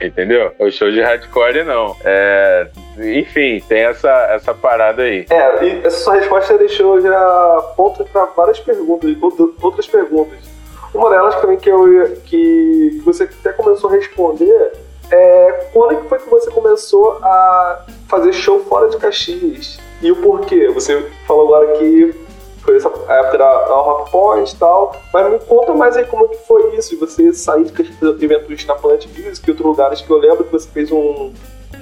Entendeu? 0.00 0.52
O 0.58 0.70
show 0.70 0.90
de 0.90 1.00
hardcore 1.00 1.64
não. 1.64 1.96
É, 2.04 2.68
enfim, 2.98 3.62
tem 3.68 3.84
essa, 3.84 4.10
essa 4.30 4.54
parada 4.54 5.02
aí. 5.02 5.26
É, 5.30 5.64
e 5.64 5.80
essa 5.84 5.98
sua 5.98 6.14
resposta 6.14 6.56
deixou 6.58 7.00
já 7.00 7.72
ponto 7.76 8.04
para 8.04 8.26
várias 8.26 8.60
perguntas, 8.60 9.16
outras 9.62 9.86
perguntas. 9.86 10.38
Uma 10.94 11.10
delas 11.10 11.34
também 11.40 11.58
que, 11.58 11.70
eu, 11.70 12.16
que 12.24 13.00
você 13.04 13.24
até 13.24 13.52
começou 13.52 13.90
a 13.90 13.94
responder 13.94 14.72
é 15.10 15.68
quando 15.72 15.94
é 15.94 15.96
que 15.96 16.08
foi 16.08 16.18
que 16.18 16.28
você 16.28 16.50
começou 16.50 17.18
a 17.22 17.86
fazer 18.08 18.32
show 18.32 18.60
fora 18.64 18.88
de 18.88 18.96
Caxias? 18.96 19.78
E 20.00 20.12
o 20.12 20.16
porquê? 20.16 20.68
Você 20.68 21.10
falou 21.26 21.54
agora 21.54 21.78
que 21.78 22.14
foi 22.68 22.76
essa 22.76 22.88
época 22.88 23.38
da, 23.38 23.64
da 23.64 23.74
Rock 23.74 24.10
Point 24.10 24.54
e 24.54 24.58
tal. 24.58 24.94
Mas 25.12 25.32
me 25.32 25.38
conta 25.38 25.72
mais 25.74 25.96
aí 25.96 26.04
como 26.04 26.26
é 26.26 26.28
que 26.28 26.36
foi 26.46 26.76
isso, 26.76 26.90
de 26.90 26.96
você 26.96 27.32
sair 27.32 27.64
de 27.64 28.24
eventos 28.24 28.66
na 28.66 28.74
Planet 28.74 29.06
Music 29.06 29.42
e 29.46 29.50
outros 29.50 29.66
lugares 29.66 30.00
que 30.02 30.10
eu 30.10 30.18
lembro 30.18 30.44
que 30.44 30.52
você 30.52 30.68
fez 30.68 30.92
um 30.92 31.32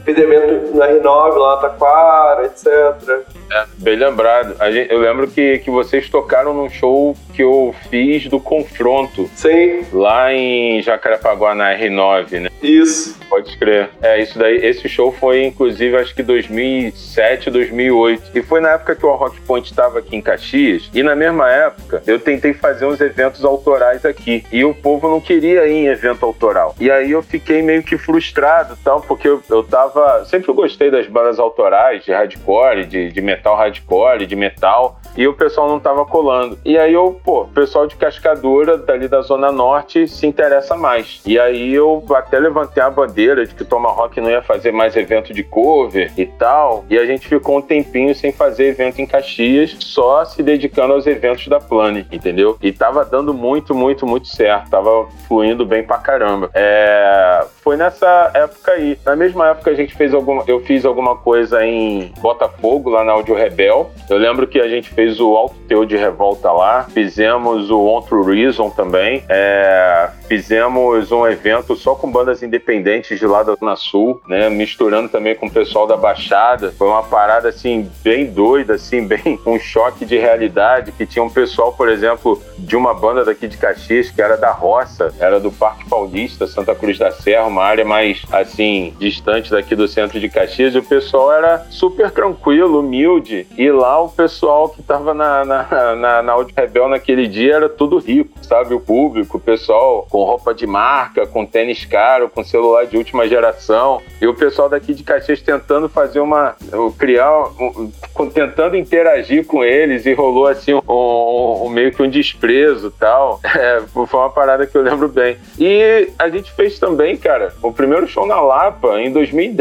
fez 0.07 0.17
evento 0.19 0.77
na 0.77 0.87
R9 0.87 1.37
lá 1.37 1.57
na 1.57 1.69
Taquara, 1.69 2.47
etc. 2.47 3.27
É, 3.51 3.65
bem 3.79 3.97
lembrado. 3.97 4.57
Gente, 4.73 4.93
eu 4.93 5.01
lembro 5.01 5.27
que, 5.27 5.59
que 5.59 5.71
vocês 5.71 6.09
tocaram 6.09 6.55
num 6.55 6.71
show 6.71 7.17
que 7.35 7.43
eu 7.43 7.75
fiz 7.91 8.27
do 8.29 8.41
Confronto. 8.41 9.29
Sim. 9.35 9.85
Lá 9.93 10.33
em 10.33 10.81
Jacarepaguá, 10.81 11.55
na 11.55 11.77
R9, 11.77 12.41
né? 12.41 12.49
Isso. 12.63 13.19
Pode 13.29 13.57
crer. 13.59 13.91
É, 14.01 14.21
isso 14.23 14.39
daí. 14.39 14.57
Esse 14.57 14.89
show 14.89 15.13
foi, 15.13 15.45
inclusive, 15.45 15.97
acho 15.97 16.15
que 16.15 16.23
2007, 16.23 17.51
2008. 17.51 18.31
E 18.35 18.43
foi 18.43 18.61
na 18.61 18.71
época 18.71 18.95
que 18.95 19.05
o 19.05 19.15
Rock 19.15 19.41
Point 19.43 19.69
estava 19.69 19.99
aqui 19.99 20.17
em 20.17 20.23
Caxias. 20.23 20.89
E 20.95 21.03
na 21.03 21.15
mesma 21.15 21.51
época, 21.51 22.03
eu 22.07 22.19
tentei 22.19 22.55
fazer 22.55 22.87
uns 22.87 23.01
eventos 23.01 23.45
autorais 23.45 24.05
aqui. 24.05 24.45
E 24.51 24.65
o 24.65 24.75
povo 24.75 25.09
não 25.09 25.21
queria 25.21 25.67
ir 25.67 25.73
em 25.73 25.87
evento 25.87 26.25
autoral. 26.25 26.75
E 26.81 26.91
aí 26.91 27.11
eu 27.11 27.23
fiquei 27.23 27.61
meio 27.63 27.83
que 27.83 27.99
frustrado, 27.99 28.79
tal, 28.83 29.01
porque 29.01 29.29
eu, 29.29 29.43
eu 29.51 29.63
tava. 29.63 29.96
Sempre 30.25 30.51
eu 30.51 30.55
gostei 30.55 30.91
das 30.91 31.07
bandas 31.07 31.39
autorais, 31.39 32.05
de 32.05 32.13
hardcore, 32.13 32.85
de, 32.85 33.11
de 33.11 33.21
metal 33.21 33.57
hardcore, 33.57 34.27
de 34.27 34.37
metal. 34.37 35.01
E 35.17 35.27
o 35.27 35.35
pessoal 35.35 35.69
não 35.69 35.81
tava 35.81 36.05
colando. 36.05 36.59
E 36.65 36.77
aí 36.77 36.93
eu, 36.93 37.19
pô, 37.25 37.43
o 37.43 37.49
pessoal 37.49 37.87
de 37.87 37.97
Cascadura, 37.97 38.77
dali 38.77 39.09
da 39.09 39.23
Zona 39.23 39.51
Norte, 39.51 40.07
se 40.07 40.27
interessa 40.27 40.77
mais. 40.77 41.23
E 41.25 41.39
aí 41.39 41.73
eu 41.73 42.05
até 42.15 42.39
levantei 42.39 42.83
a 42.83 42.91
bandeira 42.91 43.47
de 43.47 43.55
que 43.55 43.63
o 43.63 43.67
Tomahawk 43.67 44.21
não 44.21 44.31
ia 44.31 44.43
fazer 44.43 44.73
mais 44.73 44.97
evento 44.97 45.33
de 45.33 45.43
cover 45.43 46.13
e 46.17 46.27
tal. 46.27 46.85
E 46.91 46.99
a 46.99 47.07
gente 47.07 47.27
ficou 47.27 47.59
um 47.59 47.63
tempinho 47.63 48.15
sem 48.15 48.33
fazer 48.33 48.67
evento 48.69 49.01
em 49.01 49.07
Caxias, 49.07 49.77
só 49.81 50.25
se 50.25 50.43
dedicando 50.43 50.93
aos 50.93 51.07
eventos 51.07 51.49
da 51.49 51.59
Plane, 51.59 52.07
entendeu? 52.13 52.59
E 52.63 52.73
tava 52.73 53.05
dando 53.05 53.33
muito, 53.33 53.75
muito, 53.75 54.07
muito 54.07 54.29
certo. 54.29 54.71
Tava 54.71 55.07
fluindo 55.27 55.65
bem 55.65 55.83
pra 55.83 55.99
caramba. 55.99 56.51
É... 56.55 57.45
Foi 57.63 57.77
nessa 57.77 58.31
época 58.35 58.73
aí. 58.73 58.99
Na 59.05 59.17
mesma 59.17 59.49
época 59.49 59.71
a 59.71 59.75
gente 59.75 59.86
fez 59.95 60.14
alguma. 60.14 60.45
Eu 60.47 60.61
fiz 60.61 60.84
alguma 60.84 61.16
coisa 61.16 61.64
em 61.64 62.12
Botafogo, 62.20 62.91
lá 62.91 63.05
na 63.05 63.12
Audio 63.12 63.34
Rebel. 63.34 63.91
Eu 64.09 64.18
lembro 64.18 64.47
que 64.47 64.61
a 64.61 64.68
gente 64.68 64.91
fez 64.91 65.20
o 65.20 65.37
Alto 65.37 65.57
Teu 65.68 65.84
de 65.84 65.97
Revolta 65.97 66.51
lá. 66.51 66.84
Fizemos 66.84 67.70
o 67.70 67.87
On 67.87 68.01
True 68.03 68.34
Reason 68.34 68.70
também. 68.70 69.22
É... 69.28 70.11
Fizemos 70.28 71.12
um 71.12 71.26
evento 71.26 71.76
só 71.76 71.95
com 71.95 72.11
bandas 72.11 72.43
independentes 72.43 73.18
de 73.18 73.26
lá 73.26 73.43
da 73.43 73.55
Zona 73.55 73.76
Sul, 73.76 74.20
né? 74.26 74.49
Misturando 74.49 75.09
também 75.09 75.34
com 75.34 75.47
o 75.47 75.51
pessoal 75.51 75.87
da 75.87 75.97
Baixada. 75.97 76.72
Foi 76.72 76.89
uma 76.89 77.03
parada, 77.03 77.49
assim, 77.49 77.91
bem 78.03 78.26
doida, 78.26 78.74
assim, 78.74 79.05
bem 79.07 79.39
um 79.47 79.59
choque 79.59 80.05
de 80.05 80.18
realidade, 80.18 80.93
que 80.93 81.07
tinha 81.07 81.22
um 81.22 81.30
pessoal, 81.30 81.72
por 81.72 81.89
exemplo, 81.89 82.43
de 82.59 82.76
uma 82.76 82.95
banda 82.95 83.24
daqui 83.24 83.47
de 83.47 83.57
Caxias, 83.57 84.11
que 84.11 84.20
era 84.20 84.37
da 84.37 84.51
roça, 84.51 85.14
era 85.18 85.39
do 85.39 85.51
Parque 85.51 85.89
Paulista, 85.89 86.47
Santa 86.47 86.74
Cruz 86.74 86.99
da 86.99 87.11
Serra, 87.11 87.47
uma 87.47 87.62
área 87.62 87.84
mais, 87.84 88.22
assim, 88.32 88.95
distante 88.99 89.51
daqui 89.51 89.66
do 89.75 89.89
centro 89.89 90.21
de 90.21 90.29
Caxias, 90.29 90.75
e 90.75 90.79
o 90.79 90.83
pessoal 90.83 91.33
era 91.33 91.67
super 91.71 92.11
tranquilo, 92.11 92.81
humilde, 92.81 93.47
e 93.57 93.71
lá 93.71 94.01
o 94.01 94.09
pessoal 94.09 94.69
que 94.69 94.83
tava 94.83 95.12
na, 95.12 95.45
na, 95.45 95.97
na, 95.97 96.23
na 96.23 96.33
Audio 96.33 96.55
Rebel 96.57 96.89
naquele 96.89 97.27
dia 97.27 97.55
era 97.55 97.69
tudo 97.69 97.99
rico, 97.99 98.31
sabe? 98.43 98.75
O 98.75 98.81
público, 98.81 99.39
o 99.39 99.41
pessoal 99.41 100.07
com 100.11 100.25
roupa 100.25 100.55
de 100.55 100.67
marca, 100.67 101.27
com 101.27 101.45
tênis 101.45 101.85
caro, 101.85 102.29
com 102.29 102.45
celular 102.45 102.87
de 102.87 102.97
última 102.97 103.27
geração, 103.27 104.01
e 104.21 104.27
o 104.27 104.35
pessoal 104.35 104.69
daqui 104.69 104.95
de 104.95 105.03
Caxias 105.03 105.41
tentando 105.41 105.89
fazer 105.89 106.21
uma. 106.21 106.55
criar. 106.99 107.51
Um, 107.59 107.91
tentando 108.33 108.77
interagir 108.77 109.47
com 109.47 109.64
eles, 109.64 110.07
e 110.07 110.12
rolou 110.12 110.47
assim 110.47 110.75
um, 110.75 111.67
um 111.67 111.69
meio 111.69 111.93
que 111.93 112.03
um 112.03 112.09
desprezo 112.09 112.91
tal. 112.91 113.41
É, 113.57 113.81
foi 113.91 114.21
uma 114.21 114.29
parada 114.29 114.67
que 114.67 114.77
eu 114.77 114.83
lembro 114.83 115.09
bem. 115.09 115.39
E 115.59 116.11
a 116.19 116.29
gente 116.29 116.53
fez 116.53 116.79
também, 116.79 117.17
cara, 117.17 117.55
o 117.62 117.73
primeiro 117.73 118.07
show 118.07 118.27
na 118.27 118.39
Lapa 118.39 119.01
em 119.01 119.11
2010, 119.11 119.56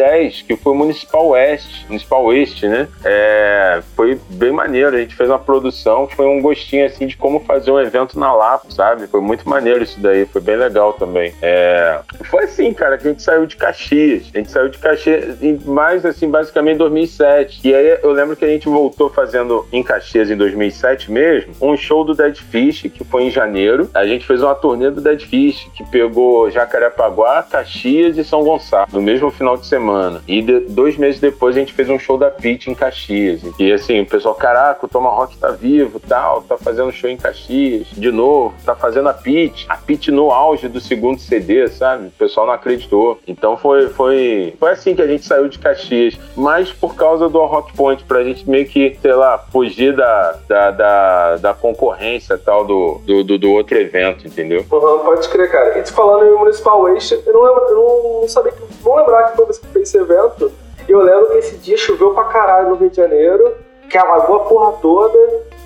que 0.45 0.55
foi 0.55 0.73
o 0.73 0.75
Municipal 0.75 1.27
Oeste, 1.27 1.85
Municipal 1.87 2.23
Oeste, 2.25 2.67
né? 2.67 2.87
É, 3.03 3.81
foi 3.95 4.19
bem 4.29 4.51
maneiro. 4.51 4.95
A 4.95 4.99
gente 4.99 5.15
fez 5.15 5.29
uma 5.29 5.39
produção, 5.39 6.07
foi 6.07 6.25
um 6.25 6.41
gostinho 6.41 6.85
assim 6.85 7.07
de 7.07 7.17
como 7.17 7.39
fazer 7.39 7.71
um 7.71 7.79
evento 7.79 8.19
na 8.19 8.33
Lapa, 8.33 8.69
sabe? 8.69 9.07
Foi 9.07 9.21
muito 9.21 9.47
maneiro 9.47 9.83
isso 9.83 9.99
daí, 9.99 10.25
foi 10.25 10.41
bem 10.41 10.55
legal 10.55 10.93
também. 10.93 11.33
É, 11.41 11.99
foi 12.25 12.45
assim, 12.45 12.73
cara, 12.73 12.97
que 12.97 13.07
a 13.07 13.11
gente 13.11 13.23
saiu 13.23 13.45
de 13.45 13.55
Caxias. 13.55 14.29
A 14.33 14.37
gente 14.37 14.51
saiu 14.51 14.69
de 14.69 14.77
Caxias, 14.77 15.37
mais 15.65 16.05
assim, 16.05 16.29
basicamente 16.29 16.75
em 16.75 16.79
2007. 16.79 17.61
E 17.63 17.73
aí 17.73 17.99
eu 18.01 18.11
lembro 18.11 18.35
que 18.35 18.45
a 18.45 18.49
gente 18.49 18.67
voltou 18.67 19.09
fazendo 19.09 19.65
em 19.71 19.83
Caxias 19.83 20.29
em 20.29 20.35
2007 20.35 21.11
mesmo, 21.11 21.53
um 21.61 21.75
show 21.77 22.03
do 22.03 22.13
Dead 22.13 22.35
Fish, 22.37 22.83
que 22.83 23.03
foi 23.03 23.23
em 23.23 23.31
janeiro. 23.31 23.89
A 23.93 24.05
gente 24.05 24.25
fez 24.25 24.41
uma 24.41 24.55
turnê 24.55 24.89
do 24.89 25.01
Dead 25.01 25.21
Fish, 25.21 25.67
que 25.75 25.83
pegou 25.85 26.49
Jacarepaguá, 26.49 27.43
Caxias 27.43 28.17
e 28.17 28.23
São 28.23 28.43
Gonçalo, 28.43 28.87
no 28.91 29.01
mesmo 29.01 29.29
final 29.31 29.57
de 29.57 29.65
semana. 29.65 29.84
E 30.27 30.41
de, 30.41 30.61
dois 30.61 30.97
meses 30.97 31.19
depois 31.19 31.55
a 31.55 31.59
gente 31.59 31.73
fez 31.73 31.89
um 31.89 31.99
show 31.99 32.17
da 32.17 32.29
Pit 32.29 32.69
em 32.69 32.75
Caxias. 32.75 33.41
E 33.59 33.71
assim, 33.71 34.01
o 34.01 34.05
pessoal, 34.05 34.35
caraca, 34.35 34.85
o 34.85 34.89
Tomahawk 34.89 35.37
tá 35.37 35.51
vivo, 35.51 35.99
tal, 35.99 36.41
tá 36.41 36.57
fazendo 36.57 36.91
show 36.91 37.09
em 37.09 37.17
Caxias, 37.17 37.87
de 37.91 38.11
novo, 38.11 38.53
tá 38.65 38.75
fazendo 38.75 39.09
a 39.09 39.13
Pit. 39.13 39.65
A 39.69 39.77
Pit 39.77 40.11
no 40.11 40.31
auge 40.31 40.67
do 40.67 40.79
segundo 40.79 41.19
CD, 41.19 41.67
sabe? 41.67 42.07
O 42.07 42.11
pessoal 42.11 42.45
não 42.45 42.53
acreditou. 42.53 43.19
Então 43.27 43.57
foi, 43.57 43.89
foi, 43.89 44.53
foi 44.59 44.71
assim 44.71 44.95
que 44.95 45.01
a 45.01 45.07
gente 45.07 45.25
saiu 45.25 45.47
de 45.47 45.59
Caxias. 45.59 46.17
Mas 46.35 46.71
por 46.71 46.95
causa 46.95 47.29
do 47.29 47.43
Rock 47.45 47.73
Point, 47.75 48.03
pra 48.03 48.23
gente 48.23 48.49
meio 48.49 48.65
que, 48.65 48.97
sei 49.01 49.13
lá, 49.13 49.37
fugir 49.37 49.95
da, 49.95 50.35
da, 50.47 50.71
da, 50.71 51.35
da 51.37 51.53
concorrência 51.53 52.37
tal 52.37 52.65
do, 52.65 53.01
do, 53.05 53.23
do, 53.23 53.37
do, 53.37 53.51
outro 53.51 53.77
evento, 53.77 54.27
entendeu? 54.27 54.65
Uhum, 54.71 54.99
pode 54.99 55.27
crer, 55.29 55.51
cara. 55.51 55.79
E 55.79 55.83
te 55.83 55.91
falando 55.91 56.25
em 56.25 56.37
Municipal 56.37 56.81
Waste, 56.83 57.21
eu 57.25 57.33
não, 57.33 57.43
lembro, 57.43 57.63
eu 57.69 58.19
não 58.21 58.27
sabia, 58.27 58.53
não 58.83 58.95
lembrar 58.95 59.23
que 59.23 59.35
foi 59.35 59.45
você 59.45 59.61
fez 59.75 59.89
esse 59.89 59.97
evento. 59.97 60.51
E 60.87 60.91
eu 60.91 61.01
lembro 61.01 61.31
que 61.31 61.37
esse 61.39 61.57
dia 61.57 61.77
choveu 61.77 62.13
pra 62.13 62.25
caralho 62.25 62.69
no 62.69 62.75
Rio 62.75 62.89
de 62.89 62.95
Janeiro 62.95 63.55
que 63.89 63.97
alagou 63.97 64.37
a 64.37 64.39
porra 64.45 64.71
toda 64.81 65.17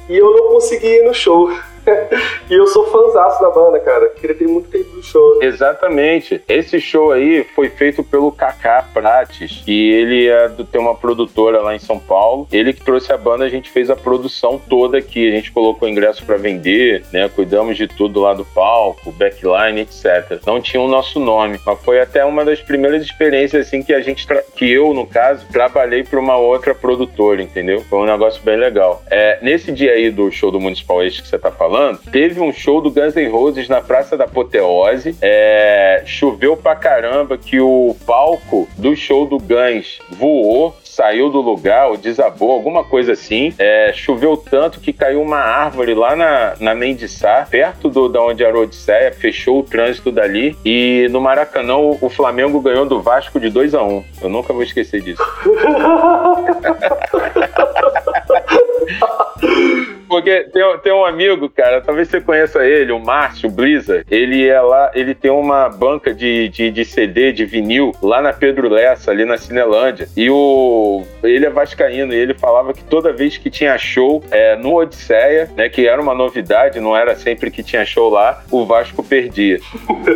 e 0.10 0.18
eu 0.18 0.32
não 0.32 0.50
consegui 0.50 0.88
ir 0.88 1.04
no 1.04 1.14
show. 1.14 1.50
E 2.50 2.54
eu 2.54 2.68
sou 2.68 2.88
fãzaço 2.88 3.42
da 3.42 3.50
banda, 3.50 3.80
cara. 3.80 4.10
Queria 4.10 4.36
ter 4.36 4.48
muito 4.48 4.70
tempo 4.70 4.90
do 4.92 5.04
show. 5.04 5.42
Exatamente. 5.42 6.42
Esse 6.48 6.80
show 6.80 7.12
aí 7.12 7.44
foi 7.56 7.70
feito 7.70 8.04
pelo 8.04 8.32
Kaká 8.32 8.86
Prates, 8.94 9.64
e 9.68 9.92
ele 9.92 10.28
é 10.28 10.48
do, 10.50 10.64
tem 10.64 10.80
uma 10.80 10.96
produtora 10.96 11.62
lá 11.62 11.76
em 11.76 11.80
São 11.80 12.00
Paulo. 12.00 12.48
Ele 12.52 12.74
que 12.74 12.84
trouxe 12.84 13.12
a 13.12 13.18
banda, 13.18 13.46
a 13.46 13.50
gente 13.50 13.70
fez 13.70 13.90
a 13.90 13.96
produção 13.96 14.60
toda 14.70 14.98
aqui. 14.98 15.28
A 15.28 15.32
gente 15.32 15.52
colocou 15.52 15.88
ingresso 15.88 16.26
para 16.26 16.38
vender, 16.38 17.04
né? 17.12 17.30
Cuidamos 17.30 17.78
de 17.78 17.88
tudo 17.88 18.22
lá 18.22 18.34
do 18.34 18.46
palco, 18.46 19.12
backline, 19.12 19.82
etc. 19.82 20.42
Não 20.46 20.62
tinha 20.62 20.82
o 20.82 20.88
nosso 20.88 21.20
nome, 21.20 21.60
mas 21.66 21.80
foi 21.82 22.00
até 22.00 22.24
uma 22.26 22.44
das 22.44 22.62
primeiras 22.62 23.02
experiências 23.04 23.68
assim 23.68 23.84
que 23.84 23.94
a 23.94 24.02
gente, 24.02 24.28
que 24.56 24.72
eu 24.72 24.94
no 24.94 25.06
caso, 25.06 25.46
trabalhei 25.52 26.04
para 26.04 26.20
uma 26.20 26.38
outra 26.38 26.74
produtora, 26.74 27.42
entendeu? 27.42 27.82
Foi 27.82 28.00
um 28.00 28.06
negócio 28.06 28.42
bem 28.44 28.58
legal. 28.58 29.04
É, 29.10 29.40
nesse 29.42 29.72
dia 29.72 29.94
aí 29.94 30.10
do 30.10 30.32
show 30.32 30.52
do 30.52 30.60
Municipal 30.60 31.04
Este 31.04 31.22
que 31.22 31.28
você 31.28 31.38
tá 31.38 31.52
falando, 31.52 31.69
falando, 31.70 32.00
teve 32.12 32.42
um 32.42 32.52
show 32.52 32.82
do 32.82 32.90
Guns 32.90 33.16
N' 33.16 33.30
Roses 33.30 33.70
na 33.70 33.80
Praça 33.80 34.18
da 34.18 34.26
Apoteose. 34.26 35.16
É, 35.22 36.02
choveu 36.04 36.58
pra 36.58 36.76
caramba 36.76 37.38
que 37.38 37.60
o 37.60 37.96
palco 38.08 38.68
do 38.76 38.96
show 38.96 39.28
do 39.28 39.38
Guns 39.38 40.00
voou 40.10 40.76
saiu 40.84 41.30
do 41.30 41.40
lugar 41.40 41.88
ou 41.88 41.96
desabou, 41.96 42.52
alguma 42.52 42.84
coisa 42.84 43.14
assim. 43.14 43.54
É, 43.60 43.94
choveu 43.94 44.36
tanto 44.36 44.80
que 44.80 44.92
caiu 44.92 45.22
uma 45.22 45.38
árvore 45.38 45.94
lá 45.94 46.16
na, 46.16 46.56
na 46.60 46.74
Mendiçá, 46.74 47.48
perto 47.50 47.88
do, 47.88 48.10
da 48.10 48.22
onde 48.22 48.44
era 48.44 48.58
a 48.58 48.62
Odisseia, 48.62 49.14
fechou 49.14 49.60
o 49.60 49.64
trânsito 49.64 50.12
dali. 50.12 50.58
E 50.66 51.08
no 51.12 51.22
Maracanã 51.22 51.78
o 51.78 52.10
Flamengo 52.10 52.60
ganhou 52.60 52.86
do 52.86 53.00
Vasco 53.00 53.40
de 53.40 53.50
2 53.50 53.76
a 53.76 53.84
1 53.84 53.88
um. 53.88 54.04
Eu 54.24 54.30
nunca 54.30 54.52
vou 54.52 54.64
esquecer 54.64 55.02
disso. 55.02 55.24
Porque 60.20 60.50
tem, 60.52 60.64
tem 60.84 60.94
um 60.94 61.06
amigo, 61.06 61.50
cara, 61.50 61.80
talvez 61.80 62.10
você 62.10 62.20
conheça 62.20 62.66
ele, 62.66 62.92
o 62.92 63.00
Márcio 63.00 63.50
Bliza. 63.50 64.04
Ele 64.12 64.46
é 64.46 64.60
lá, 64.60 64.92
ele 64.94 65.16
tem 65.16 65.32
uma 65.32 65.70
banca 65.70 66.14
de, 66.14 66.50
de, 66.50 66.70
de 66.70 66.84
CD, 66.84 67.32
de 67.32 67.46
vinil, 67.46 67.94
lá 68.02 68.22
na 68.22 68.34
Pedro 68.34 68.68
Lessa, 68.68 69.12
ali 69.12 69.24
na 69.24 69.38
Cinelândia. 69.38 70.10
E 70.18 70.30
o 70.30 71.04
ele 71.24 71.46
é 71.46 71.50
vascaíno 71.50 72.14
e 72.14 72.18
ele 72.18 72.34
falava 72.34 72.74
que 72.74 72.84
toda 72.84 73.14
vez 73.14 73.38
que 73.38 73.50
tinha 73.50 73.78
show 73.78 74.22
é, 74.30 74.58
no 74.58 74.76
Odisseia, 74.76 75.50
né, 75.56 75.70
que 75.70 75.88
era 75.88 76.02
uma 76.02 76.14
novidade, 76.14 76.82
não 76.82 76.96
era 76.96 77.16
sempre 77.16 77.50
que 77.50 77.64
tinha 77.64 77.86
show 77.86 78.10
lá, 78.10 78.44
o 78.52 78.66
Vasco 78.66 79.02
perdia. 79.02 79.60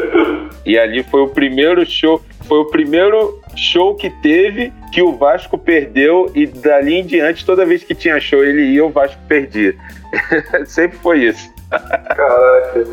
e 0.65 0.77
ali 0.77 1.01
foi 1.03 1.21
o 1.21 1.29
primeiro 1.29 1.85
show, 1.85 2.21
foi 2.47 2.59
o 2.59 2.65
primeiro 2.65 3.39
show 3.55 3.95
que 3.95 4.09
teve 4.21 4.71
que 4.91 5.01
o 5.01 5.15
Vasco 5.15 5.57
perdeu 5.57 6.29
e 6.35 6.45
dali 6.45 6.95
em 6.95 7.05
diante, 7.05 7.45
toda 7.45 7.65
vez 7.65 7.83
que 7.83 7.95
tinha 7.95 8.19
show 8.19 8.43
ele 8.43 8.63
ia, 8.63 8.85
o 8.85 8.89
Vasco 8.89 9.19
perdia. 9.27 9.75
Sempre 10.65 10.97
foi 10.99 11.25
isso. 11.25 11.49
Caraca. 11.69 12.85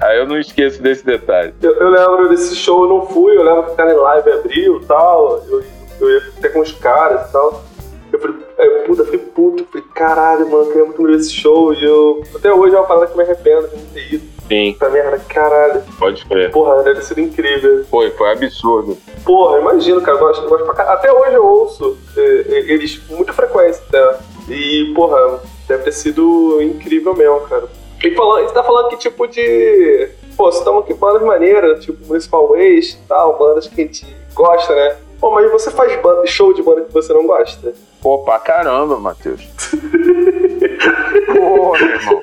Aí 0.00 0.18
eu 0.18 0.26
não 0.26 0.38
esqueço 0.38 0.82
desse 0.82 1.04
detalhe. 1.04 1.54
Eu, 1.62 1.72
eu, 1.74 1.88
lembro 1.88 2.28
desse 2.28 2.54
show, 2.54 2.84
eu 2.84 2.88
não 2.88 3.06
fui, 3.06 3.36
eu 3.36 3.42
lembro 3.42 3.64
que 3.64 3.70
o 3.70 3.74
cara 3.74 3.92
em 3.92 3.96
live 3.96 4.32
abriu 4.32 4.80
e 4.80 4.84
tal, 4.84 5.42
eu, 5.48 5.62
eu 6.00 6.10
ia 6.10 6.22
até 6.36 6.48
com 6.50 6.60
os 6.60 6.72
caras 6.72 7.28
e 7.28 7.32
tal. 7.32 7.64
Eu 8.12 8.20
falei, 8.20 8.36
eu, 8.58 8.84
puta, 8.84 9.04
fiquei 9.04 9.18
puto, 9.18 9.66
falei, 9.66 9.86
caralho, 9.94 10.50
mano, 10.50 10.64
eu 10.64 10.66
queria 10.66 10.84
muito 10.84 11.02
ver 11.02 11.16
esse 11.16 11.32
show 11.32 11.72
e 11.72 11.84
eu. 11.84 12.22
Até 12.34 12.52
hoje 12.52 12.74
é 12.74 12.78
uma 12.78 12.86
parada 12.86 13.06
que 13.06 13.16
me 13.16 13.22
arrependo 13.22 13.68
de 13.68 13.76
não 13.76 13.86
ter 13.86 14.14
ido. 14.14 14.35
Sim. 14.48 14.72
Puta 14.72 14.90
merda, 14.90 15.18
caralho. 15.28 15.82
Pode 15.98 16.24
crer. 16.24 16.50
Porra, 16.50 16.82
deve 16.82 17.02
ser 17.02 17.18
incrível. 17.18 17.84
Foi, 17.90 18.10
foi 18.10 18.32
absurdo. 18.32 18.96
Porra, 19.24 19.58
imagino, 19.58 20.00
cara. 20.00 20.16
Eu 20.16 20.20
gosto, 20.20 20.44
eu 20.44 20.48
gosto 20.48 20.64
pra 20.64 20.74
caralho. 20.74 20.98
Até 20.98 21.12
hoje 21.12 21.34
eu 21.34 21.46
ouço 21.46 21.98
é, 22.16 22.20
é, 22.20 22.58
eles 22.72 22.98
com 22.98 23.16
muita 23.16 23.32
frequência, 23.32 23.82
tá? 23.90 24.18
E, 24.48 24.92
porra, 24.94 25.40
deve 25.66 25.84
ter 25.84 25.92
sido 25.92 26.60
incrível 26.62 27.14
mesmo, 27.14 27.40
cara. 27.40 27.64
E 28.04 28.14
falando, 28.14 28.46
você 28.46 28.54
tá 28.54 28.62
falando 28.62 28.88
que 28.90 28.96
tipo 28.96 29.26
de. 29.26 30.08
Pô, 30.36 30.52
você 30.52 30.62
toma 30.62 30.80
aqui 30.80 30.94
bandas 30.94 31.22
maneiras, 31.22 31.84
tipo 31.84 32.06
Municipal 32.06 32.46
Waste 32.48 32.98
e 33.02 33.08
tal, 33.08 33.38
bandas 33.38 33.66
que 33.66 33.80
a 33.80 33.84
gente 33.84 34.06
gosta, 34.34 34.74
né? 34.74 34.96
Pô, 35.18 35.30
mas 35.30 35.50
você 35.50 35.70
faz 35.70 35.98
banda, 36.02 36.26
show 36.26 36.52
de 36.52 36.62
banda 36.62 36.82
que 36.82 36.92
você 36.92 37.12
não 37.12 37.26
gosta? 37.26 37.72
Pô, 38.02 38.18
pra 38.18 38.38
caramba, 38.38 38.98
Matheus. 38.98 39.40
Meu 41.20 41.74
irmão. 41.76 42.22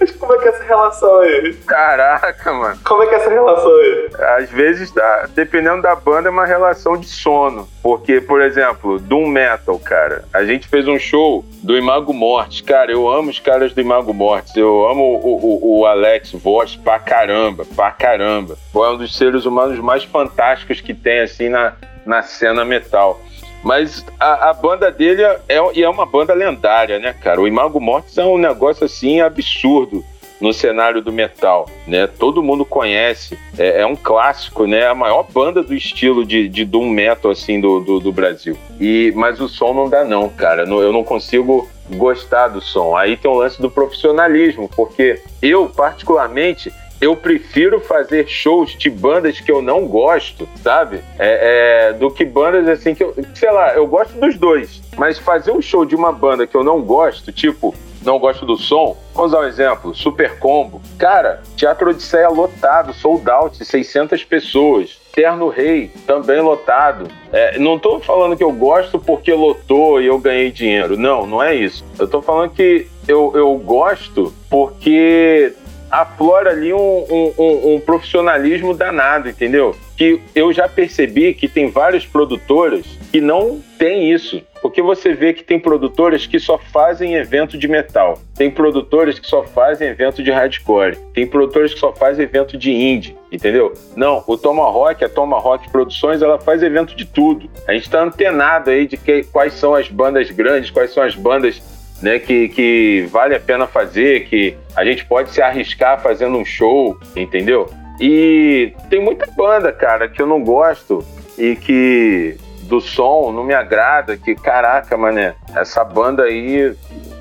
Mas 0.00 0.10
como 0.12 0.34
é 0.34 0.38
que 0.38 0.44
é 0.46 0.48
essa 0.48 0.64
relação 0.64 1.20
aí? 1.20 1.54
Caraca, 1.66 2.52
mano. 2.52 2.78
Como 2.84 3.02
é 3.02 3.06
que 3.06 3.14
é 3.14 3.18
essa 3.18 3.30
relação 3.30 3.70
aí? 3.76 4.10
Às 4.38 4.50
vezes, 4.50 4.92
dependendo 5.34 5.82
da 5.82 5.94
banda, 5.94 6.28
é 6.28 6.30
uma 6.30 6.46
relação 6.46 6.96
de 6.96 7.06
sono. 7.06 7.68
Porque, 7.82 8.20
por 8.20 8.40
exemplo, 8.40 8.98
Doom 8.98 9.28
Metal, 9.28 9.78
cara. 9.78 10.24
A 10.32 10.44
gente 10.44 10.68
fez 10.68 10.88
um 10.88 10.98
show 10.98 11.44
do 11.62 11.76
Imago 11.76 12.12
Mortis. 12.12 12.60
Cara, 12.60 12.90
eu 12.90 13.08
amo 13.08 13.30
os 13.30 13.38
caras 13.38 13.72
do 13.72 13.80
Imago 13.80 14.12
Mortis. 14.12 14.56
Eu 14.56 14.88
amo 14.88 15.02
o, 15.02 15.76
o, 15.76 15.80
o 15.80 15.86
Alex 15.86 16.32
Voss 16.32 16.76
pra 16.76 16.98
caramba, 16.98 17.64
pra 17.76 17.90
caramba. 17.90 18.56
Foi 18.72 18.88
um 18.90 18.96
dos 18.96 19.16
seres 19.16 19.44
humanos 19.44 19.78
mais 19.78 20.04
fantásticos 20.04 20.80
que 20.80 20.94
tem, 20.94 21.20
assim, 21.20 21.48
na, 21.48 21.74
na 22.06 22.22
cena 22.22 22.64
metal. 22.64 23.20
Mas 23.68 24.02
a, 24.18 24.48
a, 24.48 24.54
banda 24.54 24.90
dele 24.90 25.22
é, 25.22 25.38
é 25.46 25.88
uma 25.90 26.06
banda 26.06 26.32
lendária, 26.32 26.98
né, 26.98 27.12
cara? 27.12 27.38
O 27.38 27.46
Imago 27.46 27.78
Mortis 27.78 28.16
é 28.16 28.24
um 28.24 28.38
negócio 28.38 28.86
assim 28.86 29.20
absurdo 29.20 30.02
no 30.40 30.54
cenário 30.54 31.02
do 31.02 31.12
metal, 31.12 31.68
né? 31.86 32.06
Todo 32.06 32.42
mundo 32.42 32.64
conhece, 32.64 33.38
é, 33.58 33.82
é, 33.82 33.86
um 33.86 33.94
clássico, 33.94 34.66
né? 34.66 34.86
A 34.86 34.94
maior 34.94 35.22
banda 35.22 35.62
do 35.62 35.74
estilo 35.74 36.24
de, 36.24 36.48
de 36.48 36.64
doom 36.64 36.88
metal 36.88 37.30
assim 37.30 37.60
do, 37.60 37.80
do, 37.80 38.00
do 38.00 38.10
Brasil. 38.10 38.56
E 38.80 39.12
mas 39.14 39.38
o 39.38 39.50
som 39.50 39.74
não 39.74 39.86
dá 39.86 40.02
não, 40.02 40.30
cara. 40.30 40.62
Eu 40.62 40.90
não 40.90 41.04
consigo 41.04 41.68
gostar 41.90 42.48
do 42.48 42.62
som. 42.62 42.96
Aí 42.96 43.18
tem 43.18 43.30
o 43.30 43.34
lance 43.34 43.60
do 43.60 43.70
profissionalismo, 43.70 44.70
porque 44.74 45.20
eu 45.42 45.68
particularmente 45.68 46.72
eu 47.00 47.14
prefiro 47.16 47.80
fazer 47.80 48.28
shows 48.28 48.76
de 48.76 48.90
bandas 48.90 49.40
que 49.40 49.50
eu 49.50 49.62
não 49.62 49.86
gosto, 49.86 50.48
sabe? 50.62 51.00
É, 51.18 51.88
é, 51.88 51.92
do 51.92 52.10
que 52.10 52.24
bandas 52.24 52.66
assim 52.68 52.94
que 52.94 53.04
eu. 53.04 53.14
Sei 53.34 53.50
lá, 53.50 53.74
eu 53.74 53.86
gosto 53.86 54.18
dos 54.18 54.36
dois. 54.36 54.82
Mas 54.96 55.18
fazer 55.18 55.52
um 55.52 55.62
show 55.62 55.84
de 55.84 55.94
uma 55.94 56.12
banda 56.12 56.46
que 56.46 56.56
eu 56.56 56.64
não 56.64 56.82
gosto, 56.82 57.30
tipo, 57.32 57.74
não 58.02 58.18
gosto 58.18 58.46
do 58.46 58.56
som, 58.56 58.96
vamos 59.14 59.32
dar 59.32 59.40
um 59.40 59.44
exemplo: 59.44 59.94
Super 59.94 60.38
Combo. 60.38 60.80
Cara, 60.98 61.42
Teatro 61.56 61.90
Odisseia 61.90 62.28
lotado, 62.28 62.92
sold 62.92 63.28
out, 63.30 63.64
600 63.64 64.24
pessoas. 64.24 64.98
Terno 65.12 65.48
Rei, 65.48 65.90
também 66.06 66.40
lotado. 66.40 67.08
É, 67.32 67.58
não 67.58 67.78
tô 67.78 67.98
falando 67.98 68.36
que 68.36 68.44
eu 68.44 68.52
gosto 68.52 68.98
porque 68.98 69.32
lotou 69.32 70.00
e 70.00 70.06
eu 70.06 70.18
ganhei 70.18 70.50
dinheiro. 70.52 70.96
Não, 70.96 71.26
não 71.26 71.42
é 71.42 71.54
isso. 71.54 71.84
Eu 71.98 72.06
tô 72.06 72.22
falando 72.22 72.50
que 72.50 72.86
eu, 73.06 73.32
eu 73.34 73.52
gosto 73.56 74.32
porque 74.48 75.52
aflora 75.90 76.50
ali 76.50 76.72
um, 76.72 76.78
um, 76.78 77.32
um, 77.38 77.74
um 77.74 77.80
profissionalismo 77.80 78.74
danado, 78.74 79.28
entendeu? 79.28 79.74
Que 79.96 80.20
eu 80.34 80.52
já 80.52 80.68
percebi 80.68 81.34
que 81.34 81.48
tem 81.48 81.70
várias 81.70 82.06
produtoras 82.06 82.86
que 83.10 83.20
não 83.20 83.60
tem 83.78 84.12
isso. 84.12 84.42
Porque 84.60 84.82
você 84.82 85.14
vê 85.14 85.32
que 85.32 85.44
tem 85.44 85.58
produtoras 85.58 86.26
que 86.26 86.38
só 86.40 86.58
fazem 86.58 87.14
evento 87.14 87.56
de 87.56 87.68
metal, 87.68 88.18
tem 88.34 88.50
produtoras 88.50 89.18
que 89.18 89.26
só 89.26 89.44
fazem 89.44 89.88
evento 89.88 90.20
de 90.22 90.32
hardcore, 90.32 90.96
tem 91.14 91.26
produtoras 91.26 91.72
que 91.72 91.78
só 91.78 91.92
fazem 91.92 92.24
evento 92.24 92.56
de 92.58 92.72
indie, 92.72 93.16
entendeu? 93.30 93.72
Não, 93.96 94.24
o 94.26 94.36
Tomahawk, 94.36 95.04
a 95.04 95.08
Tomahawk 95.08 95.70
Produções, 95.70 96.22
ela 96.22 96.40
faz 96.40 96.62
evento 96.62 96.96
de 96.96 97.04
tudo. 97.04 97.48
A 97.68 97.72
gente 97.72 97.84
está 97.84 98.02
antenado 98.02 98.70
aí 98.70 98.86
de 98.86 98.96
que, 98.96 99.22
quais 99.24 99.52
são 99.54 99.74
as 99.76 99.88
bandas 99.88 100.28
grandes, 100.30 100.70
quais 100.70 100.92
são 100.92 101.04
as 101.04 101.14
bandas 101.14 101.62
né, 102.02 102.18
que, 102.18 102.48
que 102.48 103.08
vale 103.10 103.34
a 103.34 103.40
pena 103.40 103.66
fazer, 103.66 104.26
que 104.26 104.56
a 104.76 104.84
gente 104.84 105.04
pode 105.04 105.30
se 105.30 105.42
arriscar 105.42 106.00
fazendo 106.00 106.36
um 106.36 106.44
show, 106.44 106.98
entendeu? 107.16 107.68
E 108.00 108.72
tem 108.88 109.00
muita 109.00 109.26
banda, 109.36 109.72
cara, 109.72 110.08
que 110.08 110.22
eu 110.22 110.26
não 110.26 110.42
gosto 110.42 111.04
e 111.36 111.56
que 111.56 112.36
do 112.62 112.80
som 112.80 113.32
não 113.32 113.42
me 113.42 113.54
agrada, 113.54 114.16
que 114.16 114.34
caraca, 114.34 114.96
mané, 114.96 115.34
essa 115.56 115.82
banda 115.82 116.24
aí, 116.24 116.74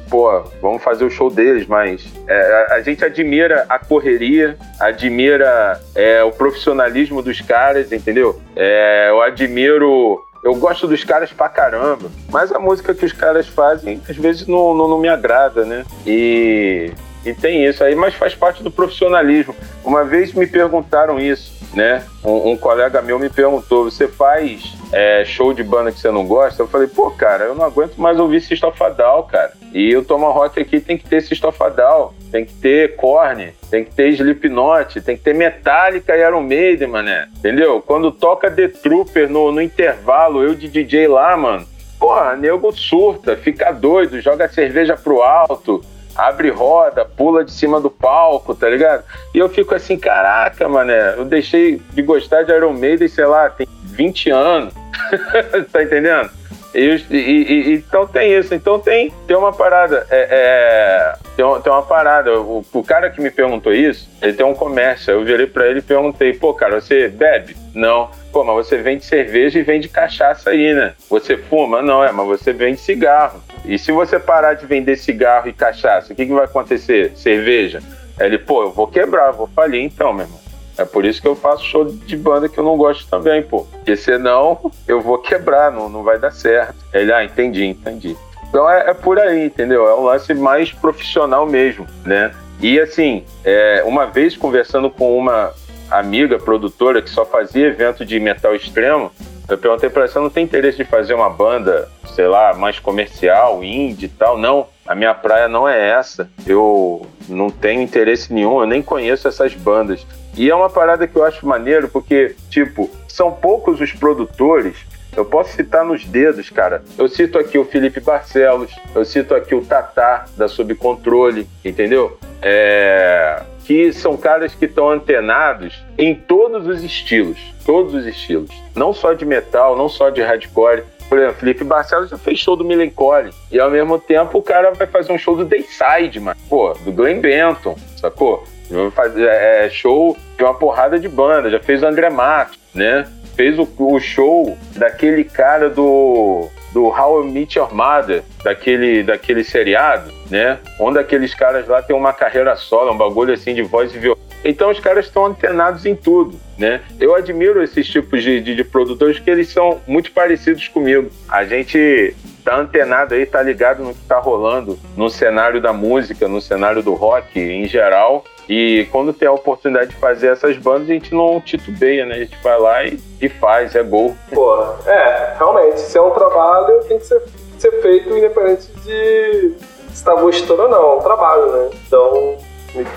pô, 0.10 0.44
vamos 0.62 0.84
fazer 0.84 1.06
o 1.06 1.10
show 1.10 1.30
deles, 1.30 1.66
mas 1.66 2.06
é, 2.28 2.68
a 2.72 2.82
gente 2.82 3.04
admira 3.04 3.66
a 3.70 3.80
correria, 3.80 4.58
admira 4.80 5.82
é, 5.96 6.22
o 6.24 6.32
profissionalismo 6.32 7.22
dos 7.22 7.40
caras, 7.42 7.92
entendeu? 7.92 8.40
É, 8.56 9.08
eu 9.10 9.22
admiro 9.22 10.22
eu 10.48 10.56
gosto 10.56 10.88
dos 10.88 11.04
caras 11.04 11.34
pra 11.34 11.50
caramba, 11.50 12.10
mas 12.30 12.54
a 12.54 12.58
música 12.60 12.96
que 12.96 13.06
os 13.06 13.12
caras 13.12 13.48
fazem 13.48 14.02
às 14.10 14.16
vezes 14.16 14.48
não, 14.48 14.74
não, 14.74 14.88
não 14.88 14.98
me 14.98 15.10
agrada, 15.10 15.66
né? 15.66 15.84
E, 16.06 16.94
e 17.28 17.34
tem 17.34 17.66
isso 17.66 17.84
aí, 17.84 17.94
mas 17.94 18.14
faz 18.14 18.34
parte 18.34 18.64
do 18.64 18.72
profissionalismo. 18.72 19.54
Uma 19.84 20.06
vez 20.06 20.34
me 20.34 20.48
perguntaram 20.48 21.20
isso, 21.20 21.52
né? 21.74 22.04
Um, 22.24 22.52
um 22.52 22.58
colega 22.58 23.02
meu 23.02 23.20
me 23.20 23.30
perguntou: 23.30 23.84
você 23.84 24.08
faz 24.08 24.78
é, 24.94 25.26
show 25.26 25.54
de 25.54 25.62
banda 25.62 25.92
que 25.92 26.00
você 26.00 26.10
não 26.10 26.26
gosta? 26.26 26.62
Eu 26.62 26.68
falei, 26.68 26.88
pô, 26.88 27.12
cara, 27.12 27.44
eu 27.44 27.56
não 27.56 27.66
aguento 27.66 27.98
mais 27.98 28.18
ouvir 28.18 28.40
Sistofadal, 28.40 29.24
cara. 29.24 29.52
E 29.74 29.94
o 29.96 30.06
Tomahawk 30.06 30.58
aqui 30.58 30.80
tem 30.80 30.98
que 30.98 31.06
ter 31.06 31.22
Sistofadal, 31.22 32.14
tem 32.32 32.46
que 32.46 32.54
ter 32.54 32.96
Korn, 32.96 33.54
tem 33.70 33.84
que 33.84 33.94
ter 33.94 34.10
Slipknot, 34.12 35.02
tem 35.02 35.18
que 35.18 35.24
ter 35.24 35.34
Metallica 35.34 36.16
e 36.16 36.22
Iron 36.22 36.42
Maiden, 36.42 36.88
mané. 36.88 37.28
Entendeu? 37.38 37.82
Quando 37.82 38.10
toca 38.10 38.50
The 38.50 38.70
Trooper 38.70 39.30
no, 39.30 39.52
no 39.52 39.62
intervalo, 39.62 40.42
eu 40.42 40.56
de 40.56 40.70
DJ 40.70 41.10
lá, 41.10 41.36
mano, 41.36 41.68
porra, 42.00 42.38
nego 42.38 42.72
surta, 42.72 43.36
fica 43.36 43.72
doido, 43.72 44.22
joga 44.22 44.48
cerveja 44.48 44.96
pro 44.96 45.22
alto, 45.22 45.84
abre 46.18 46.50
roda, 46.50 47.06
pula 47.06 47.46
de 47.46 47.52
cima 47.52 47.80
do 47.80 47.90
palco, 47.90 48.56
tá 48.56 48.68
ligado? 48.68 49.04
E 49.34 49.38
eu 49.38 49.48
fico 49.48 49.76
assim, 49.76 49.98
caraca, 49.98 50.68
mané, 50.68 51.16
eu 51.16 51.26
deixei 51.26 51.82
de 51.92 52.02
gostar 52.02 52.44
de 52.44 52.52
Iron 52.52 52.74
Maiden, 52.74 53.08
sei 53.08 53.26
lá, 53.26 53.50
tem 53.50 53.68
20 53.84 54.30
anos. 54.32 54.74
tá 55.72 55.84
entendendo? 55.84 56.30
E, 56.78 57.04
e, 57.10 57.18
e, 57.18 57.74
então 57.74 58.06
tem 58.06 58.38
isso. 58.38 58.54
Então 58.54 58.80
tem, 58.80 59.12
tem 59.26 59.36
uma 59.36 59.52
parada. 59.52 60.06
É, 60.12 60.28
é, 60.30 61.14
tem, 61.36 61.44
uma, 61.44 61.60
tem 61.60 61.74
uma 61.74 61.82
parada. 61.82 62.40
O, 62.40 62.64
o, 62.72 62.84
cara 62.84 63.10
que 63.10 63.20
me 63.20 63.32
perguntou 63.32 63.74
isso, 63.74 64.08
ele 64.22 64.34
tem 64.34 64.46
um 64.46 64.54
comércio. 64.54 65.12
Eu 65.12 65.26
virei 65.26 65.48
para 65.48 65.66
ele 65.66 65.80
e 65.80 65.82
perguntei: 65.82 66.34
pô, 66.34 66.54
cara, 66.54 66.80
você 66.80 67.08
bebe? 67.08 67.58
Não. 67.74 68.12
Pô, 68.32 68.44
mas 68.44 68.68
você 68.68 68.78
vende 68.78 69.04
cerveja 69.04 69.58
e 69.58 69.64
vende 69.64 69.90
cachaça 69.90 70.52
aí, 70.52 70.72
né? 70.76 70.94
Você 71.10 71.36
fuma? 71.36 71.82
Não, 71.82 72.04
é, 72.04 72.12
mas 72.12 72.28
você 72.28 72.54
vende 72.54 72.80
cigarro. 72.80 73.42
E 73.66 73.80
se 73.80 73.92
você 73.92 74.20
parar 74.20 74.54
de 74.54 74.68
vender 74.68 74.98
cigarro 74.98 75.50
e 75.50 75.54
cachaça, 75.54 76.14
o 76.14 76.16
que, 76.16 76.28
que 76.28 76.34
vai 76.34 76.46
acontecer? 76.46 77.12
Cerveja? 77.16 77.82
Ele, 78.20 78.38
pô, 78.38 78.62
eu 78.62 78.72
vou 78.72 78.86
quebrar, 78.86 79.32
vou 79.32 79.48
falir 79.48 79.82
então, 79.82 80.14
meu 80.14 80.26
irmão. 80.26 80.47
É 80.78 80.86
por 80.86 81.06
isso 81.06 81.22
que 81.22 81.28
eu 81.28 81.36
faço 81.36 81.66
show 81.66 81.86
de 81.86 82.16
banda 82.16 82.48
que 82.48 82.58
eu 82.58 82.64
não 82.64 82.78
gosto 82.78 83.08
também, 83.10 83.42
pô. 83.42 83.64
Porque 83.64 83.96
senão 83.96 84.72
eu 84.88 85.02
vou 85.02 85.18
quebrar, 85.18 85.72
não, 85.72 85.90
não 85.90 86.04
vai 86.04 86.20
dar 86.20 86.32
certo. 86.32 86.76
Ele, 86.94 87.12
ah, 87.12 87.24
entendi, 87.24 87.66
entendi. 87.66 88.16
Então 88.50 88.70
é, 88.70 88.90
é 88.90 88.94
por 88.94 89.20
aí, 89.20 89.46
entendeu? 89.46 89.88
É 89.88 89.96
um 89.96 90.04
lance 90.04 90.34
mais 90.34 90.72
profissional 90.72 91.46
mesmo, 91.46 91.86
né? 92.06 92.34
E 92.62 92.80
assim, 92.80 93.24
é, 93.44 93.84
uma 93.86 94.06
vez 94.06 94.36
conversando 94.36 94.90
com 94.90 95.18
uma 95.18 95.52
amiga 95.90 96.40
produtora 96.40 97.02
que 97.02 97.10
só 97.10 97.26
fazia 97.26 97.68
evento 97.68 98.06
de 98.06 98.20
metal 98.20 98.56
extremo, 98.56 99.12
eu 99.48 99.58
perguntei 99.58 99.90
para 99.90 100.02
ela, 100.02 100.12
você 100.12 100.20
não 100.20 100.30
tem 100.30 100.44
interesse 100.44 100.78
de 100.78 100.84
fazer 100.84 101.14
uma 101.14 101.30
banda, 101.30 101.90
sei 102.14 102.28
lá, 102.28 102.54
mais 102.54 102.80
comercial, 102.80 103.64
indie 103.64 104.08
e 104.08 104.10
tal? 104.10 104.38
Não, 104.38 104.68
a 104.86 104.94
minha 104.94 105.14
praia 105.14 105.48
não 105.48 105.68
é 105.68 105.90
essa. 105.90 106.30
Eu 106.46 107.08
não 107.30 107.50
tenho 107.50 107.82
interesse 107.82 108.34
nenhum, 108.34 108.60
eu 108.60 108.68
nem 108.68 108.82
conheço 108.82 109.28
essas 109.28 109.54
bandas. 109.54 110.06
E 110.38 110.50
é 110.50 110.56
uma 110.56 110.70
parada 110.70 111.08
que 111.08 111.16
eu 111.16 111.26
acho 111.26 111.46
maneiro, 111.48 111.90
porque, 111.90 112.36
tipo, 112.50 112.90
são 113.08 113.32
poucos 113.32 113.82
os 113.82 113.92
produtores. 113.92 114.78
Eu 115.16 115.26
posso 115.26 115.54
citar 115.54 115.84
nos 115.84 116.06
dedos, 116.06 116.52
cara. 116.52 116.84
Eu 116.96 117.08
cito 117.08 117.40
aqui 117.40 117.58
o 117.58 117.66
Felipe 117.66 118.00
Barcelos, 118.00 118.72
eu 118.94 119.04
cito 119.04 119.34
aqui 119.34 119.56
o 119.56 119.66
Tatá, 119.66 120.26
da 120.38 120.48
Subcontrole, 120.48 121.50
entendeu? 121.66 122.20
É... 122.40 123.42
Que 123.66 123.92
são 123.92 124.16
caras 124.16 124.54
que 124.54 124.66
estão 124.66 124.92
antenados 124.92 125.84
em 125.98 126.14
todos 126.14 126.68
os 126.68 126.84
estilos. 126.84 127.40
Todos 127.66 127.96
os 127.96 128.06
estilos. 128.06 128.52
Não 128.76 128.94
só 128.94 129.14
de 129.14 129.26
metal, 129.26 129.76
não 129.76 129.90
só 129.90 130.12
de 130.12 130.22
hardcore. 130.22 130.84
Por 131.10 131.18
exemplo, 131.18 131.36
Felipe 131.40 131.64
Barcelos 131.64 132.10
já 132.10 132.18
fez 132.18 132.38
show 132.38 132.56
do 132.56 132.64
Millencolin. 132.64 133.32
E 133.52 133.60
ao 133.60 133.72
mesmo 133.72 133.98
tempo 133.98 134.38
o 134.38 134.44
cara 134.44 134.72
vai 134.72 134.86
fazer 134.86 135.12
um 135.12 135.18
show 135.18 135.36
do 135.36 135.44
Dayside, 135.44 136.20
mano. 136.20 136.40
Pô, 136.48 136.74
do 136.74 136.92
Glenn 136.92 137.20
Benton, 137.20 137.76
sacou? 137.96 138.46
Fazer 138.94 139.26
é, 139.28 139.66
é, 139.66 139.70
show 139.70 140.18
de 140.38 140.44
uma 140.44 140.54
porrada 140.54 141.00
de 141.00 141.08
banda, 141.08 141.50
já 141.50 141.60
fez 141.60 141.82
o 141.84 141.88
André 141.88 142.10
Matos, 142.10 142.58
né? 142.74 143.08
Fez 143.36 143.58
o, 143.60 143.68
o 143.78 144.00
show 144.00 144.58
daquele 144.76 145.24
cara 145.24 145.70
do 145.70 146.50
do 146.74 146.86
How 146.88 147.24
I 147.24 147.32
Meet 147.32 147.56
Your 147.56 147.74
Mother, 147.74 148.24
daquele, 148.44 149.02
daquele 149.02 149.44
seriado, 149.44 150.12
né? 150.30 150.60
Onde 150.80 151.00
aqueles 151.00 151.34
caras 151.34 151.68
lá 151.68 151.82
têm 151.82 151.96
uma 151.96 152.14
carreira 152.14 152.56
solo, 152.56 152.92
um 152.92 152.98
bagulho 152.98 153.34
assim 153.34 153.56
de 153.56 153.64
voz 153.64 153.96
e 153.96 153.98
violão. 153.98 154.22
Então 154.46 154.70
os 154.70 154.80
caras 154.80 155.06
estão 155.06 155.26
antenados 155.26 155.86
em 155.86 155.96
tudo, 155.96 156.40
né? 156.58 156.82
Eu 157.00 157.16
admiro 157.16 157.64
esses 157.64 157.88
tipos 157.88 158.22
de, 158.22 158.40
de, 158.40 158.56
de 158.56 158.64
produtores 158.64 159.20
que 159.20 159.30
eles 159.30 159.50
são 159.50 159.82
muito 159.88 160.12
parecidos 160.12 160.68
comigo. 160.68 161.10
A 161.28 161.44
gente 161.44 162.16
tá 162.44 162.58
antenado 162.58 163.16
aí, 163.16 163.26
tá 163.26 163.42
ligado 163.42 163.84
no 163.84 163.94
que 163.94 164.06
tá 164.08 164.20
rolando 164.20 164.78
no 164.96 165.10
cenário 165.10 165.60
da 165.60 165.74
música, 165.74 166.28
no 166.28 166.40
cenário 166.40 166.84
do 166.84 166.94
rock 166.94 167.40
em 167.40 167.68
geral. 167.68 168.24
E 168.50 168.88
quando 168.92 169.12
tem 169.12 169.28
a 169.28 169.32
oportunidade 169.32 169.90
de 169.90 169.98
fazer 169.98 170.28
essas 170.28 170.58
bandas, 170.58 170.90
a 170.90 170.94
gente 170.94 171.14
não 171.14 171.42
titubeia, 171.42 172.06
né? 172.06 172.16
A 172.16 172.20
gente 172.20 172.38
vai 172.42 172.60
lá 172.60 172.84
e, 172.86 173.00
e 173.22 173.28
faz, 173.28 173.76
é 173.76 173.84
gol. 173.84 174.16
Pô, 174.34 174.56
é, 174.86 175.36
realmente, 175.38 175.82
se 175.82 175.98
é 175.98 176.02
um 176.02 176.12
trabalho, 176.12 176.80
tem 176.88 176.98
que 176.98 177.06
ser, 177.06 177.22
ser 177.58 177.82
feito 177.82 178.10
independente 178.10 178.68
de 178.84 179.54
se 179.94 180.04
tá 180.04 180.14
gostando 180.14 180.62
ou 180.62 180.70
não, 180.70 180.92
é 180.92 180.96
um 180.96 181.02
trabalho, 181.02 181.52
né? 181.52 181.70
Então, 181.88 182.38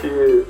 que 0.01 0.47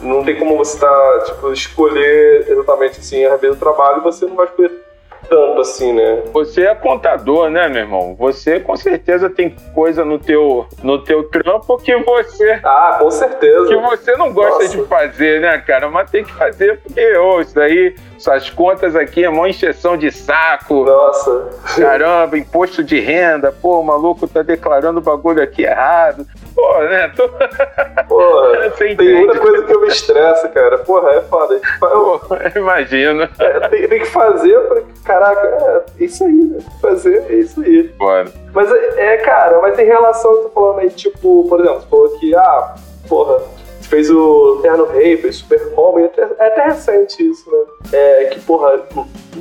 não 0.00 0.24
tem 0.24 0.38
como 0.38 0.56
você 0.56 0.78
tá, 0.78 1.22
tipo, 1.26 1.52
escolher 1.52 2.46
exatamente 2.48 3.00
assim, 3.00 3.24
a 3.24 3.36
vez 3.36 3.54
do 3.54 3.58
trabalho, 3.58 4.02
você 4.02 4.26
não 4.26 4.34
vai 4.34 4.46
escolher 4.46 4.85
tanto 5.28 5.60
assim, 5.60 5.92
né? 5.92 6.22
Você 6.32 6.62
é 6.62 6.74
contador, 6.74 7.50
né, 7.50 7.68
meu 7.68 7.82
irmão? 7.82 8.16
Você 8.18 8.60
com 8.60 8.76
certeza 8.76 9.28
tem 9.28 9.54
coisa 9.74 10.04
no 10.04 10.18
teu, 10.18 10.66
no 10.82 11.02
teu 11.02 11.24
trampo 11.24 11.76
que 11.78 11.96
você. 11.96 12.60
Ah, 12.62 12.96
com 13.00 13.10
certeza. 13.10 13.66
Que 13.66 13.76
você 13.76 14.16
não 14.16 14.32
gosta 14.32 14.64
Nossa. 14.64 14.76
de 14.76 14.84
fazer, 14.84 15.40
né, 15.40 15.58
cara? 15.58 15.88
Mas 15.88 16.10
tem 16.10 16.24
que 16.24 16.32
fazer, 16.32 16.80
porque, 16.80 17.16
ô, 17.16 17.40
isso 17.40 17.54
daí, 17.54 17.94
suas 18.18 18.50
contas 18.50 18.96
aqui 18.96 19.24
é 19.24 19.28
uma 19.28 19.48
encheção 19.48 19.96
de 19.96 20.10
saco. 20.10 20.84
Nossa. 20.84 21.48
Caramba, 21.78 22.38
imposto 22.38 22.82
de 22.82 23.00
renda, 23.00 23.52
pô, 23.52 23.80
o 23.80 23.84
maluco 23.84 24.26
tá 24.26 24.42
declarando 24.42 24.98
o 24.98 25.02
bagulho 25.02 25.42
aqui 25.42 25.62
errado. 25.64 26.26
Pô, 26.56 26.78
né? 26.78 27.12
Tô... 27.14 27.28
Porra, 28.08 28.70
tem 28.70 29.14
muita 29.14 29.38
coisa 29.38 29.62
que 29.62 29.74
eu 29.74 29.80
me 29.82 29.88
estresso, 29.88 30.48
cara. 30.48 30.78
Porra, 30.78 31.10
é 31.10 31.20
foda. 31.20 31.60
Pô, 31.78 32.18
imagina. 32.56 33.30
É, 33.38 33.68
tem, 33.68 33.86
tem, 33.86 33.98
que 34.00 34.06
fazer, 34.06 34.58
caraca, 35.04 35.84
é 36.00 36.02
isso 36.02 36.24
aí, 36.24 36.32
né? 36.32 36.58
Fazer 36.80 37.26
é 37.28 37.34
isso 37.34 37.60
aí. 37.60 37.82
Bora. 37.98 38.32
Mas 38.54 38.72
é, 38.72 39.18
cara, 39.18 39.60
mas 39.60 39.78
em 39.78 39.84
relação 39.84 40.30
ao 40.30 40.36
que 40.38 40.42
tu 40.44 40.50
falando 40.54 40.78
aí, 40.78 40.90
tipo, 40.90 41.46
por 41.46 41.60
exemplo, 41.60 41.80
você 41.82 41.88
falou 41.88 42.18
que, 42.18 42.34
ah, 42.34 42.74
porra, 43.06 43.42
fez 43.82 44.10
o 44.10 44.58
Terno 44.62 44.86
Rei, 44.86 45.18
fez 45.18 45.36
Super 45.36 45.72
Combo, 45.72 45.98
é 45.98 46.04
até, 46.06 46.22
é 46.22 46.46
até 46.46 46.64
recente 46.64 47.22
isso, 47.22 47.50
né? 47.50 47.58
É, 47.92 48.24
que, 48.32 48.40
porra, 48.40 48.82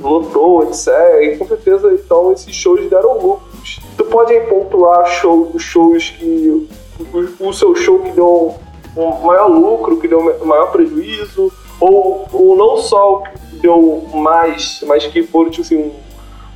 lotou, 0.01 0.63
etc. 0.63 0.89
E 1.21 1.37
com 1.37 1.47
certeza, 1.47 1.93
então, 1.93 2.33
esses 2.33 2.53
shows 2.53 2.89
deram 2.89 3.17
lucros. 3.19 3.79
Tu 3.97 4.03
pode 4.03 4.37
pontuar 4.41 5.05
show, 5.07 5.49
os 5.53 5.63
shows 5.63 6.09
que 6.09 6.67
o, 6.99 7.49
o 7.49 7.53
seu 7.53 7.75
show 7.75 7.99
que 7.99 8.11
deu 8.11 8.55
um 8.95 9.25
maior 9.25 9.47
lucro, 9.47 9.99
que 9.99 10.07
deu 10.07 10.19
um 10.19 10.45
maior 10.45 10.71
prejuízo, 10.71 11.51
ou, 11.79 12.27
ou 12.31 12.55
não 12.55 12.77
só 12.77 13.17
que 13.17 13.57
deu 13.57 14.07
mais, 14.13 14.83
mas 14.87 15.05
que 15.05 15.23
foi 15.23 15.49
tipo 15.49 15.61
assim, 15.61 15.93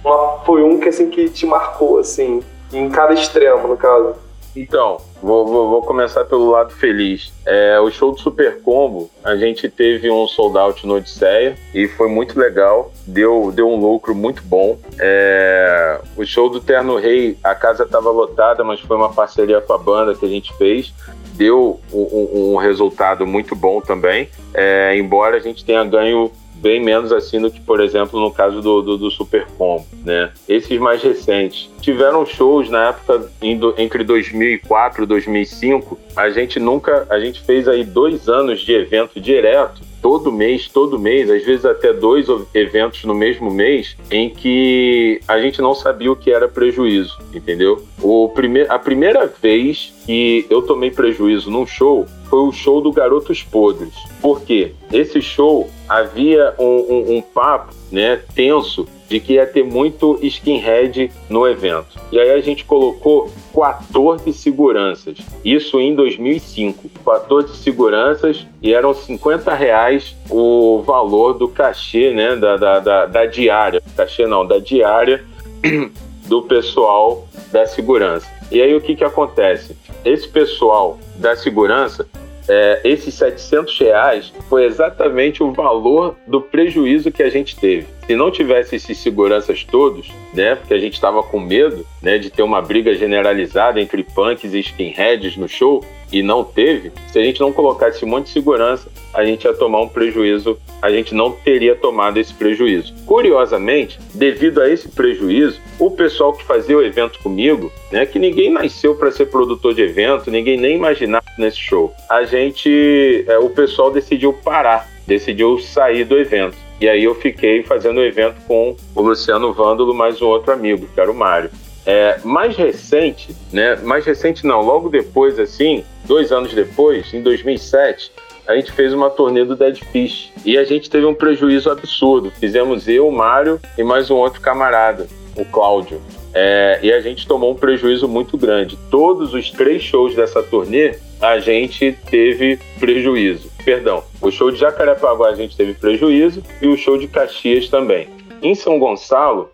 uma, 0.03 0.39
foi 0.45 0.63
um 0.63 0.79
que 0.79 0.89
assim 0.89 1.09
que 1.09 1.29
te 1.29 1.45
marcou 1.45 1.99
assim, 1.99 2.41
em 2.71 2.89
cada 2.89 3.13
extremo 3.13 3.67
no 3.67 3.77
caso. 3.77 4.15
Então, 4.55 4.97
vou, 5.21 5.45
vou, 5.45 5.69
vou, 5.69 5.81
começar 5.81 6.25
pelo 6.25 6.49
lado 6.49 6.71
feliz. 6.71 7.31
É, 7.45 7.79
o 7.79 7.89
show 7.91 8.11
do 8.11 8.19
Super 8.19 8.61
Combo, 8.61 9.09
a 9.23 9.35
gente 9.35 9.69
teve 9.69 10.09
um 10.09 10.27
sold 10.27 10.57
out 10.57 10.85
no 10.85 10.95
Odisseia 10.95 11.55
e 11.73 11.87
foi 11.87 12.09
muito 12.09 12.39
legal, 12.39 12.91
deu, 13.05 13.51
deu 13.53 13.67
um 13.69 13.79
lucro 13.79 14.15
muito 14.15 14.43
bom. 14.43 14.77
É, 14.99 15.99
o 16.15 16.25
show 16.25 16.49
do 16.49 16.59
Terno 16.59 16.97
Rei, 16.97 17.37
a 17.43 17.55
casa 17.55 17.83
estava 17.83 18.09
lotada, 18.09 18.63
mas 18.63 18.79
foi 18.79 18.97
uma 18.97 19.11
parceria 19.11 19.61
com 19.61 19.73
a 19.73 19.77
banda 19.77 20.15
que 20.15 20.25
a 20.25 20.29
gente 20.29 20.53
fez. 20.57 20.93
Deu 21.33 21.79
um, 21.93 22.53
um 22.53 22.55
resultado 22.57 23.25
muito 23.25 23.55
bom 23.55 23.79
também, 23.79 24.29
é, 24.53 24.97
embora 24.97 25.37
a 25.37 25.39
gente 25.39 25.63
tenha 25.63 25.83
ganho 25.85 26.31
bem 26.59 26.83
menos 26.83 27.11
assim 27.11 27.39
do 27.39 27.49
que, 27.49 27.59
por 27.59 27.79
exemplo, 27.79 28.19
no 28.19 28.31
caso 28.31 28.61
do, 28.61 28.81
do, 28.81 28.97
do 28.97 29.11
Super 29.11 29.45
Combo, 29.57 29.85
né? 30.05 30.31
Esses 30.47 30.79
mais 30.79 31.01
recentes. 31.01 31.69
Tiveram 31.81 32.25
shows 32.25 32.69
na 32.69 32.89
época 32.89 33.29
entre 33.41 34.03
2004 34.03 35.03
e 35.03 35.07
2005. 35.07 35.97
A 36.15 36.29
gente 36.29 36.59
nunca, 36.59 37.07
a 37.09 37.19
gente 37.19 37.41
fez 37.41 37.67
aí 37.67 37.83
dois 37.83 38.27
anos 38.27 38.61
de 38.61 38.73
evento 38.73 39.19
direto 39.19 39.88
todo 40.01 40.31
mês, 40.31 40.67
todo 40.67 40.99
mês, 40.99 41.29
às 41.29 41.43
vezes 41.43 41.65
até 41.65 41.93
dois 41.93 42.27
eventos 42.53 43.03
no 43.03 43.13
mesmo 43.13 43.51
mês, 43.51 43.95
em 44.11 44.29
que 44.29 45.19
a 45.27 45.39
gente 45.39 45.61
não 45.61 45.73
sabia 45.73 46.11
o 46.11 46.15
que 46.15 46.31
era 46.31 46.47
prejuízo, 46.47 47.17
entendeu? 47.33 47.83
O 48.01 48.29
prime 48.29 48.61
a 48.69 48.79
primeira 48.79 49.25
vez 49.27 49.93
que 50.05 50.45
eu 50.49 50.61
tomei 50.61 50.91
prejuízo 50.91 51.51
num 51.51 51.65
show 51.65 52.05
foi 52.29 52.39
o 52.39 52.51
show 52.51 52.81
do 52.81 52.91
Garotos 52.91 53.43
Podres. 53.43 53.93
Por 54.21 54.41
quê? 54.41 54.73
Esse 54.91 55.21
show 55.21 55.69
havia 55.87 56.53
um, 56.59 56.65
um, 56.65 57.17
um 57.17 57.21
papo 57.21 57.73
né, 57.91 58.21
tenso 58.35 58.87
de 59.09 59.19
que 59.19 59.33
ia 59.33 59.45
ter 59.45 59.63
muito 59.63 60.19
skinhead 60.21 61.11
no 61.29 61.47
evento. 61.47 61.99
E 62.11 62.19
aí 62.19 62.31
a 62.31 62.41
gente 62.41 62.63
colocou 62.63 63.29
14 63.53 64.31
seguranças. 64.31 65.17
Isso 65.43 65.79
em 65.79 65.95
2005. 65.95 66.89
14 67.03 67.57
seguranças 67.57 68.45
e 68.61 68.73
eram 68.73 68.93
50 68.93 69.53
reais 69.55 70.15
o 70.29 70.83
valor 70.85 71.33
do 71.33 71.47
cachê, 71.47 72.11
né? 72.11 72.35
Da, 72.35 72.55
da, 72.55 72.79
da, 72.79 73.05
da 73.07 73.25
diária. 73.25 73.81
Cachê 73.97 74.27
não, 74.27 74.45
da 74.45 74.59
diária 74.59 75.25
do 76.27 76.43
pessoal 76.43 77.27
da 77.51 77.65
segurança. 77.65 78.27
E 78.51 78.61
aí 78.61 78.75
o 78.75 78.81
que, 78.81 78.95
que 78.95 79.03
acontece? 79.03 79.75
Esse 80.05 80.27
pessoal 80.27 80.99
da 81.15 81.35
segurança 81.35 82.07
é, 82.49 82.81
esses 82.83 83.13
700 83.13 83.79
reais 83.79 84.33
foi 84.49 84.65
exatamente 84.65 85.43
o 85.43 85.53
valor 85.53 86.15
do 86.25 86.41
prejuízo 86.41 87.11
que 87.11 87.21
a 87.21 87.29
gente 87.29 87.55
teve. 87.55 87.85
Se 88.07 88.15
não 88.15 88.31
tivesse 88.31 88.75
esses 88.75 88.97
seguranças 88.97 89.63
todos, 89.63 90.11
né, 90.33 90.55
porque 90.55 90.73
a 90.73 90.79
gente 90.79 90.93
estava 90.93 91.21
com 91.21 91.39
medo 91.39 91.85
né, 92.01 92.17
de 92.17 92.31
ter 92.31 92.41
uma 92.41 92.59
briga 92.59 92.95
generalizada 92.95 93.79
entre 93.79 94.03
punks 94.03 94.53
e 94.53 94.59
skinheads 94.59 95.37
no 95.37 95.47
show, 95.47 95.85
e 96.11 96.23
não 96.23 96.43
teve, 96.43 96.91
se 97.11 97.19
a 97.19 97.23
gente 97.23 97.39
não 97.39 97.51
colocasse 97.51 98.03
um 98.03 98.07
monte 98.07 98.25
de 98.25 98.31
segurança, 98.31 98.89
a 99.13 99.25
gente 99.25 99.45
ia 99.45 99.53
tomar 99.53 99.81
um 99.81 99.87
prejuízo, 99.87 100.57
a 100.81 100.89
gente 100.89 101.13
não 101.13 101.31
teria 101.31 101.75
tomado 101.75 102.17
esse 102.17 102.33
prejuízo. 102.33 102.93
Curiosamente, 103.05 103.99
devido 104.13 104.61
a 104.61 104.69
esse 104.69 104.87
prejuízo, 104.87 105.59
o 105.79 105.91
pessoal 105.91 106.33
que 106.33 106.43
fazia 106.43 106.77
o 106.77 106.83
evento 106.83 107.19
comigo, 107.19 107.71
né, 107.91 108.05
que 108.05 108.19
ninguém 108.19 108.51
nasceu 108.51 108.95
para 108.95 109.11
ser 109.11 109.27
produtor 109.27 109.73
de 109.73 109.81
evento, 109.81 110.31
ninguém 110.31 110.57
nem 110.57 110.75
imaginava 110.75 111.25
nesse 111.37 111.57
show, 111.57 111.93
a 112.09 112.23
gente, 112.23 113.25
é, 113.27 113.37
o 113.37 113.49
pessoal 113.49 113.91
decidiu 113.91 114.33
parar, 114.33 114.89
decidiu 115.07 115.57
sair 115.59 116.03
do 116.03 116.17
evento. 116.17 116.55
E 116.79 116.87
aí 116.87 117.03
eu 117.03 117.13
fiquei 117.13 117.61
fazendo 117.63 117.97
o 117.97 118.03
evento 118.03 118.37
com 118.47 118.75
o 118.95 119.01
Luciano 119.01 119.51
Vândalo, 119.51 119.93
mais 119.93 120.21
um 120.21 120.27
outro 120.27 120.53
amigo, 120.53 120.87
que 120.93 120.99
era 120.99 121.11
o 121.11 121.15
Mário. 121.15 121.49
É, 121.91 122.19
mais 122.23 122.55
recente, 122.55 123.35
né? 123.51 123.75
Mais 123.77 124.05
recente 124.05 124.45
não, 124.45 124.61
logo 124.61 124.89
depois, 124.89 125.39
assim, 125.39 125.83
dois 126.05 126.31
anos 126.31 126.53
depois, 126.53 127.11
em 127.15 127.23
2007, 127.23 128.11
a 128.47 128.55
gente 128.55 128.71
fez 128.73 128.93
uma 128.93 129.09
turnê 129.09 129.43
do 129.43 129.55
Dead 129.55 129.79
Fish 129.91 130.31
e 130.45 130.55
a 130.55 130.63
gente 130.63 130.87
teve 130.87 131.07
um 131.07 131.15
prejuízo 131.15 131.71
absurdo. 131.71 132.29
Fizemos 132.29 132.87
eu, 132.87 133.07
o 133.07 133.11
Mário 133.11 133.59
e 133.75 133.83
mais 133.83 134.11
um 134.11 134.17
outro 134.17 134.39
camarada, 134.39 135.07
o 135.35 135.43
Cláudio. 135.43 135.99
É, 136.31 136.79
e 136.83 136.93
a 136.93 137.01
gente 137.01 137.27
tomou 137.27 137.53
um 137.53 137.55
prejuízo 137.55 138.07
muito 138.07 138.37
grande. 138.37 138.77
Todos 138.91 139.33
os 139.33 139.49
três 139.49 139.81
shows 139.81 140.13
dessa 140.13 140.43
turnê, 140.43 140.93
a 141.19 141.39
gente 141.39 141.97
teve 142.07 142.59
prejuízo. 142.79 143.49
Perdão, 143.65 144.03
o 144.21 144.29
show 144.29 144.51
de 144.51 144.59
Jacarepaguá 144.59 145.29
a 145.29 145.35
gente 145.35 145.57
teve 145.57 145.73
prejuízo 145.73 146.43
e 146.61 146.67
o 146.67 146.77
show 146.77 146.99
de 146.99 147.07
Caxias 147.07 147.67
também. 147.67 148.07
Em 148.43 148.53
São 148.53 148.77
Gonçalo, 148.77 149.49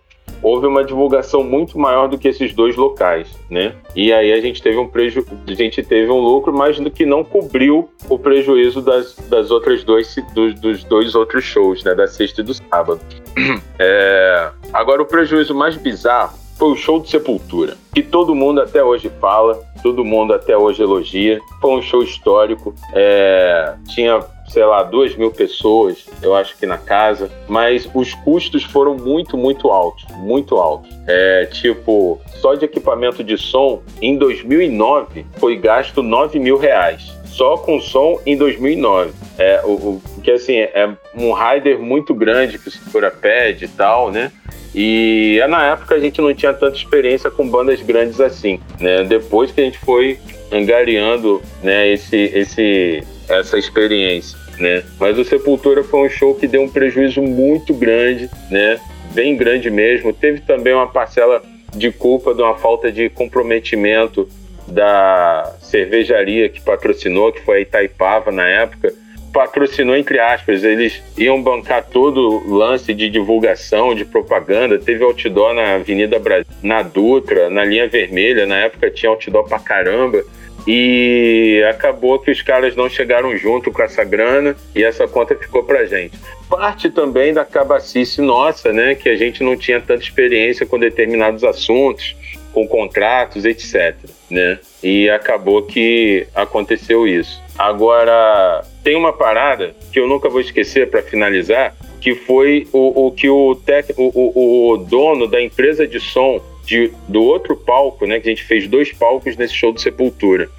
houve 0.46 0.68
uma 0.68 0.84
divulgação 0.84 1.43
muito 1.43 1.80
maior 1.80 2.08
do 2.08 2.20
que 2.20 2.28
esses 2.28 2.54
dois 2.54 2.76
locais, 2.76 3.28
né? 3.50 3.74
E 3.96 4.14
aí 4.14 4.32
a 4.32 4.39
gente 4.39 4.62
teve 4.62 4.78
um 4.78 4.88
preju... 4.88 5.26
a 5.48 5.54
gente 5.56 5.82
teve 5.82 6.12
um 6.12 6.20
lucro, 6.20 6.54
mas 6.54 6.80
do 6.80 6.91
que 6.91 7.04
não 7.04 7.24
cobriu 7.24 7.89
o 8.08 8.20
prejuízo 8.20 8.80
das, 8.80 9.16
das 9.28 9.50
outras 9.50 9.84
dois 9.84 10.16
dos, 10.36 10.54
dos 10.60 10.84
dois 10.84 11.16
outros 11.16 11.43
shows, 11.43 11.84
né? 11.84 11.96
Da 11.96 12.06
sexta 12.06 12.41
e 12.41 12.43
do 12.43 12.54
sábado. 12.54 13.02
É... 13.78 14.52
Agora 14.72 15.02
o 15.02 15.06
prejuízo 15.06 15.54
mais 15.54 15.76
bizarro 15.76 16.38
foi 16.58 16.70
o 16.70 16.76
show 16.78 17.02
de 17.02 17.10
Sepultura, 17.10 17.76
que 17.93 18.02
todo 18.02 18.34
mundo 18.34 18.62
até 18.62 18.82
hoje 18.82 19.12
fala, 19.20 19.60
todo 19.84 20.06
mundo 20.06 20.34
até 20.34 20.58
hoje 20.58 20.82
elogia. 20.82 21.41
Foi 21.60 21.72
um 21.72 21.82
show 21.82 22.02
histórico, 22.02 22.74
é, 22.93 23.76
tinha, 23.89 24.24
sei 24.48 24.64
lá, 24.64 24.84
duas 24.84 25.16
mil 25.16 25.32
pessoas, 25.32 26.06
eu 26.22 26.36
acho 26.36 26.58
que 26.58 26.66
na 26.66 26.78
casa, 26.78 27.32
mas 27.48 27.89
os 27.93 28.14
custos 28.14 28.64
foram 28.64 28.96
muito, 28.96 29.38
muito 29.38 29.70
altos, 29.70 30.06
muito 30.18 30.56
altos. 30.56 30.89
É, 31.08 31.46
tipo, 31.52 32.20
só 32.41 32.54
de 32.56 32.66
equipamento 32.66 33.24
de 33.24 33.38
som, 33.38 33.82
em 34.02 34.18
2009, 34.18 35.26
foi 35.38 35.58
gasto 35.58 36.02
9 36.02 36.39
mil 36.39 36.58
reais 36.58 37.16
só 37.36 37.58
com 37.58 37.82
som 37.82 38.20
em 38.26 38.38
2009. 38.38 39.12
É, 39.38 39.62
o, 39.66 39.72
o, 39.72 40.02
que 40.24 40.32
assim, 40.32 40.56
é 40.56 40.89
um 41.14 41.34
rider 41.34 41.78
muito 41.80 42.14
grande 42.14 42.58
que 42.58 42.70
o 42.70 42.72
Segura 42.72 43.12
pede 43.12 43.66
e 43.66 43.68
tal, 43.68 44.10
né? 44.10 44.32
E 44.74 45.39
na 45.50 45.68
época 45.68 45.96
a 45.96 46.00
gente 46.00 46.22
não 46.22 46.34
tinha 46.34 46.54
tanta 46.54 46.78
experiência 46.78 47.30
com 47.30 47.48
bandas 47.48 47.82
grandes 47.82 48.22
assim, 48.22 48.60
né? 48.80 49.04
Depois 49.04 49.52
que 49.52 49.60
a 49.60 49.64
gente 49.66 49.78
foi 49.80 50.18
angariando, 50.52 51.41
né, 51.62 51.89
esse, 51.89 52.16
esse, 52.16 53.04
essa 53.30 53.58
experiência, 53.58 54.38
né? 54.60 54.84
Mas 55.00 55.18
o 55.18 55.24
Sepultura 55.24 55.84
foi 55.84 56.08
um 56.08 56.10
show 56.10 56.36
que 56.36 56.48
deu 56.48 56.62
um 56.62 56.70
prejuízo 56.70 57.22
muito 57.22 57.74
grande, 57.74 58.30
né? 58.50 58.80
Bem 59.14 59.36
grande 59.36 59.70
mesmo. 59.70 60.14
Teve 60.14 60.42
também 60.42 60.74
uma 60.74 60.88
parcela 60.88 61.42
de 61.74 61.92
culpa 61.92 62.34
de 62.34 62.42
uma 62.42 62.56
falta 62.56 62.92
de 62.92 63.10
comprometimento 63.10 64.28
da 64.68 65.56
cervejaria 65.62 66.50
que 66.50 66.62
patrocinou, 66.62 67.32
que 67.32 67.42
foi 67.42 67.58
a 67.58 67.62
Itaipava 67.62 68.32
na 68.32 68.48
época, 68.48 68.94
patrocinou 69.36 69.98
entre 69.98 70.18
aspas, 70.18 70.64
eles 70.64 71.04
iam 71.18 71.42
bancar 71.42 71.84
todo 71.84 72.42
o 72.48 72.56
lance 72.56 72.94
de 72.94 73.10
divulgação, 73.10 73.94
de 73.94 74.06
propaganda. 74.06 74.80
Teve 74.80 75.04
outdoor 75.04 75.54
na 75.54 75.76
Avenida 75.76 76.18
Brasil, 76.18 76.46
na 76.64 76.82
Dutra, 76.82 77.50
na 77.50 77.66
linha 77.66 77.86
vermelha, 77.86 78.46
na 78.46 78.60
época 78.60 78.90
tinha 78.90 79.10
outdoor 79.10 79.48
pra 79.48 79.60
caramba. 79.60 80.24
E 80.68 81.63
acabou 81.70 82.18
que 82.20 82.32
os 82.32 82.41
caras 82.41 82.76
não 82.76 82.89
chegaram 82.89 83.36
junto 83.38 83.72
com 83.72 83.84
essa 83.84 84.03
grana 84.03 84.55
e 84.76 84.84
essa 84.84 85.07
conta 85.07 85.36
ficou 85.36 85.63
pra 85.63 85.86
gente. 85.86 86.18
Parte 86.49 86.89
também 86.89 87.34
da 87.34 87.45
cabacice 87.45 88.22
nossa, 88.22 88.74
né? 88.74 88.95
Que 88.95 89.09
a 89.09 89.16
gente 89.16 89.43
não 89.43 89.55
tinha 89.55 89.80
tanta 89.80 90.03
experiência 90.03 90.66
com 90.66 90.80
determinados 90.80 91.43
assuntos, 91.43 92.16
com 92.51 92.68
contratos, 92.68 93.45
etc. 93.45 93.95
Né? 94.30 94.57
E 94.82 95.09
acabou 95.09 95.61
que 95.63 96.26
aconteceu 96.34 97.05
isso. 97.05 97.43
Agora, 97.57 98.63
tem 98.84 98.95
uma 98.95 99.13
parada 99.13 99.76
que 99.91 99.99
eu 99.99 100.07
nunca 100.07 100.30
vou 100.30 100.39
esquecer 100.39 100.89
para 100.89 101.01
finalizar, 101.01 101.76
que 102.01 102.16
foi 102.16 102.68
o, 102.72 103.07
o 103.07 103.11
que 103.11 103.30
o, 103.30 103.55
tec, 103.55 103.91
o, 103.97 104.11
o, 104.13 104.72
o, 104.72 104.78
dono 104.78 105.28
da 105.28 105.41
empresa 105.41 105.88
de 105.88 105.99
som 105.99 106.41
de, 106.66 106.91
do 107.07 107.24
outro 107.24 107.55
palco, 107.55 108.05
né? 108.05 108.20
Que 108.20 108.30
a 108.30 108.32
gente 108.32 108.43
fez 108.43 108.68
dois 108.68 108.91
palcos 108.91 109.38
nesse 109.38 109.53
show 109.53 109.72
do 109.72 109.80
Sepultura. 109.80 110.49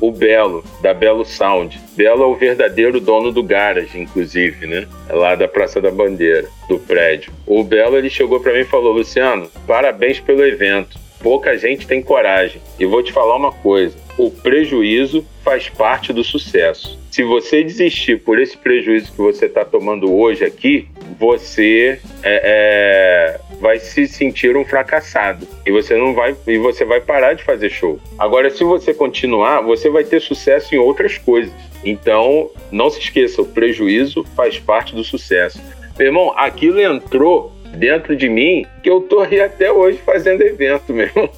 O 0.00 0.10
Belo, 0.10 0.64
da 0.80 0.94
Belo 0.94 1.24
Sound. 1.24 1.78
Belo 1.94 2.22
é 2.22 2.26
o 2.26 2.34
verdadeiro 2.34 3.00
dono 3.00 3.30
do 3.30 3.42
garage, 3.42 3.98
inclusive, 3.98 4.66
né? 4.66 4.88
Lá 5.10 5.34
da 5.34 5.46
Praça 5.46 5.80
da 5.80 5.90
Bandeira, 5.90 6.48
do 6.68 6.78
prédio. 6.78 7.32
O 7.46 7.62
Belo, 7.62 7.98
ele 7.98 8.08
chegou 8.08 8.40
para 8.40 8.54
mim 8.54 8.60
e 8.60 8.64
falou, 8.64 8.94
Luciano, 8.94 9.50
parabéns 9.66 10.18
pelo 10.18 10.44
evento 10.44 10.98
pouca 11.22 11.56
gente 11.56 11.86
tem 11.86 12.02
coragem. 12.02 12.60
E 12.78 12.84
vou 12.84 13.02
te 13.02 13.12
falar 13.12 13.36
uma 13.36 13.52
coisa: 13.52 13.96
o 14.18 14.30
prejuízo 14.30 15.24
faz 15.44 15.68
parte 15.68 16.12
do 16.12 16.24
sucesso. 16.24 16.98
Se 17.10 17.22
você 17.22 17.62
desistir 17.62 18.20
por 18.20 18.38
esse 18.38 18.56
prejuízo 18.56 19.12
que 19.12 19.18
você 19.18 19.46
está 19.46 19.64
tomando 19.64 20.12
hoje 20.14 20.44
aqui, 20.44 20.88
você 21.18 22.00
é, 22.22 23.38
é, 23.40 23.40
vai 23.60 23.78
se 23.78 24.08
sentir 24.08 24.56
um 24.56 24.64
fracassado 24.64 25.46
e 25.66 25.70
você 25.70 25.96
não 25.96 26.14
vai 26.14 26.34
e 26.46 26.58
você 26.58 26.84
vai 26.84 27.00
parar 27.00 27.34
de 27.34 27.44
fazer 27.44 27.70
show. 27.70 28.00
Agora, 28.18 28.50
se 28.50 28.64
você 28.64 28.94
continuar, 28.94 29.60
você 29.60 29.90
vai 29.90 30.02
ter 30.02 30.20
sucesso 30.20 30.74
em 30.74 30.78
outras 30.78 31.18
coisas. 31.18 31.52
Então, 31.84 32.50
não 32.72 32.90
se 32.90 32.98
esqueça, 33.00 33.42
o 33.42 33.46
prejuízo 33.46 34.24
faz 34.34 34.58
parte 34.58 34.94
do 34.94 35.04
sucesso. 35.04 35.60
Meu 35.98 36.08
irmão, 36.08 36.32
aquilo 36.36 36.80
entrou 36.80 37.52
dentro 37.76 38.16
de 38.16 38.28
mim 38.28 38.66
que 38.82 38.90
eu 38.90 39.00
tô 39.02 39.20
aí 39.20 39.40
até 39.40 39.70
hoje 39.70 39.98
fazendo 39.98 40.42
evento 40.42 40.92
mesmo. 40.92 41.30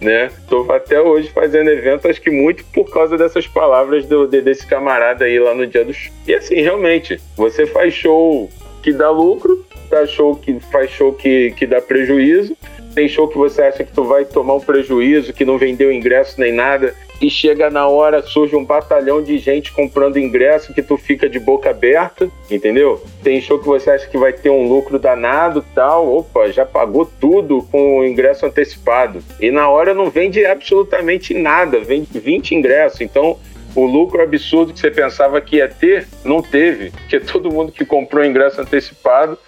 né? 0.00 0.30
Tô 0.48 0.70
até 0.72 1.00
hoje 1.00 1.28
fazendo 1.30 1.70
evento, 1.70 2.08
acho 2.08 2.20
que 2.20 2.30
muito 2.30 2.64
por 2.66 2.90
causa 2.90 3.16
dessas 3.16 3.46
palavras 3.46 4.06
do, 4.06 4.26
desse 4.26 4.66
camarada 4.66 5.24
aí 5.24 5.38
lá 5.38 5.54
no 5.54 5.66
dia 5.66 5.84
do 5.84 5.92
show. 5.92 6.12
E 6.26 6.34
assim, 6.34 6.56
realmente, 6.56 7.20
você 7.36 7.66
faz 7.66 7.94
show 7.94 8.50
que 8.82 8.92
dá 8.92 9.10
lucro, 9.10 9.64
faz 9.88 10.10
show 10.10 10.34
que 10.34 10.58
faz 10.60 10.90
show 10.90 11.12
que, 11.12 11.52
que 11.52 11.66
dá 11.66 11.80
prejuízo, 11.80 12.56
tem 12.94 13.08
show 13.08 13.28
que 13.28 13.38
você 13.38 13.62
acha 13.62 13.84
que 13.84 13.92
tu 13.92 14.04
vai 14.04 14.24
tomar 14.24 14.54
um 14.54 14.60
prejuízo, 14.60 15.32
que 15.32 15.44
não 15.44 15.58
vendeu 15.58 15.92
ingresso 15.92 16.40
nem 16.40 16.52
nada, 16.52 16.94
e 17.20 17.28
chega 17.28 17.68
na 17.68 17.88
hora, 17.88 18.22
surge 18.22 18.54
um 18.54 18.64
batalhão 18.64 19.22
de 19.22 19.38
gente 19.38 19.72
comprando 19.72 20.18
ingresso 20.18 20.72
que 20.72 20.82
tu 20.82 20.96
fica 20.96 21.28
de 21.28 21.38
boca 21.40 21.70
aberta, 21.70 22.30
entendeu? 22.48 23.02
Tem 23.22 23.40
show 23.40 23.58
que 23.58 23.66
você 23.66 23.90
acha 23.90 24.06
que 24.06 24.16
vai 24.16 24.32
ter 24.32 24.50
um 24.50 24.68
lucro 24.68 24.98
danado 24.98 25.64
tal, 25.74 26.12
opa, 26.12 26.48
já 26.50 26.64
pagou 26.64 27.10
tudo 27.20 27.66
com 27.72 27.98
o 27.98 28.06
ingresso 28.06 28.46
antecipado. 28.46 29.20
E 29.40 29.50
na 29.50 29.68
hora 29.68 29.94
não 29.94 30.10
vende 30.10 30.44
absolutamente 30.46 31.34
nada, 31.34 31.80
vende 31.80 32.18
20 32.18 32.54
ingressos. 32.54 33.00
Então, 33.00 33.36
o 33.78 33.86
lucro 33.86 34.22
absurdo 34.22 34.72
que 34.72 34.80
você 34.80 34.90
pensava 34.90 35.40
que 35.40 35.56
ia 35.56 35.68
ter, 35.68 36.06
não 36.24 36.42
teve, 36.42 36.90
porque 36.90 37.20
todo 37.20 37.52
mundo 37.52 37.72
que 37.72 37.84
comprou 37.84 38.24
ingresso 38.24 38.60
antecipado 38.60 39.38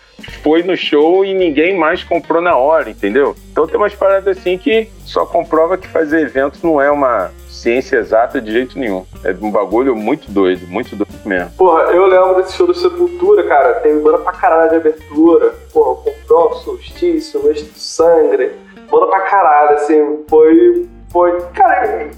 foi 0.43 0.62
no 0.62 0.76
show 0.76 1.24
e 1.24 1.35
ninguém 1.35 1.76
mais 1.76 2.05
comprou 2.05 2.41
na 2.43 2.57
hora, 2.57 2.91
entendeu? 2.91 3.35
Então 3.51 3.66
tem 3.66 3.76
umas 3.76 3.95
paradas 3.95 4.39
assim 4.39 4.59
que 4.59 4.89
só 5.05 5.24
comprova 5.24 5.78
que 5.78 5.89
fazer 5.89 6.20
evento 6.20 6.59
não 6.62 6.81
é 6.81 6.91
uma 6.91 7.31
ciência 7.49 7.97
exata 7.97 8.41
de 8.41 8.53
jeito 8.53 8.78
nenhum. 8.78 9.05
É 9.24 9.35
um 9.41 9.51
bagulho 9.51 9.95
muito 9.95 10.31
doido, 10.31 10.66
muito 10.66 10.97
doido 10.97 11.12
mesmo. 11.24 11.51
Porra, 11.57 11.83
eu 11.93 12.07
lembro 12.07 12.37
desse 12.37 12.55
show 12.55 12.66
do 12.66 12.74
Sepultura, 12.74 13.45
cara. 13.45 13.74
Teve 13.74 14.01
banda 14.01 14.18
pra 14.18 14.33
caralho 14.33 14.70
de 14.70 14.76
abertura. 14.76 15.55
Porra, 15.72 16.03
comprou 16.03 16.55
solstício, 16.55 17.43
mês 17.45 17.62
do 17.62 17.78
sangue. 17.78 18.53
Banda 18.91 19.07
pra 19.07 19.20
caralho, 19.20 19.76
assim. 19.76 20.24
Foi. 20.28 20.89
Foi. 21.11 21.41
Cara, 21.55 22.09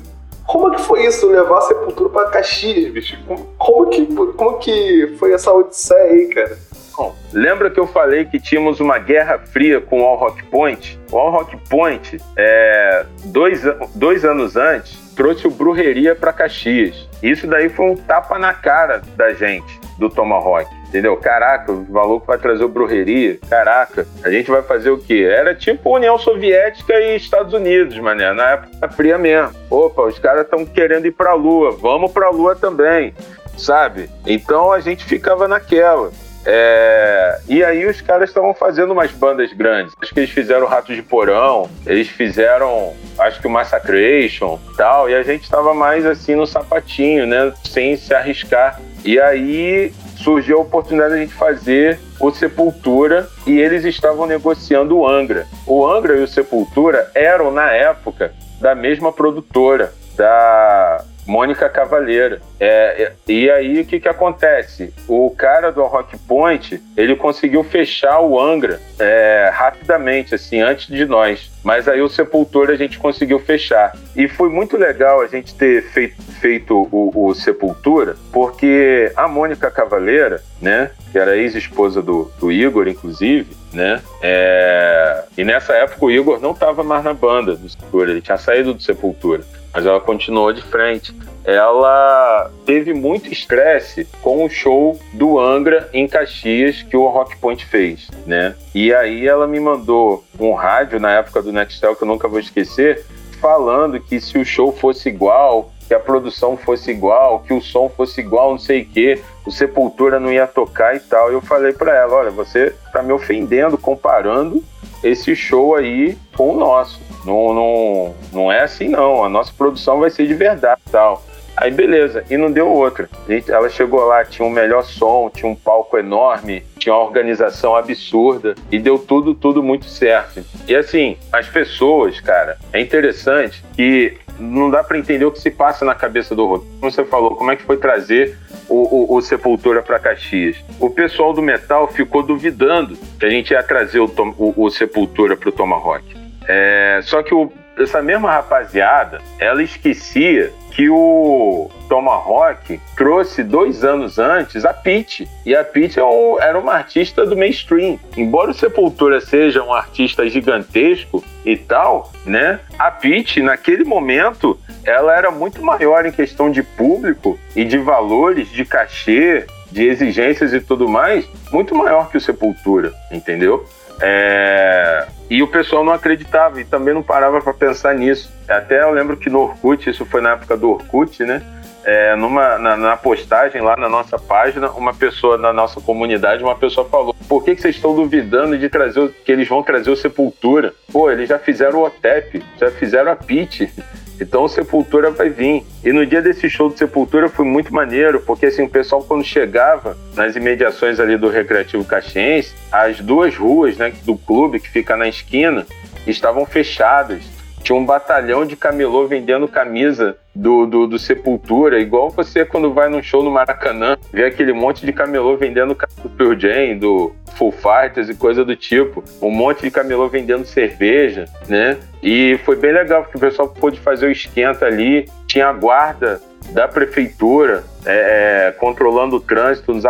como 0.47 0.71
que 0.71 0.83
foi 0.83 1.07
isso, 1.07 1.31
levar 1.31 1.59
a 1.59 1.63
Sepultura 1.63 2.11
pra 2.11 2.25
Caxias, 2.27 2.93
bicho? 2.93 3.19
Como, 3.27 3.47
como, 3.59 3.91
que, 3.91 4.07
como 4.07 4.59
que 4.59 5.17
foi 5.19 5.33
essa 5.33 5.53
odisseia 5.53 6.13
aí, 6.13 6.27
cara? 6.29 6.59
Bom, 6.97 7.15
lembra 7.33 7.71
que 7.71 7.81
eu 7.81 7.87
falei 7.87 8.27
que 8.27 8.39
tínhamos 8.39 8.79
uma 8.79 8.99
guerra 8.99 9.39
fria 9.39 9.81
com 9.81 10.03
o 10.03 10.05
All 10.05 10.17
Rock 10.17 10.45
Point? 10.45 11.01
O 11.11 11.19
All 11.19 11.31
Rock 11.31 11.57
Point, 11.69 12.19
é, 12.37 13.07
dois, 13.25 13.63
dois 13.95 14.25
anos 14.25 14.57
antes, 14.57 14.99
trouxe 15.17 15.47
o 15.47 15.51
Brujeria 15.51 16.15
para 16.15 16.33
Caxias. 16.33 17.09
Isso 17.23 17.47
daí 17.47 17.69
foi 17.71 17.87
um 17.87 17.97
tapa 17.97 18.39
na 18.39 18.53
cara 18.53 19.03
da 19.17 19.33
gente, 19.33 19.81
do 19.99 20.11
Tomahawk. 20.11 20.69
Entendeu? 20.93 21.17
Caraca, 21.17 21.73
o 21.73 21.87
maluco 21.89 22.27
vai 22.27 22.37
trazer 22.37 22.63
o 22.65 22.69
Brujeria. 22.69 23.39
Caraca, 23.49 24.07
a 24.23 24.31
gente 24.31 24.51
vai 24.51 24.61
fazer 24.61 24.91
o 24.91 24.99
quê? 24.99 25.27
Era 25.27 25.55
tipo 25.55 25.97
União 25.97 26.19
Soviética 26.19 26.93
e 26.93 27.17
Estados 27.17 27.55
Unidos, 27.55 27.99
mané. 27.99 28.31
Na 28.35 28.51
época 28.51 28.91
fria 28.91 29.17
mesmo. 29.17 29.55
Opa, 29.71 30.03
os 30.03 30.19
caras 30.19 30.43
estão 30.43 30.67
querendo 30.67 31.07
ir 31.07 31.13
pra 31.13 31.33
Lua. 31.33 31.71
Vamos 31.71 32.13
pra 32.13 32.29
Lua 32.29 32.55
também, 32.55 33.15
sabe? 33.57 34.11
Então 34.27 34.71
a 34.71 34.81
gente 34.81 35.03
ficava 35.03 35.49
naquela. 35.49 36.13
É... 36.45 37.39
E 37.49 37.65
aí 37.65 37.87
os 37.87 38.03
caras 38.03 38.29
estavam 38.29 38.53
fazendo 38.53 38.91
umas 38.93 39.13
bandas 39.13 39.51
grandes. 39.55 39.95
Acho 39.99 40.13
que 40.13 40.21
eles 40.21 40.31
fizeram 40.31 40.67
Ratos 40.67 40.95
de 40.95 41.03
Porão, 41.03 41.71
eles 41.87 42.09
fizeram, 42.09 42.93
acho 43.19 43.41
que 43.41 43.47
o 43.47 43.51
Massacration 43.51 44.59
tal, 44.77 45.09
e 45.09 45.15
a 45.15 45.23
gente 45.23 45.45
estava 45.45 45.73
mais 45.73 46.05
assim 46.05 46.35
no 46.35 46.47
sapatinho, 46.47 47.27
né? 47.27 47.51
Sem 47.65 47.97
se 47.97 48.13
arriscar. 48.13 48.79
E 49.05 49.19
aí 49.19 49.93
surgiu 50.23 50.59
a 50.59 50.63
oportunidade 50.63 51.15
de 51.15 51.19
a 51.19 51.23
gente 51.23 51.35
fazer 51.35 51.99
o 52.21 52.31
Sepultura 52.31 53.29
e 53.47 53.59
eles 53.59 53.85
estavam 53.85 54.27
negociando 54.27 54.99
o 54.99 55.09
Angra. 55.09 55.47
O 55.67 55.87
Angra 55.87 56.17
e 56.17 56.23
o 56.23 56.29
Sepultura 56.29 57.11
eram, 57.15 57.51
na 57.51 57.71
época, 57.73 58.33
da 58.61 58.75
mesma 58.75 59.13
produtora, 59.13 59.93
da 60.17 61.05
Mônica 61.27 61.69
Cavaleira. 61.69 62.41
É, 62.59 63.03
é, 63.03 63.13
e 63.29 63.51
aí 63.51 63.81
o 63.81 63.85
que, 63.85 64.01
que 64.01 64.09
acontece? 64.09 64.93
O 65.09 65.31
cara 65.31 65.71
do 65.71 65.85
Rock 65.85 66.17
Point 66.19 66.83
ele 66.97 67.17
conseguiu 67.17 67.63
fechar 67.65 68.21
o 68.21 68.41
Angra 68.41 68.81
é, 68.99 69.51
rapidamente, 69.53 70.35
assim, 70.35 70.61
antes 70.61 70.87
de 70.87 71.05
nós. 71.05 71.52
Mas 71.63 71.89
aí 71.89 72.01
o 72.01 72.09
Sepultura 72.09 72.73
a 72.73 72.77
gente 72.77 72.99
conseguiu 72.99 73.39
fechar. 73.39 73.97
E 74.17 74.29
foi 74.29 74.49
muito 74.49 74.77
legal 74.77 75.21
a 75.21 75.27
gente 75.27 75.55
ter 75.55 75.83
feito, 75.85 76.21
feito 76.41 76.89
o, 76.91 77.29
o 77.29 77.35
Sepultura, 77.35 78.17
porque 78.33 79.13
a 79.17 79.29
Mônica 79.29 79.71
Cavaleira, 79.71 80.43
né, 80.61 80.91
que 81.11 81.19
era 81.19 81.37
ex-esposa 81.37 82.03
do, 82.03 82.31
do 82.39 82.51
Igor, 82.51 82.89
inclusive, 82.89 83.57
né? 83.73 84.03
É... 84.21 85.25
E 85.39 85.45
nessa 85.45 85.73
época 85.75 86.07
o 86.07 86.11
Igor 86.11 86.41
não 86.41 86.51
estava 86.51 86.83
mais 86.83 87.05
na 87.05 87.15
banda 87.15 87.55
do 87.55 87.69
Sepultura, 87.69 88.11
ele 88.11 88.21
tinha 88.21 88.39
saído 88.39 88.75
do 88.75 88.83
Sepultura 88.83 89.43
mas 89.73 89.87
ela 89.87 90.01
continuou 90.01 90.53
de 90.53 90.63
frente. 90.63 91.15
Ela 91.45 92.51
teve 92.65 92.95
muito 92.95 93.33
estresse 93.33 94.07
com 94.23 94.45
o 94.45 94.51
show 94.51 94.99
do 95.13 95.41
Angra 95.41 95.89
em 95.93 96.07
Caxias 96.07 96.83
que 96.83 96.97
o 96.97 97.09
Rock 97.09 97.37
Point 97.37 97.67
fez, 97.67 98.09
né? 98.27 98.55
E 98.75 98.95
aí 98.95 99.27
ela 99.27 99.47
me 99.47 99.59
mandou 99.59 100.25
um 100.39 100.53
rádio 100.53 101.01
na 101.01 101.13
época 101.13 101.43
do 101.43 101.53
Nextel 101.53 101.97
que 101.97 102.05
eu 102.05 102.09
nunca 102.09 102.29
vou 102.29 102.39
esquecer, 102.39 103.05
falando 103.41 103.99
que 103.99 104.21
se 104.21 104.39
o 104.39 104.45
show 104.45 104.73
fosse 104.73 105.09
igual, 105.09 105.73
que 105.89 105.95
a 105.95 106.01
produção 106.01 106.57
fosse 106.57 106.91
igual, 106.91 107.41
que 107.41 107.53
o 107.53 107.61
som 107.61 107.89
fosse 107.89 108.21
igual, 108.21 108.53
não 108.53 108.59
sei 108.59 108.83
o 108.83 108.87
quê, 108.87 109.21
o 109.45 109.51
Sepultura 109.51 110.21
não 110.21 110.33
ia 110.33 110.47
tocar 110.47 110.95
e 110.95 111.01
tal. 111.01 111.31
Eu 111.31 111.41
falei 111.41 111.73
para 111.73 111.95
ela, 111.95 112.15
olha, 112.15 112.31
você 112.31 112.75
tá 112.93 113.03
me 113.03 113.13
ofendendo 113.13 113.77
comparando 113.77 114.63
esse 115.03 115.35
show 115.35 115.75
aí 115.75 116.17
com 116.37 116.55
o 116.55 116.57
nosso. 116.57 117.01
Não, 117.25 117.53
não, 117.53 118.15
não 118.33 118.53
é 118.53 118.63
assim 118.63 118.89
não, 118.89 119.25
a 119.25 119.29
nossa 119.29 119.53
produção 119.53 120.01
vai 120.01 120.11
ser 120.11 120.27
de 120.27 120.35
verdade 120.35 120.81
tal. 120.91 121.23
Aí 121.63 121.71
beleza, 121.71 122.25
e 122.29 122.37
não 122.37 122.51
deu 122.51 122.69
outra. 122.69 123.09
Ela 123.47 123.69
chegou 123.69 124.05
lá, 124.05 124.25
tinha 124.25 124.45
um 124.45 124.51
melhor 124.51 124.83
som, 124.83 125.31
tinha 125.33 125.49
um 125.49 125.55
palco 125.55 125.97
enorme, 125.97 126.65
tinha 126.77 126.93
uma 126.93 127.05
organização 127.05 127.77
absurda 127.77 128.57
e 128.69 128.81
deu 128.81 128.99
tudo, 128.99 129.33
tudo 129.33 129.63
muito 129.63 129.85
certo. 129.85 130.45
E 130.67 130.75
assim, 130.75 131.17
as 131.33 131.47
pessoas, 131.47 132.19
cara, 132.19 132.59
é 132.73 132.81
interessante 132.81 133.63
que 133.77 134.19
não 134.41 134.73
dá 134.73 134.83
para 134.83 134.99
entender 134.99 135.25
o 135.25 135.31
que 135.31 135.39
se 135.39 135.53
passa 135.53 135.85
na 135.85 135.95
cabeça 135.95 136.35
do 136.35 136.45
Rodrigo. 136.47 136.75
Como 136.81 136.91
você 136.91 137.05
falou, 137.05 137.37
como 137.37 137.53
é 137.53 137.55
que 137.55 137.63
foi 137.63 137.77
trazer 137.77 138.37
o, 138.69 139.15
o, 139.15 139.17
o 139.17 139.23
Sepultura 139.23 139.81
para 139.83 140.01
Caxias? 140.01 140.57
O 140.81 140.91
pessoal 140.91 141.33
do 141.33 141.41
metal 141.41 141.87
ficou 141.87 142.25
duvidando 142.25 142.99
que 143.21 143.25
a 143.25 143.31
gente 143.31 143.53
ia 143.53 143.63
trazer 143.63 144.01
o, 144.01 144.13
o, 144.37 144.65
o 144.65 144.69
Sepultura 144.69 145.37
para 145.37 145.49
o 145.49 145.53
Tomahawk. 145.53 146.03
É, 146.49 146.99
só 147.05 147.23
que 147.23 147.33
o, 147.33 147.53
essa 147.79 148.03
mesma 148.03 148.33
rapaziada, 148.33 149.21
ela 149.39 149.63
esquecia 149.63 150.53
que 150.75 150.89
o 150.89 151.71
Tomahawk 151.89 152.81
trouxe 152.97 153.43
dois 153.43 153.85
anos 153.85 154.19
antes 154.19 154.65
a 154.65 154.73
Pete. 154.73 155.29
E 155.45 155.55
a 155.55 155.63
Pete 155.63 156.01
é 156.01 156.03
era 156.41 156.59
uma 156.59 156.73
artista 156.73 157.27
do 157.27 157.37
mainstream. 157.37 157.99
Embora 158.17 158.51
o 158.51 158.55
Sepultura 158.55 159.21
seja 159.21 159.63
um 159.63 159.73
artista 159.73 160.29
gigantesco 160.29 161.23
e 161.45 161.57
tal, 161.57 162.11
né? 162.25 162.61
A 162.79 162.91
Pete, 162.91 163.43
naquele 163.43 163.85
momento, 163.85 164.59
ela 164.85 165.17
era 165.17 165.31
muito 165.31 165.63
maior 165.63 166.07
em 166.07 166.13
questão 166.13 166.51
de 166.51 166.63
público 166.63 167.39
e 167.55 167.65
de 167.65 167.79
valores, 167.79 168.49
de 168.51 168.65
cachê, 168.65 169.47
de 169.71 169.87
exigências 169.87 170.53
e 170.53 170.61
tudo 170.61 170.89
mais, 170.89 171.27
muito 171.51 171.75
maior 171.75 172.11
que 172.11 172.17
o 172.17 172.21
Sepultura, 172.21 172.93
entendeu? 173.11 173.67
É... 174.01 175.07
E 175.31 175.43
o 175.43 175.49
pessoal 175.49 175.85
não 175.85 175.93
acreditava 175.93 176.61
e 176.61 176.65
também 176.65 176.93
não 176.93 177.03
parava 177.03 177.41
para 177.41 177.55
pensar 177.55 177.95
nisso. 177.95 178.31
Até 178.49 178.83
eu 178.83 178.91
lembro 178.91 179.17
que 179.17 179.31
no 179.31 179.41
Orkut, 179.41 179.89
isso 179.89 180.05
foi 180.05 180.21
na 180.21 180.33
época 180.33 180.57
do 180.57 180.71
Orkut, 180.71 181.25
né? 181.25 181.43
É, 181.85 182.15
numa, 182.15 182.59
na, 182.59 182.77
na, 182.77 182.97
postagem 182.97 183.61
lá 183.61 183.77
na 183.77 183.89
nossa 183.89 184.17
página, 184.17 184.71
uma 184.71 184.95
pessoa 184.95 185.37
na 185.37 185.53
nossa 185.53 185.81
comunidade, 185.81 186.43
uma 186.43 186.55
pessoa 186.55 186.89
falou: 186.89 187.15
por 187.29 187.43
que, 187.43 187.57
que 187.57 187.63
vocês 187.63 187.75
estão 187.75 187.95
duvidando 187.95 188.57
de 188.57 188.69
trazer 188.69 189.11
que 189.25 189.33
eles 189.33 189.49
vão 189.49 189.65
trazer 189.65 189.91
o 189.91 189.97
Sepultura? 189.97 190.73
Pô, 190.93 191.11
eles 191.11 191.29
já 191.29 191.41
fizeram 191.41 191.81
o 191.81 191.87
OTEP, 191.87 192.45
já 192.61 192.71
fizeram 192.71 193.11
a 193.11 193.17
PIT. 193.17 193.73
Então 194.21 194.45
o 194.45 194.49
Sepultura 194.49 195.11
vai 195.11 195.29
vir. 195.29 195.65
E 195.85 195.93
no 195.93 196.07
dia 196.07 196.23
desse 196.23 196.49
show 196.49 196.69
do 196.69 196.77
Sepultura 196.77 197.29
foi 197.29 197.45
muito 197.45 197.73
maneiro, 197.73 198.21
porque 198.21 198.47
assim, 198.47 198.63
o 198.63 198.69
pessoal 198.69 199.03
quando 199.03 199.25
chegava 199.25 199.97
nas 200.15 200.37
imediações 200.37 201.01
ali 201.01 201.17
do 201.17 201.29
Recreativo 201.29 201.85
Caxiense, 201.85 202.55
as 202.71 203.01
duas 203.01 203.37
ruas 203.37 203.77
né, 203.77 203.93
do 204.05 204.17
clube 204.17 204.61
que 204.61 204.69
fica 204.69 204.97
na 204.97 205.09
esquina 205.09 205.67
estavam 206.07 206.47
fechadas. 206.47 207.25
Tinha 207.63 207.77
um 207.77 207.85
batalhão 207.85 208.45
de 208.45 208.57
camelô 208.57 209.07
vendendo 209.07 209.47
camisa 209.47 210.17
do, 210.35 210.67
do, 210.67 210.87
do, 210.87 210.99
Sepultura, 210.99 211.79
igual 211.79 212.11
você 212.11 212.45
quando 212.45 212.73
vai 212.73 212.89
num 212.89 213.03
show 213.03 213.23
no 213.23 213.31
Maracanã, 213.31 213.97
vê 214.13 214.25
aquele 214.25 214.53
monte 214.53 214.87
de 214.87 214.93
camelô 214.93 215.37
vendendo 215.37 215.77
do 216.03 216.09
Pearl 216.09 216.39
Jam, 216.39 216.79
do 216.79 217.13
Full 217.35 217.53
Fighters 217.53 218.09
e 218.09 218.15
coisa 218.15 218.45
do 218.45 218.57
tipo. 218.57 219.03
Um 219.21 219.31
monte 219.31 219.63
de 219.63 219.71
camelô 219.71 220.09
vendendo 220.09 220.45
cerveja, 220.45 221.27
né? 221.49 221.79
E 222.03 222.39
foi 222.45 222.57
bem 222.57 222.73
legal, 222.73 223.03
porque 223.03 223.19
o 223.19 223.21
pessoal 223.21 223.49
pôde 223.49 223.79
fazer 223.81 224.07
o 224.07 224.11
esquenta 224.11 224.67
ali, 224.67 225.09
tinha 225.27 225.49
a 225.49 225.53
guarda 225.53 226.21
da 226.53 226.67
prefeitura 226.67 227.65
é, 227.85 228.49
é, 228.49 228.53
controlando 228.53 229.17
o 229.17 229.21
trânsito 229.21 229.73
nos, 229.73 229.85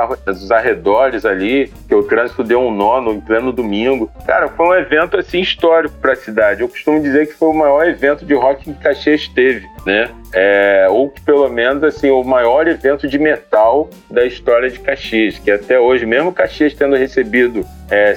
arredores 0.50 1.24
ali, 1.24 1.70
que 1.88 1.94
o 1.94 2.02
trânsito 2.02 2.42
deu 2.42 2.60
um 2.60 2.70
nó 2.74 3.00
no 3.00 3.20
pleno 3.20 3.52
domingo. 3.52 4.10
Cara, 4.26 4.48
foi 4.48 4.66
um 4.66 4.74
evento 4.74 5.16
assim 5.16 5.40
histórico 5.40 5.94
para 6.00 6.12
a 6.12 6.16
cidade. 6.16 6.62
Eu 6.62 6.68
costumo 6.68 7.00
dizer 7.00 7.26
que 7.26 7.34
foi 7.34 7.48
o 7.48 7.54
maior 7.54 7.86
evento 7.86 8.24
de 8.24 8.34
rock 8.34 8.64
que 8.64 8.74
Caxias 8.74 9.28
teve, 9.28 9.66
né? 9.84 10.10
É, 10.34 10.86
ou 10.88 11.10
que 11.10 11.20
pelo 11.20 11.48
menos 11.48 11.84
assim 11.84 12.10
o 12.10 12.24
maior 12.24 12.66
evento 12.66 13.06
de 13.06 13.18
metal 13.18 13.90
da 14.10 14.24
história 14.24 14.70
de 14.70 14.78
Caxias, 14.80 15.38
que 15.38 15.50
até 15.50 15.78
hoje, 15.78 16.06
mesmo 16.06 16.32
Caxias 16.32 16.72
tendo 16.72 16.96
recebido 16.96 17.66
é, 17.90 18.14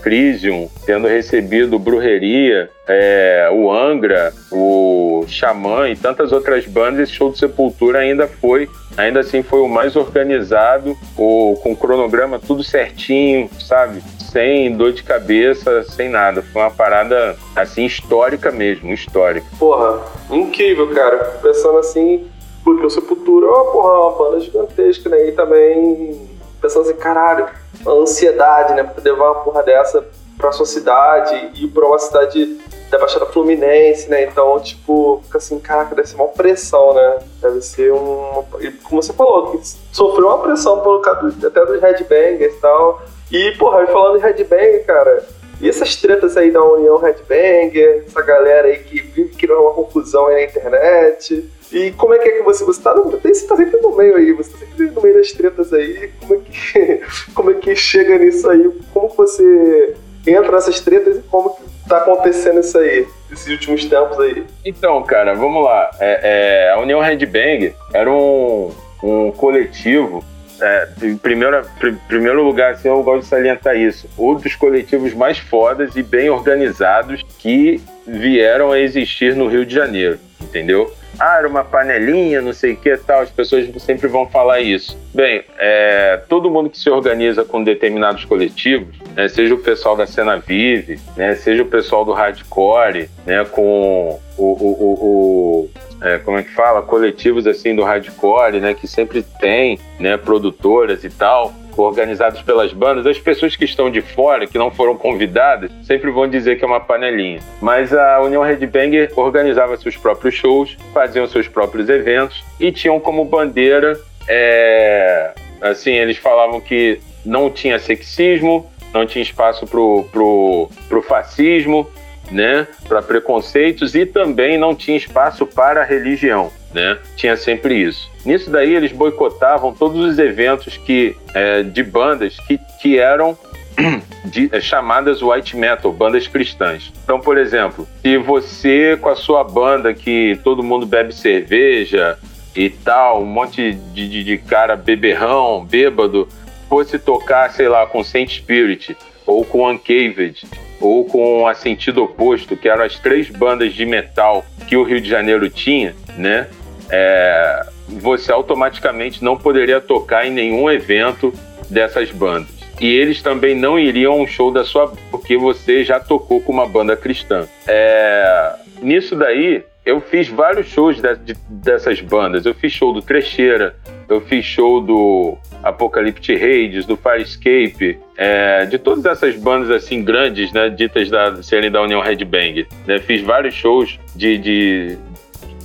Crisium, 0.00 0.68
tendo 0.86 1.08
recebido 1.08 1.78
Brujeria, 1.78 2.70
é, 2.86 3.48
o 3.52 3.72
Angra, 3.72 4.32
o 4.52 5.24
Xamã 5.26 5.88
e 5.88 5.96
tantas 5.96 6.30
outras 6.30 6.66
bandas, 6.66 7.00
esse 7.00 7.12
show 7.12 7.32
de 7.32 7.38
Sepultura 7.38 7.98
ainda 7.98 8.28
foi 8.28 8.68
ainda 8.96 9.20
assim 9.20 9.42
foi 9.42 9.60
o 9.60 9.68
mais 9.68 9.96
organizado, 9.96 10.96
o, 11.16 11.58
com 11.62 11.72
o 11.72 11.76
cronograma 11.76 12.38
tudo 12.38 12.62
certinho, 12.62 13.48
sabe? 13.58 14.02
Sem 14.18 14.76
dor 14.76 14.92
de 14.92 15.02
cabeça, 15.02 15.84
sem 15.84 16.08
nada. 16.08 16.42
Foi 16.42 16.62
uma 16.62 16.70
parada, 16.70 17.36
assim, 17.54 17.84
histórica 17.84 18.50
mesmo, 18.50 18.92
histórica. 18.92 19.46
Porra, 19.58 20.00
incrível, 20.30 20.92
cara. 20.92 21.38
Pensando 21.40 21.78
assim, 21.78 22.26
porque 22.64 22.84
o 22.84 22.90
Sepultura, 22.90 23.46
ó, 23.46 23.60
oh, 23.60 23.72
porra, 23.72 23.94
é 23.94 23.98
uma 23.98 24.12
banda 24.12 24.40
gigantesca, 24.40 25.08
né? 25.08 25.28
E 25.28 25.32
também 25.32 26.28
pensando 26.60 26.82
assim, 26.88 26.98
caralho, 26.98 27.46
a 27.86 27.90
ansiedade, 27.90 28.74
né? 28.74 28.82
Pra 28.82 29.02
levar 29.04 29.32
uma 29.32 29.40
porra 29.42 29.62
dessa 29.62 30.04
pra 30.36 30.50
sua 30.50 30.66
cidade 30.66 31.50
e 31.54 31.68
pra 31.68 31.86
uma 31.86 31.98
cidade 31.98 32.58
da 32.94 33.00
Baixada 33.00 33.26
Fluminense, 33.26 34.08
né? 34.08 34.24
Então, 34.24 34.58
tipo, 34.60 35.20
fica 35.24 35.38
assim, 35.38 35.58
caraca, 35.58 35.94
deve 35.94 36.08
ser 36.08 36.16
uma 36.16 36.28
pressão, 36.28 36.94
né? 36.94 37.18
Deve 37.42 37.60
ser 37.60 37.92
um. 37.92 38.44
Como 38.84 39.02
você 39.02 39.12
falou, 39.12 39.60
sofreu 39.92 40.28
uma 40.28 40.38
pressão 40.38 40.80
pelo 40.80 41.02
até 41.04 41.66
dos 41.66 41.80
headbangers 41.80 42.54
e 42.54 42.60
tal. 42.60 43.02
E, 43.30 43.52
porra, 43.52 43.86
falando 43.88 44.18
em 44.18 44.22
headbanger, 44.22 44.84
cara, 44.86 45.26
e 45.60 45.68
essas 45.68 45.96
tretas 45.96 46.36
aí 46.36 46.50
da 46.50 46.62
União 46.62 46.98
Headbanger, 46.98 48.04
essa 48.06 48.22
galera 48.22 48.68
aí 48.68 48.78
que 48.78 49.00
vive 49.00 49.34
criando 49.34 49.62
uma 49.62 49.72
confusão 49.72 50.26
aí 50.26 50.36
na 50.36 50.50
internet. 50.50 51.50
E 51.72 51.90
como 51.92 52.14
é 52.14 52.18
que 52.18 52.28
é 52.28 52.32
que 52.38 52.42
você. 52.42 52.64
Você 52.64 52.80
tá, 52.80 52.92
você 52.94 53.46
tá 53.46 53.56
sempre 53.56 53.80
no 53.80 53.96
meio 53.96 54.16
aí, 54.16 54.32
você 54.32 54.52
tá 54.52 54.58
sempre 54.58 54.90
no 54.90 55.02
meio 55.02 55.14
das 55.14 55.32
tretas 55.32 55.72
aí. 55.72 56.12
Como 56.20 56.34
é 56.34 56.38
que, 56.38 57.00
como 57.34 57.50
é 57.50 57.54
que 57.54 57.74
chega 57.74 58.18
nisso 58.18 58.48
aí? 58.48 58.70
Como 58.92 59.08
você 59.08 59.94
entra 60.26 60.52
nessas 60.52 60.80
tretas 60.80 61.18
e 61.18 61.22
como 61.22 61.50
que 61.50 61.73
tá 61.88 61.98
acontecendo 61.98 62.60
isso 62.60 62.78
aí, 62.78 63.06
esses 63.30 63.48
últimos 63.48 63.84
tempos 63.84 64.18
aí? 64.20 64.44
Então, 64.64 65.02
cara, 65.02 65.34
vamos 65.34 65.64
lá. 65.64 65.90
É, 66.00 66.68
é, 66.68 66.72
a 66.72 66.78
União 66.78 67.00
Red 67.00 67.26
Bang 67.26 67.74
era 67.92 68.10
um, 68.10 68.70
um 69.02 69.30
coletivo 69.32 70.24
é, 70.60 70.88
em 71.02 71.16
primeiro, 71.16 71.62
primeiro 72.06 72.42
lugar, 72.42 72.72
assim, 72.72 72.88
eu 72.88 73.02
gosto 73.02 73.22
de 73.22 73.26
salientar 73.28 73.76
isso. 73.76 74.08
Um 74.18 74.34
dos 74.34 74.54
coletivos 74.54 75.12
mais 75.12 75.38
fodas 75.38 75.96
e 75.96 76.02
bem 76.02 76.30
organizados 76.30 77.24
que 77.38 77.80
vieram 78.06 78.70
a 78.70 78.78
existir 78.78 79.34
no 79.34 79.48
Rio 79.48 79.66
de 79.66 79.74
Janeiro, 79.74 80.18
entendeu? 80.40 80.92
Ah, 81.18 81.38
era 81.38 81.48
uma 81.48 81.64
panelinha, 81.64 82.40
não 82.40 82.52
sei 82.52 82.72
o 82.72 82.76
que 82.76 82.96
tal, 82.96 83.20
as 83.20 83.30
pessoas 83.30 83.66
sempre 83.82 84.08
vão 84.08 84.26
falar 84.26 84.60
isso. 84.60 84.98
Bem, 85.12 85.44
é, 85.58 86.20
todo 86.28 86.50
mundo 86.50 86.68
que 86.70 86.78
se 86.78 86.90
organiza 86.90 87.44
com 87.44 87.62
determinados 87.62 88.24
coletivos, 88.24 88.96
né, 89.14 89.28
seja 89.28 89.54
o 89.54 89.58
pessoal 89.58 89.96
da 89.96 90.06
cena 90.06 90.36
vive, 90.36 90.98
né, 91.16 91.34
seja 91.34 91.62
o 91.62 91.66
pessoal 91.66 92.04
do 92.04 92.12
hardcore, 92.12 93.08
né, 93.24 93.44
com 93.44 94.18
o, 94.36 94.42
o, 94.42 94.46
o, 94.46 94.94
o 95.04 95.70
é, 96.02 96.18
como 96.18 96.38
é 96.38 96.42
que 96.42 96.50
fala, 96.50 96.82
coletivos 96.82 97.46
assim 97.46 97.74
do 97.74 97.82
hardcore, 97.82 98.60
né, 98.60 98.74
que 98.74 98.86
sempre 98.86 99.22
tem, 99.40 99.78
né, 99.98 100.16
produtoras 100.16 101.04
e 101.04 101.10
tal, 101.10 101.54
organizados 101.82 102.42
pelas 102.42 102.72
bandas, 102.72 103.06
as 103.06 103.18
pessoas 103.18 103.56
que 103.56 103.64
estão 103.64 103.90
de 103.90 104.00
fora, 104.00 104.46
que 104.46 104.58
não 104.58 104.70
foram 104.70 104.96
convidadas, 104.96 105.70
sempre 105.82 106.10
vão 106.10 106.28
dizer 106.28 106.56
que 106.56 106.64
é 106.64 106.66
uma 106.66 106.80
panelinha. 106.80 107.40
Mas 107.60 107.92
a 107.92 108.20
União 108.20 108.42
Red 108.42 108.66
Bang 108.66 109.08
organizava 109.16 109.76
seus 109.76 109.96
próprios 109.96 110.34
shows, 110.34 110.76
faziam 110.92 111.26
seus 111.26 111.48
próprios 111.48 111.88
eventos 111.88 112.44
e 112.60 112.70
tinham 112.70 112.98
como 113.00 113.24
bandeira, 113.24 113.98
é, 114.28 115.32
assim, 115.60 115.92
eles 115.92 116.16
falavam 116.16 116.60
que 116.60 117.00
não 117.24 117.50
tinha 117.50 117.78
sexismo, 117.78 118.70
não 118.92 119.06
tinha 119.06 119.22
espaço 119.22 119.66
pro, 119.66 120.04
pro, 120.12 120.68
pro 120.88 121.02
fascismo, 121.02 121.88
né, 122.30 122.66
para 122.88 123.02
preconceitos 123.02 123.94
e 123.94 124.06
também 124.06 124.56
não 124.56 124.74
tinha 124.74 124.96
espaço 124.96 125.46
para 125.46 125.84
religião, 125.84 126.50
né? 126.74 126.98
Tinha 127.16 127.36
sempre 127.36 127.80
isso. 127.80 128.10
Nisso 128.24 128.50
daí 128.50 128.74
eles 128.74 128.92
boicotavam 128.92 129.72
todos 129.72 130.04
os 130.04 130.18
eventos 130.18 130.76
que 130.76 131.16
é, 131.32 131.62
de 131.62 131.82
bandas 131.82 132.36
que, 132.40 132.58
que 132.82 132.98
eram 132.98 133.38
de, 134.26 134.50
é, 134.52 134.60
chamadas 134.60 135.22
white 135.22 135.56
metal, 135.56 135.92
bandas 135.92 136.26
cristãs. 136.26 136.92
Então, 137.04 137.20
por 137.20 137.38
exemplo, 137.38 137.86
se 138.02 138.18
você 138.18 138.98
com 139.00 139.08
a 139.08 139.16
sua 139.16 139.44
banda 139.44 139.94
que 139.94 140.38
todo 140.42 140.62
mundo 140.62 140.84
bebe 140.84 141.14
cerveja 141.14 142.18
e 142.54 142.68
tal, 142.68 143.22
um 143.22 143.26
monte 143.26 143.72
de, 143.72 144.08
de, 144.08 144.24
de 144.24 144.38
cara 144.38 144.76
beberrão, 144.76 145.64
bêbado, 145.64 146.28
fosse 146.68 146.98
tocar, 146.98 147.50
sei 147.52 147.68
lá, 147.68 147.86
com 147.86 148.02
Saint 148.02 148.30
Spirit 148.30 148.96
ou 149.26 149.44
com 149.44 149.70
Uncaved 149.70 150.44
ou 150.80 151.04
com 151.04 151.46
a 151.46 151.54
Sentido 151.54 152.02
Oposto, 152.02 152.56
que 152.56 152.68
eram 152.68 152.84
as 152.84 152.98
três 152.98 153.30
bandas 153.30 153.72
de 153.72 153.86
metal 153.86 154.44
que 154.66 154.76
o 154.76 154.82
Rio 154.82 155.00
de 155.00 155.08
Janeiro 155.08 155.48
tinha, 155.48 155.94
né? 156.16 156.48
É, 156.96 157.66
você 157.88 158.30
automaticamente 158.30 159.22
não 159.24 159.36
poderia 159.36 159.80
tocar 159.80 160.26
em 160.26 160.30
nenhum 160.30 160.70
evento 160.70 161.32
dessas 161.68 162.10
bandas. 162.10 162.54
E 162.80 162.86
eles 162.86 163.22
também 163.22 163.54
não 163.54 163.78
iriam 163.78 164.12
a 164.12 164.16
um 164.16 164.26
show 164.26 164.50
da 164.50 164.64
sua 164.64 164.92
porque 165.10 165.36
você 165.36 165.84
já 165.84 165.98
tocou 166.00 166.40
com 166.40 166.52
uma 166.52 166.66
banda 166.66 166.96
cristã. 166.96 167.46
É, 167.66 168.52
nisso 168.80 169.14
daí, 169.16 169.64
eu 169.84 170.00
fiz 170.00 170.28
vários 170.28 170.68
shows 170.68 171.00
de, 171.00 171.16
de, 171.16 171.34
dessas 171.48 172.00
bandas. 172.00 172.46
Eu 172.46 172.54
fiz 172.54 172.72
show 172.72 172.92
do 172.92 173.02
Trecheira, 173.02 173.76
eu 174.08 174.20
fiz 174.20 174.44
show 174.44 174.80
do 174.80 175.36
Apocalyptic 175.62 176.38
Raids, 176.38 176.84
do 176.84 176.96
Firescape, 176.96 177.98
é, 178.16 178.66
de 178.66 178.78
todas 178.78 179.04
essas 179.04 179.36
bandas 179.36 179.70
assim 179.70 180.02
grandes, 180.02 180.52
né, 180.52 180.68
ditas 180.68 181.10
da 181.10 181.42
serem 181.42 181.70
da 181.70 181.82
União 181.82 182.00
Red 182.00 182.24
Bang. 182.24 182.66
Né, 182.86 182.98
fiz 182.98 183.22
vários 183.22 183.54
shows 183.54 183.98
de, 184.16 184.38
de, 184.38 184.98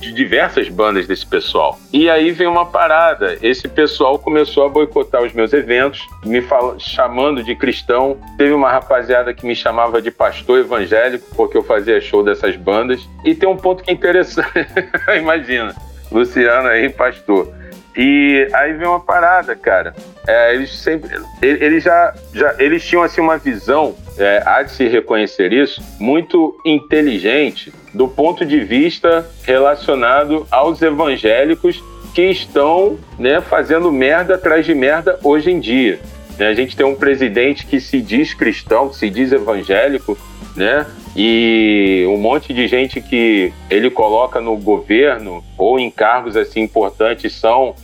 de 0.00 0.12
diversas 0.12 0.68
bandas 0.68 1.06
desse 1.06 1.26
pessoal. 1.26 1.78
E 1.92 2.08
aí 2.08 2.30
vem 2.32 2.46
uma 2.46 2.64
parada. 2.64 3.36
Esse 3.42 3.68
pessoal 3.68 4.18
começou 4.18 4.64
a 4.64 4.68
boicotar 4.68 5.22
os 5.22 5.32
meus 5.32 5.52
eventos, 5.52 6.00
me 6.24 6.42
chamando 6.78 7.44
de 7.44 7.54
cristão. 7.54 8.18
Teve 8.38 8.52
uma 8.52 8.70
rapaziada 8.70 9.34
que 9.34 9.46
me 9.46 9.54
chamava 9.54 10.00
de 10.00 10.10
pastor 10.10 10.60
evangélico, 10.60 11.26
porque 11.36 11.56
eu 11.56 11.62
fazia 11.62 12.00
show 12.00 12.24
dessas 12.24 12.56
bandas. 12.56 13.06
E 13.24 13.34
tem 13.34 13.48
um 13.48 13.56
ponto 13.56 13.84
que 13.84 13.90
é 13.90 13.94
interessante. 13.94 14.66
Imagina, 15.16 15.74
Luciano 16.10 16.68
aí, 16.68 16.88
pastor. 16.88 17.52
E 17.96 18.48
aí 18.54 18.72
vem 18.72 18.86
uma 18.86 19.00
parada, 19.00 19.54
cara. 19.54 19.94
É, 20.26 20.54
eles 20.54 20.70
sempre, 20.78 21.10
eles 21.42 21.82
já, 21.82 22.14
já, 22.32 22.54
eles 22.58 22.86
tinham 22.86 23.02
assim 23.02 23.20
uma 23.20 23.36
visão, 23.36 23.96
é, 24.16 24.42
há 24.46 24.62
de 24.62 24.70
se 24.70 24.86
reconhecer 24.86 25.52
isso, 25.52 25.82
muito 25.98 26.56
inteligente 26.64 27.72
do 27.92 28.08
ponto 28.08 28.44
de 28.44 28.60
vista 28.60 29.28
relacionado 29.42 30.46
aos 30.50 30.80
evangélicos 30.80 31.82
que 32.14 32.22
estão, 32.22 32.98
né, 33.18 33.40
fazendo 33.40 33.90
merda 33.92 34.34
atrás 34.34 34.66
de 34.66 34.74
merda 34.74 35.18
hoje 35.22 35.50
em 35.50 35.60
dia. 35.60 36.00
Né, 36.38 36.48
a 36.48 36.54
gente 36.54 36.76
tem 36.76 36.86
um 36.86 36.94
presidente 36.94 37.66
que 37.66 37.80
se 37.80 38.00
diz 38.00 38.34
cristão, 38.34 38.88
que 38.88 38.96
se 38.96 39.10
diz 39.10 39.32
evangélico, 39.32 40.16
né? 40.56 40.86
E 41.16 42.04
um 42.08 42.16
monte 42.16 42.54
de 42.54 42.68
gente 42.68 43.00
que 43.00 43.52
ele 43.68 43.90
coloca 43.90 44.40
no 44.40 44.56
governo 44.56 45.42
ou 45.58 45.78
em 45.78 45.90
cargos 45.90 46.36
assim 46.36 46.60
importantes 46.60 47.32
são 47.34 47.74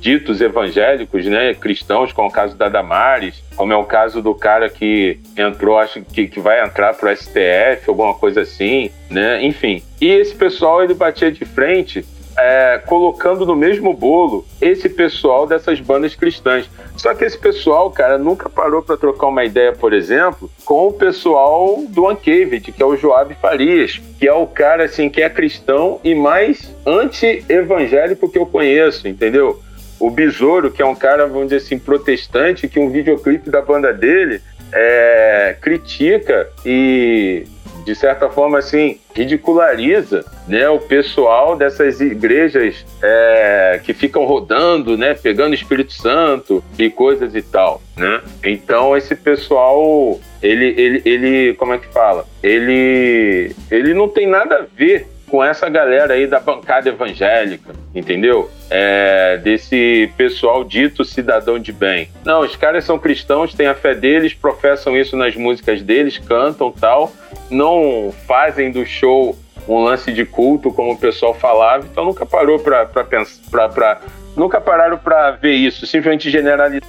ditos 0.00 0.40
evangélicos, 0.40 1.24
né, 1.26 1.54
cristãos, 1.54 2.12
como 2.12 2.28
é 2.28 2.30
o 2.30 2.34
caso 2.34 2.56
da 2.56 2.68
Damares, 2.68 3.42
como 3.56 3.72
é 3.72 3.76
o 3.76 3.84
caso 3.84 4.22
do 4.22 4.34
cara 4.34 4.68
que 4.68 5.18
entrou, 5.36 5.78
acho 5.78 6.02
que, 6.02 6.28
que 6.28 6.40
vai 6.40 6.62
entrar 6.64 6.94
para 6.94 7.12
o 7.12 7.16
STF, 7.16 7.88
alguma 7.88 8.14
coisa 8.14 8.42
assim, 8.42 8.90
né, 9.10 9.44
enfim. 9.44 9.82
E 10.00 10.08
esse 10.08 10.34
pessoal 10.34 10.82
ele 10.82 10.94
batia 10.94 11.30
de 11.32 11.44
frente 11.44 12.04
é, 12.36 12.78
colocando 12.86 13.46
no 13.46 13.56
mesmo 13.56 13.92
bolo 13.92 14.46
esse 14.60 14.88
pessoal 14.88 15.46
dessas 15.46 15.80
bandas 15.80 16.14
cristãs. 16.14 16.68
Só 16.96 17.14
que 17.14 17.24
esse 17.24 17.38
pessoal, 17.38 17.90
cara, 17.90 18.18
nunca 18.18 18.48
parou 18.48 18.82
para 18.82 18.96
trocar 18.96 19.26
uma 19.26 19.44
ideia, 19.44 19.72
por 19.72 19.92
exemplo, 19.92 20.50
com 20.64 20.88
o 20.88 20.92
pessoal 20.92 21.82
do 21.88 22.08
Uncaved, 22.08 22.72
que 22.72 22.82
é 22.82 22.86
o 22.86 22.96
Joab 22.96 23.34
Farias, 23.34 24.00
que 24.18 24.26
é 24.26 24.32
o 24.32 24.46
cara 24.46 24.84
assim 24.84 25.08
que 25.08 25.20
é 25.20 25.28
cristão 25.28 26.00
e 26.02 26.14
mais 26.14 26.74
anti-evangélico 26.86 28.30
que 28.30 28.38
eu 28.38 28.46
conheço, 28.46 29.06
entendeu? 29.08 29.62
O 29.98 30.10
Besouro, 30.10 30.70
que 30.70 30.82
é 30.82 30.86
um 30.86 30.94
cara, 30.94 31.26
vamos 31.26 31.44
dizer 31.44 31.56
assim, 31.56 31.78
protestante, 31.78 32.68
que 32.68 32.78
um 32.78 32.90
videoclipe 32.90 33.50
da 33.50 33.62
banda 33.62 33.92
dele 33.92 34.40
é, 34.72 35.56
critica 35.60 36.48
e 36.64 37.46
de 37.86 37.94
certa 37.94 38.28
forma, 38.28 38.58
assim, 38.58 38.98
ridiculariza 39.14 40.24
né, 40.48 40.68
o 40.68 40.80
pessoal 40.80 41.54
dessas 41.54 42.00
igrejas 42.00 42.84
é, 43.00 43.80
que 43.84 43.94
ficam 43.94 44.24
rodando, 44.24 44.98
né, 44.98 45.14
pegando 45.14 45.54
Espírito 45.54 45.92
Santo 45.92 46.64
e 46.76 46.90
coisas 46.90 47.32
e 47.36 47.42
tal, 47.42 47.80
né? 47.96 48.20
Então, 48.44 48.96
esse 48.96 49.14
pessoal, 49.14 50.20
ele, 50.42 50.74
ele, 50.76 51.02
ele 51.04 51.54
como 51.54 51.74
é 51.74 51.78
que 51.78 51.86
fala? 51.86 52.26
Ele, 52.42 53.54
ele 53.70 53.94
não 53.94 54.08
tem 54.08 54.26
nada 54.26 54.56
a 54.56 54.66
ver 54.76 55.06
com 55.28 55.42
essa 55.42 55.68
galera 55.68 56.14
aí 56.14 56.26
da 56.26 56.38
bancada 56.38 56.88
evangélica, 56.88 57.74
entendeu? 57.94 58.50
É, 58.70 59.38
desse 59.38 60.10
pessoal 60.16 60.62
dito 60.64 61.04
cidadão 61.04 61.58
de 61.58 61.72
bem. 61.72 62.08
Não, 62.24 62.40
os 62.40 62.54
caras 62.56 62.84
são 62.84 62.98
cristãos, 62.98 63.54
têm 63.54 63.66
a 63.66 63.74
fé 63.74 63.94
deles, 63.94 64.34
professam 64.34 64.96
isso 64.96 65.16
nas 65.16 65.34
músicas 65.34 65.82
deles, 65.82 66.18
cantam 66.18 66.70
tal, 66.70 67.12
não 67.50 68.14
fazem 68.26 68.70
do 68.70 68.84
show 68.86 69.36
um 69.68 69.82
lance 69.82 70.12
de 70.12 70.24
culto 70.24 70.72
como 70.72 70.92
o 70.92 70.98
pessoal 70.98 71.34
falava, 71.34 71.86
então 71.90 72.04
nunca 72.04 72.24
parou 72.24 72.58
para 72.58 72.86
pensar, 73.04 73.68
para 73.68 74.00
nunca 74.36 74.60
pararam 74.60 74.96
para 74.96 75.32
ver 75.32 75.54
isso, 75.54 75.86
simplesmente 75.86 76.30
generalizam 76.30 76.88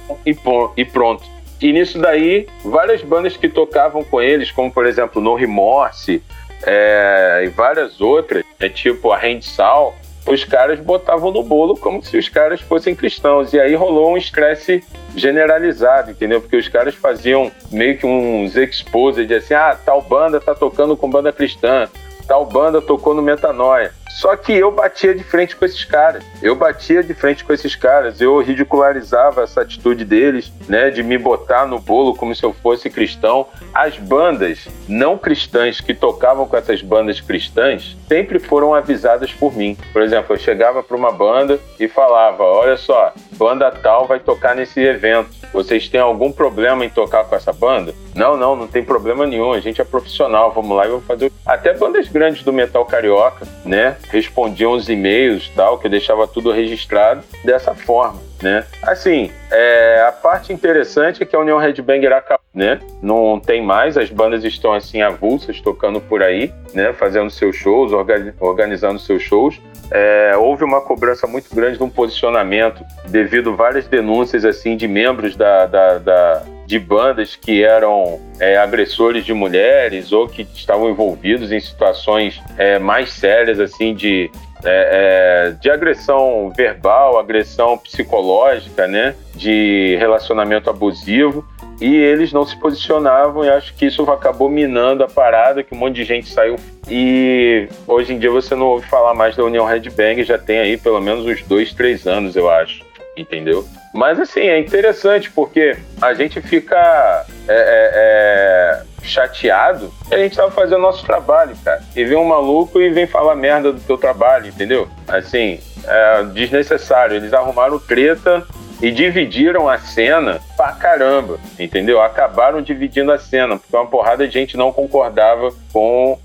e 0.76 0.84
pronto. 0.84 1.24
E 1.60 1.72
nisso 1.72 1.98
daí, 1.98 2.46
várias 2.64 3.02
bandas 3.02 3.36
que 3.36 3.48
tocavam 3.48 4.04
com 4.04 4.22
eles, 4.22 4.52
como 4.52 4.70
por 4.70 4.86
exemplo 4.86 5.20
No 5.20 5.34
Remorse, 5.34 6.22
é, 6.64 7.42
e 7.44 7.48
várias 7.48 8.00
outras, 8.00 8.44
é 8.58 8.68
tipo 8.68 9.12
a 9.12 9.20
Sal, 9.40 9.94
os 10.26 10.44
caras 10.44 10.78
botavam 10.78 11.32
no 11.32 11.42
bolo 11.42 11.76
como 11.76 12.02
se 12.02 12.18
os 12.18 12.28
caras 12.28 12.60
fossem 12.60 12.94
cristãos. 12.94 13.52
E 13.52 13.60
aí 13.60 13.74
rolou 13.74 14.12
um 14.12 14.16
estresse 14.16 14.84
generalizado, 15.16 16.10
entendeu? 16.10 16.40
Porque 16.40 16.56
os 16.56 16.68
caras 16.68 16.94
faziam 16.94 17.50
meio 17.70 17.96
que 17.96 18.06
uns 18.06 18.56
exposed 18.56 19.32
assim, 19.32 19.54
ah, 19.54 19.76
tal 19.84 20.02
banda 20.02 20.40
tá 20.40 20.54
tocando 20.54 20.96
com 20.96 21.08
banda 21.08 21.32
cristã, 21.32 21.88
tal 22.26 22.44
banda 22.44 22.82
tocou 22.82 23.14
no 23.14 23.22
Metanoia. 23.22 23.92
Só 24.18 24.34
que 24.34 24.52
eu 24.52 24.72
batia 24.72 25.14
de 25.14 25.22
frente 25.22 25.54
com 25.54 25.64
esses 25.64 25.84
caras. 25.84 26.24
Eu 26.42 26.56
batia 26.56 27.04
de 27.04 27.14
frente 27.14 27.44
com 27.44 27.52
esses 27.52 27.76
caras. 27.76 28.20
Eu 28.20 28.40
ridicularizava 28.40 29.44
essa 29.44 29.60
atitude 29.60 30.04
deles, 30.04 30.52
né, 30.68 30.90
de 30.90 31.04
me 31.04 31.16
botar 31.16 31.66
no 31.66 31.78
bolo 31.78 32.16
como 32.16 32.34
se 32.34 32.42
eu 32.42 32.52
fosse 32.52 32.90
cristão. 32.90 33.46
As 33.72 33.96
bandas 33.96 34.66
não 34.88 35.16
cristãs 35.16 35.80
que 35.80 35.94
tocavam 35.94 36.48
com 36.48 36.56
essas 36.56 36.82
bandas 36.82 37.20
cristãs 37.20 37.96
sempre 38.08 38.40
foram 38.40 38.74
avisadas 38.74 39.32
por 39.32 39.54
mim. 39.56 39.78
Por 39.92 40.02
exemplo, 40.02 40.34
eu 40.34 40.40
chegava 40.40 40.82
para 40.82 40.96
uma 40.96 41.12
banda 41.12 41.60
e 41.78 41.86
falava: 41.86 42.42
"Olha 42.42 42.76
só, 42.76 43.12
banda 43.34 43.70
tal 43.70 44.08
vai 44.08 44.18
tocar 44.18 44.56
nesse 44.56 44.80
evento. 44.80 45.30
Vocês 45.52 45.88
têm 45.88 46.00
algum 46.00 46.32
problema 46.32 46.84
em 46.84 46.90
tocar 46.90 47.22
com 47.22 47.36
essa 47.36 47.52
banda?" 47.52 47.94
Não, 48.18 48.36
não, 48.36 48.56
não 48.56 48.66
tem 48.66 48.82
problema 48.82 49.24
nenhum. 49.24 49.52
A 49.52 49.60
gente 49.60 49.80
é 49.80 49.84
profissional, 49.84 50.50
vamos 50.50 50.76
lá 50.76 50.86
e 50.86 50.88
vamos 50.88 51.04
fazer. 51.04 51.30
Até 51.46 51.72
bandas 51.72 52.08
grandes 52.08 52.42
do 52.42 52.52
metal 52.52 52.84
carioca, 52.84 53.46
né? 53.64 53.96
Respondiam 54.10 54.72
os 54.72 54.88
e-mails 54.88 55.48
tal, 55.54 55.78
que 55.78 55.86
eu 55.86 55.90
deixava 55.90 56.26
tudo 56.26 56.50
registrado 56.50 57.22
dessa 57.44 57.76
forma, 57.76 58.20
né? 58.42 58.66
Assim, 58.82 59.30
é, 59.52 60.04
a 60.06 60.10
parte 60.10 60.52
interessante 60.52 61.22
é 61.22 61.26
que 61.26 61.36
a 61.36 61.38
União 61.38 61.58
Headbanger 61.58 62.12
acabou, 62.12 62.44
né? 62.52 62.80
Não 63.00 63.38
tem 63.38 63.62
mais, 63.62 63.96
as 63.96 64.10
bandas 64.10 64.42
estão 64.42 64.72
assim 64.72 65.00
avulsas, 65.00 65.60
tocando 65.60 66.00
por 66.00 66.20
aí, 66.20 66.52
né? 66.74 66.92
Fazendo 66.92 67.30
seus 67.30 67.54
shows, 67.54 67.92
organizando 68.40 68.98
seus 68.98 69.22
shows. 69.22 69.60
É, 69.92 70.36
houve 70.36 70.64
uma 70.64 70.80
cobrança 70.80 71.24
muito 71.28 71.54
grande 71.54 71.78
de 71.78 71.84
um 71.84 71.88
posicionamento 71.88 72.84
devido 73.08 73.50
a 73.50 73.54
várias 73.54 73.86
denúncias 73.86 74.44
assim 74.44 74.76
de 74.76 74.88
membros 74.88 75.36
da, 75.36 75.66
da, 75.66 75.98
da 75.98 76.42
de 76.68 76.78
bandas 76.78 77.34
que 77.34 77.64
eram 77.64 78.20
é, 78.38 78.58
agressores 78.58 79.24
de 79.24 79.32
mulheres 79.32 80.12
ou 80.12 80.28
que 80.28 80.42
estavam 80.42 80.90
envolvidos 80.90 81.50
em 81.50 81.58
situações 81.58 82.42
é, 82.58 82.78
mais 82.78 83.10
sérias 83.10 83.58
assim 83.58 83.94
de 83.94 84.30
é, 84.62 85.48
é 85.48 85.50
de 85.52 85.70
agressão 85.70 86.52
verbal, 86.54 87.18
agressão 87.18 87.78
psicológica, 87.78 88.86
né, 88.86 89.14
de 89.34 89.96
relacionamento 89.98 90.68
abusivo 90.68 91.42
e 91.80 91.96
eles 91.96 92.34
não 92.34 92.44
se 92.44 92.54
posicionavam 92.58 93.46
e 93.46 93.48
acho 93.48 93.74
que 93.74 93.86
isso 93.86 94.02
acabou 94.10 94.50
minando 94.50 95.02
a 95.02 95.08
parada, 95.08 95.62
que 95.62 95.74
um 95.74 95.78
monte 95.78 95.94
de 95.94 96.04
gente 96.04 96.28
saiu 96.28 96.56
e 96.90 97.66
hoje 97.86 98.12
em 98.12 98.18
dia 98.18 98.30
você 98.30 98.54
não 98.54 98.66
ouve 98.66 98.86
falar 98.88 99.14
mais 99.14 99.34
da 99.34 99.42
União 99.42 99.64
Red 99.64 99.88
Bang, 99.88 100.22
já 100.22 100.36
tem 100.36 100.58
aí 100.58 100.76
pelo 100.76 101.00
menos 101.00 101.24
uns 101.24 101.40
dois, 101.44 101.72
três 101.72 102.06
anos, 102.06 102.36
eu 102.36 102.50
acho, 102.50 102.84
entendeu? 103.16 103.64
Mas 103.92 104.20
assim, 104.20 104.40
é 104.40 104.58
interessante 104.58 105.30
porque 105.30 105.76
a 106.00 106.14
gente 106.14 106.40
fica 106.40 107.24
é, 107.48 107.54
é, 107.54 107.90
é, 107.94 108.82
chateado 109.02 109.92
que 110.08 110.14
a 110.14 110.18
gente 110.18 110.36
tava 110.36 110.50
fazendo 110.50 110.80
nosso 110.80 111.04
trabalho, 111.04 111.56
cara. 111.64 111.82
E 111.96 112.04
vem 112.04 112.16
um 112.16 112.24
maluco 112.24 112.80
e 112.80 112.90
vem 112.90 113.06
falar 113.06 113.34
merda 113.34 113.72
do 113.72 113.80
teu 113.80 113.96
trabalho, 113.96 114.48
entendeu? 114.48 114.88
Assim, 115.06 115.60
é 115.86 116.22
desnecessário. 116.24 117.16
Eles 117.16 117.32
arrumaram 117.32 117.78
treta 117.78 118.46
e 118.80 118.90
dividiram 118.90 119.68
a 119.68 119.78
cena 119.78 120.40
pra 120.56 120.72
caramba, 120.72 121.38
entendeu? 121.58 122.00
Acabaram 122.00 122.62
dividindo 122.62 123.10
a 123.10 123.18
cena, 123.18 123.58
porque 123.58 123.74
uma 123.74 123.86
porrada 123.86 124.26
de 124.26 124.32
gente 124.32 124.56
não 124.56 124.72
concordava 124.72 125.52
com 125.72 126.18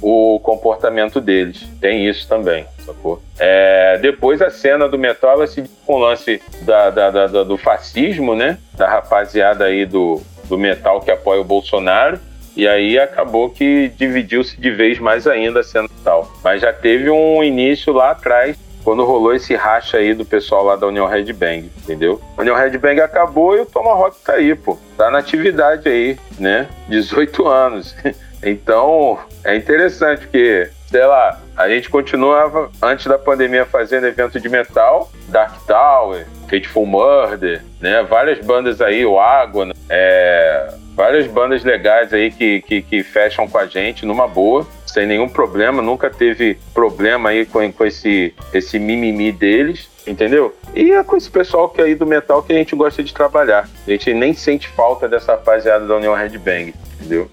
o 0.00 0.40
comportamento 0.40 1.20
deles. 1.20 1.66
Tem 1.80 2.08
isso 2.08 2.28
também, 2.28 2.66
sacou? 2.84 3.22
É, 3.38 3.98
depois 3.98 4.40
a 4.40 4.50
cena 4.50 4.88
do 4.88 4.98
metal 4.98 5.32
ela 5.32 5.46
se 5.46 5.64
com 5.86 5.94
o 5.94 5.98
lance 5.98 6.40
da, 6.62 6.90
da, 6.90 7.10
da, 7.10 7.44
do 7.44 7.56
fascismo, 7.56 8.34
né? 8.34 8.58
Da 8.74 8.88
rapaziada 8.88 9.64
aí 9.64 9.84
do, 9.84 10.20
do 10.44 10.58
metal 10.58 11.00
que 11.00 11.10
apoia 11.10 11.40
o 11.40 11.44
Bolsonaro. 11.44 12.18
E 12.56 12.66
aí 12.66 12.98
acabou 12.98 13.50
que 13.50 13.92
dividiu-se 13.96 14.60
de 14.60 14.70
vez 14.70 14.98
mais 14.98 15.26
ainda 15.26 15.60
a 15.60 15.62
cena 15.62 15.88
tal. 16.02 16.28
Mas 16.42 16.60
já 16.60 16.72
teve 16.72 17.08
um 17.08 17.42
início 17.42 17.92
lá 17.92 18.10
atrás 18.10 18.56
quando 18.82 19.04
rolou 19.04 19.34
esse 19.34 19.54
racha 19.54 19.98
aí 19.98 20.14
do 20.14 20.24
pessoal 20.24 20.64
lá 20.64 20.74
da 20.74 20.86
União 20.86 21.06
Red 21.06 21.32
Bang, 21.34 21.70
entendeu? 21.82 22.20
A 22.36 22.40
União 22.40 22.56
Red 22.56 22.78
Bang 22.78 23.00
acabou 23.00 23.56
e 23.56 23.60
o 23.60 23.66
Tomahawk 23.66 24.16
tá 24.24 24.34
aí, 24.34 24.54
pô. 24.54 24.78
Tá 24.96 25.10
na 25.10 25.18
atividade 25.18 25.88
aí, 25.88 26.18
né? 26.38 26.68
18 26.88 27.46
anos. 27.46 27.94
Então, 28.42 29.18
é 29.44 29.56
interessante 29.56 30.20
porque, 30.20 30.70
sei 30.86 31.04
lá, 31.04 31.40
a 31.56 31.68
gente 31.68 31.88
continuava 31.90 32.70
antes 32.80 33.06
da 33.06 33.18
pandemia 33.18 33.64
fazendo 33.66 34.06
evento 34.06 34.40
de 34.40 34.48
metal, 34.48 35.10
Dark 35.28 35.54
Tower, 35.66 36.26
Fateful 36.48 36.86
Murder, 36.86 37.62
né? 37.80 38.02
Várias 38.02 38.44
bandas 38.44 38.80
aí, 38.80 39.04
o 39.04 39.18
Água, 39.18 39.72
é, 39.88 40.72
várias 40.94 41.26
bandas 41.26 41.64
legais 41.64 42.12
aí 42.12 42.30
que, 42.30 42.62
que, 42.62 42.82
que 42.82 43.02
fecham 43.02 43.46
com 43.48 43.58
a 43.58 43.66
gente 43.66 44.06
numa 44.06 44.26
boa 44.26 44.66
sem 44.86 45.06
nenhum 45.06 45.28
problema, 45.28 45.82
nunca 45.82 46.10
teve 46.10 46.58
problema 46.72 47.28
aí 47.28 47.44
com, 47.44 47.70
com 47.72 47.84
esse, 47.84 48.34
esse 48.52 48.78
mimimi 48.78 49.30
deles, 49.30 49.88
entendeu? 50.06 50.56
E 50.74 50.90
é 50.92 51.04
com 51.04 51.16
esse 51.16 51.30
pessoal 51.30 51.68
que 51.68 51.80
aí 51.80 51.94
do 51.94 52.06
metal 52.06 52.42
que 52.42 52.52
a 52.52 52.56
gente 52.56 52.74
gosta 52.74 53.02
de 53.02 53.12
trabalhar. 53.12 53.68
A 53.86 53.90
gente 53.90 54.12
nem 54.14 54.32
sente 54.34 54.66
falta 54.68 55.08
dessa 55.08 55.32
rapaziada 55.32 55.86
da 55.86 55.96
União 55.96 56.14
Red 56.14 56.36
Bang, 56.38 56.74
entendeu? 56.94 57.30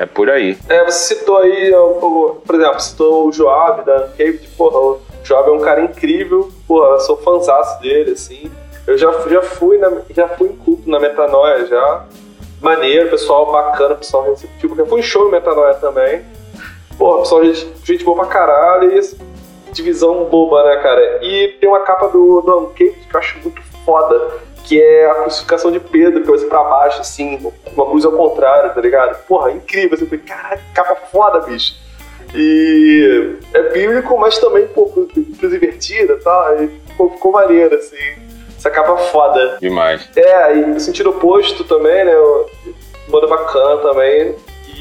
É 0.00 0.06
por 0.06 0.30
aí. 0.30 0.56
É, 0.66 0.82
você 0.86 1.14
citou 1.14 1.36
aí, 1.36 1.70
por 2.46 2.54
exemplo, 2.54 2.80
citou 2.80 3.28
o 3.28 3.32
Joab 3.32 3.84
da 3.84 4.08
Cave, 4.16 4.40
porra, 4.56 4.78
o 4.78 5.00
Joab 5.22 5.50
é 5.50 5.52
um 5.52 5.60
cara 5.60 5.82
incrível, 5.82 6.50
porra, 6.66 6.98
sou 7.00 7.18
fãzaço 7.18 7.82
dele, 7.82 8.12
assim. 8.12 8.50
Eu 8.86 8.96
já, 8.96 9.12
já 9.28 9.42
fui 9.42 9.76
na, 9.76 9.92
já 10.08 10.26
fui 10.26 10.48
em 10.48 10.56
culto 10.56 10.88
na 10.88 10.98
Metanoia 10.98 11.66
já. 11.66 12.06
Maneiro, 12.62 13.10
pessoal 13.10 13.52
bacana, 13.52 13.94
pessoal 13.94 14.24
receptivo. 14.24 14.74
Já 14.74 14.86
fui 14.86 15.00
em 15.00 15.02
show 15.02 15.28
em 15.28 15.32
Metanoia 15.32 15.74
também. 15.74 16.24
Porra, 16.96 17.18
pessoal, 17.18 17.44
gente, 17.44 17.70
gente 17.84 18.02
boa 18.02 18.16
pra 18.20 18.26
caralho. 18.26 18.98
E 18.98 19.72
divisão 19.72 20.24
boba, 20.24 20.64
né, 20.64 20.76
cara? 20.76 21.22
E 21.22 21.58
tem 21.60 21.68
uma 21.68 21.80
capa 21.80 22.08
do, 22.08 22.40
do 22.40 22.58
Uncaped 22.60 23.06
que 23.06 23.14
eu 23.14 23.20
acho 23.20 23.38
muito 23.40 23.60
foda, 23.84 24.30
que 24.70 24.80
é 24.80 25.10
a 25.10 25.14
crucificação 25.14 25.72
de 25.72 25.80
Pedro, 25.80 26.22
que 26.22 26.30
vai 26.30 26.38
pra 26.46 26.62
baixo, 26.62 27.00
assim, 27.00 27.52
uma 27.74 27.86
cruz 27.86 28.04
ao 28.04 28.12
contrário, 28.12 28.72
tá 28.72 28.80
ligado? 28.80 29.20
Porra, 29.26 29.50
incrível. 29.50 29.94
Assim, 29.94 30.04
eu 30.04 30.08
falei, 30.08 30.24
caralho, 30.24 30.60
capa 30.72 30.94
foda, 31.10 31.40
bicho. 31.40 31.74
E 32.32 33.34
é 33.52 33.62
bíblico, 33.70 34.16
mas 34.16 34.38
também, 34.38 34.68
pô, 34.68 34.86
cruz 34.86 35.52
invertida 35.52 36.12
e 36.12 36.16
tal. 36.18 36.62
E 36.62 36.68
ficou, 36.86 37.10
ficou 37.10 37.32
maneiro, 37.32 37.74
assim. 37.74 37.96
Essa 38.56 38.70
capa 38.70 38.96
foda. 38.96 39.58
Demais. 39.60 40.08
É, 40.14 40.56
e 40.56 40.66
no 40.66 40.78
sentido 40.78 41.10
oposto 41.10 41.64
também, 41.64 42.04
né? 42.04 42.12
Banda 43.08 43.26
bacana 43.26 43.78
também 43.78 44.36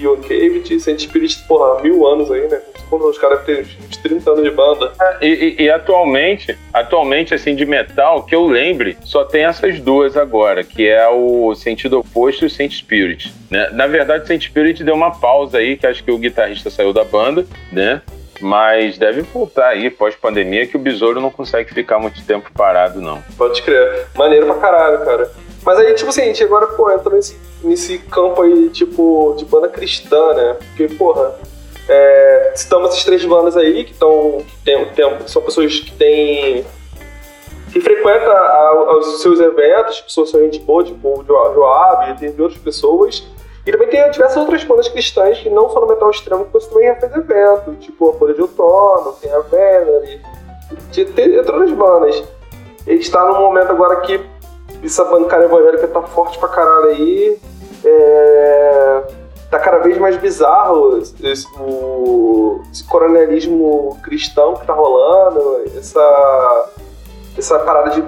o 0.08 0.18
Cavity, 0.18 0.80
Saint 0.80 1.00
Spirit, 1.00 1.38
porra, 1.48 1.80
há 1.80 1.84
mil 1.84 2.06
anos 2.08 2.32
aí, 2.32 2.48
né? 2.48 2.62
Os 2.92 3.18
caras 3.18 3.44
têm 3.44 3.62
uns 3.62 3.98
30 3.98 4.32
anos 4.32 4.44
de 4.44 4.52
banda. 4.52 4.92
É, 5.00 5.26
e, 5.26 5.56
e, 5.60 5.64
e, 5.64 5.70
atualmente, 5.70 6.58
atualmente, 6.74 7.34
assim, 7.34 7.56
de 7.56 7.66
metal, 7.66 8.24
que 8.24 8.34
eu 8.36 8.48
lembre, 8.48 8.98
só 9.04 9.24
tem 9.24 9.46
essas 9.46 9.80
duas 9.80 10.18
agora, 10.18 10.64
que 10.64 10.88
é 10.88 11.08
o 11.08 11.54
Sentido 11.56 12.00
Oposto 12.00 12.46
e 12.46 12.48
o 12.48 12.50
Saint 12.50 12.72
Spirit. 12.72 13.34
Né? 13.50 13.70
Na 13.74 13.86
verdade, 13.86 14.24
o 14.24 14.28
Saint 14.28 14.44
Spirit 14.44 14.84
deu 14.84 14.96
uma 14.96 15.12
pausa 15.12 15.60
aí, 15.60 15.78
que 15.78 15.86
acho 15.86 16.04
que 16.04 16.12
o 16.12 16.18
guitarrista 16.18 16.70
saiu 16.70 16.92
da 16.92 17.04
banda, 17.04 17.46
né? 17.72 18.02
Mas 18.42 18.98
deve 18.98 19.22
voltar 19.22 19.70
aí 19.70 19.90
pós-pandemia 19.90 20.66
que 20.66 20.78
o 20.78 20.80
Besouro 20.80 21.20
não 21.20 21.30
consegue 21.30 21.74
ficar 21.74 22.00
muito 22.00 22.24
tempo 22.26 22.50
parado, 22.54 23.02
não. 23.02 23.22
Pode 23.38 23.62
crer. 23.62 24.08
Maneiro 24.16 24.46
pra 24.46 24.56
caralho, 24.56 25.04
cara. 25.04 25.30
Mas 25.70 25.78
aí, 25.78 25.94
tipo 25.94 26.10
assim, 26.10 26.22
a 26.22 26.26
gente 26.26 26.44
agora, 26.44 26.66
pô, 26.66 26.90
entra 26.90 27.14
nesse, 27.14 27.40
nesse 27.64 28.00
campo 28.00 28.42
aí, 28.42 28.70
tipo, 28.70 29.36
de 29.38 29.46
banda 29.46 29.68
cristã, 29.68 30.34
né? 30.34 30.58
Porque, 30.60 30.88
porra, 30.96 31.36
é, 31.88 32.54
citamos 32.56 32.90
essas 32.90 33.04
três 33.04 33.24
bandas 33.24 33.56
aí 33.56 33.84
que 33.84 33.92
estão. 33.92 34.44
Tem, 34.66 34.84
tem, 34.96 35.28
são 35.28 35.44
pessoas 35.44 35.80
que 35.80 35.92
têm. 35.92 36.66
que 37.72 37.80
frequentam 37.80 38.32
a, 38.32 38.98
os 38.98 39.22
seus 39.22 39.40
eventos, 39.40 40.02
pessoas 40.02 40.32
são 40.32 40.40
gente 40.40 40.58
boa, 40.58 40.84
tipo 40.84 41.08
o 41.08 41.24
Joab, 41.24 42.20
tem 42.20 42.34
outras 42.40 42.60
pessoas. 42.60 43.24
E 43.64 43.72
também 43.72 43.90
tem 43.90 44.10
diversas 44.10 44.38
outras 44.38 44.64
bandas 44.64 44.88
cristãs 44.88 45.38
que 45.38 45.52
não 45.52 45.70
só 45.70 45.82
no 45.82 45.86
metal 45.86 46.10
extremo, 46.10 46.46
que 46.46 46.54
você 46.54 46.68
também 46.68 46.88
já 46.88 46.96
fez 46.96 47.16
evento, 47.16 47.76
tipo 47.80 48.10
a 48.10 48.14
Folha 48.14 48.34
de 48.34 48.42
Outono, 48.42 49.14
tem 49.22 49.32
a 49.32 49.42
Venery, 49.42 50.20
tem 51.14 51.38
outras 51.38 51.72
bandas. 51.74 52.24
A 52.88 52.90
gente 52.90 53.12
tá 53.12 53.24
num 53.24 53.40
momento 53.40 53.70
agora 53.70 53.98
que 53.98 54.20
essa 54.84 55.04
bancada 55.06 55.46
evangélica 55.46 55.88
tá 55.88 56.02
forte 56.04 56.38
pra 56.38 56.50
caralho 56.50 56.90
aí. 56.90 57.38
É, 57.84 59.04
tá 59.50 59.60
cada 59.60 59.80
vez 59.80 59.98
mais 59.98 60.18
bizarro 60.18 60.98
esse, 60.98 61.48
o, 61.60 62.62
esse 62.72 62.84
coronelismo 62.84 63.98
cristão 64.04 64.56
que 64.56 64.66
tá 64.66 64.74
rolando, 64.74 65.64
essa, 65.76 66.70
essa 67.38 67.60
parada 67.60 67.90
de 67.92 68.04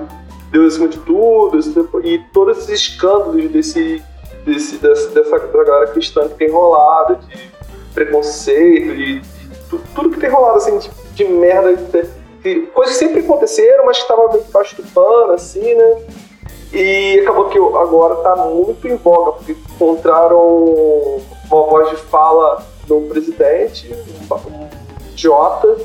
Deus 0.52 0.74
acima 0.74 0.88
de 0.88 1.00
tudo, 1.00 1.58
e 2.04 2.20
todos 2.34 2.58
esses 2.58 2.82
escândalos 2.82 3.50
desse, 3.50 4.04
desse, 4.46 4.78
dessa, 4.78 5.10
dessa 5.10 5.40
galera 5.40 5.88
cristã 5.88 6.28
que 6.28 6.36
tem 6.36 6.52
rolado, 6.52 7.16
de 7.16 7.50
preconceito, 7.94 8.96
de, 8.96 9.20
de 9.22 9.78
tudo, 9.96 10.10
que 10.10 10.20
tem 10.20 10.30
rolado 10.30 10.58
assim, 10.58 10.78
de, 10.78 10.92
de 11.16 11.24
merda, 11.26 11.74
de, 12.44 12.62
coisas 12.74 12.98
que 12.98 13.06
sempre 13.06 13.22
aconteceram, 13.22 13.86
mas 13.86 13.98
que 13.98 14.04
estavam 14.04 14.30
meio 14.32 14.44
debaixo 14.44 14.76
do 14.76 14.84
pano, 14.92 15.34
assim, 15.34 15.74
né? 15.74 16.02
E 16.74 17.20
acabou 17.20 17.50
que 17.50 17.58
agora 17.58 18.16
tá 18.18 18.36
muito 18.36 18.88
em 18.88 18.96
voga, 18.96 19.34
porque 19.34 19.52
encontraram 19.52 21.20
uma 21.52 21.64
voz 21.64 21.90
de 21.90 21.98
fala 21.98 22.66
do 22.88 23.02
presidente, 23.02 23.93
um 23.93 24.70
idiota, 25.12 25.78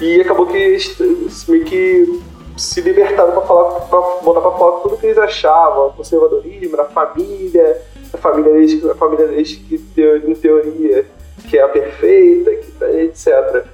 e 0.00 0.20
acabou 0.20 0.46
que 0.46 0.56
eles 0.56 1.46
meio 1.48 1.64
que 1.64 2.22
se 2.56 2.82
libertaram 2.82 3.32
para 3.32 3.40
falar, 3.42 3.80
para 3.80 4.00
botar 4.22 4.40
para 4.42 4.50
fora 4.50 4.80
tudo 4.82 4.98
que 4.98 5.06
eles 5.06 5.18
achavam, 5.18 5.92
conservadorismo, 5.92 6.76
da 6.76 6.84
família, 6.84 7.82
a 8.12 8.18
família 8.18 8.52
deles, 8.52 8.84
a 8.84 8.94
família 8.94 9.26
deles 9.26 9.54
que 9.54 9.82
em 10.26 10.34
teoria 10.34 11.06
que 11.48 11.58
é 11.58 11.62
a 11.62 11.68
perfeita, 11.68 12.50
que, 12.50 12.72
tá, 12.72 12.90
etc. 12.90 13.64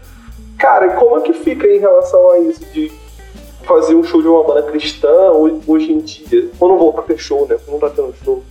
Cara, 0.59 0.91
como 0.95 1.19
é 1.19 1.21
que 1.23 1.33
fica 1.33 1.67
em 1.67 1.79
relação 1.79 2.31
a 2.31 2.39
isso 2.39 2.65
de 2.73 2.93
fazer 3.67 3.95
um 3.95 4.05
show 4.05 4.23
de 4.23 4.29
uma 4.29 4.45
banda 4.45 4.63
cristã 4.63 5.31
hoje 5.67 5.93
em 5.93 5.99
dia, 5.99 6.49
quando 6.59 6.79
voltar 6.79 7.01
a 7.01 7.05
ter 7.05 7.19
show, 7.19 7.47
né? 7.49 7.57
Quando 7.65 7.81
não 7.81 7.89
tá 7.89 7.91
tendo 7.91 8.15
show. 8.25 8.43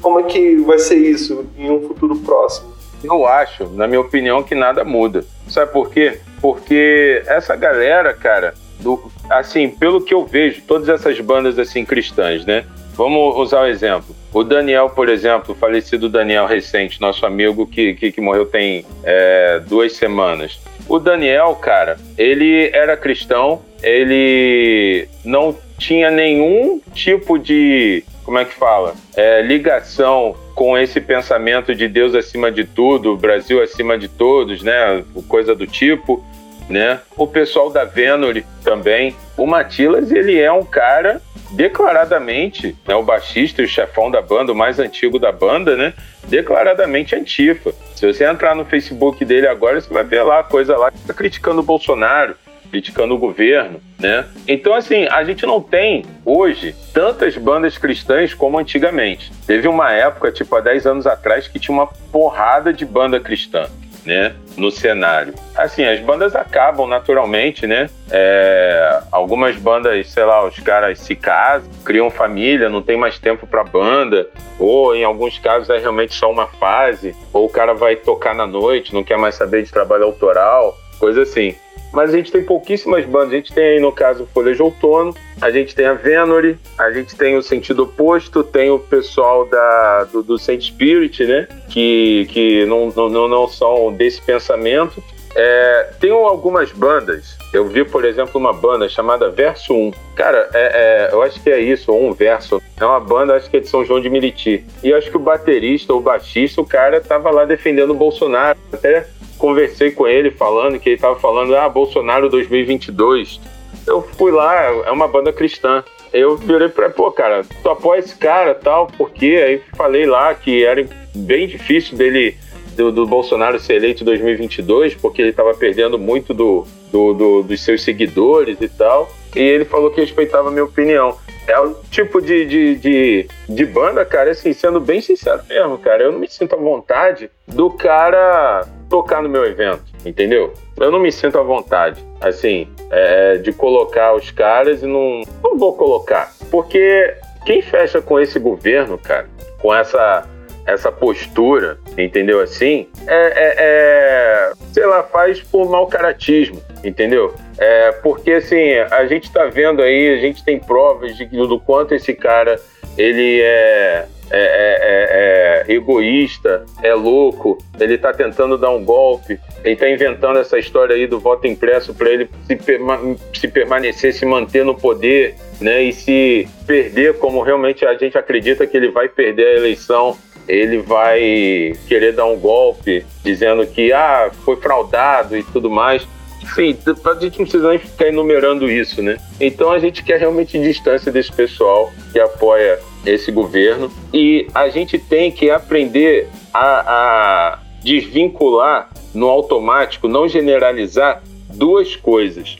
Como 0.00 0.20
é 0.20 0.22
que 0.24 0.56
vai 0.58 0.78
ser 0.78 0.96
isso 0.96 1.46
em 1.56 1.70
um 1.70 1.86
futuro 1.88 2.16
próximo? 2.16 2.72
Eu 3.02 3.26
acho, 3.26 3.64
na 3.68 3.86
minha 3.86 4.00
opinião, 4.00 4.42
que 4.42 4.54
nada 4.54 4.84
muda. 4.84 5.24
Sabe 5.48 5.72
por 5.72 5.90
quê? 5.90 6.20
Porque 6.40 7.22
essa 7.26 7.56
galera, 7.56 8.12
cara, 8.12 8.54
do, 8.78 9.10
assim, 9.28 9.68
pelo 9.70 10.00
que 10.00 10.12
eu 10.12 10.24
vejo, 10.24 10.62
todas 10.66 10.88
essas 10.88 11.18
bandas 11.20 11.58
assim 11.58 11.84
cristãs, 11.84 12.44
né? 12.44 12.64
Vamos 12.94 13.36
usar 13.36 13.60
o 13.60 13.64
um 13.64 13.66
exemplo. 13.66 14.14
O 14.32 14.44
Daniel, 14.44 14.90
por 14.90 15.08
exemplo, 15.08 15.54
falecido 15.54 16.08
Daniel 16.08 16.46
recente, 16.46 17.00
nosso 17.00 17.24
amigo 17.24 17.66
que, 17.66 17.94
que, 17.94 18.12
que 18.12 18.20
morreu 18.20 18.44
tem 18.44 18.84
é, 19.02 19.60
duas 19.66 19.92
semanas. 19.94 20.60
O 20.90 20.98
Daniel, 20.98 21.54
cara, 21.54 21.96
ele 22.18 22.68
era 22.72 22.96
cristão, 22.96 23.62
ele 23.80 25.06
não 25.24 25.56
tinha 25.78 26.10
nenhum 26.10 26.80
tipo 26.92 27.38
de, 27.38 28.02
como 28.24 28.40
é 28.40 28.44
que 28.44 28.54
fala, 28.54 28.94
é, 29.16 29.40
ligação 29.40 30.34
com 30.52 30.76
esse 30.76 31.00
pensamento 31.00 31.76
de 31.76 31.86
Deus 31.86 32.12
acima 32.12 32.50
de 32.50 32.64
tudo, 32.64 33.16
Brasil 33.16 33.62
acima 33.62 33.96
de 33.96 34.08
todos, 34.08 34.64
né? 34.64 35.04
Coisa 35.28 35.54
do 35.54 35.64
tipo, 35.64 36.24
né? 36.70 37.00
O 37.16 37.26
pessoal 37.26 37.68
da 37.68 37.84
Venore 37.84 38.46
também. 38.64 39.14
O 39.36 39.46
Matilas, 39.46 40.10
ele 40.10 40.40
é 40.40 40.50
um 40.50 40.64
cara 40.64 41.20
declaradamente, 41.50 42.76
né, 42.86 42.94
o 42.94 43.02
baixista 43.02 43.60
e 43.60 43.64
o 43.64 43.68
chefão 43.68 44.08
da 44.08 44.22
banda, 44.22 44.52
o 44.52 44.54
mais 44.54 44.78
antigo 44.78 45.18
da 45.18 45.32
banda, 45.32 45.76
né? 45.76 45.92
Declaradamente 46.28 47.16
antifa. 47.16 47.72
Se 47.96 48.06
você 48.06 48.24
entrar 48.24 48.54
no 48.54 48.64
Facebook 48.64 49.24
dele 49.24 49.48
agora, 49.48 49.80
você 49.80 49.92
vai 49.92 50.04
ver 50.04 50.22
lá 50.22 50.44
coisa 50.44 50.76
lá 50.76 50.92
que 50.92 51.00
tá 51.00 51.12
criticando 51.12 51.60
o 51.60 51.64
Bolsonaro, 51.64 52.36
criticando 52.70 53.14
o 53.14 53.18
governo, 53.18 53.80
né? 53.98 54.26
Então, 54.46 54.72
assim, 54.74 55.08
a 55.08 55.24
gente 55.24 55.44
não 55.44 55.60
tem 55.60 56.04
hoje 56.24 56.72
tantas 56.94 57.36
bandas 57.36 57.76
cristãs 57.76 58.32
como 58.32 58.58
antigamente. 58.58 59.32
Teve 59.44 59.66
uma 59.66 59.90
época, 59.92 60.30
tipo 60.30 60.54
há 60.54 60.60
10 60.60 60.86
anos 60.86 61.06
atrás, 61.06 61.48
que 61.48 61.58
tinha 61.58 61.74
uma 61.74 61.88
porrada 62.12 62.72
de 62.72 62.86
banda 62.86 63.18
cristã 63.18 63.68
né, 64.04 64.34
no 64.56 64.70
cenário. 64.70 65.34
Assim, 65.54 65.84
as 65.84 66.00
bandas 66.00 66.34
acabam 66.34 66.86
naturalmente, 66.86 67.66
né? 67.66 67.88
É, 68.10 69.00
algumas 69.12 69.56
bandas, 69.56 70.08
sei 70.10 70.24
lá, 70.24 70.44
os 70.44 70.58
caras 70.58 70.98
se 70.98 71.14
casam, 71.14 71.70
criam 71.84 72.10
família, 72.10 72.68
não 72.68 72.82
tem 72.82 72.96
mais 72.96 73.18
tempo 73.18 73.46
para 73.46 73.62
banda, 73.64 74.28
ou 74.58 74.94
em 74.94 75.04
alguns 75.04 75.38
casos 75.38 75.70
é 75.70 75.78
realmente 75.78 76.14
só 76.14 76.30
uma 76.30 76.46
fase, 76.46 77.14
ou 77.32 77.46
o 77.46 77.50
cara 77.50 77.74
vai 77.74 77.96
tocar 77.96 78.34
na 78.34 78.46
noite, 78.46 78.94
não 78.94 79.04
quer 79.04 79.18
mais 79.18 79.34
saber 79.34 79.62
de 79.62 79.70
trabalho 79.70 80.04
autoral, 80.04 80.76
coisa 80.98 81.22
assim. 81.22 81.54
Mas 81.92 82.12
a 82.12 82.16
gente 82.16 82.30
tem 82.30 82.42
pouquíssimas 82.42 83.04
bandas. 83.04 83.32
A 83.32 83.36
gente 83.36 83.52
tem 83.52 83.64
aí, 83.64 83.80
no 83.80 83.92
caso, 83.92 84.28
Folha 84.32 84.54
de 84.54 84.62
Outono, 84.62 85.14
a 85.40 85.50
gente 85.50 85.74
tem 85.74 85.86
a 85.86 85.94
Venore, 85.94 86.58
a 86.78 86.90
gente 86.90 87.16
tem 87.16 87.36
o 87.36 87.42
Sentido 87.42 87.84
Oposto, 87.84 88.44
tem 88.44 88.70
o 88.70 88.78
pessoal 88.78 89.44
da, 89.46 90.04
do, 90.04 90.22
do 90.22 90.38
Saint 90.38 90.62
Spirit, 90.62 91.24
né? 91.24 91.48
Que, 91.68 92.26
que 92.30 92.66
não, 92.66 92.88
não, 92.90 93.28
não 93.28 93.48
são 93.48 93.92
desse 93.92 94.20
pensamento. 94.22 95.02
É, 95.34 95.90
tem 96.00 96.10
algumas 96.10 96.72
bandas. 96.72 97.36
Eu 97.52 97.66
vi, 97.66 97.84
por 97.84 98.04
exemplo, 98.04 98.40
uma 98.40 98.52
banda 98.52 98.88
chamada 98.88 99.30
Verso 99.30 99.72
1. 99.72 99.92
Cara, 100.14 100.48
é, 100.52 101.08
é, 101.10 101.12
eu 101.12 101.22
acho 101.22 101.40
que 101.42 101.50
é 101.50 101.60
isso, 101.60 101.92
ou 101.92 102.04
um 102.04 102.12
verso. 102.12 102.60
É 102.78 102.84
uma 102.84 103.00
banda, 103.00 103.34
acho 103.34 103.48
que 103.48 103.56
é 103.56 103.60
de 103.60 103.68
São 103.68 103.84
João 103.84 104.00
de 104.00 104.10
Meriti. 104.10 104.64
E 104.82 104.92
acho 104.92 105.10
que 105.10 105.16
o 105.16 105.20
baterista 105.20 105.92
ou 105.92 106.00
baixista, 106.00 106.60
o 106.60 106.66
cara 106.66 107.00
tava 107.00 107.30
lá 107.30 107.44
defendendo 107.44 107.90
o 107.90 107.94
Bolsonaro. 107.94 108.58
Até 108.72 109.06
conversei 109.40 109.90
com 109.90 110.06
ele 110.06 110.30
falando 110.30 110.78
que 110.78 110.90
ele 110.90 110.96
estava 110.96 111.18
falando, 111.18 111.56
ah, 111.56 111.68
Bolsonaro 111.68 112.28
2022. 112.28 113.40
Eu 113.86 114.02
fui 114.02 114.30
lá, 114.30 114.62
é 114.86 114.90
uma 114.90 115.08
banda 115.08 115.32
cristã. 115.32 115.82
Eu 116.12 116.36
virei 116.36 116.68
pra, 116.68 116.90
pô, 116.90 117.10
cara, 117.10 117.44
tu 117.62 117.70
apoia 117.70 118.00
esse 118.00 118.14
cara 118.14 118.54
tal, 118.54 118.86
porque 118.86 119.26
aí 119.26 119.62
falei 119.76 120.06
lá 120.06 120.34
que 120.34 120.64
era 120.64 120.86
bem 121.14 121.46
difícil 121.46 121.96
dele, 121.96 122.36
do, 122.76 122.92
do 122.92 123.06
Bolsonaro 123.06 123.58
ser 123.58 123.74
eleito 123.74 124.02
em 124.02 124.06
2022, 124.06 124.94
porque 124.96 125.22
ele 125.22 125.30
estava 125.30 125.54
perdendo 125.54 125.98
muito 125.98 126.34
do, 126.34 126.66
do, 126.92 127.14
do, 127.14 127.42
dos 127.42 127.60
seus 127.60 127.82
seguidores 127.82 128.60
e 128.60 128.68
tal. 128.68 129.10
E 129.34 129.40
ele 129.40 129.64
falou 129.64 129.90
que 129.90 130.00
respeitava 130.00 130.48
a 130.48 130.50
minha 130.50 130.64
opinião. 130.64 131.16
É 131.46 131.58
o 131.58 131.74
tipo 131.90 132.20
de, 132.20 132.46
de, 132.46 132.74
de, 132.76 133.28
de, 133.48 133.66
banda, 133.66 134.04
cara, 134.04 134.30
assim, 134.30 134.52
sendo 134.52 134.78
bem 134.78 135.00
sincero 135.00 135.42
mesmo, 135.48 135.78
cara, 135.78 136.04
eu 136.04 136.12
não 136.12 136.18
me 136.18 136.28
sinto 136.28 136.54
à 136.54 136.58
vontade 136.58 137.30
do 137.48 137.70
cara 137.70 138.66
tocar 138.88 139.22
no 139.22 139.28
meu 139.28 139.44
evento, 139.44 139.82
entendeu? 140.04 140.52
Eu 140.76 140.90
não 140.92 141.00
me 141.00 141.10
sinto 141.10 141.38
à 141.38 141.42
vontade, 141.42 142.04
assim, 142.20 142.68
é, 142.90 143.38
de 143.38 143.52
colocar 143.52 144.14
os 144.14 144.30
caras 144.30 144.82
e 144.82 144.86
não, 144.86 145.22
não 145.42 145.58
vou 145.58 145.74
colocar. 145.74 146.32
Porque 146.50 147.14
quem 147.44 147.62
fecha 147.62 148.00
com 148.00 148.20
esse 148.20 148.38
governo, 148.38 148.96
cara, 148.98 149.28
com 149.60 149.74
essa, 149.74 150.26
essa 150.72 150.90
postura, 150.92 151.78
entendeu? 151.96 152.40
Assim, 152.40 152.86
é, 153.06 153.14
é, 153.14 153.54
é 153.58 154.52
sei 154.72 154.86
lá, 154.86 155.02
faz 155.02 155.40
por 155.40 155.68
mau 155.68 155.86
caratismo, 155.86 156.62
entendeu? 156.84 157.34
É, 157.58 157.92
porque 157.92 158.32
assim, 158.32 158.74
a 158.90 159.06
gente 159.06 159.30
tá 159.32 159.46
vendo 159.46 159.82
aí, 159.82 160.14
a 160.14 160.20
gente 160.20 160.44
tem 160.44 160.58
provas 160.58 161.16
de, 161.16 161.26
do 161.26 161.58
quanto 161.58 161.94
esse 161.94 162.14
cara 162.14 162.60
ele 162.96 163.40
é 163.42 164.06
é, 164.32 164.38
é, 164.38 165.64
é, 165.66 165.72
é, 165.72 165.74
egoísta, 165.74 166.64
é 166.84 166.94
louco, 166.94 167.58
ele 167.80 167.94
está 167.94 168.12
tentando 168.12 168.56
dar 168.56 168.70
um 168.70 168.84
golpe, 168.84 169.40
ele 169.64 169.74
está 169.74 169.90
inventando 169.90 170.38
essa 170.38 170.56
história 170.56 170.94
aí 170.94 171.08
do 171.08 171.18
voto 171.18 171.48
impresso 171.48 171.92
para 171.92 172.10
ele 172.10 172.30
se, 172.46 172.54
perma 172.54 173.00
se 173.34 173.48
permanecer, 173.48 174.14
se 174.14 174.24
manter 174.24 174.64
no 174.64 174.76
poder, 174.76 175.34
né? 175.60 175.82
E 175.82 175.92
se 175.92 176.48
perder, 176.64 177.18
como 177.18 177.42
realmente 177.42 177.84
a 177.84 177.94
gente 177.94 178.16
acredita 178.16 178.68
que 178.68 178.76
ele 178.76 178.92
vai 178.92 179.08
perder 179.08 179.48
a 179.48 179.56
eleição, 179.56 180.16
ele 180.50 180.78
vai 180.78 181.72
querer 181.86 182.12
dar 182.12 182.26
um 182.26 182.38
golpe, 182.38 183.04
dizendo 183.22 183.66
que 183.66 183.92
ah, 183.92 184.30
foi 184.44 184.56
fraudado 184.56 185.36
e 185.36 185.42
tudo 185.42 185.70
mais. 185.70 186.06
Enfim, 186.42 186.76
a 186.86 187.14
gente 187.20 187.38
não 187.38 187.44
precisa 187.44 187.68
nem 187.68 187.78
ficar 187.78 188.08
enumerando 188.08 188.70
isso, 188.70 189.00
né? 189.02 189.18
Então 189.40 189.70
a 189.70 189.78
gente 189.78 190.02
quer 190.02 190.18
realmente 190.18 190.58
distância 190.58 191.12
desse 191.12 191.32
pessoal 191.32 191.92
que 192.12 192.18
apoia 192.18 192.80
esse 193.06 193.30
governo 193.30 193.90
e 194.12 194.46
a 194.54 194.68
gente 194.68 194.98
tem 194.98 195.30
que 195.30 195.50
aprender 195.50 196.28
a, 196.52 196.80
a 196.80 197.58
desvincular 197.82 198.90
no 199.14 199.28
automático, 199.28 200.08
não 200.08 200.28
generalizar 200.28 201.22
duas 201.48 201.94
coisas 201.94 202.56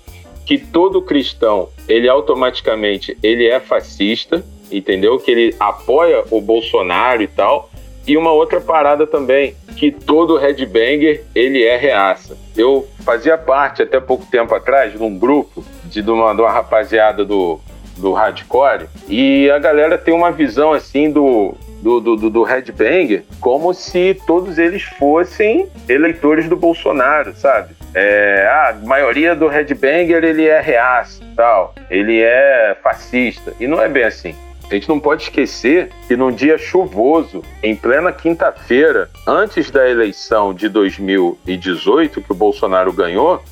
que 0.47 0.59
todo 0.59 1.01
cristão 1.01 1.69
ele 1.89 2.09
automaticamente 2.09 3.17
ele 3.23 3.47
é 3.47 3.61
fascista, 3.61 4.45
entendeu? 4.71 5.19
Que 5.19 5.31
ele 5.31 5.57
apoia 5.61 6.25
o 6.31 6.41
Bolsonaro 6.41 7.23
e 7.23 7.29
tal. 7.29 7.70
E 8.11 8.17
uma 8.17 8.33
outra 8.33 8.61
parada 8.61 9.07
também, 9.07 9.55
que 9.77 9.93
todo 9.93 10.37
headbanger 10.37 11.23
ele 11.33 11.63
é 11.63 11.77
reaça. 11.77 12.37
Eu 12.57 12.89
fazia 13.05 13.39
parte 13.39 13.83
até 13.83 14.01
pouco 14.01 14.27
tempo 14.27 14.53
atrás 14.53 14.91
de 14.91 15.01
um 15.01 15.17
grupo 15.17 15.65
de 15.85 16.01
uma, 16.03 16.35
de 16.35 16.41
uma 16.41 16.51
rapaziada 16.51 17.25
do 17.25 17.61
do 17.97 18.13
hardcore, 18.13 18.89
e 19.09 19.49
a 19.51 19.59
galera 19.59 19.99
tem 19.99 20.13
uma 20.15 20.33
visão 20.33 20.73
assim 20.73 21.11
do, 21.11 21.55
do, 21.83 22.01
do, 22.01 22.31
do 22.31 22.43
headbanger 22.43 23.25
como 23.41 23.75
se 23.75 24.19
todos 24.27 24.59
eles 24.59 24.83
fossem 24.83 25.69
eleitores 25.87 26.49
do 26.49 26.57
Bolsonaro, 26.57 27.35
sabe? 27.37 27.75
É, 27.95 28.49
a 28.49 28.77
maioria 28.87 29.37
do 29.37 29.49
headbanger 29.49 30.25
ele 30.25 30.47
é 30.47 30.61
reaça, 30.61 31.23
tal, 31.37 31.75
ele 31.91 32.21
é 32.21 32.75
fascista, 32.83 33.53
e 33.61 33.67
não 33.67 33.81
é 33.81 33.89
bem 33.89 34.05
assim. 34.05 34.35
A 34.71 34.75
gente 34.75 34.89
não 34.89 35.01
pode 35.01 35.25
esquecer 35.25 35.91
que 36.07 36.17
num 36.17 36.31
dia 36.31 36.57
chuvoso, 36.57 37.43
em 37.61 37.75
plena 37.75 38.13
quinta-feira, 38.13 39.11
antes 39.27 39.69
da 39.69 39.89
eleição 39.89 40.55
de 40.55 40.69
2018, 40.69 42.23
que 42.23 42.31
o 42.31 42.35
Bolsonaro 42.37 42.93
ganhou, 42.93 43.43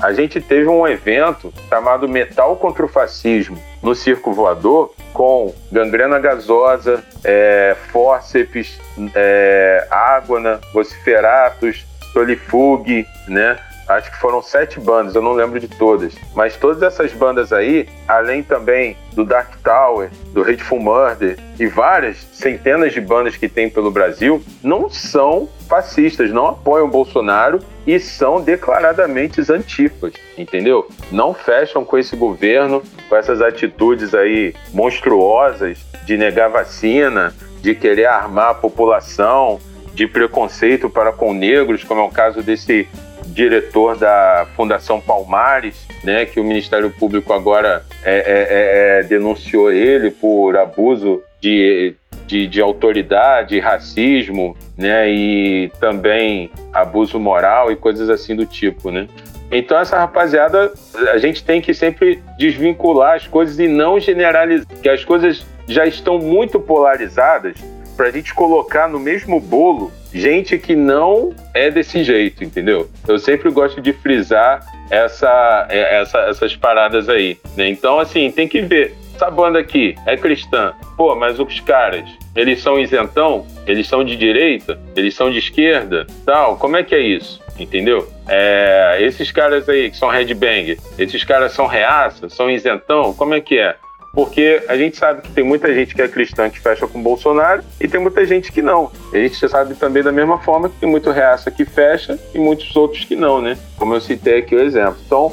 a 0.00 0.12
gente 0.12 0.40
teve 0.40 0.68
um 0.68 0.86
evento 0.86 1.52
chamado 1.68 2.08
Metal 2.08 2.54
contra 2.56 2.84
o 2.84 2.88
Fascismo 2.88 3.58
no 3.82 3.92
Circo 3.96 4.32
Voador 4.32 4.94
com 5.12 5.52
gangrena 5.72 6.20
gasosa, 6.20 7.02
é, 7.24 7.76
fórceps, 7.90 8.78
é, 9.16 9.84
ágona, 9.90 10.60
vociferatus, 10.72 11.84
solifug, 12.12 13.04
né? 13.26 13.58
Acho 13.88 14.10
que 14.10 14.18
foram 14.18 14.42
sete 14.42 14.78
bandas, 14.78 15.14
eu 15.14 15.22
não 15.22 15.32
lembro 15.32 15.58
de 15.58 15.66
todas. 15.66 16.14
Mas 16.34 16.56
todas 16.56 16.82
essas 16.82 17.10
bandas 17.12 17.52
aí, 17.54 17.88
além 18.06 18.42
também 18.42 18.96
do 19.12 19.24
Dark 19.24 19.56
Tower, 19.64 20.10
do 20.32 20.42
Hateful 20.42 20.78
Murder 20.78 21.38
e 21.58 21.66
várias 21.66 22.18
centenas 22.32 22.92
de 22.92 23.00
bandas 23.00 23.36
que 23.36 23.48
tem 23.48 23.70
pelo 23.70 23.90
Brasil, 23.90 24.42
não 24.62 24.90
são 24.90 25.48
fascistas, 25.68 26.30
não 26.30 26.48
apoiam 26.48 26.86
o 26.86 26.90
Bolsonaro 26.90 27.60
e 27.86 27.98
são 27.98 28.42
declaradamente 28.42 29.40
antifas, 29.50 30.12
entendeu? 30.36 30.86
Não 31.10 31.32
fecham 31.32 31.82
com 31.82 31.96
esse 31.96 32.14
governo, 32.14 32.82
com 33.08 33.16
essas 33.16 33.40
atitudes 33.40 34.14
aí 34.14 34.54
monstruosas 34.72 35.78
de 36.04 36.18
negar 36.18 36.50
vacina, 36.50 37.34
de 37.62 37.74
querer 37.74 38.06
armar 38.06 38.50
a 38.50 38.54
população, 38.54 39.58
de 39.94 40.06
preconceito 40.06 40.88
para 40.88 41.12
com 41.12 41.32
negros, 41.32 41.82
como 41.82 42.00
é 42.00 42.04
o 42.04 42.10
caso 42.10 42.42
desse 42.42 42.86
diretor 43.28 43.96
da 43.96 44.46
Fundação 44.56 45.00
Palmares, 45.00 45.86
né, 46.02 46.24
que 46.24 46.40
o 46.40 46.44
Ministério 46.44 46.90
Público 46.90 47.32
agora 47.32 47.84
é, 48.04 48.14
é, 48.14 48.18
é, 48.18 49.00
é 49.00 49.02
denunciou 49.02 49.72
ele 49.72 50.10
por 50.10 50.56
abuso 50.56 51.22
de 51.40 51.94
de, 52.28 52.46
de 52.46 52.60
autoridade, 52.60 53.58
racismo, 53.58 54.54
né? 54.76 55.10
E 55.10 55.72
também 55.80 56.50
abuso 56.72 57.18
moral 57.18 57.72
e 57.72 57.76
coisas 57.76 58.10
assim 58.10 58.36
do 58.36 58.44
tipo, 58.44 58.90
né? 58.90 59.08
Então 59.50 59.78
essa 59.78 59.98
rapaziada, 59.98 60.70
a 61.10 61.16
gente 61.16 61.42
tem 61.42 61.60
que 61.60 61.72
sempre 61.72 62.22
desvincular 62.36 63.16
as 63.16 63.26
coisas 63.26 63.58
e 63.58 63.66
não 63.66 63.98
generalizar, 63.98 64.66
que 64.82 64.90
as 64.90 65.02
coisas 65.04 65.44
já 65.66 65.86
estão 65.86 66.18
muito 66.18 66.60
polarizadas 66.60 67.56
para 67.96 68.08
a 68.08 68.10
gente 68.10 68.34
colocar 68.34 68.88
no 68.88 69.00
mesmo 69.00 69.40
bolo 69.40 69.90
gente 70.12 70.58
que 70.58 70.74
não 70.74 71.34
é 71.54 71.70
desse 71.70 72.02
jeito, 72.02 72.42
entendeu? 72.42 72.88
Eu 73.06 73.18
sempre 73.18 73.50
gosto 73.50 73.80
de 73.80 73.92
frisar 73.92 74.60
essa, 74.90 75.66
essa 75.70 76.18
essas 76.20 76.56
paradas 76.56 77.08
aí. 77.08 77.38
Né? 77.56 77.68
Então, 77.68 77.98
assim, 77.98 78.30
tem 78.30 78.48
que 78.48 78.60
ver. 78.60 78.94
Essa 79.14 79.30
banda 79.30 79.58
aqui 79.58 79.96
é 80.06 80.16
cristã. 80.16 80.72
Pô, 80.96 81.14
mas 81.16 81.40
os 81.40 81.58
caras, 81.60 82.08
eles 82.36 82.60
são 82.60 82.78
isentão? 82.78 83.44
Eles 83.66 83.88
são 83.88 84.04
de 84.04 84.16
direita? 84.16 84.78
Eles 84.94 85.14
são 85.14 85.28
de 85.28 85.38
esquerda? 85.38 86.06
Tal? 86.24 86.56
Como 86.56 86.76
é 86.76 86.84
que 86.84 86.94
é 86.94 87.00
isso? 87.00 87.40
Entendeu? 87.58 88.08
É, 88.28 88.98
esses 89.00 89.32
caras 89.32 89.68
aí 89.68 89.90
que 89.90 89.96
são 89.96 90.08
headbang, 90.08 90.78
esses 90.96 91.24
caras 91.24 91.52
são 91.52 91.66
reaça? 91.66 92.28
São 92.28 92.48
isentão? 92.48 93.12
Como 93.12 93.34
é 93.34 93.40
que 93.40 93.58
é? 93.58 93.74
Porque 94.18 94.64
a 94.66 94.76
gente 94.76 94.98
sabe 94.98 95.22
que 95.22 95.30
tem 95.30 95.44
muita 95.44 95.72
gente 95.72 95.94
que 95.94 96.02
é 96.02 96.08
cristã 96.08 96.50
que 96.50 96.58
fecha 96.58 96.88
com 96.88 97.00
Bolsonaro 97.00 97.62
e 97.80 97.86
tem 97.86 98.00
muita 98.00 98.24
gente 98.26 98.50
que 98.50 98.60
não. 98.60 98.90
A 99.12 99.16
gente 99.16 99.48
sabe 99.48 99.76
também 99.76 100.02
da 100.02 100.10
mesma 100.10 100.40
forma 100.40 100.68
que 100.68 100.74
tem 100.74 100.90
muito 100.90 101.12
reaça 101.12 101.52
que 101.52 101.64
fecha 101.64 102.18
e 102.34 102.38
muitos 102.40 102.74
outros 102.74 103.04
que 103.04 103.14
não, 103.14 103.40
né? 103.40 103.56
Como 103.76 103.94
eu 103.94 104.00
citei 104.00 104.38
aqui 104.38 104.56
o 104.56 104.60
exemplo. 104.60 104.96
Então, 105.06 105.32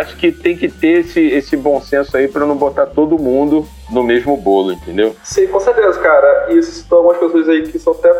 acho 0.00 0.16
que 0.16 0.32
tem 0.32 0.56
que 0.56 0.68
ter 0.68 1.02
esse, 1.02 1.20
esse 1.20 1.56
bom 1.56 1.80
senso 1.80 2.16
aí 2.16 2.26
para 2.26 2.44
não 2.44 2.56
botar 2.56 2.86
todo 2.86 3.16
mundo 3.16 3.64
no 3.92 4.02
mesmo 4.02 4.36
bolo, 4.36 4.72
entendeu? 4.72 5.14
Sim, 5.22 5.46
com 5.46 5.60
certeza, 5.60 6.00
cara. 6.00 6.48
E 6.52 6.60
citou 6.64 6.98
algumas 6.98 7.18
pessoas 7.18 7.48
aí 7.48 7.62
que 7.68 7.78
são 7.78 7.92
até 7.92 8.12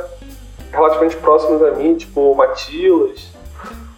relativamente 0.71 1.17
próximas 1.17 1.61
a 1.65 1.73
mim, 1.73 1.97
tipo 1.97 2.33
Matilas, 2.37 3.33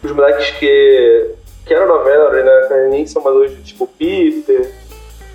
os 0.03 0.11
moleques 0.11 0.53
que, 0.53 1.35
que 1.67 1.75
eram 1.75 1.87
novela, 1.87 2.31
né? 2.31 2.89
Nem 2.89 3.07
são 3.07 3.23
mais 3.23 3.37
hoje, 3.37 3.57
tipo 3.57 3.87
Peter 3.87 4.88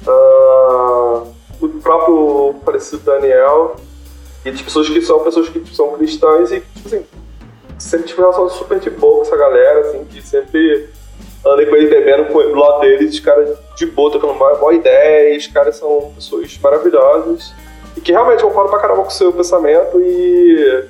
uh, 0.07 1.27
o 1.61 1.69
próprio 1.81 2.55
falecido 2.65 3.03
Daniel, 3.03 3.75
e 4.45 4.51
de 4.51 4.63
pessoas 4.63 4.89
que 4.89 5.01
são 5.01 5.23
pessoas 5.23 5.49
que 5.49 5.75
são 5.75 5.93
cristãs 5.93 6.51
e, 6.51 6.59
tipo 6.59 6.87
assim, 6.87 7.05
sempre 7.77 8.07
tive 8.07 8.19
relação 8.19 8.49
super 8.49 8.79
de 8.79 8.89
boa 8.89 9.17
com 9.17 9.21
essa 9.21 9.37
galera, 9.37 9.79
assim, 9.81 10.03
que 10.05 10.21
sempre 10.21 10.89
andei 11.45 11.65
com 11.65 11.75
eles 11.75 11.89
bebendo 11.89 12.25
com 12.25 12.37
o 12.37 12.55
lado 12.55 12.81
deles, 12.81 13.13
os 13.13 13.19
caras 13.19 13.57
de 13.75 13.85
boa, 13.85 14.11
tocando 14.11 14.33
uma 14.33 14.55
boa 14.55 14.73
ideia, 14.73 15.37
os 15.37 15.47
caras 15.47 15.77
são 15.77 16.11
pessoas 16.15 16.57
maravilhosas 16.61 17.53
e 17.95 18.01
que 18.01 18.11
realmente 18.11 18.43
concordo 18.43 18.69
pra 18.69 18.79
caramba 18.79 19.03
com 19.03 19.09
o 19.09 19.11
seu 19.11 19.31
pensamento 19.31 19.99
e 19.99 20.85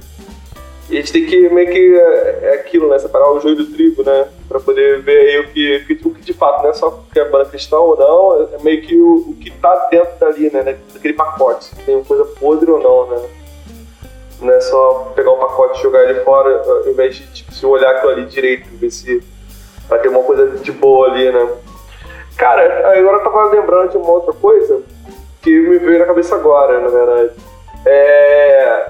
e 0.90 0.98
a 0.98 1.00
gente 1.00 1.14
tem 1.14 1.26
que 1.26 1.50
meio 1.50 1.72
que 1.72 1.96
é, 1.96 2.40
é 2.44 2.54
aquilo, 2.56 2.90
né? 2.90 3.00
Separar 3.00 3.32
o 3.32 3.40
joio 3.40 3.56
do 3.56 3.66
trigo, 3.68 4.04
né? 4.04 4.28
Pra 4.50 4.60
poder 4.60 5.02
ver 5.02 5.18
aí 5.18 5.40
o 5.40 5.48
que, 5.50 6.08
o 6.08 6.14
que 6.14 6.22
de 6.22 6.34
fato 6.34 6.62
não 6.62 6.70
é 6.70 6.74
só 6.74 6.90
porque 6.90 7.20
é 7.20 7.30
banda 7.30 7.46
cristã 7.46 7.78
ou 7.78 7.98
não, 7.98 8.50
é 8.54 8.62
meio 8.64 8.82
que 8.82 9.00
o, 9.00 9.30
o 9.30 9.38
que 9.40 9.50
tá 9.52 9.88
dentro 9.90 10.14
dali, 10.20 10.52
né? 10.52 10.78
Daquele 10.94 11.14
pacote. 11.14 11.66
Se 11.66 11.76
tem 11.78 12.04
coisa 12.04 12.26
podre 12.26 12.70
ou 12.70 12.80
não, 12.80 13.08
né? 13.08 13.30
Não 14.42 14.54
é 14.54 14.60
só 14.60 15.14
pegar 15.16 15.32
o 15.32 15.38
pacote 15.38 15.80
e 15.80 15.84
jogar 15.84 16.04
ele 16.04 16.20
fora, 16.22 16.62
ao 16.68 16.90
invés 16.90 17.16
de 17.16 17.26
tipo, 17.28 17.54
se 17.54 17.66
olhar 17.66 17.92
aquilo 17.92 18.12
ali 18.12 18.26
direito, 18.26 18.68
ver 18.74 18.92
se 18.92 19.24
vai 19.88 20.00
ter 20.00 20.10
uma 20.10 20.24
coisa 20.24 20.48
de 20.58 20.72
boa 20.72 21.08
ali, 21.08 21.32
né? 21.32 21.50
Cara, 22.36 22.90
agora 22.98 23.18
eu 23.18 23.24
tava 23.24 23.52
lembrando 23.52 23.92
de 23.92 23.98
uma 23.98 24.12
outra 24.12 24.34
coisa 24.34 24.82
que 25.42 25.50
me 25.50 25.78
veio 25.78 26.00
na 26.00 26.06
cabeça 26.06 26.36
agora, 26.36 26.80
na 26.80 26.90
verdade. 26.90 27.32
É. 27.86 28.88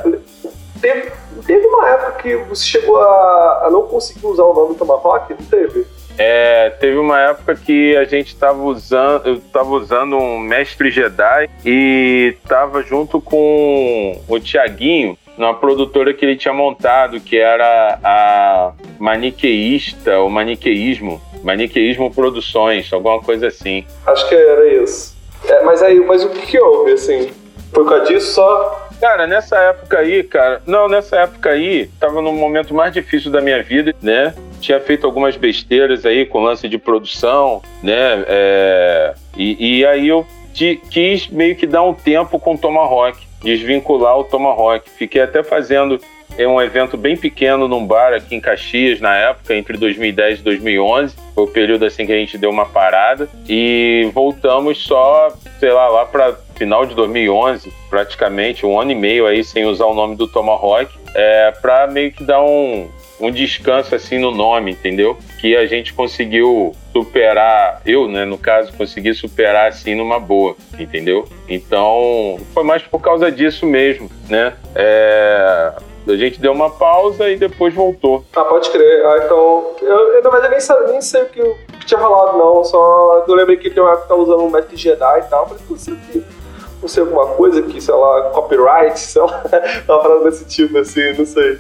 Teve 0.84 1.12
Teve 1.46 1.66
uma 1.68 1.90
época 1.90 2.12
que 2.22 2.36
você 2.36 2.66
chegou 2.66 2.98
a, 3.02 3.64
a 3.66 3.70
não 3.72 3.84
conseguir 3.84 4.26
usar 4.26 4.44
o 4.44 4.54
nome 4.54 4.76
Tomahawk, 4.76 5.34
não 5.34 5.46
teve? 5.48 5.86
É, 6.18 6.70
teve 6.70 6.98
uma 6.98 7.20
época 7.20 7.56
que 7.56 7.98
a 7.98 8.06
gente 8.06 8.28
estava 8.28 8.62
usando, 8.62 9.28
eu 9.28 9.34
estava 9.36 9.70
usando 9.72 10.16
um 10.16 10.38
mestre 10.40 10.92
Jedi 10.92 11.50
e 11.66 12.36
estava 12.42 12.84
junto 12.84 13.20
com 13.20 14.22
o 14.28 14.40
Tiaguinho, 14.40 15.18
numa 15.38 15.56
produtora 15.56 16.14
que 16.14 16.24
ele 16.24 16.38
tinha 16.38 16.54
montado, 16.54 17.20
que 17.20 17.38
era 17.38 18.00
a 18.04 18.74
Maniqueísta, 19.00 20.20
ou 20.20 20.30
Maniqueísmo, 20.30 21.20
Maniqueísmo 21.44 22.14
Produções, 22.14 22.94
alguma 22.94 23.20
coisa 23.22 23.48
assim. 23.48 23.86
Acho 24.06 24.30
que 24.30 24.36
era 24.36 24.68
isso. 24.84 25.16
É, 25.46 25.64
mas 25.64 25.82
aí, 25.82 26.00
mas 26.00 26.24
o 26.24 26.30
que, 26.30 26.46
que 26.46 26.60
houve, 26.60 26.92
assim? 26.92 27.32
Por 27.74 27.90
causa 27.90 28.06
disso 28.06 28.34
só 28.34 28.83
Cara, 29.04 29.28
nessa 29.28 29.58
época 29.58 30.00
aí, 30.00 30.24
cara, 30.24 30.62
não, 30.66 30.88
nessa 30.88 31.18
época 31.18 31.50
aí, 31.50 31.90
tava 32.00 32.22
no 32.22 32.32
momento 32.32 32.74
mais 32.74 32.94
difícil 32.94 33.30
da 33.30 33.42
minha 33.42 33.62
vida, 33.62 33.94
né? 34.02 34.34
Tinha 34.62 34.80
feito 34.80 35.06
algumas 35.06 35.36
besteiras 35.36 36.06
aí 36.06 36.26
com 36.26 36.40
lance 36.40 36.70
de 36.70 36.78
produção, 36.78 37.62
né? 37.84 38.24
É, 38.26 39.14
e, 39.36 39.80
e, 39.80 39.86
aí 39.86 40.08
eu 40.08 40.26
te, 40.54 40.80
quis 40.90 41.28
meio 41.28 41.54
que 41.54 41.68
dar 41.68 41.84
um 41.84 41.94
tempo 41.94 42.40
com 42.40 42.54
o 42.54 42.58
Tomahawk, 42.58 43.18
desvincular 43.44 44.18
o 44.18 44.24
Tomahawk. 44.24 44.90
Fiquei 44.90 45.22
até 45.22 45.44
fazendo 45.44 46.00
é 46.38 46.48
um 46.48 46.62
evento 46.62 46.98
bem 46.98 47.16
pequeno 47.16 47.68
num 47.68 47.86
bar 47.86 48.14
aqui 48.14 48.36
em 48.36 48.40
Caxias 48.40 49.00
na 49.00 49.16
época, 49.16 49.54
entre 49.56 49.78
2010 49.78 50.40
e 50.40 50.44
2011. 50.44 51.16
Foi 51.36 51.44
o 51.44 51.48
período 51.48 51.86
assim 51.86 52.06
que 52.06 52.12
a 52.12 52.18
gente 52.18 52.38
deu 52.38 52.50
uma 52.50 52.66
parada 52.66 53.30
e 53.48 54.10
voltamos 54.14 54.84
só, 54.84 55.32
sei 55.60 55.72
lá, 55.72 55.88
lá 55.90 56.06
para 56.06 56.36
final 56.56 56.86
de 56.86 56.96
2011, 56.96 57.72
praticamente 57.90 58.66
um 58.66 58.80
ano 58.80 58.92
e 58.92 58.96
meio 58.96 59.26
aí 59.26 59.44
sem 59.44 59.66
usar 59.66 59.86
o 59.86 59.94
nome 59.94 60.16
do 60.16 60.28
Tomahawk, 60.28 60.90
é, 61.16 61.52
para 61.62 61.88
meio 61.88 62.12
que 62.12 62.24
dar 62.24 62.42
um, 62.42 62.90
um 63.20 63.32
descanso 63.32 63.96
assim 63.96 64.18
no 64.20 64.32
nome, 64.32 64.72
entendeu? 64.72 65.18
Que 65.40 65.56
a 65.56 65.66
gente 65.66 65.94
conseguiu 65.94 66.74
superar, 66.92 67.82
eu, 67.86 68.08
né, 68.08 68.26
no 68.26 68.38
caso, 68.38 68.74
consegui 68.74 69.14
superar 69.14 69.68
assim 69.68 69.96
numa 69.96 70.20
boa, 70.20 70.56
entendeu? 70.80 71.28
Então, 71.48 72.40
foi 72.54 72.64
mais 72.64 72.82
por 72.84 73.00
causa 73.00 73.32
disso 73.32 73.66
mesmo, 73.66 74.10
né? 74.30 74.54
É, 74.76 75.74
a 76.08 76.16
gente 76.18 76.40
deu 76.40 76.52
uma 76.52 76.70
pausa 76.70 77.30
e 77.30 77.38
depois 77.38 77.74
voltou. 77.74 78.26
Ah, 78.36 78.44
pode 78.44 78.70
crer. 78.70 79.06
Ah, 79.06 79.22
então. 79.24 79.72
Eu, 79.82 80.14
eu 80.16 80.24
na 80.24 80.30
verdade 80.30 80.52
nem, 80.52 80.60
sabe, 80.60 80.92
nem 80.92 81.02
sei 81.02 81.24
o 81.24 81.30
que, 81.30 81.42
o 81.42 81.56
que 81.80 81.86
tinha 81.86 82.00
rolado, 82.00 82.38
não. 82.38 82.64
Só 82.64 83.24
eu 83.26 83.36
lembrei 83.36 83.58
que 83.58 83.70
tem 83.70 83.82
uma 83.82 83.96
que 83.96 84.08
tá 84.08 84.16
usando 84.16 84.44
um 84.44 84.50
Mestre 84.50 84.76
Jedi 84.76 85.20
e 85.20 85.30
tal. 85.30 85.48
Falei, 85.48 85.64
o 85.64 86.12
que. 86.12 86.43
Não 86.84 86.90
sei 86.90 87.02
alguma 87.02 87.28
coisa 87.28 87.62
que, 87.62 87.80
sei 87.80 87.96
lá, 87.96 88.30
copyright, 88.32 89.00
sei 89.00 89.22
lá, 89.22 89.42
uma 89.88 90.00
parada 90.00 90.26
desse 90.26 90.44
tipo, 90.46 90.78
assim, 90.78 91.14
não 91.18 91.26
sei. 91.26 91.58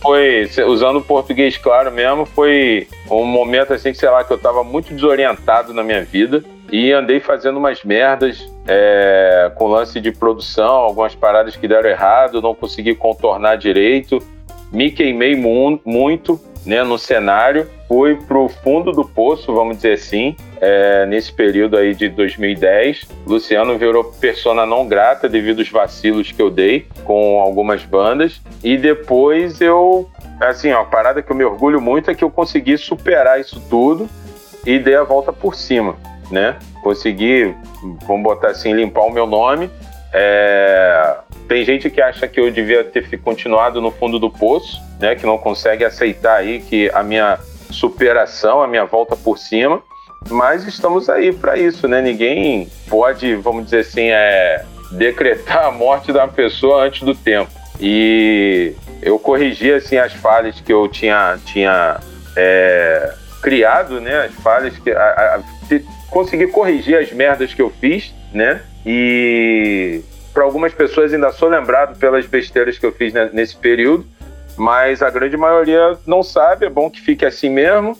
Foi, 0.00 0.48
usando 0.66 0.96
o 0.96 1.02
português 1.02 1.58
claro 1.58 1.92
mesmo, 1.92 2.24
foi 2.24 2.88
um 3.08 3.24
momento 3.24 3.74
assim, 3.74 3.92
sei 3.92 4.08
lá, 4.08 4.24
que 4.24 4.32
eu 4.32 4.38
tava 4.38 4.64
muito 4.64 4.92
desorientado 4.92 5.72
na 5.74 5.84
minha 5.84 6.02
vida 6.02 6.42
e 6.72 6.90
andei 6.90 7.20
fazendo 7.20 7.58
umas 7.58 7.84
merdas 7.84 8.50
é, 8.66 9.52
com 9.54 9.68
lance 9.68 10.00
de 10.00 10.10
produção, 10.10 10.72
algumas 10.72 11.14
paradas 11.14 11.54
que 11.54 11.68
deram 11.68 11.88
errado, 11.88 12.40
não 12.40 12.54
consegui 12.54 12.94
contornar 12.94 13.56
direito, 13.56 14.18
me 14.72 14.90
queimei 14.90 15.36
mu 15.36 15.78
muito 15.84 16.40
né, 16.64 16.82
no 16.82 16.98
cenário, 16.98 17.68
fui 17.88 18.16
pro 18.16 18.48
fundo 18.48 18.92
do 18.92 19.04
poço, 19.04 19.52
vamos 19.52 19.76
dizer 19.76 19.94
assim, 19.94 20.36
é, 20.60 21.06
nesse 21.06 21.32
período 21.32 21.76
aí 21.76 21.94
de 21.94 22.08
2010. 22.08 23.08
Luciano 23.26 23.76
virou 23.76 24.04
persona 24.04 24.64
não 24.64 24.86
grata 24.86 25.28
devido 25.28 25.60
aos 25.60 25.68
vacilos 25.68 26.30
que 26.30 26.40
eu 26.40 26.50
dei 26.50 26.86
com 27.04 27.40
algumas 27.40 27.84
bandas 27.84 28.40
e 28.62 28.76
depois 28.76 29.60
eu 29.60 30.08
assim, 30.40 30.72
ó, 30.72 30.80
a 30.80 30.84
parada 30.84 31.22
que 31.22 31.30
eu 31.30 31.36
me 31.36 31.44
orgulho 31.44 31.80
muito 31.80 32.10
é 32.10 32.14
que 32.14 32.24
eu 32.24 32.30
consegui 32.30 32.76
superar 32.76 33.40
isso 33.40 33.62
tudo 33.70 34.08
e 34.66 34.78
dei 34.78 34.96
a 34.96 35.04
volta 35.04 35.32
por 35.32 35.54
cima 35.54 35.96
né? 36.32 36.56
Consegui, 36.82 37.54
vamos 38.06 38.22
botar 38.22 38.48
assim, 38.48 38.72
limpar 38.72 39.02
o 39.02 39.12
meu 39.12 39.26
nome. 39.26 39.70
É... 40.12 41.16
Tem 41.48 41.64
gente 41.64 41.90
que 41.90 42.00
acha 42.00 42.26
que 42.26 42.40
eu 42.40 42.50
devia 42.50 42.84
ter 42.84 43.18
continuado 43.18 43.80
no 43.80 43.90
fundo 43.90 44.18
do 44.18 44.30
poço, 44.30 44.80
né? 45.00 45.14
Que 45.14 45.26
não 45.26 45.38
consegue 45.38 45.84
aceitar 45.84 46.36
aí 46.36 46.60
que 46.60 46.90
a 46.94 47.02
minha 47.02 47.38
superação, 47.70 48.62
a 48.62 48.66
minha 48.66 48.84
volta 48.84 49.16
por 49.16 49.38
cima. 49.38 49.82
Mas 50.30 50.66
estamos 50.66 51.08
aí 51.08 51.32
para 51.32 51.58
isso, 51.58 51.88
né? 51.88 52.00
Ninguém 52.00 52.68
pode, 52.88 53.34
vamos 53.36 53.64
dizer 53.64 53.80
assim, 53.80 54.08
é, 54.10 54.64
decretar 54.92 55.66
a 55.66 55.70
morte 55.70 56.12
da 56.12 56.28
pessoa 56.28 56.84
antes 56.84 57.02
do 57.02 57.14
tempo. 57.14 57.50
E 57.80 58.74
eu 59.02 59.18
corrigi 59.18 59.72
assim 59.72 59.96
as 59.96 60.12
falhas 60.12 60.60
que 60.60 60.72
eu 60.72 60.86
tinha, 60.88 61.38
tinha 61.44 61.98
é, 62.36 63.12
criado, 63.42 64.00
né? 64.00 64.26
As 64.26 64.34
falhas 64.34 64.78
que 64.78 64.90
a, 64.90 65.02
a, 65.36 65.40
consegui 66.10 66.46
corrigir 66.46 66.96
as 66.96 67.10
merdas 67.12 67.52
que 67.52 67.60
eu 67.60 67.70
fiz, 67.70 68.14
né? 68.32 68.62
E 68.84 70.00
para 70.32 70.44
algumas 70.44 70.72
pessoas 70.72 71.12
ainda 71.12 71.30
sou 71.32 71.48
lembrado 71.48 71.98
pelas 71.98 72.26
besteiras 72.26 72.78
que 72.78 72.86
eu 72.86 72.92
fiz 72.92 73.12
nesse 73.32 73.56
período, 73.56 74.06
mas 74.56 75.02
a 75.02 75.10
grande 75.10 75.36
maioria 75.36 75.96
não 76.06 76.22
sabe, 76.22 76.66
é 76.66 76.70
bom 76.70 76.90
que 76.90 77.00
fique 77.00 77.24
assim 77.24 77.50
mesmo. 77.50 77.96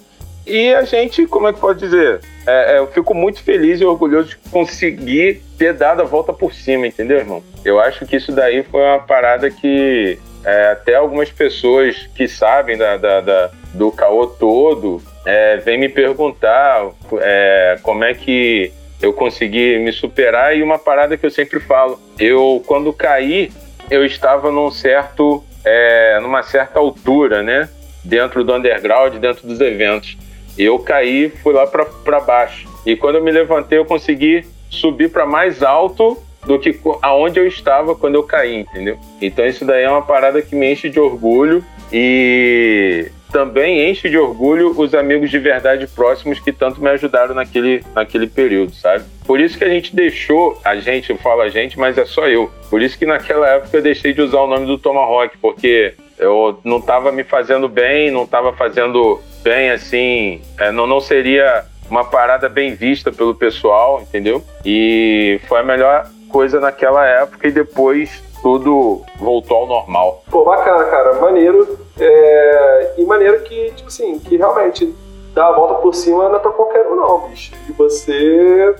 E 0.47 0.75
a 0.75 0.83
gente, 0.83 1.27
como 1.27 1.47
é 1.47 1.53
que 1.53 1.61
pode 1.61 1.79
dizer? 1.79 2.21
É, 2.47 2.75
é, 2.75 2.79
eu 2.79 2.89
fico 2.89 3.15
muito 3.15 3.41
feliz 3.43 3.81
e 3.81 3.85
orgulhoso 3.85 4.31
de 4.31 4.37
conseguir 4.51 5.41
ter 5.57 5.73
dado 5.73 6.03
a 6.03 6.05
volta 6.05 6.33
por 6.33 6.53
cima, 6.53 6.87
entendeu, 6.87 7.19
irmão? 7.19 7.43
Eu 7.65 7.79
acho 7.79 8.05
que 8.07 8.17
isso 8.17 8.33
daí 8.33 8.65
foi 8.65 8.81
uma 8.81 8.99
parada 8.99 9.49
que 9.51 10.19
é, 10.45 10.73
até 10.73 10.97
algumas 10.97 11.31
pessoas 11.31 12.09
que 12.17 12.27
sabem 12.27 12.77
da, 12.77 12.97
da, 12.97 13.21
da 13.21 13.51
do 13.73 13.91
caô 13.93 14.27
todo 14.27 15.01
é, 15.25 15.57
vêm 15.59 15.79
me 15.79 15.89
perguntar 15.89 16.91
é, 17.21 17.79
como 17.83 18.05
é 18.05 18.13
que 18.13 18.73
eu 19.03 19.13
consegui 19.13 19.79
me 19.79 19.93
superar 19.93 20.57
e 20.57 20.63
uma 20.63 20.79
parada 20.79 21.17
que 21.17 21.27
eu 21.27 21.31
sempre 21.31 21.59
falo. 21.59 22.01
Eu, 22.19 22.63
quando 22.67 22.93
caí, 22.93 23.51
eu 23.91 24.05
estava 24.05 24.51
num 24.51 24.71
certo, 24.71 25.45
é, 25.65 26.21
numa 26.21 26.43
certa 26.45 26.79
altura, 26.79 27.43
né? 27.43 27.69
Dentro 28.05 28.45
do 28.45 28.55
underground, 28.55 29.17
dentro 29.17 29.47
dos 29.47 29.61
eventos. 29.61 30.17
Eu 30.57 30.79
caí, 30.79 31.31
fui 31.43 31.53
lá 31.53 31.67
para 31.67 32.21
baixo. 32.21 32.69
E 32.87 32.97
quando 32.97 33.17
eu 33.17 33.25
me 33.25 33.33
levantei, 33.33 33.79
eu 33.79 33.85
consegui 33.85 34.47
subir 34.71 35.11
para 35.11 35.27
mais 35.27 35.63
alto 35.63 36.17
do 36.47 36.59
que 36.59 36.79
aonde 37.01 37.39
eu 37.39 37.47
estava 37.47 37.95
quando 37.95 38.17
eu 38.17 38.23
caí, 38.23 38.61
entendeu? 38.61 38.99
Então 39.21 39.47
isso 39.47 39.65
daí 39.65 39.85
é 39.85 39.91
uma 39.91 40.03
parada 40.03 40.43
que 40.43 40.55
me 40.57 40.73
enche 40.73 40.89
de 40.89 40.99
orgulho 40.99 41.65
e 41.93 43.11
também 43.33 43.91
enche 43.91 44.11
de 44.11 44.19
orgulho 44.19 44.79
os 44.79 44.95
amigos 44.95 45.31
de 45.31 45.39
verdade 45.39 45.87
próximos 45.87 46.39
que 46.39 46.53
tanto 46.53 46.81
me 46.83 46.91
ajudaram 46.91 47.35
naquele, 47.35 47.83
naquele 47.95 48.27
período, 48.27 48.75
sabe? 48.75 49.05
Por 49.27 49.41
isso 49.41 49.57
que 49.57 49.65
a 49.65 49.69
gente 49.69 49.97
deixou, 49.97 50.61
a 50.65 50.77
gente, 50.77 51.11
eu 51.11 51.17
falo 51.17 51.41
a 51.41 51.49
gente, 51.49 51.79
mas 51.79 51.97
é 51.97 52.05
só 52.05 52.29
eu. 52.29 52.51
Por 52.69 52.83
isso 52.83 52.99
que 52.99 53.07
naquela 53.07 53.49
época 53.49 53.77
eu 53.77 53.83
deixei 53.83 54.13
de 54.13 54.21
usar 54.21 54.41
o 54.41 54.47
nome 54.47 54.67
do 54.67 54.79
Tomahawk, 54.79 55.37
porque 55.39 55.95
eu 56.19 56.61
não 56.63 56.79
estava 56.79 57.11
me 57.11 57.25
fazendo 57.25 57.69
bem, 57.69 58.11
não 58.11 58.25
estava 58.25 58.53
fazendo 58.53 59.21
bem 59.43 59.71
assim, 59.71 60.41
é, 60.59 60.71
não, 60.71 60.87
não 60.87 61.01
seria 61.01 61.65
uma 61.91 62.05
parada 62.05 62.49
bem 62.49 62.75
vista 62.75 63.11
pelo 63.11 63.35
pessoal, 63.35 64.01
entendeu? 64.03 64.45
E 64.65 65.41
foi 65.49 65.61
a 65.61 65.65
melhor 65.65 66.07
coisa 66.29 66.61
naquela 66.61 67.07
época 67.07 67.49
e 67.49 67.51
depois 67.51 68.23
tudo 68.43 69.03
voltou 69.19 69.59
ao 69.59 69.67
normal. 69.67 70.25
Pô, 70.31 70.45
bacana, 70.45 70.85
cara, 70.85 71.21
maneiro. 71.21 71.79
É... 71.99 72.95
E 72.99 73.05
maneiro 73.05 73.41
que, 73.43 73.73
tipo 73.73 73.89
assim, 73.89 74.19
que 74.19 74.37
realmente 74.37 74.95
dar 75.35 75.49
a 75.49 75.53
volta 75.53 75.75
por 75.75 75.95
cima 75.95 76.29
não 76.29 76.37
é 76.37 76.39
pra 76.39 76.51
qualquer 76.51 76.87
um, 76.87 76.97
não, 76.97 77.29
bicho. 77.29 77.53
E 77.69 77.73
você. 77.73 78.75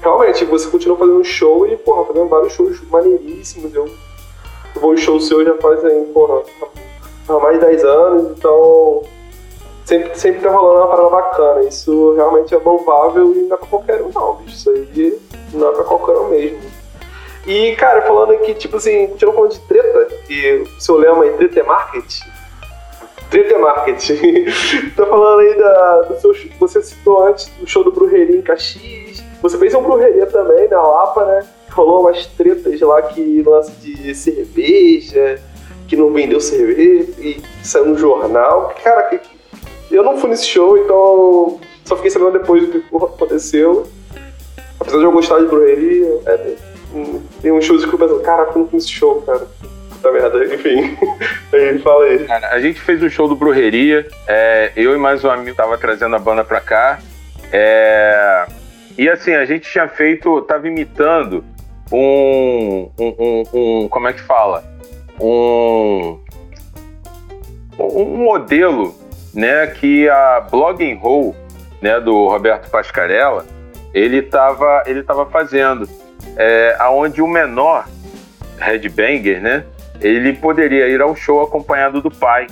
Realmente, 0.00 0.44
você 0.44 0.68
continua 0.70 0.96
fazendo 0.96 1.24
show 1.24 1.66
e, 1.66 1.76
porra, 1.76 2.04
fazendo 2.04 2.28
vários 2.28 2.52
shows 2.52 2.80
maneiríssimos. 2.88 3.74
Eu, 3.74 3.86
eu 4.74 4.80
vou 4.80 4.94
em 4.94 4.96
show 4.96 5.18
seu 5.20 5.44
já 5.44 5.54
faz 5.56 5.84
aí, 5.84 6.04
porra, 6.14 6.42
há 7.28 7.32
mais 7.40 7.58
de 7.58 7.66
10 7.66 7.84
anos, 7.84 8.38
então. 8.38 9.02
Sempre, 9.84 10.18
sempre 10.18 10.42
tá 10.42 10.50
rolando 10.50 10.80
uma 10.80 10.86
parada 10.86 11.08
bacana. 11.08 11.62
Isso 11.62 12.14
realmente 12.14 12.54
é 12.54 12.58
louvável 12.58 13.32
e 13.34 13.38
não 13.38 13.54
é 13.54 13.58
pra 13.58 13.66
qualquer 13.66 14.02
um, 14.02 14.10
não, 14.14 14.34
bicho. 14.34 14.54
Isso 14.54 14.70
aí 14.70 15.18
não 15.54 15.70
é 15.70 15.72
pra 15.72 15.84
qualquer 15.84 16.12
um 16.12 16.28
mesmo. 16.28 16.60
E, 17.46 17.74
cara, 17.76 18.02
falando 18.02 18.32
aqui, 18.32 18.52
tipo 18.52 18.76
assim, 18.76 19.06
continuando 19.06 19.36
falando 19.36 19.52
de 19.52 19.60
treta, 19.60 20.08
e 20.28 20.52
o 20.56 20.80
seu 20.80 20.96
lema 20.98 21.24
aí, 21.24 21.30
treta 21.32 21.60
é 21.60 21.62
marketing. 21.62 22.37
Treta 23.30 23.58
marketing. 23.58 24.46
tá 24.96 25.06
falando 25.06 25.40
aí 25.40 25.58
da, 25.58 26.00
do 26.02 26.20
seu 26.20 26.34
Você 26.60 26.82
citou 26.82 27.26
antes 27.26 27.46
do 27.60 27.66
show 27.66 27.84
do 27.84 27.92
Brujeria 27.92 28.36
em 28.36 28.42
Caxias. 28.42 29.22
Você 29.42 29.58
fez 29.58 29.74
um 29.74 29.82
Brujeria 29.82 30.26
também 30.26 30.68
na 30.68 30.80
Lapa, 30.80 31.24
né? 31.24 31.46
Rolou 31.70 32.00
umas 32.00 32.26
tretas 32.26 32.80
lá 32.80 33.02
que 33.02 33.42
lance 33.42 33.70
de 33.72 34.14
cerveja, 34.14 35.40
que 35.86 35.96
não 35.96 36.12
vendeu 36.12 36.40
cerveja 36.40 37.12
e 37.18 37.40
saiu 37.62 37.86
no 37.86 37.98
jornal. 37.98 38.74
Cara, 38.82 39.20
eu 39.90 40.02
não 40.02 40.18
fui 40.18 40.30
nesse 40.30 40.46
show, 40.46 40.76
então 40.78 41.60
só 41.84 41.96
fiquei 41.96 42.10
sabendo 42.10 42.32
depois 42.32 42.66
do 42.66 42.80
que 42.80 42.96
aconteceu. 42.96 43.86
Apesar 44.80 44.98
de 44.98 45.04
eu 45.04 45.12
gostar 45.12 45.38
de 45.40 45.46
Brujeria, 45.46 46.20
é 46.26 46.56
tem 47.42 47.52
um 47.52 47.60
shows 47.60 47.84
que 47.84 47.92
eu 47.92 47.98
penso, 47.98 48.18
caraca, 48.20 48.52
eu 48.54 48.62
não 48.62 48.68
fiz 48.68 48.84
esse 48.84 48.92
show, 48.92 49.22
cara. 49.22 49.46
Puta 50.00 50.12
merda, 50.12 50.44
enfim. 50.44 50.96
aí 51.52 51.78
fala 51.80 52.04
aí. 52.04 52.24
Cara, 52.24 52.48
a 52.50 52.60
gente 52.60 52.80
fez 52.80 53.02
um 53.02 53.10
show 53.10 53.28
do 53.28 53.34
Brujeria, 53.34 54.06
é, 54.28 54.72
eu 54.76 54.94
e 54.94 54.98
mais 54.98 55.24
um 55.24 55.30
amigo 55.30 55.56
tava 55.56 55.76
trazendo 55.76 56.14
a 56.14 56.18
banda 56.18 56.44
pra 56.44 56.60
cá. 56.60 57.00
É, 57.52 58.46
e 58.96 59.08
assim, 59.08 59.34
a 59.34 59.44
gente 59.44 59.68
tinha 59.68 59.88
feito, 59.88 60.40
tava 60.42 60.68
imitando 60.68 61.44
um, 61.90 62.90
um, 62.98 63.14
um, 63.18 63.42
um 63.54 63.88
como 63.88 64.06
é 64.06 64.12
que 64.12 64.20
fala? 64.20 64.62
Um, 65.20 66.20
um 67.78 68.24
modelo, 68.24 68.94
né, 69.34 69.66
que 69.66 70.08
a 70.08 70.46
Blogging 70.48 70.94
Roll, 70.94 71.34
né, 71.82 71.98
do 71.98 72.28
Roberto 72.28 72.70
Pascarella, 72.70 73.44
ele 73.92 74.22
tava, 74.22 74.84
ele 74.86 75.02
tava 75.02 75.26
fazendo 75.26 75.88
é, 76.36 76.76
aonde 76.78 77.20
o 77.20 77.26
menor 77.26 77.88
headbanger, 78.60 79.40
né, 79.40 79.64
ele 80.00 80.32
poderia 80.32 80.88
ir 80.88 81.00
ao 81.00 81.14
show 81.14 81.42
acompanhado 81.42 82.00
do 82.00 82.10
pai, 82.10 82.46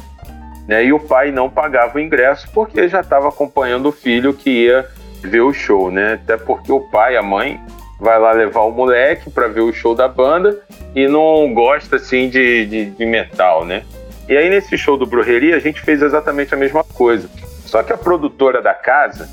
né, 0.66 0.84
e 0.84 0.92
o 0.92 0.98
pai 0.98 1.30
não 1.30 1.48
pagava 1.48 1.96
o 1.96 2.00
ingresso 2.00 2.48
porque 2.52 2.88
já 2.88 3.00
estava 3.00 3.28
acompanhando 3.28 3.88
o 3.88 3.92
filho 3.92 4.34
que 4.34 4.64
ia 4.64 4.86
ver 5.22 5.40
o 5.40 5.52
show, 5.52 5.90
né, 5.90 6.14
até 6.14 6.36
porque 6.36 6.72
o 6.72 6.80
pai, 6.80 7.16
a 7.16 7.22
mãe, 7.22 7.60
vai 8.00 8.18
lá 8.18 8.32
levar 8.32 8.62
o 8.62 8.70
moleque 8.70 9.30
para 9.30 9.48
ver 9.48 9.60
o 9.60 9.72
show 9.72 9.94
da 9.94 10.08
banda 10.08 10.60
e 10.94 11.06
não 11.08 11.52
gosta 11.54 11.96
assim 11.96 12.28
de, 12.28 12.66
de, 12.66 12.84
de 12.86 13.06
metal, 13.06 13.64
né. 13.64 13.84
E 14.28 14.36
aí 14.36 14.50
nesse 14.50 14.76
show 14.76 14.96
do 14.96 15.06
Brujeria 15.06 15.56
a 15.56 15.60
gente 15.60 15.80
fez 15.80 16.02
exatamente 16.02 16.52
a 16.52 16.56
mesma 16.56 16.82
coisa. 16.82 17.28
Só 17.64 17.82
que 17.82 17.92
a 17.92 17.96
produtora 17.96 18.60
da 18.60 18.74
casa, 18.74 19.28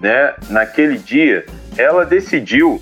né, 0.00 0.34
naquele 0.48 0.96
dia, 0.96 1.44
ela 1.76 2.04
decidiu 2.04 2.80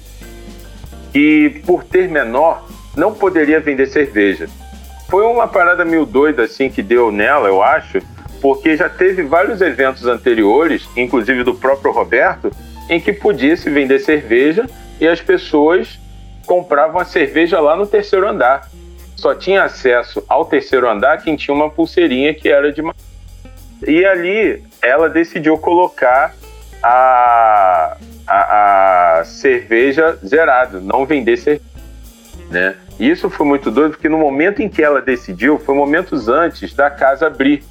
que, 1.12 1.62
por 1.66 1.82
ter 1.82 2.09
menor, 2.09 2.66
não 2.97 3.15
poderia 3.15 3.61
vender 3.61 3.86
cerveja. 3.86 4.48
Foi 5.09 5.24
uma 5.24 5.47
parada 5.47 5.85
meio 5.85 6.05
doida 6.05 6.45
assim 6.45 6.69
que 6.69 6.83
deu 6.83 7.12
nela, 7.12 7.49
eu 7.49 7.62
acho, 7.62 8.01
porque 8.41 8.77
já 8.77 8.89
teve 8.89 9.23
vários 9.23 9.61
eventos 9.61 10.07
anteriores, 10.07 10.89
inclusive 10.97 11.45
do 11.45 11.55
próprio 11.55 11.93
Roberto, 11.93 12.51
em 12.89 13.01
que 13.01 13.12
podia 13.12 13.57
se 13.57 13.70
vender 13.70 13.99
cerveja 14.01 14.66
e 15.01 15.07
as 15.07 15.20
pessoas 15.20 15.99
compravam 16.45 17.01
a 17.01 17.05
cerveja 17.05 17.61
lá 17.61 17.77
no 17.77 17.87
terceiro 17.87 18.28
andar. 18.28 18.69
Só 19.16 19.35
tinha 19.35 19.65
acesso 19.65 20.23
ao 20.28 20.45
terceiro 20.45 20.89
andar 20.89 21.23
quem 21.23 21.37
tinha 21.37 21.55
uma 21.55 21.70
pulseirinha 21.70 22.35
que 22.35 22.49
era 22.49 22.73
de 22.73 22.83
e 23.87 24.05
ali 24.05 24.62
ela 24.83 25.09
decidiu 25.09 25.59
colocar 25.59 26.35
a, 26.83 27.97
a, 28.27 29.19
a 29.19 29.24
cerveja 29.24 30.19
zerada, 30.24 30.81
não 30.81 31.05
vender 31.05 31.37
cerveja. 31.37 31.65
Né? 32.51 32.77
E 32.98 33.10
isso 33.10 33.28
foi 33.28 33.47
muito 33.47 33.70
doido, 33.70 33.93
porque 33.93 34.09
no 34.09 34.18
momento 34.18 34.62
em 34.62 34.68
que 34.68 34.82
ela 34.82 35.02
decidiu, 35.02 35.59
foi 35.59 35.74
momentos 35.74 36.28
antes 36.28 36.73
da 36.73 36.90
casa 36.90 37.27
abrir. 37.27 37.62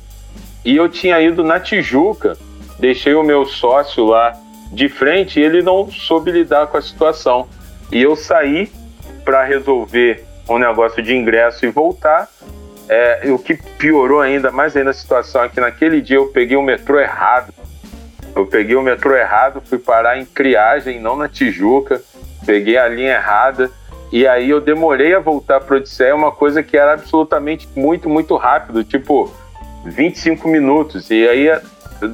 E 0.63 0.75
eu 0.75 0.87
tinha 0.87 1.19
ido 1.21 1.43
na 1.43 1.59
Tijuca, 1.59 2.37
deixei 2.79 3.13
o 3.15 3.23
meu 3.23 3.45
sócio 3.45 4.05
lá 4.05 4.33
de 4.71 4.89
frente 4.89 5.39
e 5.39 5.43
ele 5.43 5.61
não 5.61 5.89
soube 5.89 6.31
lidar 6.31 6.67
com 6.67 6.77
a 6.77 6.81
situação. 6.81 7.47
E 7.91 8.01
eu 8.01 8.15
saí 8.15 8.71
para 9.23 9.43
resolver 9.43 10.23
um 10.49 10.57
negócio 10.57 11.01
de 11.01 11.15
ingresso 11.15 11.65
e 11.65 11.69
voltar. 11.69 12.27
É, 12.87 13.31
o 13.31 13.39
que 13.39 13.55
piorou 13.55 14.21
ainda 14.21 14.51
mais 14.51 14.75
ainda 14.77 14.91
a 14.91 14.93
situação 14.93 15.43
é 15.43 15.49
que 15.49 15.59
naquele 15.59 16.01
dia 16.01 16.17
eu 16.17 16.27
peguei 16.27 16.55
o 16.55 16.61
metrô 16.61 16.99
errado. 16.99 17.51
Eu 18.35 18.45
peguei 18.45 18.75
o 18.75 18.81
metrô 18.81 19.15
errado, 19.15 19.61
fui 19.65 19.79
parar 19.79 20.19
em 20.19 20.25
Criagem, 20.25 20.99
não 20.99 21.15
na 21.15 21.27
Tijuca, 21.27 22.01
peguei 22.45 22.77
a 22.77 22.87
linha 22.87 23.13
errada 23.13 23.71
e 24.11 24.27
aí 24.27 24.49
eu 24.49 24.61
demorei 24.61 25.13
a 25.13 25.19
voltar 25.19 25.59
para 25.61 25.77
Odisseia, 25.77 26.15
uma 26.15 26.31
coisa 26.31 26.61
que 26.61 26.77
era 26.77 26.93
absolutamente 26.93 27.67
muito, 27.75 28.09
muito 28.09 28.35
rápido, 28.35 28.83
tipo 28.83 29.31
25 29.85 30.47
minutos. 30.47 31.09
E 31.09 31.27
aí 31.27 31.47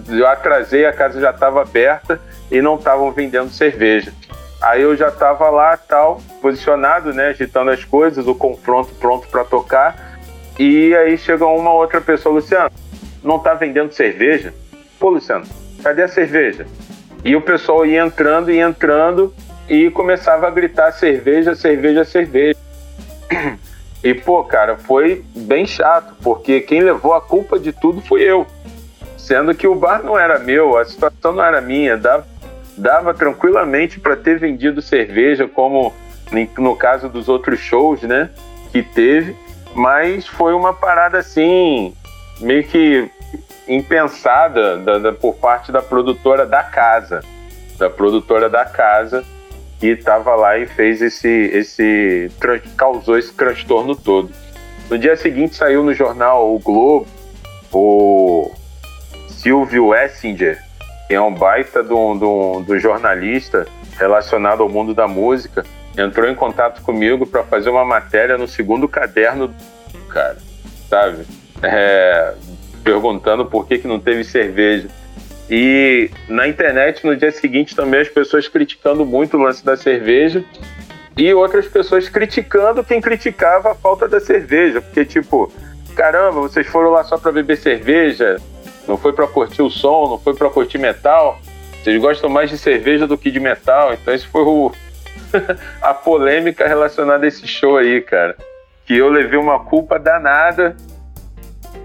eu 0.10 0.28
atrasei, 0.28 0.86
a 0.86 0.94
casa 0.94 1.20
já 1.20 1.32
estava 1.32 1.62
aberta 1.62 2.20
e 2.50 2.62
não 2.62 2.76
estavam 2.76 3.12
vendendo 3.12 3.50
cerveja. 3.50 4.14
Aí 4.62 4.82
eu 4.82 4.96
já 4.96 5.08
estava 5.10 5.50
lá, 5.50 5.76
tal, 5.76 6.22
posicionado, 6.42 7.14
né, 7.14 7.30
agitando 7.30 7.72
as 7.72 7.84
coisas, 7.84 8.28
o 8.28 8.36
confronto 8.36 8.94
pronto 8.96 9.28
para 9.28 9.44
tocar. 9.44 10.20
E 10.60 10.96
aí 10.96 11.18
chega 11.18 11.46
uma 11.46 11.74
outra 11.74 12.00
pessoa, 12.00 12.36
Luciano, 12.36 12.72
não 13.24 13.38
está 13.38 13.54
vendendo 13.54 13.92
cerveja? 13.92 14.54
Pô, 15.00 15.10
Luciano, 15.10 15.46
cadê 15.84 16.04
a 16.04 16.08
cerveja? 16.08 16.68
E 17.24 17.36
o 17.36 17.42
pessoal 17.42 17.86
ia 17.86 18.04
entrando 18.04 18.52
e 18.52 18.60
entrando 18.60 19.34
e 19.72 19.90
começava 19.90 20.50
a 20.50 20.52
gritar 20.52 20.92
cerveja, 20.92 21.56
cerveja, 21.56 22.04
cerveja. 22.04 22.60
E, 24.04 24.16
pô, 24.16 24.44
cara, 24.44 24.78
foi 24.78 25.24
bem 25.36 25.64
chato, 25.64 26.16
porque 26.24 26.60
quem 26.60 26.82
levou 26.82 27.14
a 27.14 27.22
culpa 27.22 27.60
de 27.60 27.72
tudo 27.72 28.02
fui 28.02 28.24
eu. 28.24 28.48
Sendo 29.16 29.54
que 29.54 29.68
o 29.68 29.76
bar 29.76 30.02
não 30.04 30.18
era 30.18 30.40
meu, 30.40 30.76
a 30.76 30.84
situação 30.84 31.32
não 31.34 31.44
era 31.44 31.62
minha, 31.62 31.96
dava, 31.96 32.28
dava 32.76 33.14
tranquilamente 33.14 34.00
para 34.00 34.16
ter 34.16 34.40
vendido 34.40 34.82
cerveja, 34.82 35.48
como 35.48 35.94
no 36.58 36.76
caso 36.76 37.08
dos 37.08 37.30
outros 37.30 37.60
shows, 37.60 38.02
né, 38.02 38.32
que 38.72 38.82
teve, 38.82 39.36
mas 39.76 40.26
foi 40.26 40.56
uma 40.56 40.74
parada 40.74 41.20
assim, 41.20 41.94
meio 42.40 42.64
que 42.64 43.08
impensada 43.68 44.78
da, 44.78 44.98
da, 44.98 45.14
por 45.14 45.36
parte 45.36 45.72
da 45.72 45.82
produtora 45.82 46.44
da 46.44 46.64
casa, 46.64 47.24
da 47.78 47.88
produtora 47.88 48.50
da 48.50 48.66
casa 48.66 49.24
que 49.82 49.88
estava 49.88 50.36
lá 50.36 50.60
e 50.60 50.68
fez 50.68 51.02
esse, 51.02 51.28
esse 51.28 52.30
causou 52.78 53.18
esse 53.18 53.34
transtorno 53.34 53.96
todo. 53.96 54.32
No 54.88 54.98
dia 54.98 55.16
seguinte 55.16 55.56
saiu 55.56 55.84
no 55.84 55.92
jornal 55.92 56.54
O 56.54 56.60
Globo 56.60 57.08
o 57.74 58.52
Silvio 59.28 59.96
Essinger, 59.96 60.62
que 61.08 61.16
é 61.16 61.22
um 61.22 61.34
baita 61.34 61.82
do, 61.82 62.14
do, 62.14 62.60
do 62.62 62.80
jornalista 62.80 63.66
relacionado 63.98 64.62
ao 64.62 64.70
mundo 64.70 64.94
da 64.94 65.08
música, 65.08 65.66
entrou 65.98 66.30
em 66.30 66.36
contato 66.36 66.82
comigo 66.84 67.26
para 67.26 67.44
fazer 67.44 67.70
uma 67.70 67.86
matéria 67.86 68.38
no 68.38 68.48
segundo 68.48 68.88
caderno 68.88 69.48
do 69.48 70.06
cara, 70.10 70.38
sabe? 70.90 71.26
É, 71.64 72.34
perguntando 72.84 73.46
por 73.46 73.66
que, 73.66 73.80
que 73.80 73.88
não 73.88 74.00
teve 74.00 74.24
cerveja. 74.24 74.90
E 75.54 76.10
na 76.30 76.48
internet, 76.48 77.06
no 77.06 77.14
dia 77.14 77.30
seguinte, 77.30 77.76
também 77.76 78.00
as 78.00 78.08
pessoas 78.08 78.48
criticando 78.48 79.06
muito 79.06 79.36
o 79.36 79.42
lance 79.42 79.66
da 79.66 79.76
cerveja 79.76 80.46
e 81.18 81.34
outras 81.34 81.68
pessoas 81.68 82.08
criticando 82.08 82.86
quem 82.86 83.02
criticava 83.02 83.74
a 83.74 83.76
falta 83.76 84.08
da 84.08 84.22
cerveja, 84.22 84.82
porque, 84.82 85.04
tipo, 85.04 85.52
caramba, 85.94 86.40
vocês 86.40 86.66
foram 86.68 86.92
lá 86.92 87.04
só 87.04 87.18
para 87.18 87.34
beber 87.34 87.58
cerveja, 87.58 88.38
não 88.88 88.96
foi 88.96 89.12
para 89.12 89.28
curtir 89.28 89.62
o 89.62 89.70
som, 89.70 90.08
não 90.08 90.18
foi 90.18 90.34
para 90.34 90.50
curtir 90.50 90.78
metal. 90.78 91.38
Vocês 91.84 92.00
gostam 92.00 92.30
mais 92.30 92.50
de 92.50 92.58
cerveja 92.58 93.06
do 93.06 93.18
que 93.18 93.30
de 93.30 93.40
metal, 93.42 93.94
então 93.94 94.14
isso 94.14 94.30
foi 94.30 94.44
o, 94.44 94.72
a 95.82 95.94
polêmica 95.94 96.66
relacionada 96.66 97.26
a 97.26 97.28
esse 97.28 97.46
show 97.46 97.78
aí, 97.78 98.00
cara. 98.00 98.38
Que 98.86 98.96
eu 98.96 99.10
levei 99.10 99.38
uma 99.38 99.60
culpa 99.60 100.00
danada 100.00 100.78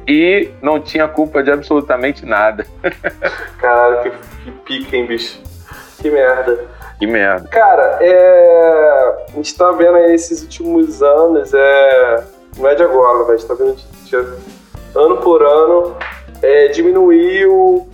e 0.06 0.50
não 0.62 0.80
tinha 0.80 1.08
culpa 1.08 1.42
de 1.42 1.50
absolutamente 1.50 2.24
nada. 2.24 2.66
Caralho, 3.58 4.10
que, 4.10 4.10
que 4.44 4.50
pica, 4.50 4.96
hein, 4.96 5.06
bicho? 5.06 5.40
Que 6.00 6.10
merda. 6.10 6.66
Que 6.98 7.06
merda. 7.06 7.48
Cara, 7.48 7.98
é... 8.00 9.26
a 9.28 9.32
gente 9.34 9.56
tá 9.56 9.70
vendo 9.72 9.96
aí 9.96 10.14
esses 10.14 10.42
últimos 10.42 11.02
anos, 11.02 11.52
é... 11.52 12.24
não 12.56 12.68
é 12.68 12.74
de 12.74 12.82
agora, 12.82 13.18
mas 13.18 13.28
a 13.28 13.36
gente 13.36 13.46
tá 13.46 13.54
vendo 13.54 13.76
de... 13.76 14.16
ano 14.98 15.16
por 15.18 15.42
ano, 15.42 15.96
é... 16.42 16.68
diminuiu 16.68 17.88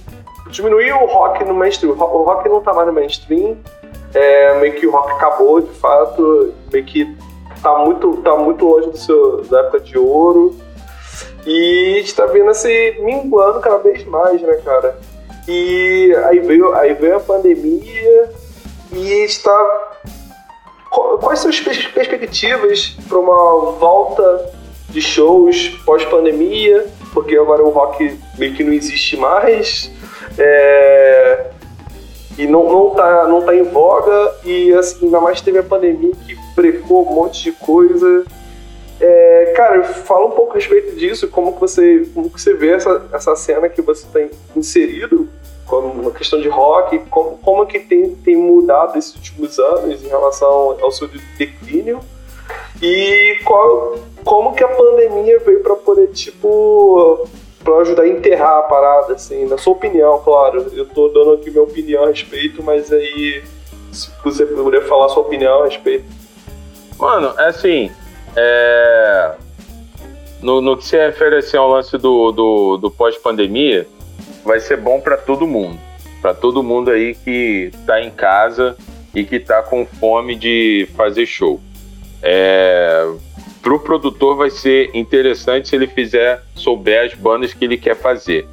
diminuiu 0.52 0.96
o 0.96 1.06
rock 1.06 1.42
no 1.44 1.54
mainstream. 1.54 1.92
O 1.92 2.22
rock 2.22 2.48
não 2.48 2.60
tá 2.60 2.72
mais 2.72 2.86
no 2.86 2.92
mainstream, 2.92 3.56
é, 4.14 4.60
meio 4.60 4.74
que 4.74 4.86
o 4.86 4.90
rock 4.90 5.10
acabou 5.12 5.60
de 5.60 5.72
fato, 5.72 6.52
meio 6.70 6.84
que 6.84 7.16
tá 7.62 7.78
muito, 7.78 8.16
tá 8.18 8.36
muito 8.36 8.64
longe 8.64 8.90
do 8.90 8.96
seu, 8.96 9.42
da 9.44 9.60
época 9.60 9.80
de 9.80 9.98
ouro. 9.98 10.54
E 11.46 12.00
está 12.04 12.26
vendo 12.26 12.50
assim, 12.50 13.00
minguando 13.00 13.60
cada 13.60 13.78
vez 13.78 14.04
mais, 14.04 14.40
né, 14.40 14.54
cara? 14.64 14.98
E 15.48 16.14
aí 16.26 16.38
veio, 16.38 16.72
aí 16.74 16.94
veio 16.94 17.16
a 17.16 17.20
pandemia 17.20 18.30
e 18.92 19.24
está. 19.24 19.98
Quais 21.20 21.40
são 21.40 21.50
as 21.50 21.58
perspectivas 21.60 22.96
para 23.08 23.18
uma 23.18 23.72
volta 23.72 24.52
de 24.90 25.00
shows 25.00 25.68
pós-pandemia? 25.84 26.86
Porque 27.12 27.36
agora 27.36 27.62
o 27.62 27.70
rock 27.70 28.18
meio 28.38 28.54
que 28.54 28.62
não 28.62 28.72
existe 28.72 29.16
mais. 29.16 29.90
É, 30.38 31.50
e 32.38 32.46
não, 32.46 32.70
não, 32.70 32.90
tá, 32.90 33.26
não 33.26 33.42
tá 33.42 33.54
em 33.54 33.62
voga, 33.62 34.34
e 34.44 34.72
assim, 34.72 35.06
ainda 35.06 35.20
mais 35.20 35.40
teve 35.40 35.58
a 35.58 35.62
pandemia 35.62 36.12
que 36.26 36.34
brecou 36.54 37.06
um 37.06 37.14
monte 37.14 37.42
de 37.42 37.52
coisa. 37.52 38.24
É, 39.04 39.52
cara, 39.56 39.82
fala 39.82 40.26
um 40.26 40.30
pouco 40.30 40.52
a 40.52 40.54
respeito 40.54 40.94
disso, 40.94 41.26
como 41.26 41.54
que 41.54 41.60
você, 41.60 42.06
como 42.14 42.30
que 42.30 42.40
você 42.40 42.54
vê 42.54 42.70
essa, 42.70 43.04
essa 43.12 43.34
cena 43.34 43.68
que 43.68 43.82
você 43.82 44.06
tem 44.12 44.30
inserido 44.54 45.28
como 45.66 45.88
uma 45.88 46.12
questão 46.12 46.40
de 46.40 46.48
rock, 46.48 47.00
como, 47.10 47.36
como 47.38 47.66
que 47.66 47.80
tem, 47.80 48.14
tem 48.14 48.36
mudado 48.36 48.96
esses 48.96 49.16
últimos 49.16 49.58
anos 49.58 50.04
em 50.04 50.06
relação 50.06 50.78
ao 50.80 50.92
seu 50.92 51.08
declínio 51.36 51.98
e 52.80 53.40
qual, 53.44 53.98
como 54.24 54.54
que 54.54 54.62
a 54.62 54.68
pandemia 54.68 55.40
veio 55.40 55.64
para 55.64 55.74
poder, 55.74 56.06
tipo, 56.08 57.28
para 57.64 57.78
ajudar 57.78 58.02
a 58.04 58.08
enterrar 58.08 58.58
a 58.58 58.62
parada, 58.62 59.14
assim, 59.14 59.46
na 59.46 59.58
sua 59.58 59.72
opinião, 59.72 60.20
claro. 60.24 60.66
Eu 60.72 60.86
tô 60.86 61.08
dando 61.08 61.32
aqui 61.32 61.50
minha 61.50 61.62
opinião 61.62 62.04
a 62.04 62.08
respeito, 62.08 62.62
mas 62.62 62.92
aí, 62.92 63.42
se 63.90 64.10
você 64.22 64.46
puder 64.46 64.82
falar 64.86 65.08
sua 65.08 65.22
opinião 65.22 65.62
a 65.62 65.64
respeito. 65.64 66.04
Mano, 66.98 67.34
é 67.36 67.48
assim, 67.48 67.90
é... 68.36 69.32
No, 70.40 70.60
no 70.60 70.76
que 70.76 70.84
se 70.84 70.96
refere 70.96 71.36
assim, 71.36 71.56
ao 71.56 71.70
lance 71.70 71.96
do, 71.96 72.32
do, 72.32 72.76
do 72.76 72.90
pós-pandemia, 72.90 73.86
vai 74.44 74.58
ser 74.58 74.76
bom 74.76 75.00
para 75.00 75.16
todo 75.16 75.46
mundo. 75.46 75.78
Para 76.20 76.34
todo 76.34 76.62
mundo 76.62 76.90
aí 76.90 77.14
que 77.14 77.70
tá 77.86 78.00
em 78.00 78.10
casa 78.10 78.76
e 79.14 79.24
que 79.24 79.38
tá 79.38 79.62
com 79.62 79.86
fome 79.86 80.34
de 80.34 80.88
fazer 80.96 81.26
show. 81.26 81.60
É, 82.20 83.08
para 83.62 83.74
o 83.74 83.78
produtor 83.78 84.36
vai 84.36 84.50
ser 84.50 84.90
interessante 84.94 85.68
se 85.68 85.76
ele 85.76 85.86
fizer, 85.86 86.42
souber 86.54 87.06
as 87.06 87.14
bandas 87.14 87.54
que 87.54 87.64
ele 87.64 87.76
quer 87.76 87.94
fazer. 87.94 88.46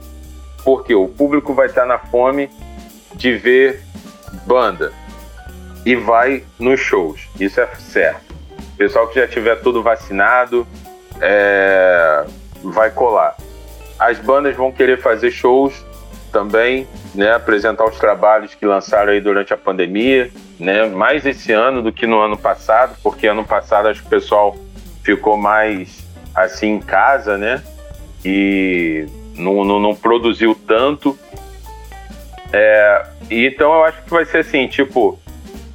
Porque 0.64 0.94
o 0.94 1.08
público 1.08 1.54
vai 1.54 1.68
estar 1.68 1.86
na 1.86 1.98
fome 1.98 2.50
de 3.16 3.34
ver 3.34 3.82
banda 4.46 4.94
e 5.86 5.96
vai 5.96 6.44
nos 6.60 6.80
shows. 6.80 7.22
Isso 7.40 7.60
é 7.60 7.68
certo. 7.76 8.29
Pessoal 8.80 9.10
que 9.10 9.20
já 9.20 9.28
tiver 9.28 9.58
tudo 9.58 9.84
vacinado 9.84 10.66
é, 11.20 12.26
vai 12.64 12.90
colar. 12.90 13.36
As 14.00 14.18
bandas 14.20 14.56
vão 14.56 14.72
querer 14.72 15.02
fazer 15.02 15.32
shows 15.32 15.86
também, 16.32 16.88
né, 17.14 17.34
apresentar 17.34 17.84
os 17.84 18.00
trabalhos 18.00 18.56
que 18.56 18.66
lançaram 18.66 19.12
aí 19.12 19.20
durante 19.20 19.54
a 19.54 19.58
pandemia, 19.58 20.32
né, 20.58 20.86
mais 20.86 21.26
esse 21.26 21.52
ano 21.52 21.82
do 21.82 21.92
que 21.92 22.08
no 22.08 22.22
ano 22.22 22.38
passado, 22.38 22.96
porque 23.04 23.28
ano 23.28 23.44
passado 23.44 23.90
acho 23.90 24.00
que 24.00 24.08
o 24.08 24.10
pessoal 24.10 24.56
ficou 25.04 25.36
mais 25.36 26.08
assim 26.34 26.76
em 26.76 26.80
casa, 26.80 27.38
né? 27.38 27.62
E 28.24 29.06
não, 29.36 29.66
não, 29.66 29.78
não 29.78 29.94
produziu 29.94 30.56
tanto. 30.56 31.20
É, 32.54 33.06
então 33.30 33.74
eu 33.74 33.84
acho 33.84 34.02
que 34.04 34.10
vai 34.10 34.24
ser 34.24 34.38
assim, 34.38 34.70
tipo, 34.70 35.20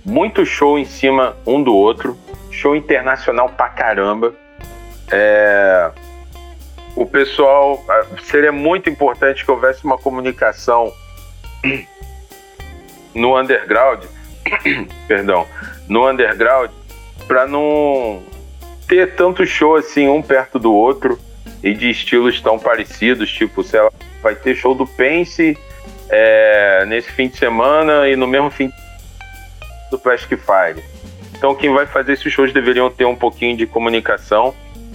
muito 0.03 0.47
show 0.47 0.79
em 0.79 0.87
cima 0.87 1.37
um 1.47 1.63
do 1.63 1.75
outro, 1.75 2.17
show 2.55 2.75
internacional 2.75 3.49
pra 3.51 3.69
caramba. 3.69 4.35
É, 5.11 5.91
o 6.97 7.05
pessoal 7.05 7.85
seria 8.23 8.53
muito 8.53 8.89
importante 8.89 9.45
que 9.45 9.51
houvesse 9.51 9.85
uma 9.85 9.99
comunicação 9.99 10.93
no 13.15 13.39
underground, 13.39 14.05
perdão, 15.07 15.47
no 15.89 16.09
underground, 16.09 16.71
para 17.27 17.47
não 17.47 18.23
ter 18.89 19.15
tanto 19.15 19.47
show 19.47 19.77
assim, 19.77 20.09
um 20.09 20.23
perto 20.23 20.59
do 20.59 20.73
outro, 20.73 21.19
e 21.65 21.73
de 21.73 21.89
estilos 21.89 22.43
tão 22.43 22.59
parecidos, 22.59 23.33
tipo, 23.33 23.63
sei 23.65 23.81
lá, 23.81 23.91
vai 24.23 24.35
ter 24.35 24.55
show 24.55 24.75
do 24.75 24.87
Pense 24.87 25.57
é, 26.11 26.85
nesse 26.87 27.11
fim 27.11 27.27
de 27.27 27.39
semana 27.39 28.07
e 28.07 28.15
no 28.17 28.27
mesmo 28.27 28.51
fim 28.51 28.71
do 29.91 29.99
Plastic 29.99 30.39
Fire. 30.39 30.85
Então 31.45 31.55
quem 31.55 31.75
vai 31.75 31.85
fazer 31.85 32.15
esses 32.15 32.33
shows 32.33 32.55
deveriam 32.55 32.89
ter 32.89 33.05
um 33.05 33.15
pouquinho 33.15 33.55
de 33.55 33.67
comunicação, 33.67 34.55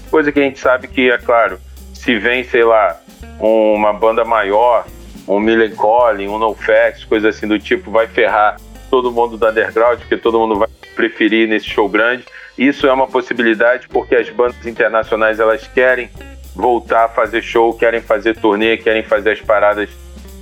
coisa 0.10 0.32
que 0.32 0.40
a 0.40 0.42
gente 0.42 0.58
sabe 0.58 0.88
que, 0.88 1.12
é 1.12 1.18
claro, 1.20 1.60
se 1.94 2.18
vem, 2.18 2.44
sei 2.44 2.64
lá, 2.64 3.00
uma 3.40 3.94
banda 3.94 4.26
maior, 4.26 4.88
um 5.28 5.40
Millen 5.40 5.76
Collin, 5.76 6.28
um 6.28 6.40
NoFX, 6.40 7.06
coisa 7.06 7.30
assim 7.30 7.48
do 7.48 7.60
tipo, 7.60 7.92
vai 7.92 8.08
ferrar 8.08 8.58
todo 8.90 9.12
mundo 9.12 9.38
do 9.38 9.48
underground, 9.48 10.00
porque 10.00 10.18
todo 10.18 10.40
mundo 10.40 10.56
vai 10.56 10.68
preferir 10.96 11.48
nesse 11.48 11.68
show 11.68 11.88
grande. 11.88 12.26
Isso 12.58 12.88
é 12.88 12.92
uma 12.92 13.06
possibilidade 13.06 13.88
porque 13.88 14.16
as 14.16 14.28
bandas 14.32 14.66
internacionais 14.66 15.40
elas 15.40 15.68
querem 15.68 16.10
voltar 16.56 17.06
a 17.06 17.10
fazer 17.10 17.44
show, 17.44 17.76
querem 17.76 18.02
fazer 18.02 18.36
turnê, 18.36 18.76
querem 18.76 19.04
fazer 19.04 19.34
as 19.34 19.40
paradas 19.40 19.88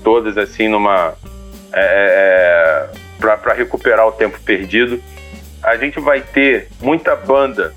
todas 0.06 0.38
assim 0.38 0.70
numa 0.70 1.16
é, 1.74 2.90
é, 2.94 3.28
é 3.28 3.36
para 3.36 3.54
recuperar 3.54 4.08
o 4.08 4.14
tempo 4.14 4.40
perdido. 4.40 5.04
A 5.68 5.76
gente 5.76 6.00
vai 6.00 6.22
ter 6.22 6.70
muita 6.80 7.14
banda 7.14 7.76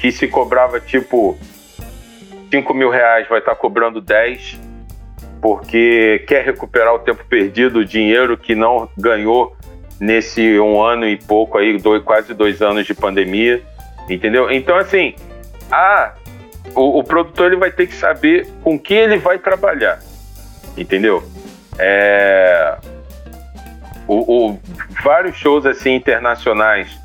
que 0.00 0.10
se 0.10 0.26
cobrava 0.26 0.80
tipo 0.80 1.38
5 2.50 2.72
mil 2.72 2.88
reais 2.88 3.28
vai 3.28 3.40
estar 3.40 3.54
tá 3.54 3.56
cobrando 3.56 4.00
10 4.00 4.58
porque 5.42 6.24
quer 6.26 6.46
recuperar 6.46 6.94
o 6.94 6.98
tempo 6.98 7.22
perdido, 7.26 7.80
o 7.80 7.84
dinheiro 7.84 8.38
que 8.38 8.54
não 8.54 8.88
ganhou 8.96 9.54
nesse 10.00 10.58
um 10.58 10.82
ano 10.82 11.06
e 11.06 11.18
pouco 11.18 11.58
aí, 11.58 11.76
dois, 11.76 12.02
quase 12.02 12.32
dois 12.32 12.62
anos 12.62 12.86
de 12.86 12.94
pandemia. 12.94 13.62
Entendeu? 14.08 14.50
Então, 14.50 14.78
assim, 14.78 15.14
a, 15.70 16.14
o, 16.74 17.00
o, 17.00 17.04
produtor 17.04 17.48
ele 17.48 17.56
vai 17.56 17.70
ter 17.70 17.86
que 17.86 17.94
saber 17.94 18.48
com 18.62 18.78
quem 18.78 18.96
ele 18.96 19.18
vai 19.18 19.38
trabalhar. 19.38 20.00
Entendeu? 20.74 21.22
É, 21.78 22.78
o, 24.08 24.48
o, 24.48 24.60
vários 25.04 25.36
shows 25.36 25.66
assim 25.66 25.94
internacionais 25.94 27.04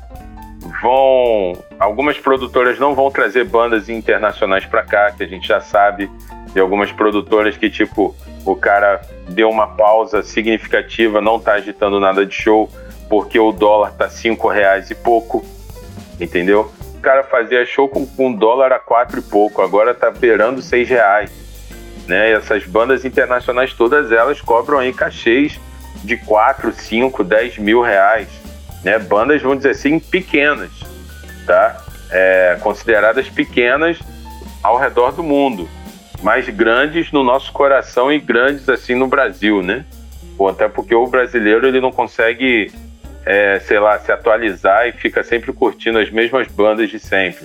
vão. 0.80 1.64
Algumas 1.78 2.18
produtoras 2.18 2.78
não 2.78 2.94
vão 2.94 3.10
trazer 3.10 3.44
bandas 3.44 3.88
internacionais 3.88 4.64
para 4.64 4.82
cá, 4.82 5.10
que 5.12 5.22
a 5.22 5.26
gente 5.26 5.46
já 5.46 5.60
sabe 5.60 6.10
de 6.52 6.60
algumas 6.60 6.92
produtoras 6.92 7.56
que, 7.56 7.70
tipo, 7.70 8.14
o 8.44 8.54
cara 8.54 9.00
deu 9.28 9.48
uma 9.48 9.66
pausa 9.68 10.22
significativa, 10.22 11.20
não 11.20 11.36
está 11.36 11.54
agitando 11.54 11.98
nada 11.98 12.26
de 12.26 12.34
show, 12.34 12.70
porque 13.08 13.38
o 13.38 13.52
dólar 13.52 13.92
tá 13.92 14.08
cinco 14.08 14.48
reais 14.48 14.90
e 14.90 14.94
pouco, 14.94 15.44
entendeu? 16.20 16.70
O 16.96 17.00
cara 17.00 17.24
fazia 17.24 17.64
show 17.64 17.88
com, 17.88 18.06
com 18.06 18.32
dólar 18.32 18.72
a 18.72 18.78
quatro 18.78 19.18
e 19.18 19.22
pouco, 19.22 19.62
agora 19.62 19.94
tá 19.94 20.10
beirando 20.10 20.62
seis 20.62 20.88
reais, 20.88 21.30
né? 22.06 22.30
E 22.30 22.32
essas 22.32 22.64
bandas 22.64 23.04
internacionais, 23.04 23.72
todas 23.72 24.12
elas 24.12 24.40
cobram 24.40 24.78
aí 24.78 24.92
cachês 24.92 25.58
de 26.04 26.16
quatro, 26.16 26.72
cinco, 26.72 27.24
dez 27.24 27.58
mil 27.58 27.80
reais, 27.80 28.28
né? 28.84 28.98
Bandas, 28.98 29.40
vamos 29.42 29.58
dizer 29.58 29.70
assim, 29.70 29.98
pequenas, 29.98 30.70
tá? 31.46 31.84
É, 32.10 32.58
consideradas 32.60 33.28
pequenas 33.28 33.98
ao 34.62 34.76
redor 34.76 35.12
do 35.12 35.22
mundo 35.22 35.68
mais 36.22 36.48
grandes 36.48 37.10
no 37.10 37.24
nosso 37.24 37.52
coração 37.52 38.12
e 38.12 38.18
grandes 38.18 38.68
assim 38.68 38.94
no 38.94 39.08
Brasil, 39.08 39.62
né? 39.62 39.84
Ou 40.38 40.48
até 40.48 40.68
porque 40.68 40.94
o 40.94 41.06
brasileiro 41.06 41.66
ele 41.66 41.80
não 41.80 41.90
consegue, 41.90 42.72
é, 43.26 43.58
sei 43.60 43.78
lá, 43.78 43.98
se 43.98 44.12
atualizar 44.12 44.86
e 44.88 44.92
fica 44.92 45.22
sempre 45.22 45.52
curtindo 45.52 45.98
as 45.98 46.10
mesmas 46.10 46.46
bandas 46.48 46.88
de 46.88 46.98
sempre. 46.98 47.44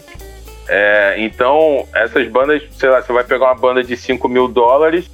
É, 0.69 1.15
então, 1.18 1.88
essas 1.95 2.27
bandas, 2.27 2.61
sei 2.73 2.89
lá, 2.89 3.01
você 3.01 3.11
vai 3.11 3.23
pegar 3.23 3.45
uma 3.45 3.55
banda 3.55 3.84
de 3.84 3.97
5 3.97 4.27
mil 4.30 4.47
dólares, 4.47 5.09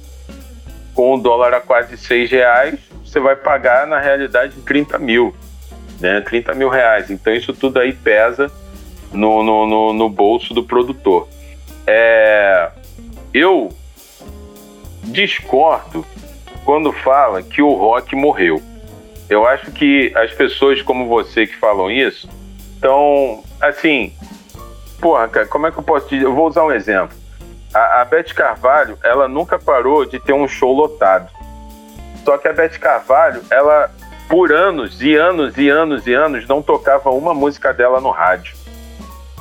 com 0.94 1.14
o 1.14 1.18
dólar 1.18 1.54
a 1.54 1.60
quase 1.60 1.96
6 1.96 2.30
reais, 2.30 2.78
você 3.04 3.18
vai 3.18 3.34
pagar, 3.34 3.86
na 3.86 3.98
realidade, 3.98 4.60
30 4.62 4.98
mil, 4.98 5.34
né? 6.04 6.20
30 6.20 6.54
mil 6.54 6.68
reais. 6.68 7.10
Então, 7.10 7.32
isso 7.32 7.54
tudo 7.54 7.78
aí 7.78 7.92
pesa 7.94 8.52
no, 9.10 9.42
no, 9.42 9.66
no, 9.66 9.92
no 9.94 10.08
bolso 10.10 10.52
do 10.52 10.62
produtor. 10.62 11.26
É, 11.86 12.70
eu 13.32 13.72
discordo 15.04 16.04
quando 16.64 16.92
fala 16.92 17.42
que 17.42 17.62
o 17.62 17.72
rock 17.72 18.14
morreu. 18.14 18.62
Eu 19.30 19.46
acho 19.46 19.72
que 19.72 20.12
as 20.14 20.30
pessoas 20.32 20.82
como 20.82 21.08
você 21.08 21.46
que 21.46 21.56
falam 21.56 21.90
isso 21.90 22.28
estão 22.74 23.42
assim. 23.60 24.12
Porra, 25.00 25.26
cara, 25.28 25.46
como 25.46 25.66
é 25.66 25.72
que 25.72 25.78
eu 25.78 25.82
posso 25.82 26.08
dizer? 26.08 26.26
Eu 26.26 26.34
vou 26.34 26.48
usar 26.48 26.64
um 26.64 26.72
exemplo. 26.72 27.16
A, 27.72 28.02
a 28.02 28.04
Beth 28.04 28.34
Carvalho, 28.34 28.98
ela 29.02 29.26
nunca 29.26 29.58
parou 29.58 30.04
de 30.04 30.20
ter 30.20 30.32
um 30.34 30.46
show 30.46 30.72
lotado. 30.72 31.30
Só 32.24 32.38
que 32.38 32.46
a 32.46 32.52
Beth 32.52 32.78
Carvalho, 32.78 33.42
ela 33.50 33.90
por 34.28 34.52
anos 34.52 35.02
e 35.02 35.14
anos 35.14 35.56
e 35.56 35.68
anos 35.68 36.06
e 36.06 36.14
anos 36.14 36.46
não 36.46 36.62
tocava 36.62 37.10
uma 37.10 37.34
música 37.34 37.72
dela 37.72 38.00
no 38.00 38.10
rádio 38.10 38.64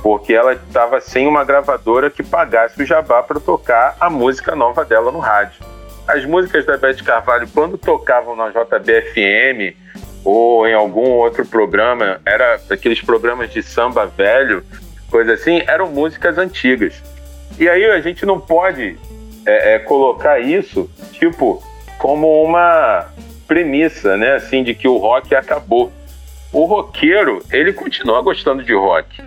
porque 0.03 0.34
ela 0.34 0.51
estava 0.51 0.99
sem 0.99 1.26
uma 1.26 1.45
gravadora 1.45 2.10
que 2.10 2.22
pagasse 2.22 2.84
o 2.84 2.85
jabá 2.85 3.23
para 3.23 3.39
tocar 3.39 3.95
a 4.01 4.10
música 4.10 4.53
nova 4.53 4.84
dela 4.84 5.14
no 5.14 5.19
rádio. 5.19 5.64
As 6.05 6.26
músicas 6.26 6.65
da 6.65 6.76
Beth 6.77 7.01
Carvalho, 7.05 7.47
quando 7.53 7.77
tocavam 7.77 8.35
na 8.35 8.49
JBFM 8.49 9.73
ou 10.26 10.68
em 10.68 10.73
algum 10.73 11.10
outro 11.10 11.45
programa, 11.45 12.19
era 12.26 12.60
aqueles 12.69 13.01
programas 13.01 13.49
de 13.53 13.64
samba 13.64 14.05
velho, 14.05 14.61
coisa 15.10 15.34
assim, 15.34 15.64
eram 15.65 15.89
músicas 15.89 16.38
antigas. 16.38 17.01
E 17.57 17.69
aí 17.69 17.85
a 17.85 18.01
gente 18.01 18.26
não 18.26 18.38
pode 18.41 18.97
é, 19.45 19.76
é, 19.76 19.80
colocar 19.80 20.38
isso, 20.38 20.89
tipo, 21.14 21.64
como 21.97 22.43
uma 22.43 23.07
premissa, 23.54 24.18
né, 24.18 24.36
assim, 24.36 24.64
de 24.64 24.74
que 24.74 24.88
o 24.88 24.98
rock 24.98 25.34
acabou. 25.36 25.92
O 26.52 26.66
roqueiro, 26.66 27.44
ele 27.52 27.74
continua 27.74 28.22
gostando 28.22 28.64
de 28.64 28.74
rock 28.74 29.22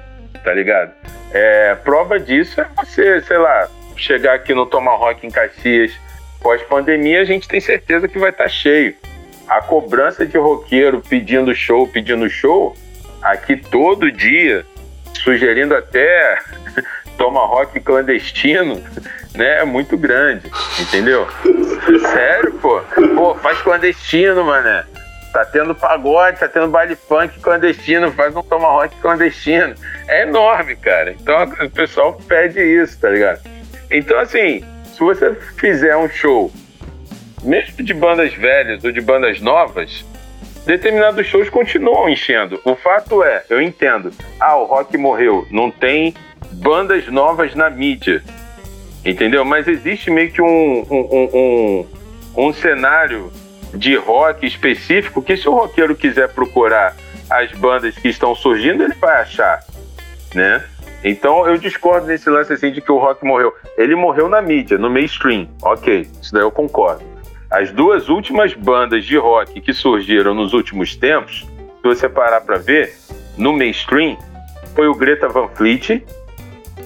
tá 0.47 0.55
ligado? 0.55 0.93
É, 1.33 1.75
prova 1.75 2.21
disso 2.21 2.61
é 2.61 2.67
você, 2.77 3.21
sei 3.23 3.37
lá, 3.37 3.69
chegar 3.97 4.35
aqui 4.35 4.55
no 4.55 4.65
Tomahawk 4.65 5.27
em 5.27 5.31
Caxias 5.31 5.93
pós-pandemia, 6.41 7.21
a 7.21 7.25
gente 7.25 7.49
tem 7.49 7.61
certeza 7.61 8.07
que 8.07 8.17
vai 8.17 8.31
estar 8.31 8.45
tá 8.45 8.49
cheio. 8.49 8.95
A 9.49 9.61
cobrança 9.61 10.25
de 10.25 10.39
roqueiro 10.39 11.03
pedindo 11.09 11.53
show, 11.53 11.89
pedindo 11.89 12.31
show, 12.31 12.77
aqui 13.21 13.57
todo 13.57 14.13
dia, 14.13 14.65
sugerindo 15.15 15.75
até 15.75 16.39
Tomahawk 17.19 17.81
clandestino, 17.81 18.81
né? 19.37 19.61
É 19.61 19.65
muito 19.65 19.97
grande, 19.97 20.51
entendeu? 20.81 21.27
Sério, 22.13 22.53
pô. 22.55 22.81
Pô, 23.15 23.35
faz 23.37 23.61
clandestino, 23.63 24.45
mané. 24.45 24.85
Tá 25.33 25.45
tendo 25.45 25.75
pagode, 25.75 26.41
tá 26.41 26.49
tendo 26.49 26.69
baile 26.69 26.97
funk 26.97 27.39
clandestino, 27.41 28.11
faz 28.13 28.35
um 28.35 28.43
tomahawk 28.43 28.95
clandestino. 29.03 29.75
É 30.09 30.23
enorme, 30.23 30.77
cara. 30.77 31.13
Então 31.13 31.45
o 31.45 31.71
pessoal 31.71 32.15
pede 32.27 32.61
isso, 32.61 32.99
tá 32.99 33.11
ligado? 33.11 33.41
Então, 33.91 34.19
assim, 34.19 34.65
se 34.85 35.01
você 35.01 35.35
fizer 35.59 35.97
um 35.97 36.09
show, 36.09 36.51
mesmo 37.43 37.85
de 37.85 37.93
bandas 37.93 38.33
velhas 38.35 38.83
ou 38.83 38.91
de 38.91 39.01
bandas 39.01 39.41
novas, 39.41 40.05
determinados 40.65 41.27
shows 41.27 41.49
continuam 41.49 42.09
enchendo. 42.09 42.61
O 42.65 42.75
fato 42.75 43.23
é, 43.23 43.45
eu 43.49 43.61
entendo, 43.61 44.11
ah, 44.41 44.57
o 44.57 44.65
rock 44.65 44.97
morreu, 44.97 45.47
não 45.51 45.71
tem 45.71 46.15
bandas 46.51 47.07
novas 47.09 47.55
na 47.55 47.71
mídia, 47.71 48.23
entendeu? 49.07 49.45
Mas 49.45 49.69
existe 49.69 50.11
meio 50.11 50.31
que 50.33 50.43
um, 50.43 50.87
um, 50.91 51.31
um, 51.33 51.87
um, 52.49 52.53
cenário 52.53 53.31
de 53.73 53.95
rock 53.95 54.45
específico 54.45 55.23
que 55.23 55.37
se 55.37 55.49
o 55.49 55.55
roqueiro 55.55 55.95
quiser 55.95 56.29
procurar 56.31 56.97
as 57.31 57.53
bandas 57.53 57.97
que 57.97 58.09
estão 58.09 58.35
surgindo, 58.35 58.83
ele 58.83 58.95
vai 58.95 59.23
achar, 59.23 59.61
né? 60.35 60.65
Então 61.05 61.47
eu 61.47 61.57
discordo 61.57 62.07
desse 62.07 62.29
lance 62.29 62.53
assim 62.53 62.73
de 62.73 62.81
que 62.81 62.91
o 62.91 62.99
rock 62.99 63.25
morreu. 63.25 63.55
Ele 63.77 63.95
morreu 63.95 64.29
na 64.29 64.43
mídia, 64.43 64.77
no 64.77 64.91
mainstream. 64.91 65.49
Ok, 65.63 66.09
isso 66.21 66.33
daí 66.33 66.43
eu 66.43 66.51
concordo. 66.51 67.05
As 67.49 67.71
duas 67.71 68.09
últimas 68.09 68.55
bandas 68.55 69.05
de 69.05 69.17
rock 69.17 69.61
que 69.61 69.73
surgiram 69.73 70.35
nos 70.35 70.53
últimos 70.53 70.97
tempos, 70.97 71.47
se 71.81 71.83
você 71.85 72.09
parar 72.09 72.41
para 72.41 72.59
ver, 72.59 72.93
no 73.37 73.53
mainstream, 73.53 74.19
foi 74.75 74.89
o 74.89 74.95
Greta 74.95 75.29
Van 75.29 75.49
Fleet 75.49 76.05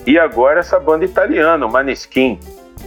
e 0.07 0.19
agora 0.19 0.61
essa 0.61 0.79
banda 0.79 1.05
italiana, 1.05 1.65
o 1.67 1.71
Maneskin, 1.71 2.39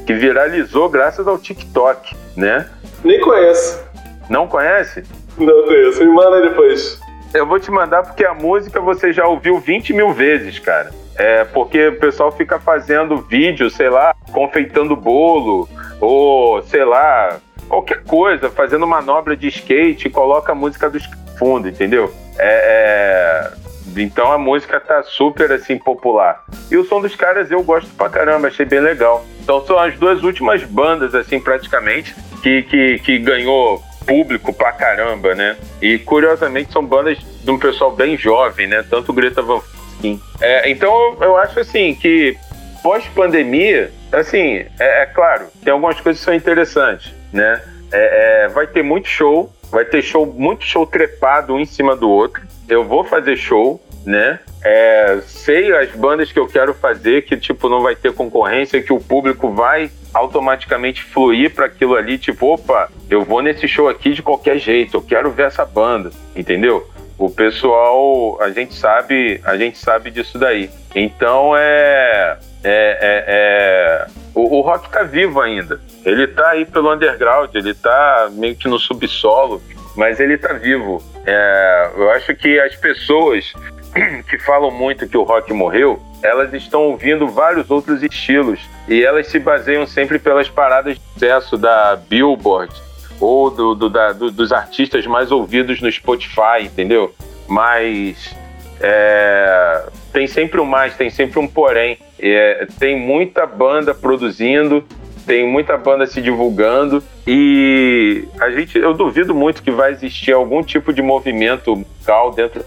que 0.05 0.13
viralizou 0.13 0.89
graças 0.89 1.27
ao 1.27 1.37
TikTok, 1.37 2.15
né? 2.35 2.69
Nem 3.03 3.19
conheço. 3.19 3.83
Não 4.29 4.47
conhece? 4.47 5.03
Não 5.37 5.63
conheço. 5.63 6.05
Me 6.05 6.13
manda 6.13 6.41
depois. 6.41 6.99
Eu 7.33 7.47
vou 7.47 7.59
te 7.59 7.71
mandar 7.71 8.03
porque 8.03 8.25
a 8.25 8.33
música 8.33 8.79
você 8.79 9.11
já 9.11 9.25
ouviu 9.25 9.59
20 9.59 9.93
mil 9.93 10.13
vezes, 10.13 10.59
cara. 10.59 10.91
É 11.15 11.43
porque 11.43 11.87
o 11.87 11.99
pessoal 11.99 12.31
fica 12.31 12.59
fazendo 12.59 13.17
vídeo, 13.17 13.69
sei 13.69 13.89
lá, 13.89 14.15
confeitando 14.31 14.95
bolo, 14.95 15.69
ou 15.99 16.61
sei 16.63 16.83
lá, 16.83 17.39
qualquer 17.67 18.03
coisa, 18.03 18.49
fazendo 18.49 18.85
manobra 18.87 19.35
de 19.35 19.47
skate 19.47 20.07
e 20.07 20.11
coloca 20.11 20.51
a 20.51 20.55
música 20.55 20.89
do 20.89 20.99
fundo, 21.37 21.67
entendeu? 21.67 22.11
É, 22.37 23.51
é... 23.57 23.62
Então 24.01 24.31
a 24.31 24.37
música 24.37 24.79
tá 24.79 25.03
super 25.03 25.51
assim 25.51 25.77
popular. 25.77 26.43
E 26.71 26.77
o 26.77 26.85
som 26.85 27.01
dos 27.01 27.15
caras 27.15 27.51
eu 27.51 27.61
gosto 27.63 27.89
pra 27.95 28.09
caramba, 28.09 28.47
achei 28.47 28.65
bem 28.65 28.79
legal. 28.79 29.25
Então 29.41 29.65
são 29.65 29.77
as 29.77 29.95
duas 29.95 30.23
últimas 30.23 30.63
bandas, 30.63 31.13
assim, 31.13 31.39
praticamente, 31.39 32.15
que, 32.41 32.63
que, 32.63 32.99
que 32.99 33.19
ganhou 33.19 33.81
público 34.05 34.53
pra 34.53 34.71
caramba, 34.71 35.33
né? 35.33 35.57
E 35.81 35.97
curiosamente 35.99 36.71
são 36.71 36.83
bandas 36.83 37.17
de 37.19 37.51
um 37.51 37.57
pessoal 37.57 37.91
bem 37.91 38.17
jovem, 38.17 38.67
né? 38.67 38.83
Tanto 38.89 39.13
Greta 39.13 39.41
Van 39.41 39.59
Fleet. 39.99 40.19
É, 40.41 40.69
então 40.69 41.17
eu 41.21 41.37
acho 41.37 41.59
assim 41.59 41.95
que 41.95 42.37
pós-pandemia, 42.81 43.91
assim, 44.11 44.65
é, 44.79 45.03
é, 45.03 45.05
claro, 45.05 45.47
tem 45.63 45.71
algumas 45.71 45.99
coisas 46.01 46.19
que 46.19 46.25
são 46.25 46.33
interessantes, 46.33 47.13
né? 47.31 47.61
É, 47.93 48.45
é, 48.45 48.47
vai 48.47 48.65
ter 48.65 48.83
muito 48.83 49.07
show, 49.07 49.53
vai 49.71 49.85
ter 49.85 50.01
show, 50.01 50.25
muito 50.25 50.65
show 50.65 50.85
trepado 50.85 51.53
um 51.53 51.59
em 51.59 51.65
cima 51.65 51.95
do 51.95 52.09
outro. 52.09 52.41
Eu 52.67 52.83
vou 52.83 53.03
fazer 53.03 53.37
show, 53.37 53.79
né? 54.03 54.39
É, 54.63 55.19
sei 55.25 55.75
as 55.75 55.91
bandas 55.91 56.31
que 56.31 56.39
eu 56.39 56.47
quero 56.47 56.73
fazer, 56.73 57.23
que 57.23 57.37
tipo 57.37 57.69
não 57.69 57.81
vai 57.81 57.95
ter 57.95 58.13
concorrência, 58.13 58.81
que 58.81 58.91
o 58.91 58.99
público 58.99 59.49
vai 59.51 59.91
automaticamente 60.13 61.03
fluir 61.03 61.53
para 61.53 61.65
aquilo 61.65 61.95
ali, 61.95 62.17
tipo, 62.17 62.53
opa, 62.53 62.89
eu 63.09 63.23
vou 63.23 63.41
nesse 63.41 63.67
show 63.67 63.89
aqui 63.89 64.13
de 64.13 64.21
qualquer 64.21 64.57
jeito, 64.57 64.97
eu 64.97 65.01
quero 65.01 65.31
ver 65.31 65.47
essa 65.47 65.65
banda, 65.65 66.11
entendeu? 66.35 66.87
O 67.17 67.29
pessoal, 67.29 68.41
a 68.41 68.49
gente 68.49 68.73
sabe, 68.73 69.39
a 69.43 69.55
gente 69.55 69.77
sabe 69.77 70.09
disso 70.11 70.37
daí. 70.39 70.69
Então 70.95 71.55
é, 71.57 72.37
é, 72.63 72.97
é, 73.01 73.25
é 73.27 74.07
o, 74.33 74.57
o, 74.57 74.61
rock 74.61 74.89
tá 74.89 75.03
vivo 75.03 75.41
ainda. 75.41 75.79
Ele 76.05 76.27
tá 76.27 76.49
aí 76.49 76.65
pelo 76.65 76.91
underground, 76.93 77.53
ele 77.53 77.73
tá 77.73 78.29
meio 78.31 78.55
que 78.55 78.67
no 78.67 78.79
subsolo, 78.79 79.61
mas 79.95 80.19
ele 80.19 80.37
tá 80.37 80.53
vivo. 80.53 81.03
É, 81.25 81.91
eu 81.95 82.09
acho 82.11 82.35
que 82.35 82.59
as 82.59 82.75
pessoas 82.75 83.53
que 84.29 84.37
falam 84.39 84.71
muito 84.71 85.07
que 85.07 85.17
o 85.17 85.23
rock 85.23 85.53
morreu, 85.53 86.01
elas 86.21 86.53
estão 86.53 86.83
ouvindo 86.83 87.27
vários 87.27 87.69
outros 87.69 88.01
estilos 88.01 88.59
e 88.87 89.03
elas 89.03 89.27
se 89.27 89.39
baseiam 89.39 89.85
sempre 89.85 90.17
pelas 90.17 90.49
paradas 90.49 90.95
de 90.95 91.01
sucesso 91.13 91.57
da 91.57 91.95
Billboard 91.95 92.73
ou 93.19 93.49
do, 93.49 93.75
do, 93.75 93.89
da, 93.89 94.11
do, 94.11 94.31
dos 94.31 94.51
artistas 94.51 95.05
mais 95.05 95.31
ouvidos 95.31 95.79
no 95.81 95.91
Spotify, 95.91 96.63
entendeu? 96.63 97.13
Mas 97.47 98.35
é, 98.81 99.85
tem 100.11 100.27
sempre 100.27 100.59
um 100.59 100.65
mais, 100.65 100.95
tem 100.95 101.09
sempre 101.09 101.39
um 101.39 101.47
porém. 101.47 101.97
É, 102.19 102.67
tem 102.79 102.99
muita 102.99 103.45
banda 103.45 103.93
produzindo 103.93 104.85
tem 105.25 105.47
muita 105.47 105.77
banda 105.77 106.05
se 106.05 106.21
divulgando 106.21 107.03
e 107.25 108.25
a 108.39 108.49
gente, 108.49 108.77
eu 108.77 108.93
duvido 108.93 109.33
muito 109.33 109.63
que 109.63 109.71
vai 109.71 109.91
existir 109.91 110.33
algum 110.33 110.61
tipo 110.61 110.93
de 110.93 111.01
movimento 111.01 111.75
musical 111.75 112.31
dentro 112.31 112.63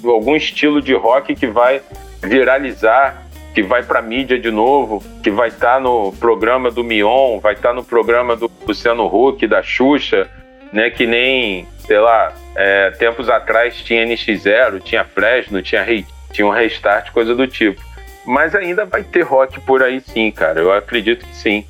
de 0.00 0.08
algum 0.08 0.34
estilo 0.34 0.80
de 0.80 0.94
rock 0.94 1.34
que 1.34 1.46
vai 1.46 1.82
viralizar, 2.22 3.26
que 3.54 3.62
vai 3.62 3.82
para 3.82 4.00
mídia 4.00 4.38
de 4.38 4.50
novo, 4.50 5.02
que 5.22 5.30
vai 5.30 5.48
estar 5.48 5.74
tá 5.74 5.80
no 5.80 6.12
programa 6.12 6.70
do 6.70 6.82
Mion, 6.82 7.38
vai 7.38 7.54
estar 7.54 7.70
tá 7.70 7.74
no 7.74 7.84
programa 7.84 8.34
do 8.34 8.50
Luciano 8.66 9.04
Huck, 9.06 9.46
da 9.46 9.62
Xuxa, 9.62 10.28
né? 10.72 10.90
Que 10.90 11.06
nem, 11.06 11.66
sei 11.86 11.98
lá, 11.98 12.32
é, 12.54 12.90
tempos 12.92 13.28
atrás 13.28 13.76
tinha 13.76 14.04
NX0, 14.04 14.82
tinha 14.82 15.04
Fresno, 15.04 15.62
tinha, 15.62 15.84
tinha 16.32 16.46
um 16.46 16.50
Restart, 16.50 17.10
coisa 17.10 17.34
do 17.34 17.46
tipo. 17.46 17.80
Mas 18.26 18.54
ainda 18.54 18.84
vai 18.84 19.02
ter 19.02 19.22
rock 19.22 19.60
por 19.60 19.82
aí 19.82 20.00
sim, 20.00 20.30
cara. 20.30 20.60
Eu 20.60 20.72
acredito 20.72 21.26
que 21.26 21.34
sim, 21.34 21.64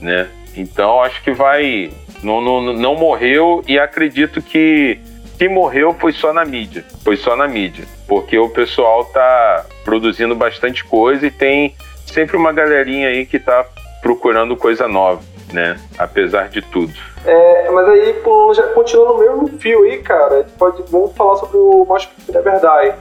né? 0.00 0.28
Então 0.56 1.02
acho 1.02 1.22
que 1.22 1.30
vai. 1.30 1.90
Não, 2.22 2.40
não, 2.40 2.72
não 2.72 2.94
morreu 2.94 3.64
e 3.66 3.78
acredito 3.78 4.40
que 4.40 4.98
se 5.36 5.48
morreu 5.48 5.94
foi 5.94 6.12
só 6.12 6.32
na 6.32 6.44
mídia. 6.44 6.84
Foi 7.02 7.16
só 7.16 7.36
na 7.36 7.48
mídia. 7.48 7.84
Porque 8.06 8.38
o 8.38 8.48
pessoal 8.48 9.04
tá 9.06 9.66
produzindo 9.84 10.34
bastante 10.34 10.84
coisa 10.84 11.26
e 11.26 11.30
tem 11.30 11.74
sempre 12.06 12.36
uma 12.36 12.52
galerinha 12.52 13.08
aí 13.08 13.26
que 13.26 13.38
tá 13.38 13.64
procurando 14.02 14.56
coisa 14.56 14.86
nova, 14.86 15.22
né? 15.52 15.78
Apesar 15.98 16.48
de 16.48 16.62
tudo. 16.62 16.92
É, 17.24 17.70
mas 17.70 17.88
aí, 17.88 18.22
já 18.54 18.62
continua 18.68 19.08
no 19.08 19.18
mesmo 19.18 19.58
fio 19.58 19.84
aí, 19.84 19.98
cara. 19.98 20.46
Pode, 20.58 20.82
vamos 20.90 21.12
falar 21.14 21.36
sobre 21.36 21.56
o 21.56 21.84
Mosh 21.86 22.06
Pit 22.06 22.32
Verdade. 22.32 22.96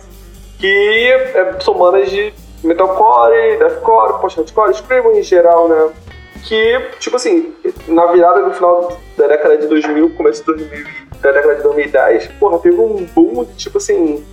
Que 0.60 1.11
é, 1.11 1.56
são 1.60 1.73
bandas 1.73 2.10
de 2.10 2.34
metalcore, 2.64 3.57
deathcore, 3.57 4.19
post-hardcore, 4.22 4.73
screamo 4.73 5.11
em 5.11 5.23
geral, 5.23 5.68
né? 5.68 5.90
Que, 6.44 6.80
tipo 6.99 7.15
assim, 7.15 7.53
na 7.88 8.07
virada 8.07 8.44
do 8.44 8.53
final 8.53 8.98
da 9.18 9.28
década 9.28 9.57
de 9.57 9.68
2000, 9.68 10.15
começo 10.15 10.41
de 10.41 10.64
2000, 10.65 10.86
da 11.22 11.32
década 11.32 11.56
de 11.56 11.64
2010, 11.64 12.28
porra, 12.40 12.60
teve 12.60 12.80
um 12.80 13.06
boom 13.06 13.44
de, 13.44 13.53
tipo 13.56 13.78
assim, 13.78 14.26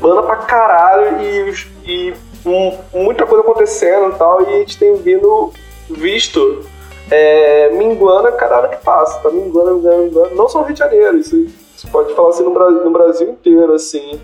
banda 0.00 0.22
pra 0.22 0.36
caralho 0.36 1.20
e, 1.20 1.54
e 1.86 2.14
um, 2.44 2.76
muita 2.92 3.26
coisa 3.26 3.42
acontecendo 3.42 4.14
e 4.14 4.18
tal, 4.18 4.42
e 4.42 4.46
a 4.46 4.58
gente 4.58 4.78
tem 4.78 4.94
vindo, 4.96 5.52
visto, 5.88 6.66
é, 7.10 7.70
minguando 7.70 8.28
a 8.28 8.32
cada 8.32 8.68
que 8.68 8.84
passa, 8.84 9.20
tá 9.20 9.30
minguando, 9.30 9.76
minguando, 9.76 10.02
minguando, 10.04 10.34
não 10.34 10.48
só 10.48 10.60
no 10.60 10.64
Rio 10.64 10.74
de 10.74 10.80
Janeiro, 10.80 11.18
isso, 11.18 11.46
pode 11.90 12.14
falar 12.14 12.30
assim 12.30 12.42
no, 12.42 12.50
no 12.50 12.90
Brasil 12.90 13.28
inteiro, 13.28 13.74
assim, 13.74 14.20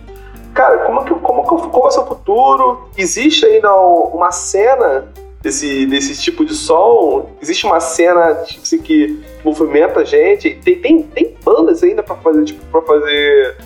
Cara, 0.55 0.78
como 0.78 1.05
que, 1.05 1.15
como 1.15 1.43
que 1.43 1.69
qual 1.70 1.82
vai 1.82 1.93
ser 1.93 2.01
o 2.01 2.07
futuro? 2.07 2.89
Existe 2.97 3.47
ainda 3.47 3.73
uma 3.74 4.32
cena 4.32 5.09
desse, 5.40 5.86
desse 5.86 6.20
tipo 6.20 6.44
de 6.44 6.55
som? 6.55 7.31
Existe 7.40 7.66
uma 7.66 7.81
cena 7.81 8.35
tipo, 8.44 8.62
assim, 8.62 8.78
que 8.78 9.23
movimenta 9.44 10.01
a 10.01 10.05
gente? 10.05 10.57
Tem, 10.57 10.81
tem, 10.81 11.02
tem 11.02 11.36
bandas 11.44 11.82
ainda 11.82 12.02
para 12.02 12.16
fazer, 12.16 12.44
tipo, 12.44 12.65
pra 12.66 12.82
fazer 12.82 13.57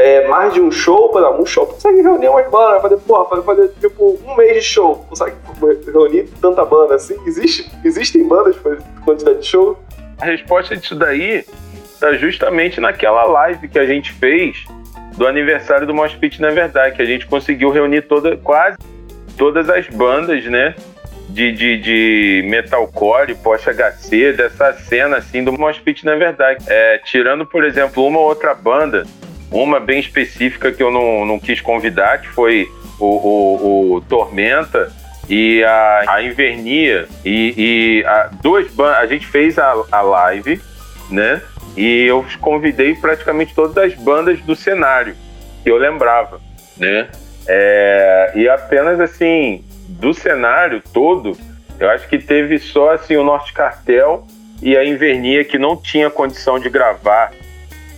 é, 0.00 0.26
mais 0.26 0.54
de 0.54 0.60
um 0.60 0.70
show? 0.70 1.10
Para 1.10 1.30
um 1.30 1.44
show 1.44 1.66
consegue 1.66 2.00
reunir 2.00 2.28
umas 2.28 2.50
bandas, 2.50 2.82
fazer, 2.82 2.96
porra, 2.98 3.24
fazer, 3.26 3.42
fazer 3.42 3.68
tipo 3.80 4.18
um 4.24 4.36
mês 4.36 4.54
de 4.54 4.62
show. 4.62 5.04
Consegue 5.08 5.36
reunir 5.92 6.28
tanta 6.40 6.64
banda 6.64 6.94
assim? 6.94 7.16
Existe, 7.26 7.70
existem 7.84 8.26
bandas 8.26 8.56
para 8.56 8.78
quantidade 9.04 9.40
de 9.40 9.46
show? 9.46 9.78
A 10.18 10.24
resposta 10.24 10.76
disso 10.76 10.94
daí 10.94 11.44
tá 12.00 12.14
justamente 12.14 12.80
naquela 12.80 13.24
live 13.24 13.68
que 13.68 13.78
a 13.78 13.84
gente 13.84 14.12
fez 14.12 14.64
do 15.16 15.26
aniversário 15.26 15.86
do 15.86 15.92
Mosh 15.92 16.14
Pit, 16.14 16.40
na 16.40 16.50
verdade, 16.50 16.96
que 16.96 17.02
a 17.02 17.04
gente 17.04 17.26
conseguiu 17.26 17.70
reunir 17.70 18.02
toda, 18.02 18.36
quase 18.38 18.78
todas 19.36 19.68
as 19.68 19.86
bandas, 19.88 20.44
né? 20.46 20.74
De, 21.28 21.52
de, 21.52 21.78
de 21.78 22.42
metalcore, 22.48 23.36
post-HC, 23.36 24.32
dessa 24.32 24.72
cena 24.72 25.18
assim 25.18 25.44
do 25.44 25.52
Mosh 25.52 25.78
Pit, 25.78 26.04
na 26.04 26.16
verdade. 26.16 26.64
É, 26.66 26.98
tirando, 27.04 27.46
por 27.46 27.64
exemplo, 27.64 28.04
uma 28.04 28.18
outra 28.18 28.52
banda, 28.52 29.06
uma 29.50 29.80
bem 29.80 29.98
específica 29.98 30.70
que 30.70 30.82
eu 30.82 30.90
não, 30.90 31.24
não 31.24 31.38
quis 31.38 31.60
convidar, 31.60 32.20
que 32.20 32.28
foi 32.28 32.68
o, 32.98 33.06
o, 33.06 33.94
o 33.94 34.00
Tormenta 34.02 34.92
e 35.28 35.62
a, 35.64 36.04
a 36.06 36.22
Invernia. 36.22 37.08
E, 37.24 37.54
e 37.56 38.04
a, 38.06 38.30
duas 38.42 38.66
a 38.78 39.06
gente 39.06 39.26
fez 39.26 39.58
a, 39.58 39.74
a 39.90 40.00
live, 40.00 40.60
né? 41.10 41.42
E 41.76 42.04
eu 42.04 42.24
convidei 42.40 42.94
praticamente 42.94 43.54
todas 43.54 43.76
as 43.76 43.94
bandas 43.94 44.40
do 44.40 44.54
cenário 44.54 45.14
que 45.62 45.70
eu 45.70 45.76
lembrava, 45.76 46.40
né? 46.76 47.08
É, 47.46 48.32
e 48.34 48.48
apenas 48.48 49.00
assim, 49.00 49.64
do 49.88 50.12
cenário 50.14 50.82
todo, 50.92 51.36
eu 51.78 51.90
acho 51.90 52.08
que 52.08 52.18
teve 52.18 52.58
só 52.58 52.92
assim 52.92 53.16
o 53.16 53.24
Norte 53.24 53.52
Cartel 53.52 54.26
e 54.62 54.76
a 54.76 54.84
Invernia 54.84 55.44
que 55.44 55.58
não 55.58 55.76
tinha 55.76 56.10
condição 56.10 56.58
de 56.58 56.68
gravar 56.68 57.32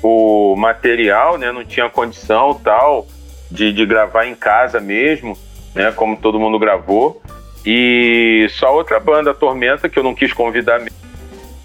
o 0.03 0.57
material, 0.57 1.39
né? 1.39 1.53
Não 1.53 1.65
tinha 1.65 1.89
condição 1.89 2.55
tal 2.55 3.07
de, 3.51 3.73
de 3.73 3.87
gravar 3.87 4.27
em 4.27 4.35
casa 4.35 4.81
mesmo, 4.81 5.39
né? 5.75 5.93
Como 5.93 6.17
todo 6.17 6.41
mundo 6.41 6.59
gravou. 6.59 7.23
E 7.65 8.49
só 8.51 8.75
outra 8.75 8.99
banda, 8.99 9.33
Tormenta, 9.33 9.89
que 9.89 9.99
eu 9.99 10.03
não 10.03 10.15
quis 10.15 10.33
convidar, 10.33 10.81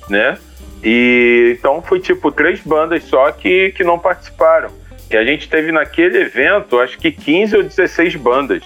né? 0.08 0.38
E 0.84 1.56
então 1.58 1.82
foi 1.82 2.00
tipo 2.00 2.32
três 2.32 2.62
bandas 2.62 3.04
só 3.04 3.32
que, 3.32 3.72
que 3.72 3.84
não 3.84 3.98
participaram. 3.98 4.70
E 5.10 5.18
a 5.18 5.24
gente 5.24 5.50
teve 5.50 5.72
naquele 5.72 6.20
evento, 6.20 6.80
acho 6.80 6.98
que 6.98 7.12
15 7.12 7.58
ou 7.58 7.64
16 7.64 8.16
bandas. 8.18 8.64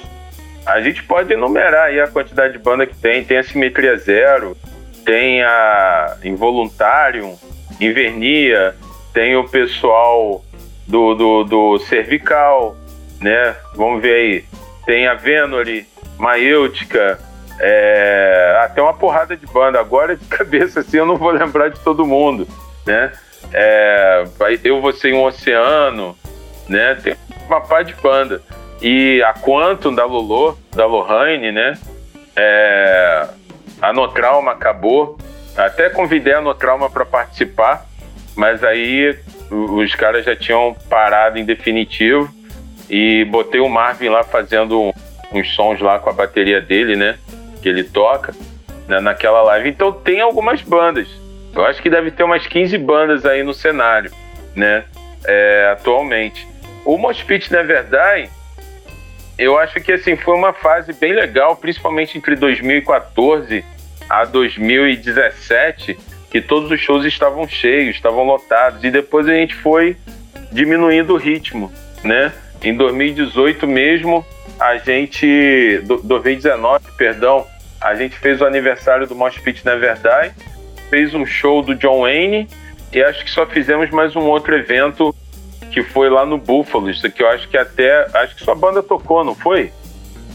A 0.66 0.82
gente 0.82 1.04
pode 1.04 1.32
enumerar 1.34 1.88
aí 1.88 2.00
a 2.00 2.08
quantidade 2.08 2.54
de 2.54 2.60
banda 2.60 2.86
que 2.86 2.96
tem. 2.96 3.24
Tem 3.24 3.38
a 3.38 3.44
Simetria 3.44 3.96
Zero, 3.98 4.58
tem 5.06 5.42
a 5.44 6.18
Involuntarium, 6.24 7.38
Invernia, 7.80 8.76
tem 9.14 9.36
o 9.36 9.48
pessoal 9.48 10.44
do, 10.88 11.14
do, 11.16 11.44
do 11.44 11.80
Cervical, 11.80 12.76
né? 13.20 13.56
Vamos 13.76 14.02
ver 14.02 14.14
aí. 14.14 14.46
Tem 14.86 15.08
a 15.08 15.14
Venori, 15.14 15.86
Maêutica, 16.18 17.20
é, 17.60 18.60
até 18.64 18.82
uma 18.82 18.94
porrada 18.94 19.38
de 19.38 19.46
banda. 19.48 19.80
Agora, 19.80 20.16
de 20.16 20.26
cabeça, 20.28 20.80
assim, 20.80 20.98
eu 20.98 21.06
não 21.06 21.18
vou 21.18 21.32
lembrar 21.32 21.70
de 21.70 21.80
todo 21.80 22.06
mundo, 22.06 22.48
né? 22.86 23.12
É, 23.54 24.24
eu 24.64 24.82
vou 24.82 24.94
ser 24.94 25.14
um 25.14 25.24
oceano, 25.24 26.18
né? 26.68 26.96
Tem 26.96 27.16
uma 27.48 27.62
pá 27.62 27.84
de 27.84 27.94
banda. 27.96 28.42
E 28.82 29.22
a 29.24 29.34
Quantum 29.34 29.94
da 29.94 30.06
Lolo, 30.06 30.58
da 30.76 30.86
Lohane, 30.86 31.52
né? 31.52 31.78
É, 32.36 33.28
a 33.82 33.94
Notrauma 33.94 34.54
acabou. 34.54 35.18
Até 35.56 35.90
convidei 35.90 36.34
a 36.34 36.42
Notrauma 36.42 36.90
para 36.90 37.06
participar, 37.06 37.86
mas 38.36 38.64
aí 38.64 39.18
os 39.50 39.94
caras 39.96 40.26
já 40.26 40.36
tinham 40.36 40.76
parado 40.90 41.38
em 41.38 41.46
definitivo 41.46 42.34
e 42.90 43.26
botei 43.26 43.60
o 43.60 43.70
Marvin 43.70 44.10
lá 44.10 44.24
fazendo 44.24 44.94
uns 45.32 45.54
sons 45.56 45.80
lá 45.80 46.00
com 46.00 46.10
a 46.10 46.14
bateria 46.14 46.62
dele, 46.62 46.96
né? 46.96 47.18
que 47.62 47.70
ele 47.70 47.84
toca 47.84 48.34
né, 48.88 49.00
naquela 49.00 49.42
live. 49.44 49.70
Então 49.70 49.92
tem 49.92 50.20
algumas 50.20 50.62
bandas. 50.62 51.08
Eu 51.54 51.66
acho 51.66 51.82
que 51.82 51.90
deve 51.90 52.12
ter 52.12 52.24
umas 52.24 52.46
15 52.48 52.78
bandas 52.78 53.26
aí 53.26 53.44
no 53.44 53.54
cenário, 53.54 54.12
né? 54.56 54.84
É, 55.24 55.70
atualmente. 55.72 56.48
O 56.84 56.98
Mospit, 56.98 57.52
na 57.52 57.62
verdade, 57.62 58.30
eu 59.38 59.58
acho 59.58 59.80
que 59.82 59.92
assim 59.92 60.16
foi 60.16 60.36
uma 60.36 60.54
fase 60.54 60.94
bem 60.94 61.14
legal, 61.14 61.56
principalmente 61.56 62.18
entre 62.18 62.36
2014 62.36 63.64
a 64.10 64.26
2017, 64.26 65.98
que 66.32 66.42
todos 66.42 66.72
os 66.72 66.80
shows 66.80 67.06
estavam 67.06 67.48
cheios, 67.48 67.96
estavam 67.96 68.24
lotados, 68.24 68.84
e 68.84 68.90
depois 68.90 69.28
a 69.28 69.34
gente 69.34 69.54
foi 69.54 69.98
diminuindo 70.52 71.14
o 71.14 71.18
ritmo, 71.18 71.72
né? 72.04 72.32
Em 72.64 72.76
2018 72.76 73.68
mesmo, 73.68 74.26
a 74.60 74.78
gente. 74.78 75.82
2019, 76.04 76.86
perdão, 76.98 77.46
a 77.82 77.96
gente 77.96 78.18
fez 78.18 78.40
o 78.40 78.46
aniversário 78.46 79.06
do 79.08 79.16
Mosh 79.16 79.38
Pit 79.40 79.66
na 79.66 79.76
verdade, 79.76 80.34
fez 80.90 81.14
um 81.14 81.26
show 81.26 81.62
do 81.62 81.76
John 81.76 82.02
Wayne 82.02 82.48
e 82.94 83.02
acho 83.02 83.24
que 83.26 83.32
só 83.32 83.46
fizemos 83.46 83.90
mais 83.90 84.16
um 84.16 84.22
outro 84.22 84.56
evento 84.56 85.16
que 85.72 85.82
foi 85.82 86.10
lá 86.10 86.26
no 86.26 86.38
Búfalos, 86.38 87.02
que 87.02 87.24
eu 87.24 87.30
acho 87.30 87.48
que 87.50 87.58
até. 87.58 88.08
Acho 88.14 88.36
que 88.36 88.44
sua 88.44 88.56
banda 88.56 88.84
tocou, 88.84 89.24
não 89.24 89.34
foi? 89.34 89.72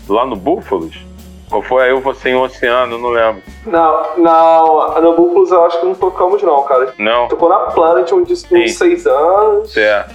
Lá 0.08 0.26
no 0.26 0.34
Búfalos? 0.34 1.05
Ou 1.50 1.62
foi 1.62 1.84
aí 1.84 1.90
eu 1.90 2.00
você 2.00 2.30
em 2.30 2.34
Oceano, 2.34 2.98
não 2.98 3.10
lembro. 3.10 3.42
Não, 3.66 4.16
não, 4.16 5.00
no 5.00 5.14
Búfalos 5.14 5.50
eu 5.50 5.64
acho 5.64 5.80
que 5.80 5.86
não 5.86 5.94
tocamos 5.94 6.42
não, 6.42 6.62
cara. 6.64 6.92
Não. 6.98 7.28
Tocou 7.28 7.48
na 7.48 7.58
Planet 7.70 8.10
um 8.12 8.22
disco 8.22 8.54
de 8.54 8.64
uns 8.64 8.74
seis 8.74 9.06
anos. 9.06 9.72
Certo. 9.72 10.14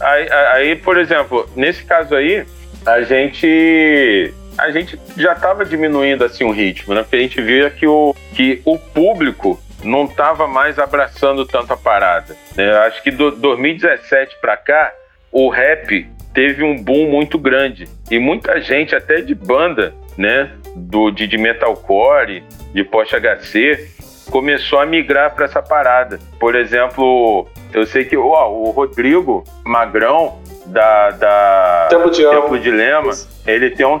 Aí, 0.00 0.28
aí, 0.30 0.76
por 0.76 0.98
exemplo, 0.98 1.48
nesse 1.54 1.84
caso 1.84 2.14
aí, 2.14 2.44
a 2.84 3.02
gente 3.02 4.34
a 4.58 4.70
gente 4.70 5.00
já 5.16 5.32
estava 5.32 5.64
diminuindo 5.64 6.24
assim 6.24 6.44
o 6.44 6.50
ritmo, 6.50 6.94
né? 6.94 7.02
Porque 7.02 7.16
a 7.16 7.20
gente 7.20 7.40
via 7.40 7.70
que 7.70 7.86
o, 7.86 8.14
que 8.34 8.60
o 8.64 8.76
público 8.76 9.58
não 9.82 10.04
estava 10.04 10.46
mais 10.46 10.78
abraçando 10.78 11.46
tanto 11.46 11.72
a 11.72 11.76
parada. 11.76 12.36
Né? 12.56 12.70
Acho 12.78 13.02
que 13.02 13.10
do 13.10 13.30
2017 13.30 14.36
para 14.40 14.56
cá, 14.56 14.92
o 15.30 15.48
rap 15.48 16.06
teve 16.34 16.62
um 16.62 16.82
boom 16.82 17.10
muito 17.10 17.38
grande 17.38 17.88
e 18.10 18.18
muita 18.18 18.60
gente, 18.60 18.94
até 18.94 19.20
de 19.20 19.34
banda, 19.34 19.94
né, 20.16 20.50
do 20.74 21.10
de, 21.10 21.26
de 21.26 21.38
metalcore, 21.38 22.42
de 22.72 22.84
post 22.84 23.14
HC, 23.14 23.88
começou 24.30 24.78
a 24.78 24.86
migrar 24.86 25.34
para 25.34 25.44
essa 25.44 25.62
parada. 25.62 26.18
Por 26.38 26.54
exemplo, 26.54 27.46
eu 27.72 27.86
sei 27.86 28.04
que 28.04 28.16
ó, 28.16 28.50
o 28.50 28.70
Rodrigo 28.70 29.44
Magrão, 29.64 30.40
da, 30.66 31.10
da 31.10 31.86
Tempo 31.90 32.10
de, 32.10 32.22
Tempo 32.22 32.58
de 32.58 32.70
Lema, 32.70 33.12
ele 33.46 33.70
tem, 33.70 33.84
um 33.84 34.00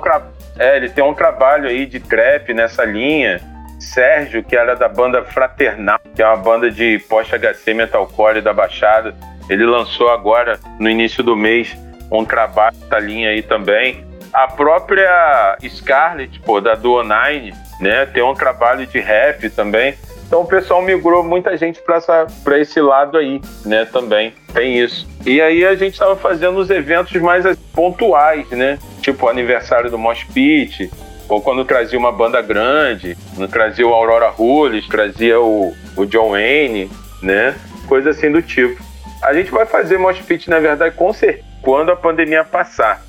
é, 0.58 0.76
ele 0.76 0.88
tem 0.88 1.02
um 1.02 1.14
trabalho 1.14 1.68
aí 1.68 1.86
de 1.86 2.00
trap 2.00 2.52
nessa 2.54 2.84
linha. 2.84 3.40
Sérgio, 3.78 4.44
que 4.44 4.56
era 4.56 4.76
da 4.76 4.88
banda 4.88 5.24
Fraternal, 5.24 5.98
que 6.14 6.22
é 6.22 6.26
uma 6.26 6.36
banda 6.36 6.70
de 6.70 7.00
post-HC 7.08 7.74
metalcore 7.74 8.40
da 8.40 8.52
Baixada, 8.52 9.12
ele 9.50 9.66
lançou 9.66 10.08
agora, 10.08 10.58
no 10.78 10.88
início 10.88 11.22
do 11.24 11.36
mês, 11.36 11.76
um 12.10 12.24
trabalho 12.24 12.76
nessa 12.80 12.98
linha 12.98 13.30
aí 13.30 13.42
também. 13.42 14.04
A 14.32 14.48
própria 14.48 15.58
Scarlett, 15.68 16.40
pô, 16.40 16.60
da 16.60 16.74
Duo 16.74 17.02
Nine, 17.02 17.52
né, 17.80 18.06
tem 18.06 18.22
um 18.22 18.34
trabalho 18.34 18.86
de 18.86 18.98
rap 18.98 19.50
também. 19.50 19.94
Então 20.26 20.40
o 20.40 20.46
pessoal 20.46 20.80
migrou 20.80 21.22
muita 21.22 21.54
gente 21.58 21.78
para 21.82 22.58
esse 22.58 22.80
lado 22.80 23.18
aí, 23.18 23.38
né? 23.66 23.84
Também 23.84 24.32
tem 24.54 24.78
isso. 24.78 25.06
E 25.26 25.42
aí 25.42 25.62
a 25.62 25.74
gente 25.74 25.92
estava 25.92 26.16
fazendo 26.16 26.58
os 26.58 26.70
eventos 26.70 27.20
mais 27.20 27.44
pontuais, 27.74 28.48
né? 28.48 28.78
Tipo 29.02 29.26
o 29.26 29.28
aniversário 29.28 29.90
do 29.90 29.98
Mosh 29.98 30.24
Pit, 30.24 30.90
ou 31.28 31.42
quando 31.42 31.66
trazia 31.66 31.98
uma 31.98 32.10
banda 32.10 32.40
grande, 32.40 33.14
quando 33.34 33.50
trazia 33.50 33.86
o 33.86 33.92
Aurora 33.92 34.30
Rules, 34.30 34.88
trazia 34.88 35.38
o, 35.38 35.74
o 35.98 36.06
John 36.06 36.30
Wayne, 36.30 36.90
né? 37.22 37.54
Coisa 37.86 38.08
assim 38.08 38.32
do 38.32 38.40
tipo. 38.40 38.82
A 39.22 39.34
gente 39.34 39.50
vai 39.50 39.66
fazer 39.66 39.98
Mosh 39.98 40.20
Pit, 40.22 40.48
na 40.48 40.60
verdade, 40.60 40.94
com 40.96 41.12
certeza, 41.12 41.44
quando 41.60 41.92
a 41.92 41.96
pandemia 41.96 42.42
passar. 42.42 43.02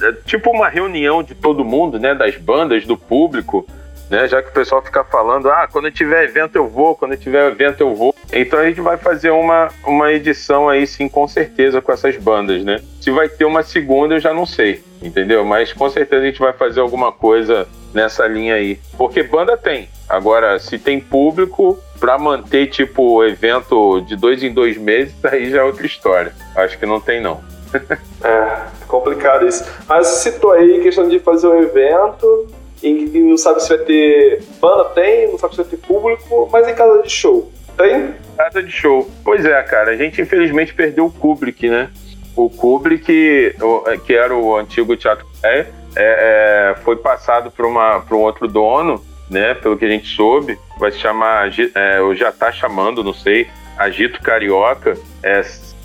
É 0.00 0.12
tipo 0.24 0.50
uma 0.50 0.68
reunião 0.68 1.22
de 1.22 1.34
todo 1.34 1.64
mundo, 1.64 1.98
né? 1.98 2.14
Das 2.14 2.36
bandas, 2.36 2.86
do 2.86 2.96
público, 2.96 3.66
né? 4.08 4.28
Já 4.28 4.42
que 4.42 4.50
o 4.50 4.52
pessoal 4.52 4.82
fica 4.82 5.02
falando, 5.04 5.50
ah, 5.50 5.68
quando 5.70 5.90
tiver 5.90 6.24
evento 6.24 6.56
eu 6.56 6.68
vou, 6.68 6.94
quando 6.94 7.16
tiver 7.16 7.50
evento 7.50 7.80
eu 7.80 7.94
vou. 7.94 8.14
Então 8.32 8.58
a 8.58 8.64
gente 8.66 8.80
vai 8.80 8.96
fazer 8.96 9.30
uma, 9.30 9.68
uma 9.86 10.12
edição 10.12 10.68
aí 10.68 10.86
sim, 10.86 11.08
com 11.08 11.26
certeza, 11.26 11.80
com 11.80 11.92
essas 11.92 12.16
bandas, 12.16 12.64
né? 12.64 12.80
Se 13.00 13.10
vai 13.10 13.28
ter 13.28 13.44
uma 13.44 13.62
segunda 13.62 14.14
eu 14.14 14.20
já 14.20 14.34
não 14.34 14.46
sei, 14.46 14.82
entendeu? 15.02 15.44
Mas 15.44 15.72
com 15.72 15.88
certeza 15.88 16.22
a 16.22 16.26
gente 16.26 16.40
vai 16.40 16.52
fazer 16.52 16.80
alguma 16.80 17.10
coisa 17.10 17.66
nessa 17.94 18.26
linha 18.26 18.54
aí. 18.54 18.78
Porque 18.96 19.22
banda 19.22 19.56
tem. 19.56 19.88
Agora, 20.08 20.58
se 20.58 20.78
tem 20.78 21.00
público, 21.00 21.78
para 22.02 22.18
manter, 22.18 22.66
tipo, 22.66 23.24
evento 23.24 24.00
de 24.00 24.16
dois 24.16 24.42
em 24.42 24.52
dois 24.52 24.76
meses, 24.76 25.14
aí 25.24 25.48
já 25.50 25.60
é 25.60 25.62
outra 25.62 25.86
história. 25.86 26.34
Acho 26.56 26.76
que 26.76 26.84
não 26.84 27.00
tem, 27.00 27.20
não. 27.20 27.40
é, 28.24 28.86
complicado 28.86 29.46
isso. 29.46 29.64
Mas 29.88 30.06
citou 30.06 30.52
aí 30.52 30.80
questão 30.82 31.08
de 31.08 31.18
fazer 31.18 31.46
um 31.46 31.62
evento 31.62 32.48
e, 32.82 32.92
não 33.20 33.36
sabe 33.36 33.62
se 33.62 33.68
vai 33.68 33.78
ter 33.78 34.42
banda, 34.60 34.84
tem, 34.86 35.30
não 35.30 35.38
sabe 35.38 35.54
se 35.54 35.62
vai 35.62 35.70
ter 35.70 35.76
público, 35.76 36.48
mas 36.50 36.66
em 36.66 36.74
casa 36.74 37.02
de 37.02 37.10
show, 37.10 37.50
tem? 37.76 38.14
Casa 38.36 38.62
de 38.62 38.70
show. 38.70 39.08
Pois 39.24 39.44
é, 39.44 39.62
cara, 39.62 39.92
a 39.92 39.96
gente 39.96 40.20
infelizmente 40.20 40.74
perdeu 40.74 41.06
o 41.06 41.12
Kubrick, 41.12 41.68
né? 41.68 41.90
O 42.34 42.50
Kubrick, 42.50 43.54
que 44.04 44.14
era 44.14 44.34
o 44.34 44.56
antigo 44.56 44.96
teatro, 44.96 45.26
é, 45.44 45.60
é, 45.60 45.66
é 45.96 46.74
foi 46.82 46.96
passado 46.96 47.50
para 47.50 47.66
um 47.66 48.20
outro 48.20 48.48
dono, 48.48 49.04
né? 49.30 49.54
Pelo 49.54 49.76
que 49.76 49.84
a 49.84 49.88
gente 49.88 50.08
soube, 50.08 50.58
vai 50.78 50.90
se 50.90 50.98
chamar, 50.98 51.50
é, 51.74 52.00
ou 52.00 52.14
já 52.14 52.32
tá 52.32 52.50
chamando, 52.50 53.04
não 53.04 53.14
sei, 53.14 53.46
Agito 53.78 54.20
Carioca. 54.20 54.96
É, 55.22 55.42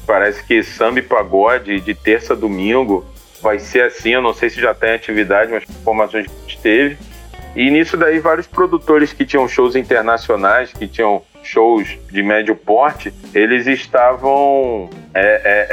parece 0.08 0.42
que 0.44 0.64
samba 0.64 1.00
e 1.00 1.02
pagode 1.04 1.82
de 1.82 1.94
terça 1.94 2.34
a 2.34 2.36
domingo 2.36 3.06
vai 3.42 3.60
ser 3.60 3.84
assim. 3.84 4.12
Eu 4.12 4.22
não 4.22 4.34
sei 4.34 4.50
se 4.50 4.60
já 4.60 4.74
tem 4.74 4.94
atividade, 4.94 5.52
mas 5.52 5.64
informações 5.70 6.26
que 6.26 6.32
a 6.32 6.42
gente 6.42 6.60
teve. 6.60 6.98
E 7.56 7.70
nisso 7.70 7.98
daí, 7.98 8.20
vários 8.20 8.48
produtores 8.48 9.12
que 9.12 9.26
tinham 9.26 9.48
shows 9.48 9.76
internacionais, 9.76 10.72
que 10.72 10.88
tinham 10.88 11.22
shows 11.44 11.98
de 12.12 12.24
médio 12.24 12.56
porte, 12.56 13.14
eles 13.34 13.68
estavam. 13.68 14.90
É, 15.14 15.22
é, 15.22 15.68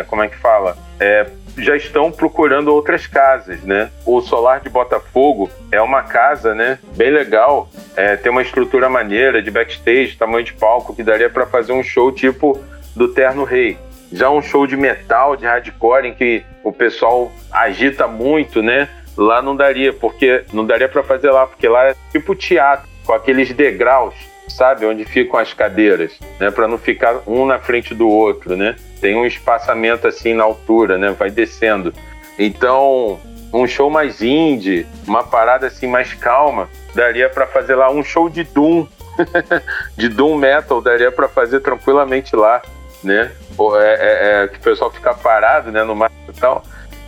é, 0.00 0.04
como 0.04 0.22
é 0.22 0.28
que 0.28 0.36
fala? 0.36 0.76
É, 0.98 1.26
já 1.56 1.76
estão 1.76 2.12
procurando 2.12 2.68
outras 2.68 3.06
casas, 3.06 3.62
né? 3.62 3.90
O 4.06 4.20
Solar 4.20 4.60
de 4.60 4.68
Botafogo 4.68 5.50
é 5.72 5.80
uma 5.80 6.02
casa, 6.02 6.54
né? 6.54 6.78
Bem 6.94 7.10
legal. 7.10 7.68
É, 7.96 8.16
tem 8.16 8.30
uma 8.30 8.42
estrutura 8.42 8.88
maneira 8.88 9.42
de 9.42 9.50
backstage, 9.50 10.16
tamanho 10.16 10.44
de 10.44 10.52
palco, 10.52 10.94
que 10.94 11.02
daria 11.02 11.30
para 11.30 11.46
fazer 11.46 11.72
um 11.72 11.82
show 11.82 12.12
tipo 12.12 12.58
do 12.94 13.08
Terno 13.08 13.44
Rei. 13.44 13.78
Já 14.12 14.28
um 14.30 14.42
show 14.42 14.66
de 14.66 14.76
metal, 14.76 15.36
de 15.36 15.46
hardcore, 15.46 16.08
em 16.08 16.14
que 16.14 16.42
o 16.64 16.72
pessoal 16.72 17.30
agita 17.50 18.08
muito, 18.08 18.62
né? 18.62 18.88
Lá 19.16 19.40
não 19.40 19.54
daria, 19.54 19.92
porque 19.92 20.44
não 20.52 20.64
daria 20.64 20.88
para 20.88 21.02
fazer 21.02 21.30
lá, 21.30 21.46
porque 21.46 21.68
lá 21.68 21.86
é 21.86 21.96
tipo 22.10 22.34
teatro, 22.34 22.88
com 23.04 23.12
aqueles 23.12 23.52
degraus, 23.52 24.14
sabe? 24.48 24.84
Onde 24.84 25.04
ficam 25.04 25.38
as 25.38 25.52
cadeiras, 25.52 26.18
né? 26.40 26.50
Para 26.50 26.66
não 26.66 26.76
ficar 26.76 27.20
um 27.26 27.46
na 27.46 27.58
frente 27.58 27.94
do 27.94 28.08
outro, 28.08 28.56
né? 28.56 28.74
Tem 29.00 29.16
um 29.16 29.24
espaçamento 29.24 30.08
assim 30.08 30.34
na 30.34 30.42
altura, 30.42 30.98
né? 30.98 31.10
Vai 31.10 31.30
descendo. 31.30 31.94
Então, 32.38 33.20
um 33.52 33.66
show 33.66 33.90
mais 33.90 34.22
indie, 34.22 34.86
uma 35.06 35.22
parada 35.22 35.68
assim 35.68 35.86
mais 35.86 36.12
calma, 36.14 36.68
daria 36.94 37.28
para 37.28 37.46
fazer 37.46 37.76
lá 37.76 37.90
um 37.90 38.02
show 38.02 38.28
de 38.28 38.42
doom, 38.42 38.86
de 39.96 40.08
doom 40.08 40.36
metal, 40.36 40.80
daria 40.80 41.12
para 41.12 41.28
fazer 41.28 41.60
tranquilamente 41.60 42.34
lá 42.34 42.60
né? 43.02 43.30
É, 43.78 43.94
é, 43.94 44.44
é, 44.44 44.48
que 44.48 44.58
o 44.58 44.60
pessoal 44.60 44.90
fica 44.90 45.14
parado, 45.14 45.70
né, 45.70 45.82
no 45.82 45.94
mar 45.94 46.10
e 46.28 46.32
tal. 46.32 46.62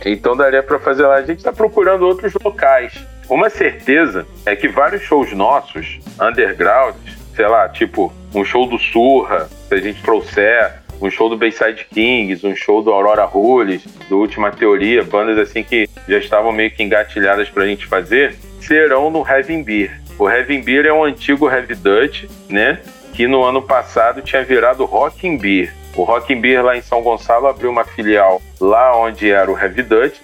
Então 0.05 0.35
daria 0.35 0.61
para 0.61 0.79
fazer 0.79 1.05
lá. 1.05 1.15
A 1.15 1.21
gente 1.21 1.37
está 1.37 1.51
procurando 1.51 2.03
outros 2.03 2.33
locais. 2.43 2.93
Uma 3.29 3.49
certeza 3.49 4.27
é 4.45 4.55
que 4.55 4.67
vários 4.67 5.01
shows 5.01 5.31
nossos, 5.33 5.99
underground, 6.21 6.95
sei 7.35 7.47
lá, 7.47 7.69
tipo 7.69 8.13
um 8.33 8.43
show 8.43 8.67
do 8.67 8.77
Surra, 8.77 9.47
se 9.67 9.73
a 9.73 9.77
gente 9.77 10.01
trouxer, 10.03 10.83
um 11.01 11.09
show 11.09 11.29
do 11.29 11.37
Bayside 11.37 11.85
Kings, 11.91 12.45
um 12.45 12.55
show 12.55 12.81
do 12.81 12.91
Aurora 12.91 13.25
Rules, 13.25 13.85
do 14.09 14.17
Última 14.17 14.51
Teoria, 14.51 15.03
bandas 15.03 15.37
assim 15.37 15.63
que 15.63 15.89
já 16.07 16.17
estavam 16.17 16.51
meio 16.51 16.71
que 16.71 16.83
engatilhadas 16.83 17.49
para 17.49 17.63
a 17.63 17.67
gente 17.67 17.85
fazer, 17.85 18.35
serão 18.59 19.09
no 19.09 19.27
Heaven 19.27 19.63
Beer. 19.63 20.01
O 20.17 20.29
Heaven 20.29 20.61
Beer 20.61 20.85
é 20.85 20.93
um 20.93 21.03
antigo 21.03 21.49
Heavy 21.49 21.75
Dutch, 21.75 22.25
né? 22.49 22.79
Que 23.13 23.27
no 23.27 23.43
ano 23.43 23.61
passado 23.61 24.21
tinha 24.21 24.43
virado 24.43 24.85
Rocking 24.85 25.37
Beer. 25.37 25.73
O 25.95 26.03
Rock 26.03 26.33
Beer 26.33 26.63
lá 26.63 26.75
em 26.75 26.81
São 26.81 27.01
Gonçalo 27.01 27.47
abriu 27.47 27.69
uma 27.69 27.83
filial 27.83 28.41
lá 28.59 28.97
onde 28.97 29.29
era 29.29 29.51
o 29.51 29.57
Heavy 29.57 29.83
Dutch, 29.83 30.19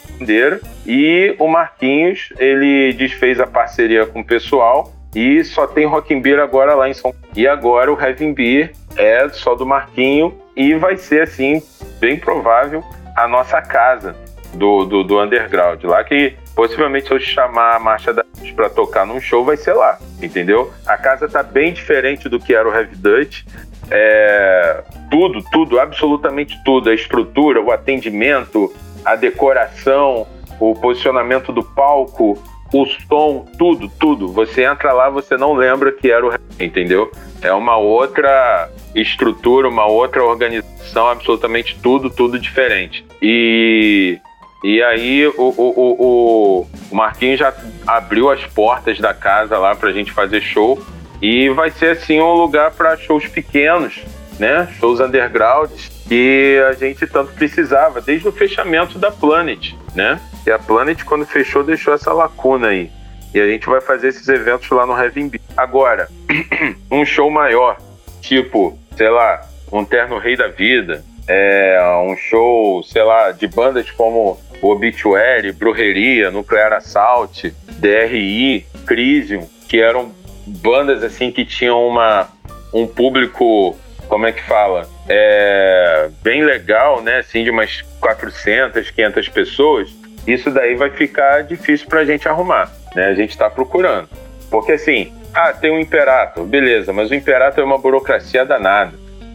e 0.86 1.36
o 1.40 1.48
Marquinhos, 1.48 2.34
ele 2.38 2.94
desfez 2.94 3.40
a 3.40 3.48
parceria 3.48 4.06
com 4.06 4.22
o 4.22 4.26
pessoal 4.26 4.92
e 5.16 5.44
só 5.44 5.66
tem 5.66 5.86
Rock 5.86 6.14
Beer 6.16 6.40
agora 6.40 6.76
lá 6.76 6.88
em 6.90 6.94
São 6.94 7.14
E 7.36 7.48
agora 7.48 7.92
o 7.92 8.00
Heavy 8.00 8.32
Beer 8.32 8.74
é 8.96 9.28
só 9.30 9.56
do 9.56 9.66
Marquinho 9.66 10.38
e 10.56 10.76
vai 10.76 10.98
ser, 10.98 11.24
assim, 11.24 11.62
bem 12.00 12.18
provável 12.18 12.84
a 13.16 13.28
nossa 13.28 13.62
casa 13.62 14.16
do, 14.54 14.86
do, 14.86 15.04
do 15.04 15.22
underground. 15.22 15.84
Lá 15.84 16.04
que 16.04 16.36
possivelmente 16.56 17.08
se 17.08 17.14
eu 17.14 17.20
chamar 17.20 17.76
a 17.76 17.80
Marcha 17.80 18.14
da 18.14 18.24
para 18.56 18.70
tocar 18.70 19.06
num 19.06 19.22
show, 19.22 19.46
vai 19.46 19.56
ser 19.56 19.74
lá, 19.74 19.98
entendeu? 20.22 20.74
A 20.86 20.98
casa 20.98 21.30
tá 21.30 21.42
bem 21.42 21.72
diferente 21.72 22.28
do 22.28 22.40
que 22.40 22.54
era 22.54 22.68
o 22.68 22.74
Heavy 22.74 22.96
Dutch. 22.96 23.44
É, 23.92 24.84
tudo, 25.10 25.44
tudo, 25.52 25.80
absolutamente 25.80 26.58
tudo. 26.64 26.90
A 26.90 26.94
estrutura, 26.94 27.62
o 27.62 27.72
atendimento, 27.72 28.74
a 29.04 29.16
decoração, 29.16 30.28
o 30.60 30.76
posicionamento 30.76 31.52
do 31.52 31.64
palco, 31.64 32.38
o 32.74 32.86
som, 32.86 33.46
tudo, 33.58 33.90
tudo. 34.00 34.28
Você 34.32 34.64
entra 34.64 34.94
lá, 34.94 35.10
você 35.10 35.38
não 35.38 35.54
lembra 35.54 35.92
que 35.92 36.12
era 36.12 36.26
o. 36.26 36.34
Entendeu? 36.60 37.12
É 37.42 37.54
uma 37.54 37.78
outra 37.78 38.70
estrutura, 38.94 39.68
uma 39.68 39.86
outra 39.86 40.24
organização, 40.24 41.08
absolutamente 41.08 41.78
tudo, 41.82 42.10
tudo 42.10 42.40
diferente. 42.40 43.06
E. 43.22 44.20
E 44.62 44.84
aí 44.84 45.26
o, 45.26 45.34
o, 45.38 45.54
o, 45.58 46.68
o 46.92 46.96
Marquinhos 46.96 47.40
já 47.40 47.54
abriu 47.88 48.30
as 48.30 48.46
portas 48.48 49.00
da 49.00 49.14
casa 49.14 49.58
lá 49.58 49.74
pra 49.74 49.94
gente 49.94 50.12
fazer 50.12 50.42
show. 50.42 50.78
E 51.22 51.50
vai 51.50 51.70
ser 51.72 51.92
assim 51.92 52.20
um 52.20 52.34
lugar 52.34 52.72
para 52.72 52.98
shows 52.98 53.28
pequenos, 53.28 54.04
né? 54.40 54.68
Shows 54.80 55.00
undergrounds 55.00 55.90
que 56.08 56.60
a 56.70 56.74
gente 56.74 57.06
tanto 57.06 57.34
precisava 57.34 58.02
desde 58.02 58.28
o 58.28 58.32
fechamento 58.32 58.98
da 58.98 59.12
Planet, 59.12 59.74
né? 59.94 60.20
E 60.46 60.52
a 60.52 60.58
Planet 60.58 61.04
quando 61.04 61.26
fechou 61.26 61.64
deixou 61.64 61.94
essa 61.94 62.12
lacuna 62.14 62.70
aí. 62.70 62.90
E 63.34 63.40
a 63.40 63.48
gente 63.48 63.68
vai 63.68 63.80
fazer 63.80 64.08
esses 64.08 64.28
eventos 64.28 64.70
lá 64.72 64.86
no 64.86 64.98
Heaven 64.98 65.28
Beat. 65.28 65.44
Agora, 65.56 66.08
um 66.90 67.06
show 67.06 67.30
maior, 67.30 67.78
tipo, 68.22 68.78
sei 68.98 69.10
lá, 69.10 69.42
um 69.72 69.86
Terno 69.86 70.18
Rei 70.18 70.36
da 70.36 70.48
Vida, 70.48 71.04
é, 71.28 71.78
um 72.08 72.18
show, 72.18 72.82
sei 72.84 73.04
lá, 73.04 73.32
de 73.32 73.48
bandas 73.48 73.92
como 73.92 74.40
Obituary, 74.62 75.52
Brujeria, 75.52 76.32
Nuclear 76.32 76.74
Assault, 76.74 77.54
DRI, 77.78 78.66
Crisium, 78.88 79.48
que 79.68 79.80
eram 79.80 80.12
bandas 80.50 81.04
assim 81.04 81.32
que 81.32 81.46
tinham 81.46 81.88
uma, 81.88 82.28
um 82.74 82.88
público, 82.88 83.78
como 84.08 84.26
é 84.26 84.32
que 84.32 84.44
fala? 84.44 84.88
É, 85.08 86.10
bem 86.22 86.44
legal, 86.44 87.02
né? 87.02 87.20
Assim, 87.20 87.44
de 87.44 87.50
umas 87.50 87.82
400, 88.00 88.90
500 88.92 89.30
pessoas. 89.30 89.90
Isso 90.28 90.52
daí 90.52 90.76
vai 90.76 90.90
ficar 90.90 91.44
difícil 91.44 91.88
para 91.88 92.02
a 92.02 92.06
gente 92.06 92.28
arrumar, 92.28 92.72
né? 92.96 93.06
A 93.08 93.14
gente 93.14 93.32
está 93.32 93.50
procurando. 93.50 94.10
Porque 94.50 94.74
assim, 94.74 95.14
Ah, 95.34 95.54
tem 95.54 95.72
um 95.72 95.80
Imperator, 95.80 96.44
beleza, 96.44 96.92
mas 96.92 97.12
o 97.12 97.16
Imperator 97.16 97.64
é 97.64 97.66
uma 97.66 97.78
burocracia 97.78 98.44
danada. 98.44 98.94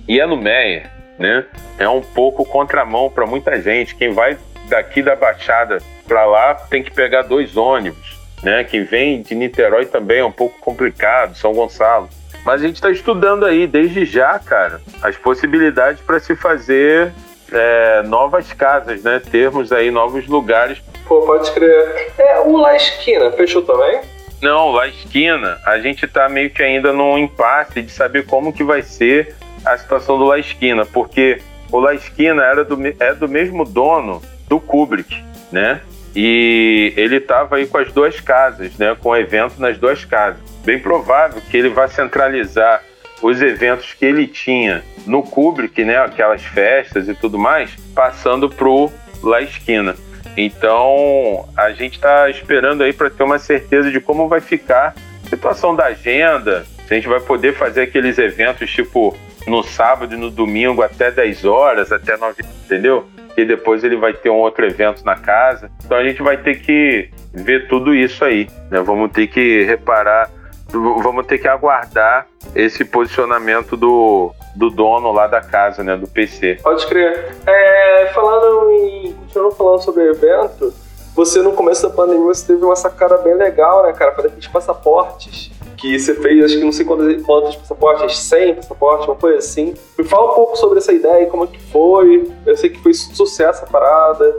E 0.09 0.21
é 0.21 0.27
no 0.27 0.37
Meyer, 0.37 0.91
né? 1.19 1.45
É 1.79 1.89
um 1.89 2.01
pouco 2.01 2.45
contramão 2.45 3.09
para 3.09 3.25
muita 3.25 3.61
gente. 3.63 3.95
Quem 3.95 4.13
vai 4.13 4.37
daqui 4.69 5.03
da 5.03 5.15
Baixada 5.15 5.79
para 6.07 6.27
lá 6.27 6.55
tem 6.55 6.83
que 6.83 6.91
pegar 6.91 7.23
dois 7.23 7.57
ônibus, 7.57 8.19
né? 8.45 8.63
Quem 8.63 8.85
vem 8.85 9.23
de 9.23 9.35
Niterói 9.35 9.87
também 9.87 10.19
é 10.19 10.25
um 10.25 10.31
pouco 10.31 10.59
complicado, 10.61 11.37
São 11.37 11.53
Gonçalo. 11.53 12.09
Mas 12.45 12.63
a 12.63 12.67
gente 12.67 12.77
está 12.77 12.91
estudando 12.91 13.47
aí, 13.47 13.67
desde 13.67 14.05
já, 14.05 14.39
cara, 14.39 14.81
as 15.03 15.17
possibilidades 15.17 16.01
para 16.03 16.21
se 16.21 16.37
fazer 16.37 17.11
é, 17.51 18.03
novas 18.03 18.53
casas, 18.53 19.03
né? 19.03 19.21
Termos 19.31 19.73
aí 19.73 19.91
novos 19.91 20.27
lugares. 20.29 20.79
Pô, 21.09 21.23
pode 21.23 21.51
crer. 21.53 22.13
É, 22.19 22.41
o 22.41 22.57
La 22.59 22.77
Esquina, 22.77 23.33
fechou 23.33 23.63
também? 23.63 24.03
Não, 24.43 24.73
La 24.73 24.89
Esquina, 24.89 25.59
a 25.65 25.79
gente 25.79 26.05
está 26.05 26.29
meio 26.29 26.51
que 26.51 26.63
ainda 26.63 26.93
num 26.93 27.17
impasse 27.17 27.81
de 27.81 27.91
saber 27.91 28.27
como 28.27 28.53
que 28.53 28.63
vai 28.63 28.83
ser 28.83 29.35
a 29.65 29.79
situação 29.79 30.19
do 30.19 30.25
La 30.27 30.39
Esquina, 30.39 30.85
porque 30.85 31.41
o 31.73 31.81
La 31.81 31.95
Esquina 31.95 32.45
era 32.45 32.63
do, 32.63 32.77
é 33.01 33.15
do 33.15 33.27
mesmo 33.27 33.65
dono 33.65 34.21
do 34.47 34.61
Kubrick, 34.61 35.25
né? 35.51 35.81
E 36.15 36.93
ele 36.97 37.17
estava 37.17 37.57
aí 37.57 37.67
com 37.67 37.79
as 37.79 37.93
duas 37.93 38.21
casas, 38.21 38.77
né? 38.79 38.97
Com 39.01 39.11
o 39.11 39.17
evento 39.17 39.61
nas 39.61 39.77
duas 39.79 40.05
casas. 40.05 40.41
Bem 40.65 40.79
provável 40.79 41.43
que 41.51 41.57
ele 41.57 41.69
vá 41.69 41.89
centralizar 41.89 42.83
os 43.21 43.41
eventos 43.43 43.95
que 43.95 44.05
ele 44.05 44.27
tinha 44.27 44.85
no 45.07 45.23
Kubrick, 45.23 45.85
né? 45.85 45.97
Aquelas 45.97 46.43
festas 46.43 47.09
e 47.09 47.15
tudo 47.15 47.39
mais, 47.39 47.75
passando 47.95 48.49
pro 48.49 48.93
La 49.23 49.41
Esquina. 49.41 49.97
Então 50.37 51.49
a 51.57 51.71
gente 51.73 51.95
está 51.95 52.29
esperando 52.29 52.83
aí 52.83 52.93
para 52.93 53.11
ter 53.11 53.23
uma 53.23 53.39
certeza 53.39 53.91
de 53.91 54.01
como 54.01 54.29
vai 54.29 54.41
ficar 54.41 54.95
a 55.25 55.29
situação 55.29 55.75
da 55.75 55.87
agenda, 55.87 56.67
se 56.87 56.93
a 56.93 56.97
gente 56.97 57.09
vai 57.09 57.21
poder 57.21 57.55
fazer 57.55 57.83
aqueles 57.83 58.19
eventos 58.19 58.71
tipo 58.71 59.17
no 59.47 59.63
sábado 59.63 60.15
e 60.15 60.19
no 60.19 60.31
domingo 60.31 60.83
até 60.83 61.11
10 61.11 61.45
horas, 61.45 61.93
até 61.93 62.17
9, 62.17 62.43
entendeu? 62.65 63.07
E 63.37 63.45
depois 63.45 63.83
ele 63.83 63.97
vai 63.97 64.13
ter 64.13 64.31
um 64.31 64.37
outro 64.37 64.65
evento 64.65 65.05
na 65.05 65.17
casa. 65.17 65.71
Então 65.85 65.97
a 65.97 66.05
gente 66.05 66.23
vai 66.23 66.37
ter 66.37 66.61
que 66.61 67.11
ver 67.33 67.69
tudo 67.69 67.95
isso 67.95 68.25
aí, 68.25 68.49
né? 68.71 68.81
Vamos 68.81 69.11
ter 69.11 69.27
que 69.27 69.63
reparar, 69.65 70.31
vamos 70.71 71.27
ter 71.27 71.39
que 71.39 71.49
aguardar 71.49 72.27
esse 72.55 72.85
posicionamento 72.85 73.77
do, 73.77 74.33
do 74.55 74.71
dono 74.71 75.11
lá 75.11 75.27
da 75.27 75.41
casa, 75.41 75.83
né? 75.83 75.97
Do 75.97 76.07
PC. 76.07 76.59
Pode 76.63 76.87
crer. 76.87 77.35
É, 77.47 78.07
falando 78.15 78.71
em. 78.71 79.13
Continuando 79.13 79.57
falando 79.57 79.83
sobre 79.83 80.05
evento, 80.05 80.73
você 81.15 81.41
no 81.43 81.53
começo 81.53 81.89
da 81.89 81.95
pandemia 81.95 82.25
você 82.25 82.47
teve 82.47 82.65
uma 82.65 82.77
sacada 82.77 83.19
bem 83.19 83.35
legal, 83.35 83.85
né, 83.85 83.93
cara? 83.93 84.13
Fazer 84.13 84.29
aqueles 84.29 84.49
passaportes 84.49 85.51
que 85.85 85.99
você 85.99 86.15
fez, 86.15 86.43
acho 86.47 86.57
que 86.57 86.65
não 86.65 86.73
sei 86.73 86.87
quantos, 86.87 87.23
quantos 87.23 87.57
passaportes, 87.57 88.17
100 88.17 88.55
passaportes, 88.55 89.07
uma 89.07 89.17
coisa 89.17 89.37
assim. 89.37 89.75
Me 89.99 90.05
fala 90.05 90.33
um 90.33 90.35
pouco 90.35 90.57
sobre 90.57 90.79
essa 90.79 90.95
ideia, 90.95 91.27
como 91.27 91.45
é 91.45 91.47
que 91.47 91.61
foi. 91.61 92.27
Eu 92.47 92.57
sei 92.57 92.71
que 92.71 92.81
foi 92.81 92.95
sucesso 92.95 93.65
a 93.65 93.67
parada. 93.67 94.35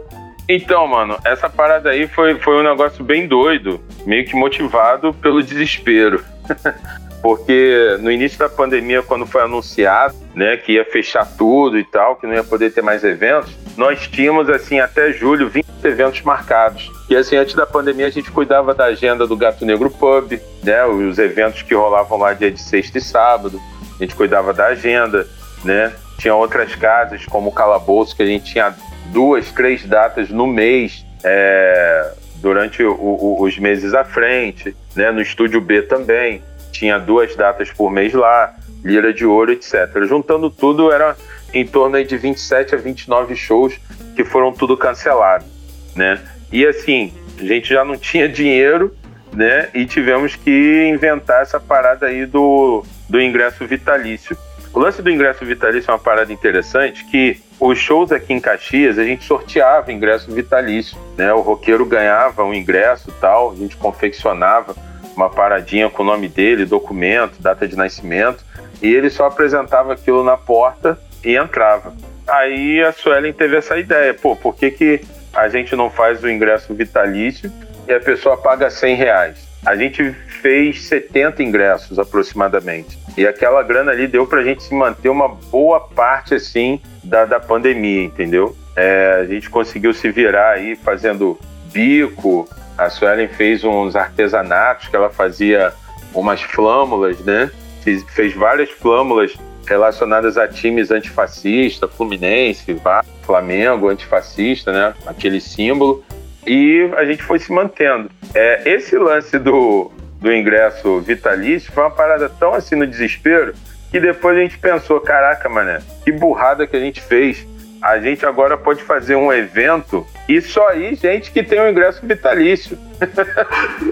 Então, 0.50 0.88
mano, 0.88 1.16
essa 1.24 1.48
parada 1.48 1.92
aí 1.92 2.08
foi, 2.08 2.40
foi 2.40 2.60
um 2.60 2.64
negócio 2.64 3.04
bem 3.04 3.28
doido, 3.28 3.80
meio 4.08 4.26
que 4.26 4.36
motivado 4.36 5.14
pelo 5.14 5.44
desespero. 5.44 6.24
Porque 7.22 7.98
no 8.00 8.12
início 8.12 8.38
da 8.38 8.48
pandemia, 8.48 9.02
quando 9.02 9.26
foi 9.26 9.42
anunciado, 9.42 10.16
né, 10.36 10.58
que 10.58 10.74
ia 10.74 10.86
fechar 10.86 11.26
tudo 11.38 11.80
e 11.80 11.84
tal, 11.84 12.16
que 12.16 12.28
não 12.28 12.34
ia 12.34 12.44
poder 12.44 12.72
ter 12.72 12.82
mais 12.82 13.04
eventos, 13.04 13.56
nós 13.78 14.08
tínhamos, 14.08 14.50
assim, 14.50 14.80
até 14.80 15.12
julho, 15.12 15.50
20 15.50 15.66
eventos 15.84 16.22
marcados. 16.22 16.92
E 17.10 17.16
assim, 17.16 17.36
antes 17.36 17.56
da 17.56 17.66
pandemia, 17.66 18.08
a 18.08 18.12
gente 18.12 18.32
cuidava 18.32 18.74
da 18.74 18.86
agenda 18.86 19.28
do 19.28 19.38
Gato 19.38 19.66
Negro 19.66 19.90
Pub, 19.90 20.40
né? 20.64 20.86
Os 20.86 21.20
eventos 21.20 21.62
que 21.62 21.74
rolavam 21.74 22.18
lá 22.18 22.34
dia 22.34 22.52
de 22.52 22.60
sexta 22.60 22.98
e 22.98 23.02
sábado. 23.02 23.62
A 24.00 24.04
gente 24.04 24.16
cuidava 24.16 24.54
da 24.54 24.68
agenda, 24.68 25.28
né? 25.64 25.94
Tinha 26.18 26.34
outras 26.34 26.76
casas, 26.76 27.26
como 27.26 27.50
o 27.50 27.54
Calabouço, 27.54 28.16
que 28.16 28.24
a 28.24 28.26
gente 28.26 28.52
tinha 28.52 28.74
duas, 29.08 29.52
três 29.52 29.86
datas 29.86 30.30
no 30.30 30.48
mês, 30.48 31.06
é, 31.24 32.12
durante 32.38 32.84
o, 32.84 32.94
o, 32.94 33.44
os 33.44 33.58
meses 33.60 33.94
à 33.94 34.04
frente, 34.04 34.76
né? 34.96 35.12
No 35.12 35.22
Estúdio 35.22 35.62
B 35.62 35.84
também. 35.84 36.42
Tinha 36.76 37.00
duas 37.00 37.34
datas 37.38 37.72
por 37.72 37.90
mês 37.90 38.14
lá, 38.14 38.54
Lira 38.84 39.14
de 39.14 39.26
Ouro, 39.26 39.54
etc. 39.54 39.90
Juntando 40.06 40.50
tudo, 40.50 40.92
era 40.92 41.16
em 41.54 41.66
torno 41.66 42.04
de 42.04 42.18
27 42.18 42.76
a 42.76 42.78
29 42.78 43.34
shows 43.34 43.80
que 44.14 44.26
foram 44.26 44.52
tudo 44.52 44.76
cancelados, 44.76 45.48
né? 45.96 46.20
E 46.52 46.66
assim, 46.66 47.14
a 47.40 47.46
gente 47.46 47.70
já 47.70 47.86
não 47.86 47.98
tinha 47.98 48.28
dinheiro, 48.28 48.94
né? 49.32 49.70
E 49.74 49.86
tivemos 49.86 50.36
que 50.36 50.90
inventar 50.94 51.44
essa 51.44 51.62
parada 51.62 52.08
aí 52.08 52.26
do, 52.26 52.84
do 53.10 53.22
ingresso 53.22 53.66
vitalício. 53.66 54.38
O 54.74 54.80
lance 54.80 55.02
do 55.02 55.10
ingresso 55.10 55.46
vitalício 55.46 55.90
é 55.90 55.94
uma 55.94 56.00
parada 56.00 56.34
interessante 56.34 57.06
que 57.06 57.42
os 57.58 57.80
shows 57.80 58.12
aqui 58.12 58.34
em 58.34 58.42
Caxias 58.42 59.00
a 59.00 59.06
gente 59.06 59.24
sorteava 59.24 59.94
ingresso 59.94 60.30
vitalício, 60.30 60.98
né? 61.18 61.34
O 61.34 61.40
roqueiro 61.40 61.86
ganhava 61.86 62.44
um 62.44 62.54
ingresso 62.54 63.14
tal, 63.22 63.54
a 63.54 63.56
gente 63.56 63.78
confeccionava 63.78 64.76
uma 65.16 65.30
paradinha 65.30 65.90
com 65.90 66.04
o 66.04 66.06
nome 66.06 66.28
dele, 66.28 66.66
documento, 66.66 67.42
data 67.42 67.68
de 67.68 67.76
nascimento, 67.76 68.44
e 68.82 68.94
ele 68.94 69.10
só 69.10 69.26
apresentava 69.26 69.94
aquilo 69.94 70.24
na 70.24 70.38
porta 70.38 71.00
e 71.24 71.36
entrava. 71.36 71.94
Aí 72.28 72.82
a 72.82 72.92
Suelen 72.92 73.34
teve 73.34 73.58
essa 73.58 73.78
ideia, 73.78 74.14
pô, 74.14 74.36
por 74.36 74.56
que 74.56 74.72
que 74.72 75.02
a 75.34 75.48
gente 75.50 75.76
não 75.76 75.90
faz 75.90 76.24
o 76.24 76.30
ingresso 76.30 76.74
vitalício 76.74 77.52
e 77.88 77.94
a 77.94 78.00
pessoa 78.00 78.38
paga 78.38 78.70
100 78.70 78.96
reais. 78.96 79.48
A 79.66 79.76
gente 79.76 80.12
fez 80.42 80.84
70 80.84 81.44
ingressos 81.44 82.00
aproximadamente. 82.00 82.98
E 83.18 83.28
aquela 83.28 83.64
grana 83.64 83.92
ali 83.92 84.08
deu 84.08 84.28
para 84.28 84.42
a 84.42 84.44
gente 84.44 84.64
se 84.64 84.74
manter 84.74 85.10
uma 85.10 85.28
boa 85.28 85.80
parte 85.80 86.36
assim 86.36 86.80
da, 87.04 87.26
da 87.26 87.40
pandemia, 87.40 88.04
entendeu? 88.04 88.56
É, 88.76 89.20
a 89.22 89.26
gente 89.26 89.50
conseguiu 89.50 89.94
se 89.94 90.10
virar 90.12 90.52
aí 90.52 90.76
fazendo 90.76 91.40
bico. 91.72 92.48
A 92.78 92.90
Suelen 92.90 93.28
fez 93.28 93.64
uns 93.64 93.96
artesanatos 93.96 94.88
que 94.88 94.96
ela 94.96 95.10
fazia 95.10 95.74
umas 96.14 96.42
flâmulas, 96.42 97.20
né? 97.20 97.52
Fez, 97.84 98.04
fez 98.10 98.34
várias 98.34 98.70
flâmulas 98.70 99.36
relacionadas 99.68 100.38
a 100.38 100.48
times 100.48 100.92
antifascistas, 100.92 101.92
Fluminense, 101.94 102.80
Flamengo, 103.24 103.90
antifascista, 103.90 104.72
né? 104.72 104.94
Aquele 105.06 105.42
símbolo. 105.42 106.04
E 106.46 106.90
a 106.96 107.06
gente 107.06 107.24
foi 107.24 107.40
se 107.40 107.52
mantendo. 107.52 108.10
É, 108.34 108.70
esse 108.70 108.98
lance 108.98 109.40
do, 109.40 109.92
do 110.20 110.34
ingresso 110.34 111.00
vitalício 111.02 111.72
foi 111.72 111.84
uma 111.84 111.92
parada 111.92 112.30
tão 112.30 112.54
assim 112.54 112.76
no 112.76 112.86
desespero 112.86 113.54
que 113.92 114.00
depois 114.00 114.38
a 114.38 114.42
gente 114.42 114.58
pensou: 114.58 115.00
caraca, 115.00 115.50
mané, 115.50 115.80
que 116.04 116.12
burrada 116.12 116.68
que 116.68 116.76
a 116.76 116.80
gente 116.80 117.02
fez. 117.02 117.48
A 117.82 118.00
gente 118.00 118.26
agora 118.26 118.58
pode 118.58 118.82
fazer 118.84 119.16
um 119.16 119.32
evento 119.32 120.06
e 120.28 120.42
só 120.42 120.70
aí 120.70 120.96
gente 120.96 121.32
que 121.32 121.44
tem 121.44 121.60
o 121.60 121.64
um 121.64 121.70
ingresso 121.70 122.06
vitalício. 122.06 122.78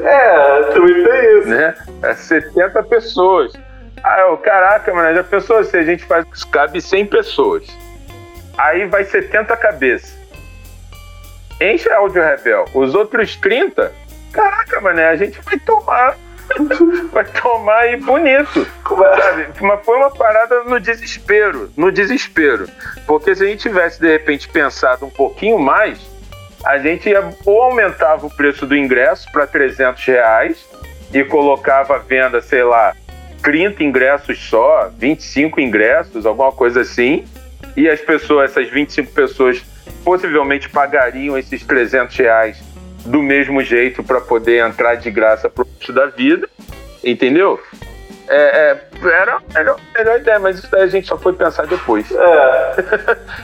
é, 0.03 0.63
também 0.73 1.03
tem 1.03 1.39
isso. 1.39 1.49
Né? 1.49 1.75
É 2.01 2.13
70 2.13 2.83
pessoas. 2.83 3.53
Ah, 4.03 4.21
eu, 4.21 4.37
caraca, 4.37 4.93
mano, 4.93 5.15
já 5.15 5.23
pensou 5.23 5.63
se 5.63 5.77
a 5.77 5.83
gente 5.83 6.03
faz. 6.03 6.25
Cabe 6.45 6.81
100 6.81 7.05
pessoas. 7.05 7.67
Aí 8.57 8.85
vai 8.87 9.03
70 9.03 9.55
cabeças. 9.57 10.17
Enche 11.61 11.89
a 11.89 11.97
áudio 11.97 12.21
rebel. 12.21 12.65
Os 12.73 12.93
outros 12.93 13.35
30, 13.37 13.91
caraca, 14.31 14.81
mano, 14.81 14.99
a 14.99 15.15
gente 15.15 15.39
vai 15.41 15.57
tomar. 15.59 16.17
vai 17.11 17.25
tomar 17.25 17.79
aí 17.79 17.97
bonito. 17.97 18.67
Sabe? 18.87 19.47
Mas 19.61 19.85
foi 19.85 19.97
uma 19.97 20.11
parada 20.11 20.63
no 20.63 20.79
desespero. 20.79 21.71
No 21.75 21.91
desespero. 21.91 22.67
Porque 23.05 23.35
se 23.35 23.43
a 23.43 23.47
gente 23.47 23.61
tivesse, 23.61 23.99
de 23.99 24.11
repente, 24.11 24.47
pensado 24.47 25.05
um 25.05 25.09
pouquinho 25.09 25.59
mais, 25.59 25.99
a 26.65 26.77
gente 26.77 27.09
ia, 27.09 27.23
ou 27.45 27.61
aumentava 27.61 28.25
o 28.25 28.29
preço 28.29 28.65
do 28.65 28.75
ingresso 28.75 29.31
para 29.31 29.45
300 29.45 30.03
reais 30.05 30.65
e 31.13 31.23
colocava 31.23 31.95
a 31.95 31.99
venda, 31.99 32.41
sei 32.41 32.63
lá, 32.63 32.95
30 33.43 33.83
ingressos 33.83 34.39
só, 34.39 34.89
25 34.97 35.59
ingressos, 35.59 36.25
alguma 36.25 36.51
coisa 36.51 36.81
assim, 36.81 37.25
e 37.75 37.89
as 37.89 37.99
pessoas, 37.99 38.51
essas 38.51 38.69
25 38.69 39.11
pessoas, 39.11 39.63
possivelmente 40.03 40.69
pagariam 40.69 41.37
esses 41.37 41.63
300 41.63 42.15
reais 42.15 42.62
do 43.05 43.21
mesmo 43.21 43.61
jeito 43.61 44.03
para 44.03 44.21
poder 44.21 44.65
entrar 44.65 44.95
de 44.95 45.11
graça 45.11 45.49
pro 45.49 45.65
resto 45.65 45.93
da 45.93 46.05
vida, 46.07 46.47
entendeu? 47.03 47.59
É, 48.27 48.35
é, 48.35 48.81
era 49.05 49.35
a 49.35 49.41
melhor, 49.53 49.79
ideia, 50.19 50.39
mas 50.39 50.59
isso 50.59 50.71
daí 50.71 50.83
a 50.83 50.87
gente 50.87 51.07
só 51.07 51.17
foi 51.17 51.33
pensar 51.33 51.67
depois. 51.67 52.09
É. 52.11 52.75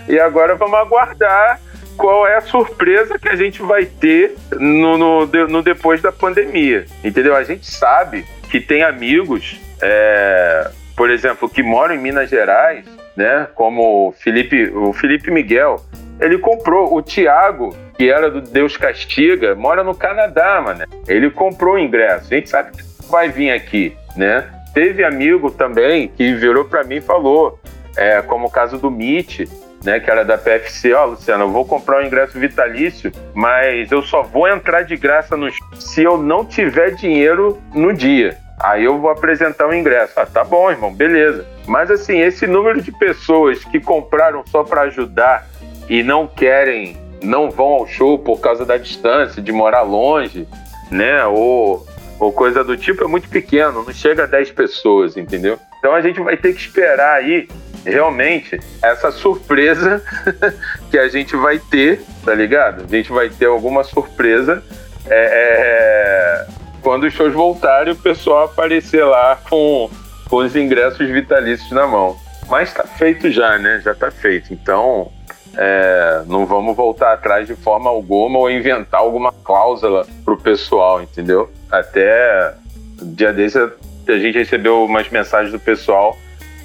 e 0.14 0.20
agora 0.20 0.56
vamos 0.56 0.80
aguardar 0.80 1.60
qual 1.98 2.26
é 2.26 2.38
a 2.38 2.42
surpresa 2.42 3.20
que 3.20 3.28
a 3.28 3.36
gente 3.36 3.62
vai 3.62 3.86
ter 3.86 4.36
no, 4.58 4.98
no, 4.98 5.26
no 5.26 5.62
depois 5.62 6.02
da 6.02 6.12
pandemia, 6.12 6.86
entendeu? 7.04 7.36
A 7.36 7.44
gente 7.44 7.70
sabe 7.70 8.26
que 8.50 8.62
tem 8.62 8.84
amigos 8.84 9.60
é, 9.82 10.72
por 11.00 11.10
exemplo, 11.10 11.50
que 11.50 11.64
moram 11.64 11.96
em 11.96 11.98
Minas 11.98 12.30
Gerais, 12.30 12.86
né? 13.16 13.48
Como 13.56 14.10
o 14.10 14.12
Felipe, 14.12 14.70
o 14.70 14.92
Felipe 14.92 15.32
Miguel, 15.32 15.78
ele 16.20 16.38
comprou 16.38 16.94
o 16.94 17.02
Tiago, 17.02 17.74
que 18.00 18.10
era 18.10 18.32
do 18.32 18.40
Deus 18.40 18.78
Castiga, 18.78 19.54
mora 19.56 19.84
no 19.84 19.94
Canadá, 19.94 20.62
mano. 20.62 20.86
Ele 21.06 21.30
comprou 21.30 21.76
o 21.76 21.78
ingresso. 21.78 22.34
A 22.34 22.38
gente 22.38 22.50
sabe 22.50 22.72
que 22.72 22.82
vai 23.12 23.28
vir 23.28 23.52
aqui, 23.52 23.94
né? 24.16 24.50
Teve 24.74 25.04
amigo 25.04 25.52
também 25.52 26.08
que 26.08 26.34
virou 26.34 26.64
para 26.64 26.82
mim 26.86 26.96
e 26.96 27.02
falou, 27.02 27.60
é, 27.98 28.22
como 28.22 28.48
o 28.48 28.50
caso 28.50 28.78
do 28.78 28.90
Mitch, 28.90 29.42
né, 29.84 30.00
que 30.00 30.10
era 30.10 30.24
da 30.24 30.38
PFC, 30.38 30.94
ó, 30.94 31.04
oh, 31.04 31.10
Luciano, 31.10 31.44
eu 31.44 31.50
vou 31.50 31.66
comprar 31.66 31.98
o 31.98 32.00
um 32.02 32.08
ingresso 32.08 32.40
vitalício, 32.40 33.12
mas 33.34 33.92
eu 33.92 34.02
só 34.02 34.24
vou 34.24 34.48
entrar 34.48 34.84
de 34.84 34.96
graça 34.96 35.36
no 35.36 35.50
se 35.78 36.02
eu 36.02 36.18
não 36.18 36.46
tiver 36.46 36.92
dinheiro 36.92 37.58
no 37.76 37.92
dia. 37.92 38.38
Aí 38.62 38.86
eu 38.86 38.98
vou 38.98 39.10
apresentar 39.10 39.68
o 39.68 39.74
ingresso. 39.74 40.14
Ah, 40.18 40.26
tá 40.26 40.46
bom, 40.46 40.72
irmão, 40.72 40.94
beleza. 40.94 41.46
Mas 41.68 41.92
assim, 41.92 42.20
esse 42.20 42.48
número 42.48 42.82
de 42.82 42.94
pessoas 42.94 43.66
que 43.66 43.78
compraram 43.82 44.42
só 44.48 44.64
para 44.64 44.84
ajudar 44.84 45.46
e 45.90 46.02
não 46.02 46.28
querem, 46.28 46.96
não 47.22 47.50
vão 47.50 47.68
ao 47.68 47.88
show 47.88 48.18
por 48.18 48.40
causa 48.40 48.66
da 48.66 48.78
distância, 48.78 49.42
de 49.42 49.52
morar 49.52 49.82
longe, 49.82 50.48
né? 50.92 51.26
Ou, 51.26 51.86
ou 52.20 52.32
coisa 52.32 52.64
do 52.64 52.76
tipo, 52.78 53.04
é 53.04 53.08
muito 53.08 53.30
pequeno, 53.30 53.84
não 53.84 53.94
chega 53.94 54.24
a 54.24 54.28
10 54.28 54.52
pessoas, 54.52 55.18
entendeu? 55.18 55.60
Então 55.80 55.94
a 55.94 56.02
gente 56.02 56.20
vai 56.20 56.36
ter 56.36 56.54
que 56.54 56.60
esperar 56.60 57.16
aí 57.16 57.48
realmente 57.86 58.60
essa 58.82 59.12
surpresa 59.12 60.04
que 60.92 60.98
a 60.98 61.08
gente 61.08 61.36
vai 61.36 61.60
ter, 61.60 62.02
tá 62.26 62.34
ligado? 62.34 62.84
A 62.84 62.88
gente 62.88 63.12
vai 63.12 63.30
ter 63.30 63.46
alguma 63.46 63.84
surpresa 63.84 64.64
é, 65.08 66.46
é, 66.46 66.48
quando 66.82 67.06
os 67.06 67.14
shows 67.14 67.34
voltarem 67.34 67.94
o 67.94 67.96
pessoal 67.96 68.46
aparecer 68.46 69.04
lá 69.04 69.38
com, 69.50 69.90
com 70.30 70.38
os 70.38 70.56
ingressos 70.56 71.08
vitalícios 71.10 71.72
na 71.72 71.88
mão. 71.88 72.18
Mas 72.50 72.74
tá 72.74 72.84
feito 72.84 73.30
já, 73.32 73.58
né? 73.58 73.80
Já 73.84 73.94
tá 73.94 74.10
feito. 74.10 74.54
Então, 74.54 75.12
é, 75.56 76.24
não 76.28 76.46
vamos 76.46 76.76
voltar 76.76 77.14
atrás 77.14 77.48
de 77.48 77.56
forma 77.56 77.90
alguma 77.90 78.40
ou 78.40 78.50
inventar 78.50 79.02
alguma 79.02 79.32
cláusula 79.32 80.06
pro 80.24 80.38
pessoal, 80.38 81.02
entendeu? 81.02 81.50
Até 81.72 82.54
dia 83.02 83.34
desse 83.34 83.58
a 83.58 84.18
gente 84.18 84.38
recebeu 84.38 84.84
umas 84.84 85.10
mensagens 85.10 85.52
do 85.52 85.60
pessoal 85.60 86.18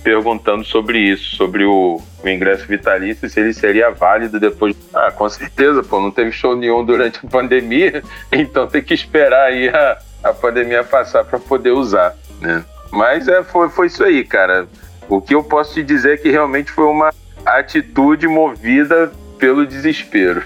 perguntando 0.02 0.64
sobre 0.64 0.98
isso, 0.98 1.34
sobre 1.36 1.64
o, 1.64 2.00
o, 2.22 2.28
ingresso 2.28 2.66
vitalício, 2.66 3.28
se 3.28 3.40
ele 3.40 3.54
seria 3.54 3.90
válido 3.90 4.38
depois. 4.38 4.76
Ah, 4.92 5.10
com 5.10 5.26
certeza, 5.28 5.82
pô, 5.82 5.98
não 5.98 6.10
teve 6.10 6.30
show 6.30 6.54
nenhum 6.54 6.84
durante 6.84 7.20
a 7.24 7.28
pandemia, 7.28 8.02
então 8.30 8.66
tem 8.66 8.82
que 8.82 8.92
esperar 8.92 9.46
aí 9.46 9.68
a, 9.68 9.98
a 10.22 10.32
pandemia 10.34 10.84
passar 10.84 11.24
para 11.24 11.38
poder 11.38 11.70
usar, 11.70 12.14
né? 12.40 12.62
Mas 12.90 13.26
é, 13.28 13.42
foi, 13.42 13.70
foi 13.70 13.86
isso 13.86 14.04
aí, 14.04 14.22
cara. 14.24 14.68
O 15.08 15.20
que 15.20 15.34
eu 15.34 15.42
posso 15.42 15.74
te 15.74 15.82
dizer 15.82 16.14
é 16.14 16.16
que 16.16 16.30
realmente 16.30 16.70
foi 16.70 16.84
uma 16.84 17.10
atitude 17.44 18.26
movida 18.26 19.12
pelo 19.38 19.66
desespero. 19.66 20.42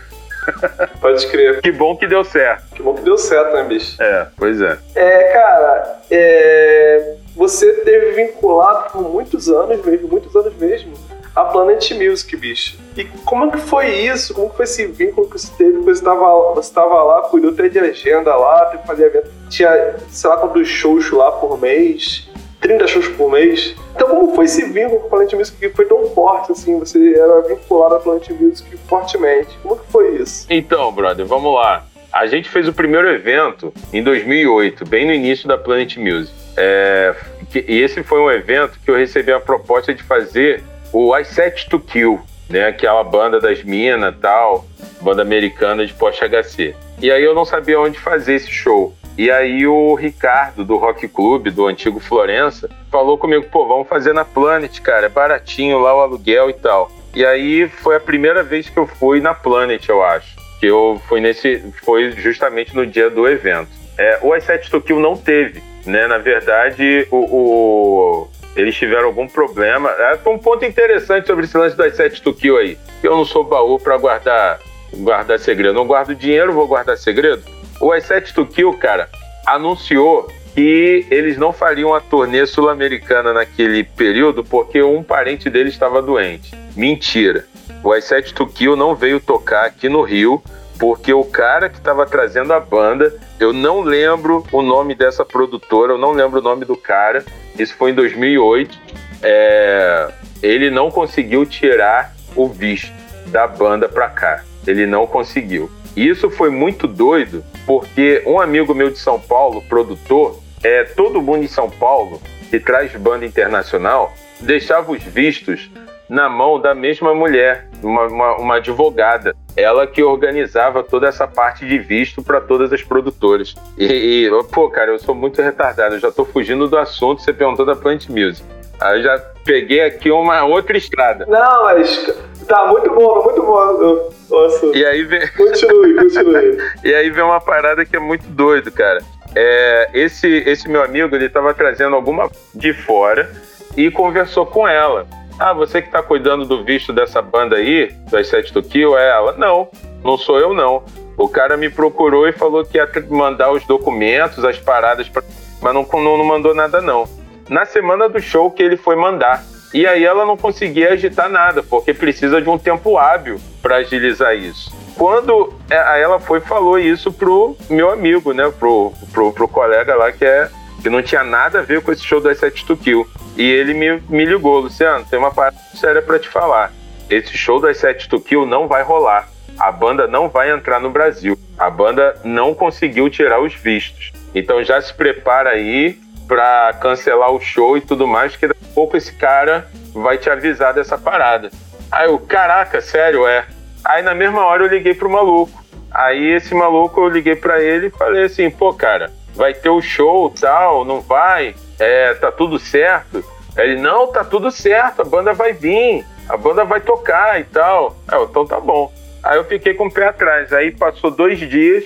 Pode 1.00 1.26
crer. 1.26 1.60
Que 1.60 1.70
bom 1.70 1.96
que 1.96 2.06
deu 2.06 2.24
certo. 2.24 2.74
Que 2.74 2.82
bom 2.82 2.94
que 2.94 3.02
deu 3.02 3.18
certo, 3.18 3.54
né, 3.54 3.64
bicho? 3.64 4.00
É, 4.02 4.26
pois 4.36 4.60
é. 4.60 4.78
É, 4.94 5.22
cara, 5.32 6.00
é... 6.10 7.16
você 7.36 7.72
teve 7.84 8.12
vinculado 8.12 8.90
por 8.92 9.02
muitos 9.02 9.48
anos 9.48 9.84
mesmo, 9.84 10.08
muitos 10.08 10.34
anos 10.34 10.54
mesmo, 10.56 10.92
a 11.34 11.44
Planet 11.44 11.92
Music, 11.92 12.34
bicho. 12.36 12.78
E 12.96 13.04
como 13.04 13.50
que 13.52 13.58
foi 13.58 13.90
isso? 13.90 14.34
Como 14.34 14.50
que 14.50 14.56
foi 14.56 14.64
esse 14.64 14.86
vínculo 14.86 15.28
que 15.28 15.38
você 15.38 15.52
teve? 15.56 15.78
Você 15.78 16.00
estava 16.00 16.54
você 16.54 16.72
tava 16.72 17.02
lá, 17.02 17.22
cuidou 17.22 17.50
até 17.50 17.68
de 17.68 17.78
agenda 17.78 18.34
lá, 18.34 18.66
teve 18.66 18.82
que 18.82 18.86
fazer 18.88 19.06
evento. 19.06 19.30
Tinha, 19.48 19.96
sei 20.08 20.30
lá, 20.30 20.36
quantos 20.38 20.66
shows 20.66 21.10
lá 21.12 21.30
por 21.30 21.60
mês. 21.60 22.28
30 22.60 22.86
shows 22.86 23.09
por 23.09 23.30
mês. 23.30 23.74
Então, 23.94 24.09
como 24.09 24.35
foi 24.35 24.47
esse 24.47 24.64
vínculo 24.64 25.01
com 25.01 25.06
a 25.06 25.10
Planet 25.10 25.32
Music 25.35 25.56
que 25.59 25.68
foi 25.70 25.85
tão 25.85 26.06
forte, 26.10 26.52
assim? 26.52 26.78
Você 26.78 27.14
era 27.14 27.40
vinculado 27.43 27.94
à 27.94 28.01
Planet 28.01 28.30
Music 28.30 28.76
fortemente. 28.89 29.56
Como 29.62 29.76
que 29.76 29.90
foi 29.90 30.16
isso? 30.16 30.47
Então, 30.51 30.93
brother, 30.93 31.24
vamos 31.26 31.55
lá. 31.55 31.85
A 32.12 32.26
gente 32.26 32.48
fez 32.48 32.66
o 32.66 32.72
primeiro 32.72 33.09
evento 33.09 33.72
em 33.93 34.02
2008, 34.02 34.85
bem 34.86 35.06
no 35.06 35.12
início 35.12 35.47
da 35.47 35.59
Planet 35.59 35.97
Music. 35.97 36.32
É, 36.56 37.14
que, 37.51 37.64
e 37.68 37.80
esse 37.80 38.02
foi 38.02 38.20
um 38.20 38.30
evento 38.30 38.78
que 38.85 38.90
eu 38.90 38.97
recebi 38.97 39.32
a 39.32 39.39
proposta 39.39 39.94
de 39.94 40.02
fazer 40.02 40.62
o 40.93 41.16
I 41.16 41.24
Set 41.24 41.68
to 41.68 41.78
Kill, 41.78 42.20
né? 42.48 42.66
Aquela 42.66 43.05
banda 43.05 43.39
das 43.39 43.62
minas 43.62 44.14
tal, 44.20 44.66
banda 45.01 45.22
americana 45.22 45.86
de 45.86 45.93
Porsche 45.93 46.24
HC. 46.24 46.74
E 47.01 47.10
aí 47.10 47.22
eu 47.22 47.35
não 47.35 47.44
sabia 47.44 47.78
onde 47.78 47.98
fazer 47.98 48.35
esse 48.35 48.51
show. 48.51 48.94
E 49.18 49.32
aí 49.32 49.66
o 49.66 49.96
Ricardo, 49.96 50.64
do 50.64 50.76
Rock 50.76 51.08
Club, 51.08 51.48
do 51.48 51.66
antigo 51.66 51.98
Florença, 51.98 52.70
falou 52.88 53.18
comigo, 53.18 53.46
pô, 53.50 53.66
vamos 53.66 53.88
fazer 53.88 54.12
na 54.12 54.24
Planet, 54.24 54.80
cara, 54.80 55.06
é 55.06 55.08
baratinho 55.08 55.80
lá 55.80 55.92
o 55.92 56.00
aluguel 56.00 56.48
e 56.48 56.52
tal. 56.52 56.88
E 57.12 57.26
aí 57.26 57.68
foi 57.68 57.96
a 57.96 58.00
primeira 58.00 58.44
vez 58.44 58.70
que 58.70 58.78
eu 58.78 58.86
fui 58.86 59.20
na 59.20 59.34
Planet, 59.34 59.88
eu 59.88 60.04
acho. 60.04 60.36
Que 60.60 60.66
eu 60.66 61.00
fui 61.08 61.20
nesse. 61.20 61.64
Foi 61.84 62.12
justamente 62.12 62.76
no 62.76 62.86
dia 62.86 63.10
do 63.10 63.26
evento. 63.28 63.70
É, 63.98 64.20
o 64.22 64.28
i7 64.28 64.70
Tokyo 64.70 65.00
não 65.00 65.16
teve, 65.16 65.60
né? 65.84 66.06
Na 66.06 66.18
verdade, 66.18 67.08
o, 67.10 67.16
o 67.16 68.28
eles 68.54 68.76
tiveram 68.76 69.06
algum 69.06 69.26
problema. 69.26 69.90
É 69.90 70.18
um 70.28 70.38
ponto 70.38 70.64
interessante 70.64 71.26
sobre 71.26 71.44
esse 71.44 71.58
lance 71.58 71.76
do 71.76 71.82
i7 71.82 72.20
Tokyo 72.22 72.56
aí. 72.56 72.78
Eu 73.02 73.16
não 73.16 73.24
sou 73.24 73.42
baú 73.42 73.80
para 73.80 73.96
guardar, 73.96 74.60
guardar 74.94 75.40
segredo. 75.40 75.74
Não 75.74 75.86
guardo 75.86 76.14
dinheiro, 76.14 76.52
vou 76.52 76.68
guardar 76.68 76.96
segredo. 76.96 77.57
O 77.80 77.88
i7 77.90 78.32
to 78.32 78.46
Kill, 78.46 78.72
cara, 78.74 79.09
anunciou 79.46 80.28
que 80.55 81.06
eles 81.10 81.36
não 81.36 81.52
fariam 81.52 81.94
a 81.94 82.00
turnê 82.00 82.44
sul-americana 82.46 83.32
naquele 83.32 83.84
período 83.84 84.42
porque 84.42 84.82
um 84.82 85.02
parente 85.02 85.48
dele 85.48 85.68
estava 85.68 86.02
doente. 86.02 86.52
Mentira. 86.74 87.46
O 87.84 87.90
i7 87.90 88.32
to 88.32 88.46
Kill 88.46 88.74
não 88.74 88.94
veio 88.94 89.20
tocar 89.20 89.66
aqui 89.66 89.88
no 89.88 90.02
Rio 90.02 90.42
porque 90.78 91.12
o 91.12 91.24
cara 91.24 91.68
que 91.68 91.78
estava 91.78 92.06
trazendo 92.06 92.52
a 92.52 92.60
banda, 92.60 93.12
eu 93.38 93.52
não 93.52 93.80
lembro 93.80 94.44
o 94.52 94.62
nome 94.62 94.94
dessa 94.94 95.24
produtora, 95.24 95.92
eu 95.92 95.98
não 95.98 96.12
lembro 96.12 96.38
o 96.38 96.42
nome 96.42 96.64
do 96.64 96.76
cara, 96.76 97.24
isso 97.59 97.74
foi 97.74 97.90
em 97.90 97.94
2008, 97.94 98.78
é, 99.22 100.09
ele 100.42 100.70
não 100.70 100.90
conseguiu 100.90 101.44
tirar 101.44 102.14
o 102.36 102.48
visto 102.48 102.92
da 103.26 103.46
banda 103.46 103.88
pra 103.88 104.09
cá. 104.09 104.44
Ele 104.66 104.86
não 104.86 105.06
conseguiu. 105.06 105.70
E 105.97 106.09
isso 106.09 106.31
foi 106.31 106.51
muito 106.51 106.86
doido, 106.86 107.44
porque 107.66 108.23
um 108.27 108.40
amigo 108.40 108.74
meu 108.74 108.90
de 108.90 108.98
São 108.98 109.19
Paulo, 109.19 109.62
produtor, 109.62 110.39
é 110.62 110.85
todo 110.85 111.23
mundo 111.23 111.44
em 111.44 111.48
São 111.48 111.70
Paulo 111.70 112.20
que 112.51 112.59
traz 112.59 112.94
banda 112.97 113.27
internacional, 113.27 114.12
deixava 114.40 114.93
os 114.93 115.02
vistos 115.02 115.70
na 116.09 116.28
mão 116.28 116.59
da 116.59 116.74
mesma 116.74 117.15
mulher, 117.15 117.69
uma, 117.82 118.06
uma, 118.06 118.36
uma 118.36 118.56
advogada. 118.56 119.36
Ela 119.55 119.86
que 119.86 120.02
organizava 120.02 120.82
toda 120.82 121.06
essa 121.06 121.27
parte 121.27 121.66
de 121.66 121.78
visto 121.78 122.23
para 122.23 122.40
todas 122.40 122.73
as 122.73 122.82
produtoras. 122.82 123.55
E, 123.77 123.85
e, 124.27 124.44
pô, 124.51 124.70
cara, 124.70 124.93
eu 124.93 124.98
sou 124.98 125.15
muito 125.15 125.43
retardado, 125.43 125.97
eu 125.97 126.01
já 126.01 126.10
tô 126.10 126.24
fugindo 126.24 126.66
do 126.66 126.78
assunto, 126.78 127.20
você 127.20 127.32
perguntou 127.32 127.66
da 127.66 127.77
Plant 127.77 128.09
Music. 128.09 128.43
Aí 128.81 129.01
eu 129.01 129.02
já 129.02 129.19
peguei 129.44 129.82
aqui 129.82 130.10
uma 130.10 130.44
outra 130.44 130.78
estrada. 130.78 131.27
Não, 131.27 131.65
mas 131.65 132.15
tá 132.48 132.66
muito 132.66 132.90
bom, 132.90 133.22
muito 133.22 133.42
bom. 133.42 134.10
Nossa. 134.30 134.66
E 134.66 134.84
aí 134.84 135.04
vem. 135.04 135.26
Continue, 135.28 135.94
continue. 135.94 136.58
e 136.82 136.94
aí 136.94 137.10
vem 137.10 137.22
uma 137.22 137.40
parada 137.40 137.84
que 137.84 137.94
é 137.94 138.00
muito 138.00 138.26
doido, 138.28 138.72
cara. 138.72 139.00
É, 139.36 139.90
esse, 139.92 140.26
esse 140.46 140.68
meu 140.68 140.82
amigo, 140.82 141.14
ele 141.14 141.28
tava 141.28 141.52
trazendo 141.54 141.94
alguma 141.94 142.30
de 142.54 142.72
fora 142.72 143.30
e 143.76 143.90
conversou 143.90 144.46
com 144.46 144.66
ela. 144.66 145.06
Ah, 145.38 145.52
você 145.52 145.80
que 145.80 145.90
tá 145.90 146.02
cuidando 146.02 146.44
do 146.44 146.64
visto 146.64 146.92
dessa 146.92 147.22
banda 147.22 147.56
aí, 147.56 147.94
das 148.10 148.26
Sete 148.26 148.52
to 148.52 148.62
Kill, 148.62 148.98
é 148.98 149.10
ela? 149.10 149.32
Não, 149.32 149.68
não 150.02 150.18
sou 150.18 150.40
eu 150.40 150.52
não. 150.52 150.82
O 151.16 151.28
cara 151.28 151.56
me 151.56 151.70
procurou 151.70 152.26
e 152.26 152.32
falou 152.32 152.64
que 152.64 152.78
ia 152.78 152.88
mandar 153.08 153.52
os 153.52 153.64
documentos, 153.64 154.44
as 154.44 154.58
paradas, 154.58 155.08
pra... 155.08 155.22
mas 155.62 155.74
não, 155.74 155.86
não, 155.92 156.18
não 156.18 156.24
mandou 156.24 156.54
nada 156.54 156.80
não. 156.80 157.08
Na 157.48 157.64
semana 157.64 158.08
do 158.08 158.20
show 158.20 158.50
que 158.50 158.62
ele 158.62 158.76
foi 158.76 158.96
mandar. 158.96 159.44
E 159.72 159.86
aí 159.86 160.04
ela 160.04 160.24
não 160.24 160.36
conseguia 160.36 160.92
agitar 160.92 161.28
nada, 161.28 161.62
porque 161.62 161.92
precisa 161.92 162.40
de 162.40 162.48
um 162.48 162.58
tempo 162.58 162.96
hábil 162.96 163.38
para 163.60 163.76
agilizar 163.76 164.34
isso. 164.34 164.72
Quando 164.96 165.52
é, 165.70 166.00
ela 166.00 166.18
foi 166.18 166.40
falou 166.40 166.78
isso 166.78 167.12
pro 167.12 167.56
meu 167.68 167.90
amigo, 167.90 168.32
né, 168.32 168.50
pro, 168.58 168.92
pro, 169.12 169.32
pro 169.32 169.48
colega 169.48 169.94
lá 169.94 170.10
que 170.10 170.24
é 170.24 170.50
que 170.82 170.88
não 170.88 171.02
tinha 171.02 171.24
nada 171.24 171.58
a 171.58 171.62
ver 171.62 171.82
com 171.82 171.92
esse 171.92 172.04
show 172.04 172.20
das 172.20 172.38
Set 172.38 172.64
to 172.64 172.76
Kill. 172.76 173.06
E 173.36 173.42
ele 173.42 173.74
me, 173.74 174.00
me 174.08 174.24
ligou, 174.24 174.60
Luciano, 174.60 175.04
tem 175.04 175.18
uma 175.18 175.30
parada 175.30 175.56
séria 175.74 176.00
para 176.00 176.18
te 176.18 176.28
falar. 176.28 176.72
Esse 177.10 177.36
show 177.36 177.60
das 177.60 177.78
Set 177.78 178.08
to 178.08 178.20
Kill 178.20 178.46
não 178.46 178.68
vai 178.68 178.82
rolar. 178.82 179.28
A 179.58 179.72
banda 179.72 180.06
não 180.06 180.28
vai 180.28 180.50
entrar 180.50 180.80
no 180.80 180.90
Brasil. 180.90 181.38
A 181.58 181.68
banda 181.68 182.16
não 182.24 182.54
conseguiu 182.54 183.10
tirar 183.10 183.40
os 183.40 183.54
vistos. 183.54 184.12
Então 184.34 184.62
já 184.62 184.80
se 184.80 184.94
prepara 184.94 185.50
aí 185.50 185.98
para 186.28 186.74
cancelar 186.74 187.32
o 187.32 187.40
show 187.40 187.76
e 187.76 187.80
tudo 187.80 188.06
mais, 188.06 188.36
que 188.36 188.46
daqui 188.46 188.60
a 188.70 188.74
pouco 188.74 188.96
esse 188.96 189.12
cara 189.14 189.66
vai 189.94 190.18
te 190.18 190.28
avisar 190.28 190.74
dessa 190.74 190.98
parada. 190.98 191.50
Aí 191.90 192.06
eu, 192.06 192.18
caraca, 192.18 192.82
sério, 192.82 193.26
é. 193.26 193.46
Aí 193.82 194.02
na 194.02 194.14
mesma 194.14 194.44
hora 194.44 194.62
eu 194.62 194.68
liguei 194.68 194.94
pro 194.94 195.10
maluco. 195.10 195.64
Aí 195.90 196.32
esse 196.32 196.55
maluco 196.55 197.00
eu 197.00 197.09
liguei 197.09 197.34
para 197.34 197.62
ele 197.62 197.86
e 197.86 197.90
falei 197.90 198.24
assim, 198.24 198.50
pô, 198.50 198.74
cara, 198.74 199.10
vai 199.34 199.55
ter 199.55 199.70
o 199.70 199.80
show 199.80 200.30
tal, 200.30 200.84
não 200.84 201.00
vai? 201.00 201.55
É, 201.78 202.12
tá 202.14 202.30
tudo 202.30 202.59
certo? 202.59 203.24
Ele, 203.56 203.80
não, 203.80 204.09
tá 204.09 204.22
tudo 204.22 204.50
certo, 204.50 205.02
a 205.02 205.05
banda 205.05 205.32
vai 205.32 205.52
vir, 205.52 206.05
a 206.28 206.36
banda 206.36 206.64
vai 206.64 206.80
tocar 206.80 207.40
e 207.40 207.44
tal. 207.44 207.96
Então 208.06 208.46
tá 208.46 208.60
bom. 208.60 208.92
Aí 209.22 209.38
eu 209.38 209.44
fiquei 209.44 209.74
com 209.74 209.86
o 209.86 209.92
pé 209.92 210.09
atrás. 210.09 210.52
Aí 210.52 210.70
passou 210.70 211.10
dois 211.10 211.38
dias, 211.38 211.84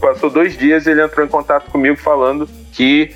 passou 0.00 0.30
dois 0.30 0.56
dias 0.56 0.86
ele 0.86 1.02
entrou 1.02 1.24
em 1.24 1.28
contato 1.28 1.70
comigo 1.70 1.96
falando 1.96 2.48
que 2.72 3.14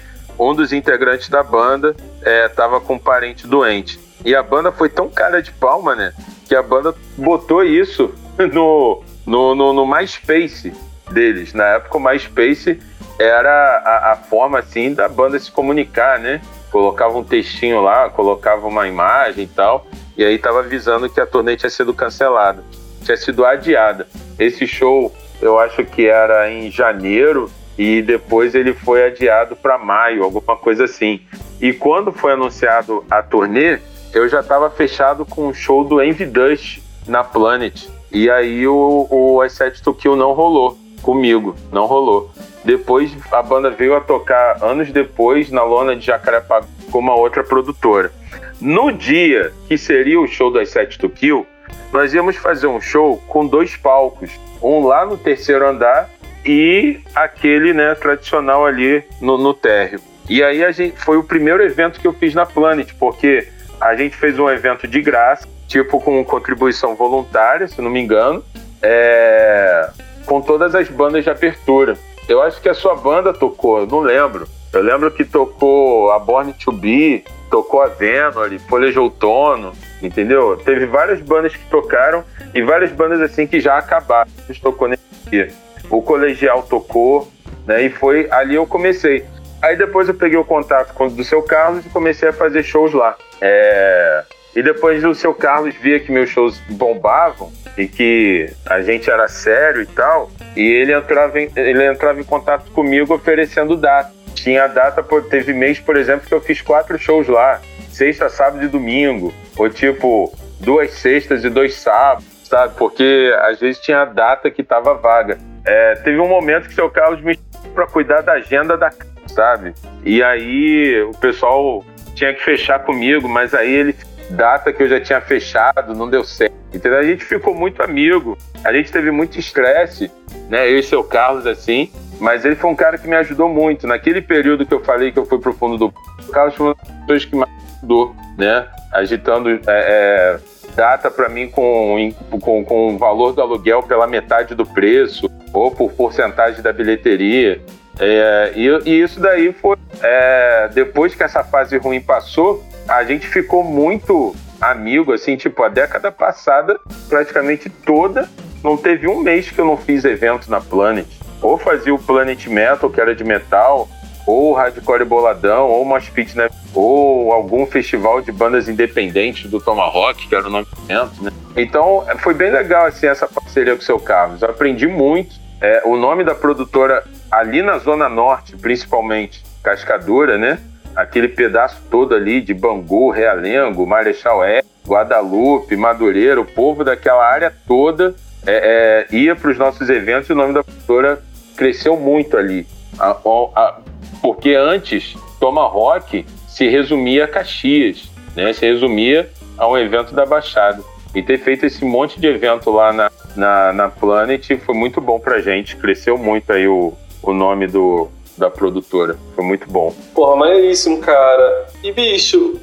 um 0.49 0.55
dos 0.55 0.73
integrantes 0.73 1.29
da 1.29 1.43
banda 1.43 1.95
é, 2.23 2.49
tava 2.49 2.81
com 2.81 2.95
um 2.95 2.99
parente 2.99 3.47
doente. 3.47 4.01
E 4.25 4.35
a 4.35 4.43
banda 4.43 4.73
foi 4.73 4.89
tão 4.89 5.09
cara 5.09 5.43
de 5.43 5.51
palma, 5.53 5.95
né? 5.95 6.13
Que 6.47 6.55
a 6.55 6.63
banda 6.63 6.95
botou 7.17 7.63
isso 7.63 8.13
no, 8.53 9.03
no, 9.27 9.55
no, 9.55 9.73
no 9.73 9.87
MySpace 9.87 10.73
deles. 11.11 11.53
Na 11.53 11.65
época, 11.65 11.97
o 11.97 12.01
MySpace 12.01 12.79
era 13.19 13.51
a, 13.51 14.13
a, 14.13 14.17
forma, 14.17 14.59
assim, 14.59 14.95
da 14.95 15.09
banda 15.09 15.39
se 15.39 15.51
comunicar, 15.51 16.19
né? 16.19 16.41
Colocava 16.71 17.19
um 17.19 17.25
textinho 17.25 17.81
lá, 17.81 18.09
colocava 18.09 18.67
uma 18.67 18.87
imagem 18.87 19.45
e 19.45 19.47
tal, 19.47 19.87
e 20.17 20.25
aí 20.25 20.39
tava 20.39 20.61
avisando 20.61 21.11
que 21.11 21.21
a 21.21 21.27
turnê 21.27 21.57
tinha 21.57 21.69
sido 21.69 21.93
cancelada, 21.93 22.63
tinha 23.05 23.17
sido 23.17 23.45
adiada. 23.45 24.07
Esse 24.39 24.67
show, 24.67 25.15
eu 25.43 25.59
acho 25.59 25.85
que 25.85 26.07
era 26.07 26.51
em 26.51 26.71
janeiro, 26.71 27.51
e 27.81 28.03
depois 28.03 28.55
ele 28.55 28.75
foi 28.75 29.07
adiado 29.07 29.57
para 29.57 29.79
maio, 29.79 30.23
alguma 30.23 30.55
coisa 30.55 30.85
assim. 30.85 31.19
E 31.59 31.73
quando 31.73 32.13
foi 32.13 32.35
anunciado 32.35 33.03
a 33.11 33.23
turnê, 33.23 33.79
eu 34.13 34.29
já 34.29 34.41
estava 34.41 34.69
fechado 34.69 35.25
com 35.25 35.49
o 35.49 35.55
show 35.55 35.83
do 35.83 36.03
Envy 36.03 36.27
Dust 36.27 36.83
na 37.09 37.25
Planet. 37.25 37.89
E 38.13 38.29
aí 38.29 38.69
o, 38.69 39.07
o 39.09 39.41
Asset 39.41 39.83
to 39.83 39.95
Kill 39.95 40.15
não 40.15 40.35
rolou 40.35 40.77
comigo, 41.01 41.57
não 41.73 41.87
rolou. 41.87 42.31
Depois 42.63 43.17
a 43.33 43.41
banda 43.41 43.71
veio 43.71 43.97
a 43.97 44.01
tocar 44.03 44.63
anos 44.63 44.93
depois 44.93 45.51
na 45.51 45.63
lona 45.63 45.97
de 45.97 46.05
Jacarepaguá 46.05 46.69
com 46.93 46.99
uma 46.99 47.15
outra 47.15 47.43
produtora. 47.43 48.13
No 48.61 48.93
dia 48.93 49.55
que 49.67 49.79
seria 49.79 50.21
o 50.21 50.29
show 50.29 50.51
do 50.51 50.61
Asset 50.61 50.99
to 50.99 51.09
Kill, 51.09 51.47
nós 51.95 52.13
íamos 52.13 52.37
fazer 52.37 52.67
um 52.67 52.79
show 52.79 53.17
com 53.27 53.47
dois 53.47 53.75
palcos, 53.75 54.31
um 54.63 54.85
lá 54.85 55.07
no 55.07 55.17
terceiro 55.17 55.67
andar 55.67 56.11
e 56.45 57.01
aquele 57.15 57.73
né, 57.73 57.95
tradicional 57.95 58.65
ali 58.67 59.05
no, 59.21 59.37
no 59.37 59.53
térreo. 59.53 60.01
E 60.29 60.43
aí 60.43 60.65
a 60.65 60.71
gente 60.71 60.99
foi 60.99 61.17
o 61.17 61.25
primeiro 61.25 61.63
evento 61.63 62.01
que 62.01 62.07
eu 62.07 62.13
fiz 62.13 62.35
na 62.35 62.47
Planet, 62.47 62.93
porque 62.99 63.49
a 63.81 63.95
gente 63.95 64.17
fez 64.17 64.39
um 64.39 64.49
evento 64.49 64.87
de 64.87 65.01
graça, 65.01 65.47
tipo 65.67 66.01
com 66.01 66.25
contribuição 66.25 66.95
voluntária, 66.95 67.67
se 67.67 67.81
não 67.81 67.91
me 67.91 68.01
engano, 68.01 68.45
é, 68.83 69.91
com 70.27 70.41
todas 70.41 70.75
as 70.75 70.89
bandas 70.89 71.25
de 71.25 71.31
abertura. 71.31 71.97
Eu 72.29 72.41
acho 72.43 72.61
que 72.61 72.69
a 72.69 72.75
sua 72.75 72.95
banda 72.95 73.33
tocou, 73.33 73.87
não 73.87 74.01
lembro. 74.01 74.47
Eu 74.73 74.83
lembro 74.83 75.11
que 75.11 75.25
tocou 75.25 76.13
a 76.13 76.19
Born 76.21 76.53
to 76.53 76.71
Be, 76.71 77.25
tocou 77.51 77.83
a 77.83 77.89
Venom, 77.89 78.33
Folha 78.69 79.01
Outono, 79.01 79.73
entendeu? 80.01 80.57
Teve 80.65 80.87
várias 80.87 81.21
bandas 81.21 81.57
que 81.57 81.69
tocaram 81.69 82.23
e 82.55 82.63
várias 82.63 82.93
bandas 82.93 83.21
assim 83.21 83.49
que 83.49 83.59
já 83.59 83.77
acabaram. 83.77 84.31
A 84.39 84.53
gente 84.53 84.63
tocou 84.63 84.87
nesse 84.87 85.03
dia 85.29 85.51
o 85.91 86.01
colegial 86.01 86.63
tocou, 86.63 87.29
né? 87.67 87.83
E 87.83 87.91
foi 87.91 88.29
ali 88.31 88.55
eu 88.55 88.67
comecei. 88.67 89.25
Aí 89.61 89.77
depois 89.77 90.09
eu 90.09 90.15
peguei 90.15 90.39
o 90.39 90.45
contato 90.45 90.95
com 90.95 91.09
do 91.09 91.23
seu 91.23 91.43
Carlos 91.43 91.85
e 91.85 91.89
comecei 91.91 92.29
a 92.29 92.33
fazer 92.33 92.63
shows 92.63 92.95
lá. 92.95 93.17
É... 93.41 94.25
E 94.55 94.63
depois 94.63 95.05
o 95.05 95.15
seu 95.15 95.35
Carlos 95.35 95.75
via 95.75 96.01
que 96.01 96.11
meus 96.11 96.31
shows 96.31 96.59
bombavam 96.71 97.53
e 97.77 97.87
que 97.87 98.51
a 98.67 98.81
gente 98.83 99.11
era 99.11 99.29
sério 99.29 99.83
e 99.83 99.87
tal, 99.87 100.31
e 100.57 100.61
ele 100.61 100.93
entrava 100.93 101.41
em, 101.41 101.51
ele 101.55 101.87
entrava 101.87 102.21
em 102.21 102.25
contato 102.25 102.71
comigo 102.73 103.15
oferecendo 103.15 103.77
data. 103.77 104.13
Tinha 104.35 104.67
data, 104.67 105.05
teve 105.29 105.53
mês, 105.53 105.79
por 105.79 105.97
exemplo, 105.97 106.27
que 106.27 106.35
eu 106.35 106.41
fiz 106.41 106.61
quatro 106.63 106.99
shows 106.99 107.29
lá, 107.29 107.61
sexta, 107.91 108.29
sábado 108.29 108.65
e 108.65 108.69
domingo, 108.69 109.33
ou 109.57 109.69
tipo, 109.69 110.33
duas 110.59 110.93
sextas 110.93 111.45
e 111.45 111.51
dois 111.51 111.75
sábados, 111.75 112.27
sabe? 112.45 112.75
Porque 112.77 113.33
às 113.43 113.61
vezes 113.61 113.81
tinha 113.81 114.05
data 114.05 114.51
que 114.51 114.63
tava 114.63 114.95
vaga. 114.95 115.39
É, 115.65 115.95
teve 115.97 116.19
um 116.19 116.29
momento 116.29 116.69
que 116.69 116.75
seu 116.75 116.91
Carlos 116.91 117.21
me 117.23 117.39
para 117.75 117.87
cuidar 117.87 118.23
da 118.23 118.33
agenda 118.33 118.77
da 118.77 118.91
sabe? 119.31 119.75
E 120.05 120.23
aí 120.23 121.03
o 121.03 121.13
pessoal 121.13 121.85
tinha 122.15 122.35
que 122.35 122.43
fechar 122.43 122.81
comigo, 122.81 123.29
mas 123.29 123.55
aí 123.55 123.73
ele 123.73 123.97
data 124.31 124.73
que 124.73 124.83
eu 124.83 124.89
já 124.89 125.01
tinha 125.01 125.21
fechado, 125.21 125.95
não 125.95 126.09
deu 126.09 126.23
certo. 126.25 126.55
Então 126.73 126.93
a 126.95 127.03
gente 127.03 127.25
ficou 127.25 127.55
muito 127.55 127.83
amigo. 127.83 128.39
A 128.65 128.73
gente 128.73 128.93
teve 128.93 129.11
muito 129.11 129.39
estresse, 129.39 130.11
né? 130.49 130.71
Eu 130.71 130.79
e 130.79 130.83
seu 130.83 131.03
Carlos 131.03 131.47
assim, 131.47 131.91
mas 132.21 132.45
ele 132.45 132.55
foi 132.55 132.71
um 132.71 132.77
cara 132.77 132.97
que 132.97 133.09
me 133.09 133.17
ajudou 133.17 133.49
muito. 133.49 133.87
Naquele 133.87 134.21
período 134.21 134.65
que 134.65 134.75
eu 134.75 134.81
falei 134.81 135.11
que 135.11 135.19
eu 135.19 135.27
fui 135.27 135.39
pro 135.39 135.53
fundo 135.53 135.77
do 135.77 135.95
o 136.29 136.33
Carlos 136.33 136.55
foi 136.55 136.67
uma 136.67 136.75
das 136.75 136.87
pessoas 137.01 137.25
que 137.25 137.37
mais 137.37 137.51
ajudou, 137.79 138.15
né? 138.39 138.69
Agitando 138.93 139.51
é, 139.51 139.61
é, 139.67 140.39
data 140.77 141.11
para 141.11 141.29
mim 141.29 141.49
com, 141.49 142.13
com, 142.41 142.65
com 142.65 142.95
o 142.95 142.99
valor 142.99 143.33
do 143.33 143.43
aluguel 143.43 143.83
pela 143.83 144.07
metade 144.07 144.55
do 144.55 144.65
preço 144.65 145.29
ou 145.53 145.71
por 145.71 145.93
porcentagem 145.93 146.63
da 146.63 146.73
bilheteria. 146.73 147.61
É, 147.99 148.53
e, 148.55 148.69
e, 148.89 149.03
isso 149.03 149.21
daí 149.21 149.53
foi. 149.53 149.77
É, 150.03 150.69
depois 150.73 151.15
que 151.15 151.23
essa 151.23 151.45
fase 151.45 151.77
ruim 151.77 152.01
passou, 152.01 152.65
a 152.89 153.05
gente 153.05 153.27
ficou 153.27 153.63
muito 153.63 154.35
amigo, 154.61 155.13
assim, 155.13 155.37
tipo, 155.37 155.63
a 155.63 155.69
década 155.69 156.13
passada, 156.13 156.79
praticamente 157.09 157.69
toda, 157.69 158.29
não 158.63 158.77
teve 158.77 159.09
um 159.09 159.21
mês 159.21 159.51
que 159.51 159.59
eu 159.59 159.65
não 159.65 159.77
fiz 159.77 160.05
evento 160.05 160.51
na 160.51 160.61
Planet. 160.61 161.07
Ou 161.41 161.57
fazia 161.57 161.95
o 161.95 161.99
Planet 161.99 162.47
Metal, 162.47 162.91
que 162.91 163.01
era 163.01 163.15
de 163.15 163.25
metal, 163.25 163.89
ou 164.27 164.53
Hardcore 164.53 165.05
Boladão, 165.05 165.67
ou 165.69 165.85
Mosh 165.85 166.11
Pit, 166.11 166.37
né? 166.37 166.49
Ou 166.75 167.33
algum 167.33 167.67
festival 167.67 168.21
de 168.21 168.31
bandas 168.31 168.69
independentes 168.69 169.51
do 169.51 169.61
Tomahawk, 169.61 170.29
que 170.29 170.35
era 170.35 170.47
o 170.47 170.51
nome 170.51 170.67
do 170.67 170.93
evento, 170.93 171.25
né? 171.25 171.33
Então, 171.57 172.05
foi 172.19 172.35
bem 172.35 172.51
legal, 172.51 172.87
assim, 172.87 173.07
essa 173.07 173.27
parceria 173.27 173.75
com 173.75 173.81
o 173.81 173.85
seu 173.85 173.99
Carlos. 173.99 174.43
Eu 174.43 174.51
aprendi 174.51 174.87
muito. 174.87 175.40
É, 175.61 175.83
o 175.85 175.97
nome 175.97 176.25
da 176.25 176.35
produtora, 176.35 177.05
ali 177.31 177.63
na 177.63 177.79
Zona 177.79 178.09
Norte, 178.09 178.57
principalmente, 178.57 179.45
Cascadura, 179.63 180.39
né? 180.39 180.59
Aquele 180.97 181.29
pedaço 181.29 181.81
todo 181.91 182.15
ali 182.15 182.41
de 182.41 182.55
Bangu, 182.55 183.11
Realengo, 183.11 183.87
Marechal 183.87 184.45
E, 184.45 184.63
Guadalupe, 184.87 185.77
Madureira, 185.77 186.41
o 186.41 186.45
povo 186.45 186.83
daquela 186.83 187.25
área 187.25 187.53
toda 187.67 188.15
é, 188.47 189.07
é, 189.13 189.15
ia 189.15 189.37
para 189.37 189.51
os 189.51 189.59
nossos 189.59 189.89
eventos 189.89 190.29
e 190.31 190.33
o 190.33 190.37
nome 190.37 190.55
da 190.55 190.65
produtora 190.65 191.23
cresceu 191.57 191.97
muito 191.97 192.37
ali. 192.37 192.67
A, 192.99 193.11
a, 193.11 193.79
porque 194.23 194.55
antes, 194.55 195.15
Tomahawk 195.39 196.27
se 196.49 196.69
resumia 196.69 197.25
a 197.25 197.29
Caxias, 197.29 198.11
né? 198.35 198.53
se 198.53 198.65
resumia 198.67 199.31
a 199.57 199.69
um 199.69 199.77
evento 199.77 200.15
da 200.15 200.25
Baixada. 200.25 200.83
E 201.15 201.23
ter 201.23 201.39
feito 201.39 201.67
esse 201.67 201.85
monte 201.85 202.21
de 202.21 202.27
evento 202.29 202.71
lá 202.71 202.93
na, 202.93 203.11
na, 203.37 203.73
na 203.73 203.89
Planet 203.89 204.59
foi 204.65 204.75
muito 204.75 205.01
bom 205.01 205.19
pra 205.19 205.41
gente, 205.41 205.77
cresceu 205.77 206.19
muito 206.19 206.53
aí 206.53 206.67
o, 206.67 206.93
o 207.23 207.33
nome 207.33 207.67
do, 207.67 208.09
da 208.37 208.51
produtora, 208.51 209.17
foi 209.35 209.45
muito 209.45 209.71
bom. 209.71 209.95
Porra, 210.15 210.37
maneiríssimo, 210.37 210.99
cara. 210.99 211.67
E 211.83 211.93
bicho, 211.93 212.59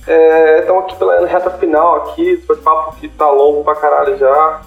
estamos 0.00 0.82
é, 0.82 0.86
aqui 0.86 0.96
pela 0.96 1.26
reta 1.26 1.50
final 1.50 1.96
aqui, 1.96 2.42
o 2.48 2.56
papo 2.56 2.96
que 3.00 3.08
tá 3.08 3.30
longo 3.30 3.62
pra 3.64 3.76
caralho 3.76 4.18
já. 4.18 4.62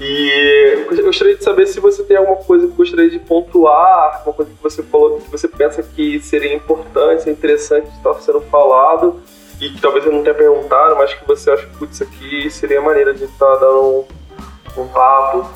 E 0.00 0.86
eu 0.92 1.04
gostaria 1.04 1.34
de 1.34 1.42
saber 1.42 1.66
se 1.66 1.80
você 1.80 2.04
tem 2.04 2.16
alguma 2.16 2.36
coisa 2.36 2.68
que 2.68 2.72
gostaria 2.72 3.10
de 3.10 3.18
pontuar, 3.18 4.18
alguma 4.18 4.32
coisa 4.32 4.52
que 4.52 4.62
você 4.62 4.80
falou 4.80 5.18
que 5.18 5.28
você 5.28 5.48
pensa 5.48 5.82
que 5.82 6.20
seria 6.20 6.54
importante, 6.54 7.28
interessante 7.28 7.88
estar 7.88 8.14
sendo 8.14 8.40
falado 8.42 9.20
e 9.60 9.70
que 9.70 9.80
talvez 9.80 10.06
eu 10.06 10.12
não 10.12 10.22
tenha 10.22 10.36
perguntado, 10.36 10.94
mas 10.94 11.12
que 11.12 11.26
você 11.26 11.50
acha 11.50 11.66
que 11.66 11.84
isso 11.84 12.04
aqui 12.04 12.48
seria 12.48 12.80
maneira 12.80 13.12
de 13.12 13.24
estar 13.24 13.56
dando 13.56 13.80
um, 13.82 14.04
um 14.82 14.88
papo. 14.88 15.48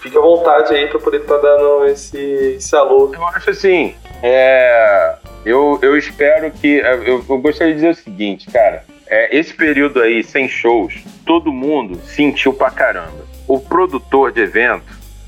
Fique 0.00 0.16
à 0.16 0.20
vontade 0.20 0.74
aí 0.74 0.86
para 0.86 0.98
poder 1.00 1.22
estar 1.22 1.38
dando 1.38 1.86
esse, 1.86 2.18
esse 2.56 2.76
alô. 2.76 3.12
Eu 3.12 3.26
acho 3.26 3.50
assim, 3.50 3.94
é, 4.22 5.16
eu, 5.44 5.78
eu 5.82 5.96
espero 5.96 6.50
que. 6.50 6.78
Eu, 6.78 7.24
eu 7.28 7.38
gostaria 7.38 7.74
de 7.74 7.80
dizer 7.80 7.90
o 7.90 7.94
seguinte, 7.94 8.50
cara. 8.50 8.84
É, 9.06 9.34
esse 9.36 9.54
período 9.54 10.02
aí, 10.02 10.22
sem 10.22 10.46
shows, 10.48 11.02
todo 11.24 11.50
mundo 11.50 11.98
sentiu 12.04 12.52
pra 12.52 12.70
caramba 12.70 13.26
o 13.48 13.58
produtor 13.58 14.30
de 14.30 14.42
evento, 14.42 14.84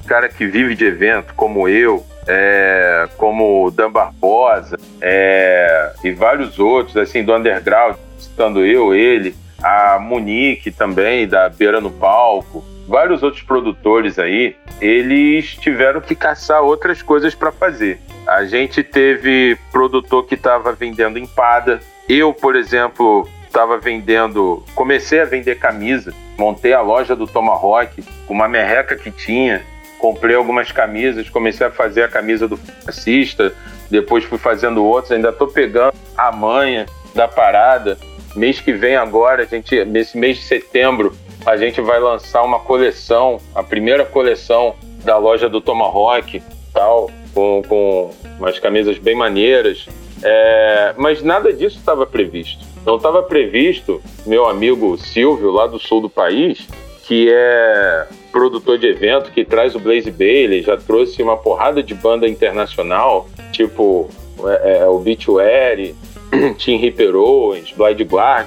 cara 0.07 0.29
que 0.29 0.47
vive 0.47 0.75
de 0.75 0.85
evento, 0.85 1.33
como 1.35 1.67
eu, 1.67 2.05
é, 2.27 3.09
como 3.17 3.65
o 3.65 3.71
Dan 3.71 3.91
Barbosa 3.91 4.79
é, 5.01 5.93
e 6.05 6.13
vários 6.13 6.59
outros, 6.59 6.97
assim, 6.99 7.25
do 7.25 7.35
underground, 7.35 7.97
citando 8.19 8.65
eu, 8.65 8.95
ele, 8.95 9.35
a 9.63 9.99
Monique 9.99 10.71
também, 10.71 11.27
da 11.27 11.49
Beira 11.49 11.81
no 11.81 11.91
Palco, 11.91 12.63
vários 12.91 13.23
outros 13.23 13.43
produtores 13.45 14.19
aí, 14.19 14.57
eles 14.81 15.55
tiveram 15.55 16.01
que 16.01 16.17
caçar 16.17 16.61
outras 16.61 17.01
coisas 17.01 17.35
para 17.37 17.53
fazer. 17.53 18.01
A 18.27 18.45
gente 18.45 18.83
teve 18.83 19.57
produtor 19.71 20.27
que 20.27 20.35
estava 20.35 20.73
vendendo 20.73 21.19
empada. 21.19 21.79
Eu, 22.09 22.35
por 22.35 22.57
exemplo, 22.57 23.29
estava 23.47 23.79
vendendo, 23.79 24.65
comecei 24.75 25.21
a 25.21 25.25
vender 25.25 25.57
camisa, 25.59 26.13
montei 26.37 26.73
a 26.73 26.81
loja 26.81 27.15
do 27.15 27.29
Tomahawk, 27.29 28.03
uma 28.29 28.49
merreca 28.49 28.97
que 28.97 29.13
tinha, 29.13 29.63
comprei 30.01 30.35
algumas 30.35 30.73
camisas, 30.73 31.31
comecei 31.31 31.69
a 31.69 31.71
fazer 31.71 32.03
a 32.03 32.09
camisa 32.09 32.49
do 32.49 32.57
fascista, 32.57 33.53
depois 33.89 34.25
fui 34.25 34.39
fazendo 34.39 34.85
outros, 34.85 35.13
ainda 35.13 35.29
estou 35.29 35.47
pegando 35.47 35.95
a 36.17 36.33
manha 36.33 36.87
da 37.15 37.29
parada. 37.29 37.97
Mês 38.35 38.61
que 38.61 38.73
vem 38.73 38.97
agora, 38.97 39.43
a 39.43 39.47
gente, 39.47 39.85
nesse 39.85 40.19
mês 40.19 40.39
de 40.39 40.45
setembro, 40.45 41.15
a 41.47 41.57
gente 41.57 41.81
vai 41.81 41.99
lançar 41.99 42.43
uma 42.43 42.61
coleção, 42.61 43.39
a 43.55 43.63
primeira 43.63 44.05
coleção 44.05 44.75
da 45.05 45.17
loja 45.17 45.49
do 45.49 45.61
Tomahawk, 45.61 46.43
tal, 46.73 47.11
com, 47.35 47.63
com 47.69 48.11
umas 48.39 48.59
camisas 48.59 48.99
bem 48.99 49.15
maneiras 49.15 49.87
É, 50.23 50.93
mas 50.99 51.23
nada 51.23 51.51
disso 51.51 51.79
estava 51.79 52.05
previsto. 52.05 52.63
Não 52.85 52.97
estava 52.97 53.23
previsto, 53.23 54.03
meu 54.27 54.47
amigo 54.47 54.97
Silvio, 54.99 55.51
lá 55.51 55.67
do 55.67 55.79
sul 55.79 56.03
do 56.03 56.11
país, 56.11 56.67
que 57.05 57.31
é 57.33 58.07
produtor 58.31 58.79
de 58.79 58.87
evento, 58.87 59.31
que 59.33 59.45
traz 59.45 59.75
o 59.75 59.81
Blaze 59.81 60.11
Bailey, 60.11 60.63
já 60.63 60.77
trouxe 60.77 61.23
uma 61.23 61.37
porrada 61.37 61.83
de 61.83 61.95
banda 61.95 62.29
internacional, 62.29 63.29
tipo 63.51 64.09
é, 64.45 64.79
é, 64.79 64.87
o 64.87 64.99
Beachware, 64.99 65.95
Tim 66.59 66.77
Ripper 66.77 67.15
Owens, 67.17 67.73
Blind 67.73 68.01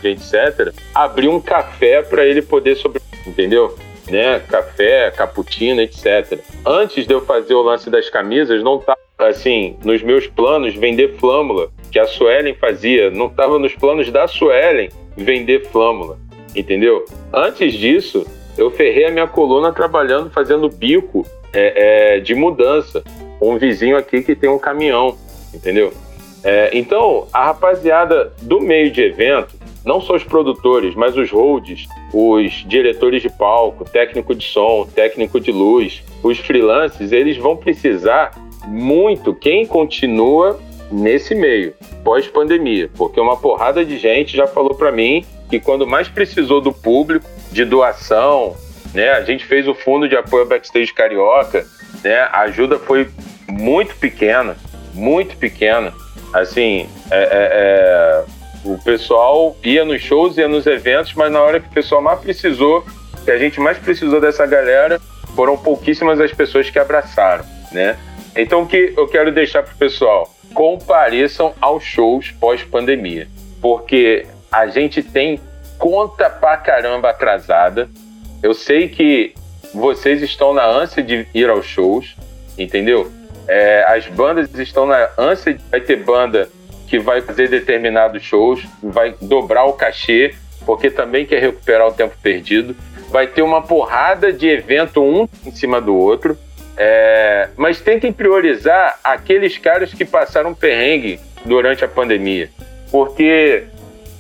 etc. 0.06 0.74
Abriu 0.94 1.32
um 1.32 1.40
café 1.40 2.02
para 2.02 2.26
ele 2.26 2.42
poder 2.42 2.76
sobreviver, 2.76 3.28
entendeu? 3.28 3.76
Né? 4.10 4.40
Café, 4.40 5.12
cappuccino, 5.12 5.82
etc. 5.82 6.40
Antes 6.66 7.08
de 7.08 7.14
eu 7.14 7.22
fazer 7.22 7.54
o 7.54 7.62
lance 7.62 7.90
das 7.90 8.10
camisas, 8.10 8.64
não 8.64 8.78
estava 8.78 9.00
assim 9.20 9.78
nos 9.84 10.02
meus 10.02 10.28
planos 10.28 10.76
vender 10.76 11.16
flâmula, 11.18 11.70
que 11.92 12.00
a 12.00 12.08
Suelen 12.08 12.56
fazia, 12.56 13.12
não 13.12 13.28
estava 13.28 13.60
nos 13.60 13.76
planos 13.76 14.12
da 14.12 14.28
Suelen 14.28 14.90
vender 15.16 15.68
flâmula, 15.70 16.18
entendeu? 16.56 17.06
Antes 17.32 17.74
disso, 17.74 18.26
eu 18.58 18.72
ferrei 18.72 19.06
a 19.06 19.12
minha 19.12 19.28
coluna 19.28 19.72
trabalhando, 19.72 20.30
fazendo 20.30 20.70
bico 20.70 21.26
é, 21.54 22.16
é, 22.16 22.20
de 22.20 22.34
mudança. 22.34 23.04
Um 23.42 23.58
vizinho 23.58 23.98
aqui 23.98 24.22
que 24.22 24.36
tem 24.36 24.50
um 24.50 24.60
caminhão, 24.60 25.18
entendeu? 25.54 25.94
É, 26.44 26.70
então, 26.74 27.28
a 27.32 27.46
rapaziada 27.46 28.34
do 28.42 28.60
meio 28.60 28.92
de 28.92 29.02
evento, 29.02 29.56
não 29.86 30.02
só 30.02 30.16
os 30.16 30.24
produtores, 30.24 30.96
mas 30.96 31.16
os 31.16 31.32
holds, 31.32 31.88
os 32.14 32.66
diretores 32.68 33.22
de 33.22 33.30
palco, 33.30 33.86
técnico 33.86 34.36
de 34.36 34.46
som, 34.46 34.86
técnico 34.86 35.40
de 35.40 35.52
luz, 35.52 36.04
os 36.22 36.38
freelancers, 36.40 37.12
eles 37.12 37.38
vão 37.38 37.56
precisar 37.56 38.32
muito 38.68 39.34
quem 39.34 39.66
continua 39.66 40.60
nesse 40.92 41.34
meio, 41.34 41.74
pós-pandemia, 42.04 42.90
porque 42.96 43.20
uma 43.20 43.36
porrada 43.36 43.84
de 43.84 43.98
gente 43.98 44.36
já 44.36 44.46
falou 44.46 44.76
para 44.76 44.92
mim 44.92 45.26
que 45.50 45.60
quando 45.60 45.88
mais 45.88 46.08
precisou 46.08 46.62
do 46.62 46.72
público, 46.72 47.26
de 47.52 47.66
doação, 47.66 48.56
né? 48.94 49.12
A 49.12 49.24
gente 49.24 49.46
fez 49.46 49.68
o 49.68 49.74
fundo 49.74 50.08
de 50.08 50.16
apoio 50.16 50.44
ao 50.44 50.50
backstage 50.50 50.94
carioca, 50.94 51.66
né? 52.04 52.20
A 52.32 52.42
ajuda 52.42 52.78
foi 52.78 53.10
muito 53.50 53.96
pequena, 53.96 54.56
muito 54.94 55.36
pequena. 55.38 55.94
Assim, 56.34 56.90
é, 57.12 57.18
é, 57.18 57.28
é, 57.32 58.24
o 58.66 58.78
pessoal 58.80 59.56
ia 59.64 59.86
nos 59.86 60.02
shows, 60.02 60.38
ia 60.38 60.48
nos 60.48 60.66
eventos, 60.66 61.14
mas 61.14 61.32
na 61.32 61.42
hora 61.42 61.60
que 61.60 61.68
o 61.68 61.72
pessoal 61.72 62.02
mais 62.02 62.20
precisou, 62.20 62.84
que 63.24 63.30
a 63.30 63.38
gente 63.38 63.60
mais 63.60 63.78
precisou 63.78 64.20
dessa 64.20 64.46
galera, 64.46 65.00
foram 65.36 65.56
pouquíssimas 65.58 66.20
as 66.20 66.34
pessoas 66.34 66.70
que 66.70 66.80
abraçaram, 66.80 67.46
né? 67.72 67.98
Então 68.36 68.64
o 68.64 68.68
que 68.68 68.94
eu 68.98 69.08
quero 69.08 69.32
deixar 69.32 69.62
pro 69.62 69.76
pessoal, 69.76 70.34
compareçam 70.54 71.54
aos 71.62 71.84
shows 71.84 72.32
pós-pandemia, 72.32 73.28
porque 73.62 74.26
a 74.52 74.68
gente 74.68 75.04
tem 75.04 75.40
conta 75.78 76.30
pra 76.30 76.58
caramba 76.58 77.10
atrasada. 77.10 77.90
Eu 78.42 78.54
sei 78.54 78.88
que 78.88 79.34
vocês 79.74 80.22
estão 80.22 80.54
na 80.54 80.66
ânsia 80.66 81.04
de 81.04 81.28
ir 81.34 81.50
aos 81.50 81.66
shows, 81.66 82.16
entendeu? 82.58 83.12
É, 83.48 83.84
as 83.88 84.08
bandas 84.08 84.54
estão 84.56 84.86
na 84.86 85.10
ânsia 85.18 85.54
de 85.54 85.64
vai 85.70 85.82
ter 85.82 85.98
banda 85.98 86.50
que 86.88 87.00
vai 87.00 87.22
fazer 87.22 87.50
determinados 87.50 88.24
shows, 88.24 88.64
vai 88.82 89.16
dobrar 89.20 89.66
o 89.66 89.74
cachê, 89.74 90.36
porque 90.66 90.90
também 90.90 91.26
quer 91.26 91.42
recuperar 91.42 91.88
o 91.88 91.94
tempo 91.94 92.16
perdido. 92.22 92.76
Vai 93.10 93.28
ter 93.28 93.42
uma 93.42 93.62
porrada 93.62 94.32
de 94.32 94.48
evento 94.48 95.04
um 95.04 95.28
em 95.46 95.52
cima 95.52 95.82
do 95.82 95.96
outro. 95.96 96.38
É, 96.76 97.50
mas 97.56 97.80
tentem 97.82 98.12
priorizar 98.12 99.00
aqueles 99.04 99.58
caras 99.58 99.94
que 99.94 100.06
passaram 100.06 100.54
perrengue 100.54 101.20
durante 101.46 101.84
a 101.84 101.88
pandemia. 101.88 102.50
Porque 102.92 103.66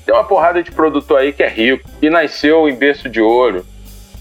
tem 0.05 0.13
uma 0.13 0.23
porrada 0.23 0.61
de 0.61 0.71
produtor 0.71 1.19
aí 1.19 1.31
que 1.31 1.43
é 1.43 1.47
rico, 1.47 1.89
que 1.99 2.09
nasceu 2.09 2.67
em 2.67 2.75
berço 2.75 3.09
de 3.09 3.21
ouro, 3.21 3.65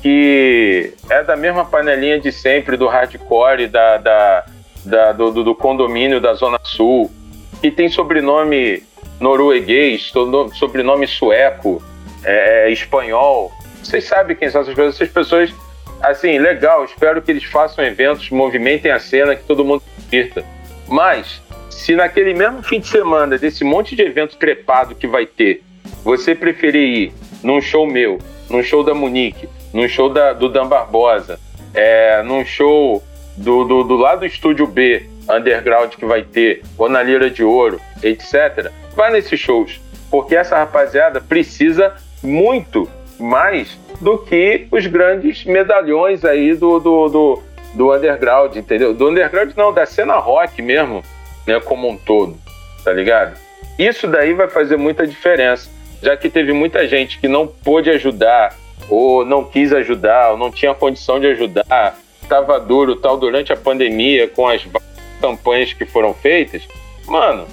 que 0.01 0.95
é 1.11 1.23
da 1.23 1.37
mesma 1.37 1.65
panelinha 1.65 2.19
de 2.19 2.33
sempre 2.33 2.77
do 2.77 2.87
hardcore, 2.87 3.67
da, 3.67 3.97
da, 3.99 4.45
da 4.85 5.13
do, 5.13 5.31
do, 5.45 5.55
condomínio 5.55 6.21
da 6.21 6.35
Zona 6.35 6.59
Sul, 6.63 7.11
que 7.61 7.71
tem 7.71 7.89
sobrenome 7.89 8.83
norueguês, 9.21 10.13
sobrenome 10.55 11.07
sueco, 11.07 11.83
é, 12.25 12.69
é, 12.69 12.73
espanhol. 12.73 13.53
Vocês 13.83 14.05
sabem 14.05 14.37
quem 14.37 14.51
são 14.51 14.63
essas 14.63 14.75
pessoas? 14.75 14.95
Essas 14.95 15.09
pessoas, 15.09 15.55
assim, 16.01 16.39
legal, 16.39 16.85
espero 16.85 17.23
que 17.23 17.31
eles 17.31 17.45
façam 17.45 17.85
eventos, 17.85 18.31
movimentem 18.31 18.91
a 18.91 18.99
cena, 18.99 19.37
que 19.37 19.45
todo 19.45 19.65
mundo 19.65 19.83
se 19.83 20.03
divirta. 20.03 20.45
Mas, 20.89 21.41
se 21.71 21.95
naquele 21.95 22.35
mesmo 22.35 22.63
fim 22.63 22.81
de 22.81 22.89
semana, 22.89 23.39
desse 23.39 23.65
monte 23.65 23.97
de 23.97 24.03
evento 24.03 24.37
trepado 24.37 24.95
que 24.95 25.07
vai 25.07 25.27
ter, 25.27 25.63
você 26.05 26.35
preferir 26.35 26.83
ir 26.83 27.13
num 27.43 27.61
show 27.61 27.87
meu, 27.87 28.19
num 28.49 28.63
show 28.63 28.83
da 28.83 28.95
Munique, 28.95 29.49
num 29.73 29.89
show 29.89 30.09
da, 30.09 30.33
do 30.33 30.49
Dan 30.49 30.67
Barbosa, 30.67 31.41
é, 31.75 32.23
num 32.23 32.45
show 32.45 33.03
do, 33.37 33.65
do, 33.65 33.85
do 33.85 33.97
lado 33.97 34.21
do 34.21 34.27
Estúdio 34.27 34.67
B, 34.67 35.09
underground 35.29 35.95
que 35.95 36.05
vai 36.05 36.23
ter, 36.23 36.63
ou 36.77 36.89
na 36.89 37.03
Lira 37.03 37.31
de 37.31 37.43
Ouro, 37.45 37.81
etc., 38.03 38.71
vá 38.95 39.11
nesses 39.11 39.39
shows. 39.39 39.81
Porque 40.11 40.37
essa 40.37 40.59
rapaziada 40.59 41.21
precisa 41.21 41.95
muito 42.23 42.89
mais 43.19 43.79
do 44.01 44.19
que 44.19 44.67
os 44.71 44.87
grandes 44.87 45.45
medalhões 45.45 46.25
aí 46.25 46.55
do, 46.55 46.79
do, 46.79 47.09
do, 47.09 47.43
do 47.75 47.95
underground, 47.95 48.57
entendeu? 48.57 48.93
Do 48.93 49.09
underground 49.09 49.53
não, 49.57 49.73
da 49.73 49.87
cena 49.87 50.17
rock 50.17 50.61
mesmo, 50.61 51.03
né, 51.47 51.61
como 51.61 51.89
um 51.89 51.97
todo, 51.97 52.37
tá 52.85 52.93
ligado? 52.93 53.39
Isso 53.79 54.07
daí 54.07 54.35
vai 54.35 54.49
fazer 54.49 54.77
muita 54.77 55.07
diferença 55.07 55.71
já 56.03 56.17
que 56.17 56.29
teve 56.29 56.53
muita 56.53 56.87
gente 56.87 57.21
que 57.21 57.29
não 57.29 57.47
pôde 57.47 57.89
ajudar, 57.89 58.55
ou 58.91 59.25
não 59.25 59.45
quis 59.45 59.73
ajudar, 59.73 60.33
ou 60.33 60.37
não 60.37 60.51
tinha 60.51 60.75
condição 60.75 61.21
de 61.21 61.29
ajudar, 61.29 61.97
estava 62.33 62.59
duro 62.59 62.97
tal 62.97 63.19
durante 63.19 63.53
a 63.53 63.57
pandemia 63.57 64.27
com 64.27 64.49
as 64.49 64.67
campanhas 65.21 65.75
que 65.75 65.85
foram 65.85 66.15
feitas, 66.15 66.67
mano, 67.07 67.47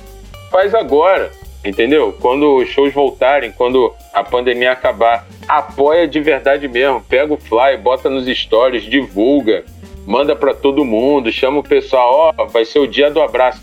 faz 0.50 0.74
agora, 0.74 1.32
entendeu? 1.66 2.16
Quando 2.22 2.56
os 2.56 2.70
shows 2.70 2.94
voltarem, 2.94 3.52
quando 3.52 3.94
a 4.14 4.24
pandemia 4.24 4.72
acabar, 4.72 5.28
apoia 5.48 6.08
de 6.08 6.22
verdade 6.22 6.68
mesmo, 6.68 7.02
pega 7.02 7.34
o 7.34 7.38
fly, 7.38 7.78
bota 7.78 8.10
nos 8.10 8.26
stories, 8.26 8.84
divulga, 8.84 9.66
manda 10.08 10.34
para 10.34 10.54
todo 10.54 10.86
mundo, 10.86 11.32
chama 11.32 11.60
o 11.60 11.64
pessoal, 11.64 12.34
ó, 12.38 12.46
vai 12.46 12.64
ser 12.64 12.80
o 12.80 12.88
dia 12.88 13.12
do 13.12 13.22
abraço. 13.22 13.62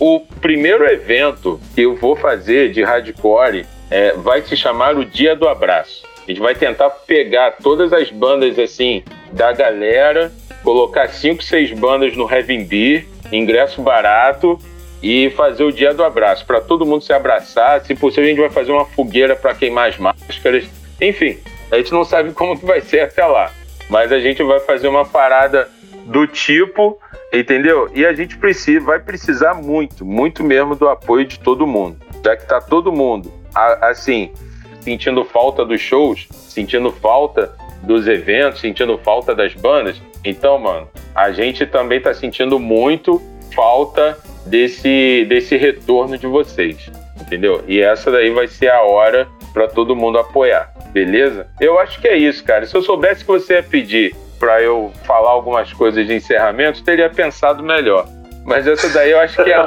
O 0.00 0.20
primeiro 0.40 0.84
evento 0.84 1.60
que 1.74 1.82
eu 1.82 1.94
vou 1.94 2.16
fazer 2.16 2.72
de 2.72 2.82
hardcore 2.82 3.66
é, 3.90 4.12
vai 4.14 4.42
se 4.42 4.56
chamar 4.56 4.96
o 4.96 5.04
Dia 5.04 5.36
do 5.36 5.46
Abraço. 5.46 6.02
A 6.26 6.30
gente 6.30 6.40
vai 6.40 6.54
tentar 6.54 6.90
pegar 6.90 7.52
todas 7.62 7.92
as 7.92 8.10
bandas 8.10 8.58
assim 8.58 9.04
da 9.32 9.52
galera, 9.52 10.32
colocar 10.64 11.08
cinco, 11.08 11.44
seis 11.44 11.70
bandas 11.70 12.16
no 12.16 12.28
Heaven 12.28 12.64
Beer, 12.64 13.06
ingresso 13.30 13.82
barato 13.82 14.58
e 15.02 15.28
fazer 15.30 15.62
o 15.62 15.70
Dia 15.70 15.92
do 15.92 16.02
Abraço 16.02 16.46
para 16.46 16.60
todo 16.60 16.86
mundo 16.86 17.04
se 17.04 17.12
abraçar. 17.12 17.84
Se 17.84 17.94
possível, 17.94 18.24
a 18.24 18.28
gente 18.28 18.40
vai 18.40 18.50
fazer 18.50 18.72
uma 18.72 18.86
fogueira 18.86 19.36
para 19.36 19.54
queimar 19.54 19.90
as 19.90 19.98
máscaras. 19.98 20.64
Enfim, 21.00 21.38
a 21.70 21.76
gente 21.76 21.92
não 21.92 22.04
sabe 22.04 22.32
como 22.32 22.58
que 22.58 22.64
vai 22.64 22.80
ser 22.80 23.00
até 23.00 23.24
lá, 23.24 23.52
mas 23.90 24.10
a 24.10 24.18
gente 24.18 24.42
vai 24.42 24.58
fazer 24.60 24.88
uma 24.88 25.04
parada 25.04 25.68
do 26.06 26.26
tipo, 26.26 26.98
entendeu? 27.32 27.90
E 27.94 28.06
a 28.06 28.14
gente 28.14 28.38
precisa, 28.38 28.80
vai 28.84 28.98
precisar 28.98 29.54
muito, 29.54 30.04
muito 30.04 30.42
mesmo 30.42 30.74
do 30.74 30.88
apoio 30.88 31.26
de 31.26 31.38
todo 31.38 31.66
mundo, 31.66 31.98
já 32.24 32.36
que 32.36 32.46
tá 32.46 32.60
todo 32.60 32.90
mundo 32.90 33.32
assim, 33.54 34.32
sentindo 34.80 35.24
falta 35.24 35.64
dos 35.64 35.80
shows, 35.80 36.26
sentindo 36.32 36.90
falta 36.90 37.54
dos 37.84 38.08
eventos, 38.08 38.60
sentindo 38.60 38.98
falta 38.98 39.34
das 39.34 39.54
bandas. 39.54 40.00
Então, 40.24 40.58
mano, 40.58 40.88
a 41.14 41.30
gente 41.30 41.66
também 41.66 42.00
tá 42.00 42.12
sentindo 42.12 42.58
muito 42.58 43.22
falta 43.54 44.18
desse, 44.46 45.24
desse 45.28 45.56
retorno 45.56 46.18
de 46.18 46.26
vocês, 46.26 46.90
entendeu? 47.20 47.62
E 47.68 47.80
essa 47.80 48.10
daí 48.10 48.30
vai 48.30 48.48
ser 48.48 48.70
a 48.70 48.82
hora 48.82 49.28
para 49.52 49.68
todo 49.68 49.94
mundo 49.94 50.18
apoiar, 50.18 50.72
beleza? 50.92 51.46
Eu 51.60 51.78
acho 51.78 52.00
que 52.00 52.08
é 52.08 52.16
isso, 52.16 52.42
cara. 52.42 52.66
Se 52.66 52.76
eu 52.76 52.82
soubesse 52.82 53.24
que 53.24 53.30
você 53.30 53.54
ia 53.54 53.62
pedir 53.62 54.14
para 54.38 54.60
eu 54.60 54.92
falar 55.04 55.30
algumas 55.30 55.72
coisas 55.72 56.06
de 56.06 56.14
encerramento, 56.14 56.82
teria 56.82 57.08
pensado 57.08 57.62
melhor. 57.62 58.06
Mas 58.44 58.66
essa 58.66 58.88
daí 58.90 59.10
eu 59.10 59.20
acho 59.20 59.42
que 59.42 59.50
é. 59.50 59.56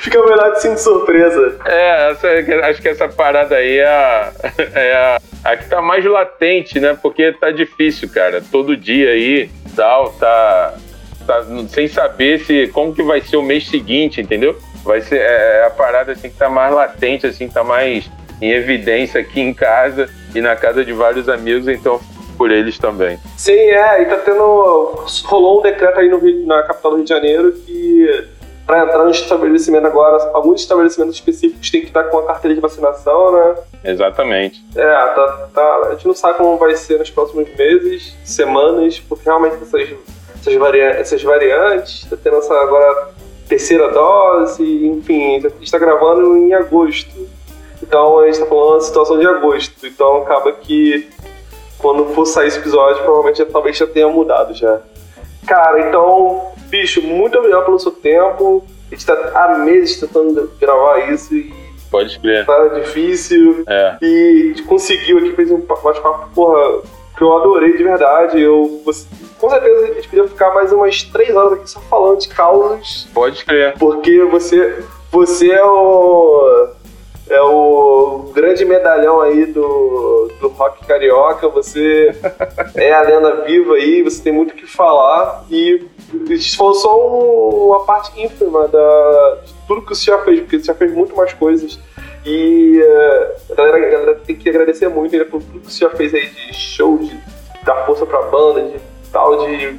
Fica 0.00 0.20
melhor 0.24 0.52
de 0.52 0.62
sim 0.62 0.74
de 0.74 0.80
surpresa. 0.80 1.56
É, 1.64 2.10
essa, 2.10 2.28
acho 2.68 2.82
que 2.82 2.88
essa 2.88 3.08
parada 3.08 3.56
aí 3.56 3.78
é, 3.78 3.86
a, 3.86 4.32
é 4.74 4.92
a, 4.94 5.20
a, 5.44 5.56
que 5.56 5.68
tá 5.68 5.80
mais 5.80 6.04
latente, 6.04 6.80
né? 6.80 6.98
Porque 7.00 7.32
tá 7.32 7.50
difícil, 7.52 8.08
cara. 8.08 8.42
Todo 8.50 8.76
dia 8.76 9.10
aí 9.10 9.50
tal, 9.76 10.10
tá, 10.14 10.74
tá 11.24 11.44
sem 11.68 11.86
saber 11.86 12.40
se 12.40 12.66
como 12.68 12.92
que 12.92 13.02
vai 13.02 13.20
ser 13.20 13.36
o 13.36 13.42
mês 13.42 13.68
seguinte, 13.68 14.20
entendeu? 14.20 14.58
Vai 14.82 15.00
ser 15.00 15.20
é, 15.20 15.60
é 15.60 15.64
a 15.64 15.70
parada 15.70 16.12
assim 16.12 16.28
que 16.28 16.36
tá 16.36 16.48
mais 16.48 16.74
latente, 16.74 17.26
assim, 17.26 17.48
tá 17.48 17.62
mais 17.62 18.10
em 18.40 18.50
evidência 18.50 19.20
aqui 19.20 19.40
em 19.40 19.54
casa 19.54 20.08
e 20.34 20.40
na 20.40 20.56
casa 20.56 20.84
de 20.84 20.92
vários 20.92 21.28
amigos, 21.28 21.68
então 21.68 22.00
por 22.38 22.52
eles 22.52 22.78
também. 22.78 23.18
Sim, 23.36 23.52
é, 23.52 24.02
e 24.02 24.06
tá 24.06 24.16
tendo. 24.18 25.04
Rolou 25.24 25.58
um 25.58 25.62
decreto 25.62 25.98
aí 25.98 26.08
no 26.08 26.18
Rio, 26.18 26.46
na 26.46 26.62
capital 26.62 26.92
do 26.92 26.96
Rio 26.98 27.04
de 27.04 27.10
Janeiro 27.10 27.52
que 27.52 28.28
para 28.68 28.84
entrar 28.84 29.02
no 29.02 29.10
estabelecimento 29.10 29.86
agora, 29.86 30.30
alguns 30.34 30.60
estabelecimentos 30.60 31.14
específicos 31.14 31.70
têm 31.70 31.80
que 31.80 31.86
estar 31.86 32.04
com 32.04 32.18
a 32.18 32.26
carteira 32.26 32.54
de 32.54 32.60
vacinação, 32.60 33.32
né? 33.32 33.54
Exatamente. 33.82 34.62
É, 34.76 34.82
tá, 34.82 35.48
tá, 35.54 35.76
a 35.86 35.90
gente 35.92 36.06
não 36.06 36.14
sabe 36.14 36.36
como 36.36 36.58
vai 36.58 36.76
ser 36.76 36.98
nos 36.98 37.08
próximos 37.08 37.48
meses, 37.56 38.14
semanas, 38.24 39.00
porque 39.00 39.24
realmente 39.24 39.56
essas, 39.62 39.88
essas, 40.38 40.54
variantes, 40.56 41.00
essas 41.00 41.22
variantes, 41.22 42.06
tá 42.10 42.16
tendo 42.22 42.36
essa 42.36 42.52
agora 42.60 43.08
terceira 43.48 43.90
dose, 43.90 44.62
enfim, 44.86 45.38
a 45.38 45.40
gente 45.40 45.62
está 45.62 45.78
gravando 45.78 46.36
em 46.36 46.52
agosto. 46.52 47.26
Então 47.82 48.18
a 48.18 48.24
gente 48.24 48.34
está 48.34 48.46
falando 48.46 48.74
da 48.74 48.80
situação 48.82 49.18
de 49.18 49.26
agosto. 49.26 49.86
Então 49.86 50.18
acaba 50.18 50.52
que 50.52 51.08
quando 51.78 52.06
for 52.14 52.26
sair 52.26 52.48
esse 52.48 52.58
episódio, 52.58 53.02
provavelmente 53.02 53.44
talvez 53.46 53.76
já 53.76 53.86
tenha 53.86 54.08
mudado 54.08 54.54
já. 54.54 54.80
Cara, 55.46 55.88
então 55.88 56.52
Bicho, 56.68 57.02
muito 57.02 57.38
obrigado 57.38 57.64
pelo 57.64 57.78
seu 57.78 57.92
tempo. 57.92 58.64
A 58.90 58.94
gente 58.94 59.04
tá 59.04 59.14
há 59.34 59.58
meses 59.58 59.98
tentando 59.98 60.50
gravar 60.60 61.10
isso 61.10 61.34
e. 61.34 61.52
Pode 61.90 62.18
crer. 62.18 62.44
Tá 62.44 62.68
difícil. 62.68 63.64
É. 63.66 63.96
E 64.02 64.42
a 64.44 64.48
gente 64.48 64.62
conseguiu 64.64 65.18
aqui, 65.18 65.32
fez 65.32 65.50
um 65.50 65.60
bate-papo, 65.60 66.28
porra, 66.34 66.82
que 67.16 67.22
eu 67.22 67.34
adorei 67.34 67.74
de 67.76 67.82
verdade. 67.82 68.40
Eu, 68.40 68.82
com 69.38 69.50
certeza 69.50 69.84
a 69.84 69.94
gente 69.94 70.08
podia 70.08 70.28
ficar 70.28 70.52
mais 70.52 70.70
umas 70.70 71.02
três 71.04 71.34
horas 71.34 71.54
aqui 71.54 71.70
só 71.70 71.80
falando 71.80 72.18
de 72.18 72.28
causas. 72.28 73.08
Pode 73.14 73.42
crer. 73.42 73.74
Porque 73.78 74.22
você, 74.24 74.84
você 75.10 75.50
é 75.50 75.64
o 75.64 76.68
é 77.30 77.40
o 77.42 78.30
grande 78.34 78.64
medalhão 78.64 79.20
aí 79.20 79.46
do, 79.46 80.30
do 80.40 80.48
rock 80.48 80.86
carioca. 80.86 81.48
Você 81.48 82.14
é 82.74 82.92
a 82.92 83.02
lenda 83.02 83.42
viva 83.44 83.74
aí, 83.74 84.02
você 84.02 84.22
tem 84.22 84.32
muito 84.32 84.52
o 84.52 84.54
que 84.54 84.66
falar. 84.66 85.44
E 85.50 85.84
isso 86.30 86.56
foi 86.56 86.74
só 86.74 86.98
uma 86.98 87.84
parte 87.84 88.18
ínfima 88.20 88.66
da, 88.68 89.38
de 89.44 89.54
tudo 89.66 89.82
que 89.82 89.94
você 89.94 90.06
já 90.06 90.18
fez, 90.18 90.40
porque 90.40 90.58
você 90.58 90.66
já 90.66 90.74
fez 90.74 90.92
muito 90.92 91.14
mais 91.14 91.32
coisas. 91.34 91.78
E 92.24 92.80
uh, 92.80 93.52
a, 93.52 93.54
galera, 93.54 93.76
a, 93.76 93.90
galera, 93.90 94.14
tem 94.26 94.34
que 94.34 94.48
agradecer 94.48 94.88
muito 94.88 95.12
ainda 95.14 95.24
por 95.26 95.42
tudo 95.42 95.60
que 95.60 95.72
você 95.72 95.84
já 95.84 95.90
fez 95.90 96.14
aí 96.14 96.26
de 96.26 96.54
show, 96.54 96.98
de 96.98 97.16
dar 97.64 97.86
força 97.86 98.06
pra 98.06 98.22
banda, 98.22 98.62
de 98.62 98.80
tal, 99.12 99.46
de. 99.46 99.76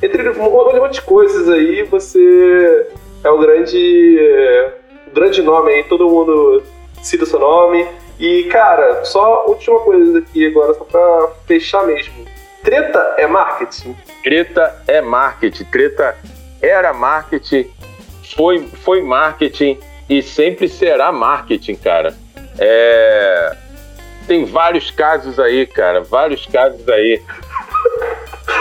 Entre 0.00 0.28
um 0.30 0.50
monte 0.50 0.94
de 0.94 1.02
coisas 1.02 1.48
aí, 1.48 1.82
você 1.84 2.88
é 3.22 3.30
o 3.30 3.38
grande. 3.38 4.18
Uh, 4.18 5.12
grande 5.12 5.42
nome 5.42 5.72
aí, 5.72 5.84
todo 5.84 6.08
mundo 6.08 6.62
cita 7.02 7.26
seu 7.26 7.38
nome. 7.38 7.86
E, 8.18 8.44
cara, 8.44 9.04
só 9.04 9.46
última 9.46 9.78
coisa 9.80 10.18
aqui 10.18 10.46
agora, 10.46 10.74
só 10.74 10.84
pra 10.84 11.28
fechar 11.46 11.86
mesmo. 11.86 12.26
Treta 12.64 13.14
é 13.16 13.26
marketing? 13.26 13.96
Treta 14.22 14.82
é 14.88 15.00
marketing. 15.00 15.64
Treta 15.64 16.16
era 16.60 16.92
marketing, 16.92 17.70
foi, 18.36 18.66
foi 18.84 19.00
marketing 19.00 19.78
e 20.10 20.20
sempre 20.22 20.68
será 20.68 21.12
marketing, 21.12 21.76
cara. 21.76 22.14
É... 22.58 23.56
Tem 24.26 24.44
vários 24.44 24.90
casos 24.90 25.38
aí, 25.38 25.66
cara. 25.66 26.02
Vários 26.02 26.44
casos 26.46 26.86
aí. 26.88 27.22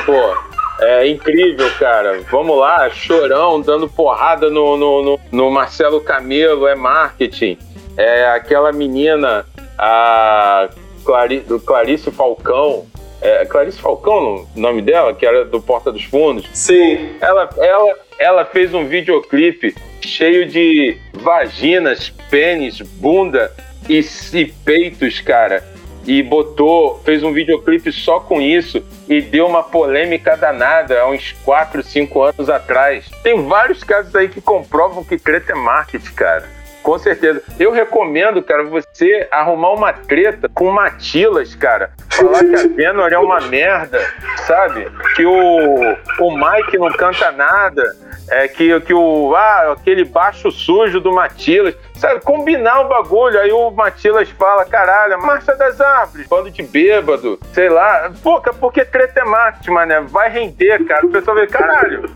Pô, 0.05 0.37
é 0.79 1.07
incrível, 1.07 1.69
cara. 1.79 2.21
Vamos 2.31 2.57
lá, 2.57 2.89
chorão, 2.91 3.59
dando 3.59 3.89
porrada 3.89 4.49
no, 4.49 4.77
no, 4.77 5.03
no, 5.03 5.19
no 5.31 5.51
Marcelo 5.51 5.99
Camelo, 5.99 6.67
é 6.67 6.75
marketing 6.75 7.57
é 7.97 8.27
aquela 8.27 8.71
menina, 8.71 9.45
a 9.77 10.69
Clari, 11.03 11.43
Clarice 11.65 12.11
Falcão. 12.11 12.85
É, 13.19 13.45
Clarice 13.45 13.81
Falcão, 13.81 14.47
o 14.55 14.59
nome 14.59 14.79
dela, 14.79 15.11
que 15.11 15.25
era 15.25 15.43
do 15.43 15.59
Porta 15.59 15.91
dos 15.91 16.03
Fundos. 16.03 16.47
Sim. 16.53 17.15
Ela, 17.19 17.49
ela, 17.57 17.95
ela 18.19 18.45
fez 18.45 18.75
um 18.75 18.85
videoclipe 18.85 19.73
cheio 20.01 20.47
de 20.47 20.95
vaginas, 21.13 22.13
pênis, 22.29 22.79
bunda 22.79 23.51
e, 23.89 24.05
e 24.33 24.45
peitos, 24.45 25.19
cara. 25.19 25.63
E 26.05 26.21
botou, 26.21 27.01
fez 27.03 27.23
um 27.23 27.33
videoclipe 27.33 27.91
só 27.91 28.19
com 28.19 28.39
isso 28.39 28.85
e 29.09 29.19
deu 29.19 29.47
uma 29.47 29.63
polêmica 29.63 30.37
danada 30.37 31.01
há 31.01 31.09
uns 31.09 31.33
4, 31.43 31.81
5 31.83 32.21
anos 32.21 32.49
atrás. 32.49 33.09
Tem 33.23 33.41
vários 33.45 33.83
casos 33.83 34.15
aí 34.15 34.29
que 34.29 34.39
comprovam 34.39 35.03
que 35.03 35.17
treta 35.17 35.53
é 35.53 35.55
marketing, 35.55 36.13
cara. 36.13 36.56
Com 36.87 36.97
certeza. 36.97 37.43
Eu 37.59 37.69
recomendo, 37.69 38.41
cara, 38.41 38.63
você 38.63 39.27
arrumar 39.29 39.73
uma 39.73 39.91
treta 39.91 40.47
com 40.47 40.71
Matilas, 40.71 41.53
cara. 41.53 41.91
Falar 42.09 42.45
que 42.45 42.55
a 42.55 42.63
Venor 42.73 43.11
é 43.11 43.17
uma 43.17 43.41
merda, 43.41 43.99
sabe? 44.45 44.89
Que 45.13 45.25
o, 45.25 45.97
o 46.21 46.31
Mike 46.31 46.77
não 46.77 46.89
canta 46.93 47.29
nada. 47.33 47.83
É 48.29 48.47
que, 48.47 48.79
que 48.79 48.93
o. 48.93 49.35
Ah, 49.35 49.73
aquele 49.73 50.05
baixo 50.05 50.49
sujo 50.49 51.01
do 51.01 51.11
Matilas. 51.11 51.75
Sabe, 51.95 52.21
combinar 52.21 52.79
um 52.79 52.87
bagulho. 52.87 53.37
Aí 53.37 53.51
o 53.51 53.69
Matilas 53.69 54.29
fala, 54.29 54.63
caralho, 54.63 55.21
Marcha 55.21 55.57
das 55.57 55.81
Árvores, 55.81 56.25
bando 56.25 56.49
de 56.49 56.63
bêbado, 56.63 57.37
sei 57.51 57.67
lá. 57.67 58.09
Pô, 58.23 58.39
porque 58.61 58.85
treta 58.85 59.19
é 59.19 59.25
marketing, 59.25 59.71
mané. 59.71 59.99
Vai 59.99 60.29
render, 60.29 60.85
cara. 60.85 61.05
O 61.05 61.11
pessoal 61.11 61.35
vê, 61.35 61.47
caralho, 61.47 62.09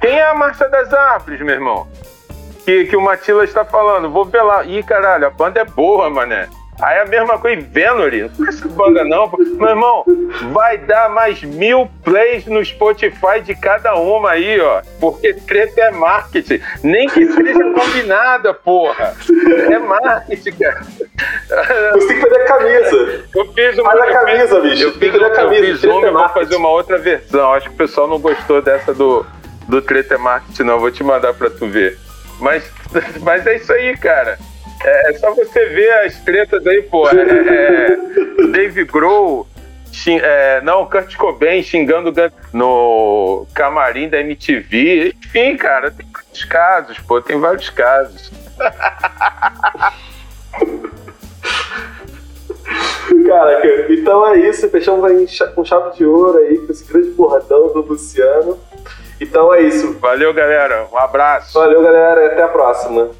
quem 0.00 0.18
é 0.18 0.24
a 0.24 0.34
Marcha 0.34 0.66
das 0.66 0.94
Árvores, 0.94 1.42
meu 1.42 1.54
irmão? 1.54 1.86
Que, 2.68 2.84
que 2.84 2.96
o 2.96 3.00
Matila 3.00 3.44
está 3.44 3.64
falando. 3.64 4.10
Vou 4.10 4.26
ver 4.26 4.42
lá. 4.42 4.62
Ih, 4.62 4.82
caralho, 4.82 5.26
a 5.26 5.30
banda 5.30 5.60
é 5.60 5.64
boa, 5.64 6.10
mané. 6.10 6.50
Aí 6.80 6.98
é 6.98 7.02
a 7.02 7.06
mesma 7.06 7.38
coisa, 7.38 7.66
Venury, 7.72 8.22
não 8.22 8.28
conhece 8.28 8.58
essa 8.58 8.68
banda 8.68 9.02
não. 9.04 9.28
Meu 9.36 9.68
irmão, 9.70 10.04
vai 10.52 10.78
dar 10.78 11.08
mais 11.08 11.42
mil 11.42 11.90
plays 12.04 12.46
no 12.46 12.64
Spotify 12.64 13.40
de 13.42 13.54
cada 13.56 13.96
uma 13.96 14.32
aí, 14.32 14.60
ó. 14.60 14.82
Porque 15.00 15.32
treta 15.32 15.80
é 15.80 15.90
marketing. 15.90 16.60
Nem 16.84 17.08
que 17.08 17.26
seja 17.26 17.64
combinada, 17.72 18.54
porra. 18.54 19.16
É 19.72 19.78
marketing, 19.78 20.52
cara. 20.52 20.82
Você 21.94 22.06
tem 22.06 22.16
que 22.16 22.20
fazer 22.20 22.42
a 22.42 22.44
camisa. 22.44 23.24
Eu 23.34 23.52
fiz 23.54 23.78
uma. 23.78 23.90
Faz 23.90 24.02
a 24.02 24.12
camisa, 24.12 24.60
bicho. 24.60 24.82
Eu 24.84 24.92
fiz, 24.92 25.14
a 25.14 25.30
camisa. 25.30 25.64
Eu 25.64 25.72
fiz 25.72 25.84
uma 25.84 26.06
e 26.06 26.10
vou 26.10 26.28
fazer 26.28 26.56
uma 26.56 26.68
outra 26.68 26.98
versão. 26.98 27.54
Acho 27.54 27.70
que 27.70 27.74
o 27.74 27.78
pessoal 27.78 28.06
não 28.06 28.20
gostou 28.20 28.62
dessa 28.62 28.94
do, 28.94 29.26
do 29.66 29.82
treta 29.82 30.14
é 30.14 30.18
marketing, 30.18 30.62
não. 30.62 30.78
Vou 30.78 30.92
te 30.92 31.02
mandar 31.02 31.34
pra 31.34 31.50
tu 31.50 31.66
ver. 31.66 31.98
Mas, 32.38 32.70
mas 33.22 33.46
é 33.46 33.56
isso 33.56 33.72
aí, 33.72 33.96
cara. 33.96 34.38
É, 34.84 35.10
é 35.10 35.12
só 35.14 35.34
você 35.34 35.66
ver 35.66 35.92
as 36.04 36.18
tretas 36.20 36.66
aí, 36.66 36.82
pô. 36.82 37.08
É, 37.08 37.14
é, 37.14 37.96
Dave 38.48 38.84
Grohl, 38.84 39.46
xing, 39.92 40.20
é, 40.22 40.60
não, 40.60 40.86
Kurt 40.86 41.16
Cobain 41.16 41.62
xingando 41.62 42.12
no 42.52 43.46
camarim 43.54 44.08
da 44.08 44.20
MTV. 44.20 45.14
Enfim, 45.24 45.56
cara, 45.56 45.90
tem 45.90 46.06
vários 46.12 46.44
casos, 46.44 46.98
pô, 47.00 47.20
tem 47.20 47.38
vários 47.38 47.70
casos. 47.70 48.30
Cara, 53.26 53.92
então 53.92 54.26
é 54.28 54.38
isso. 54.48 54.68
Fechamos 54.70 55.04
aí 55.04 55.26
com 55.54 55.64
chave 55.64 55.96
de 55.96 56.04
ouro 56.04 56.38
aí, 56.38 56.58
com 56.58 56.72
esse 56.72 56.84
grande 56.84 57.10
porradão 57.10 57.68
do 57.72 57.80
Luciano. 57.82 58.58
Então 59.20 59.52
é 59.52 59.62
isso. 59.62 59.98
Valeu, 59.98 60.32
galera. 60.32 60.86
Um 60.92 60.98
abraço. 60.98 61.58
Valeu, 61.58 61.82
galera. 61.82 62.26
Até 62.26 62.42
a 62.42 62.48
próxima. 62.48 63.10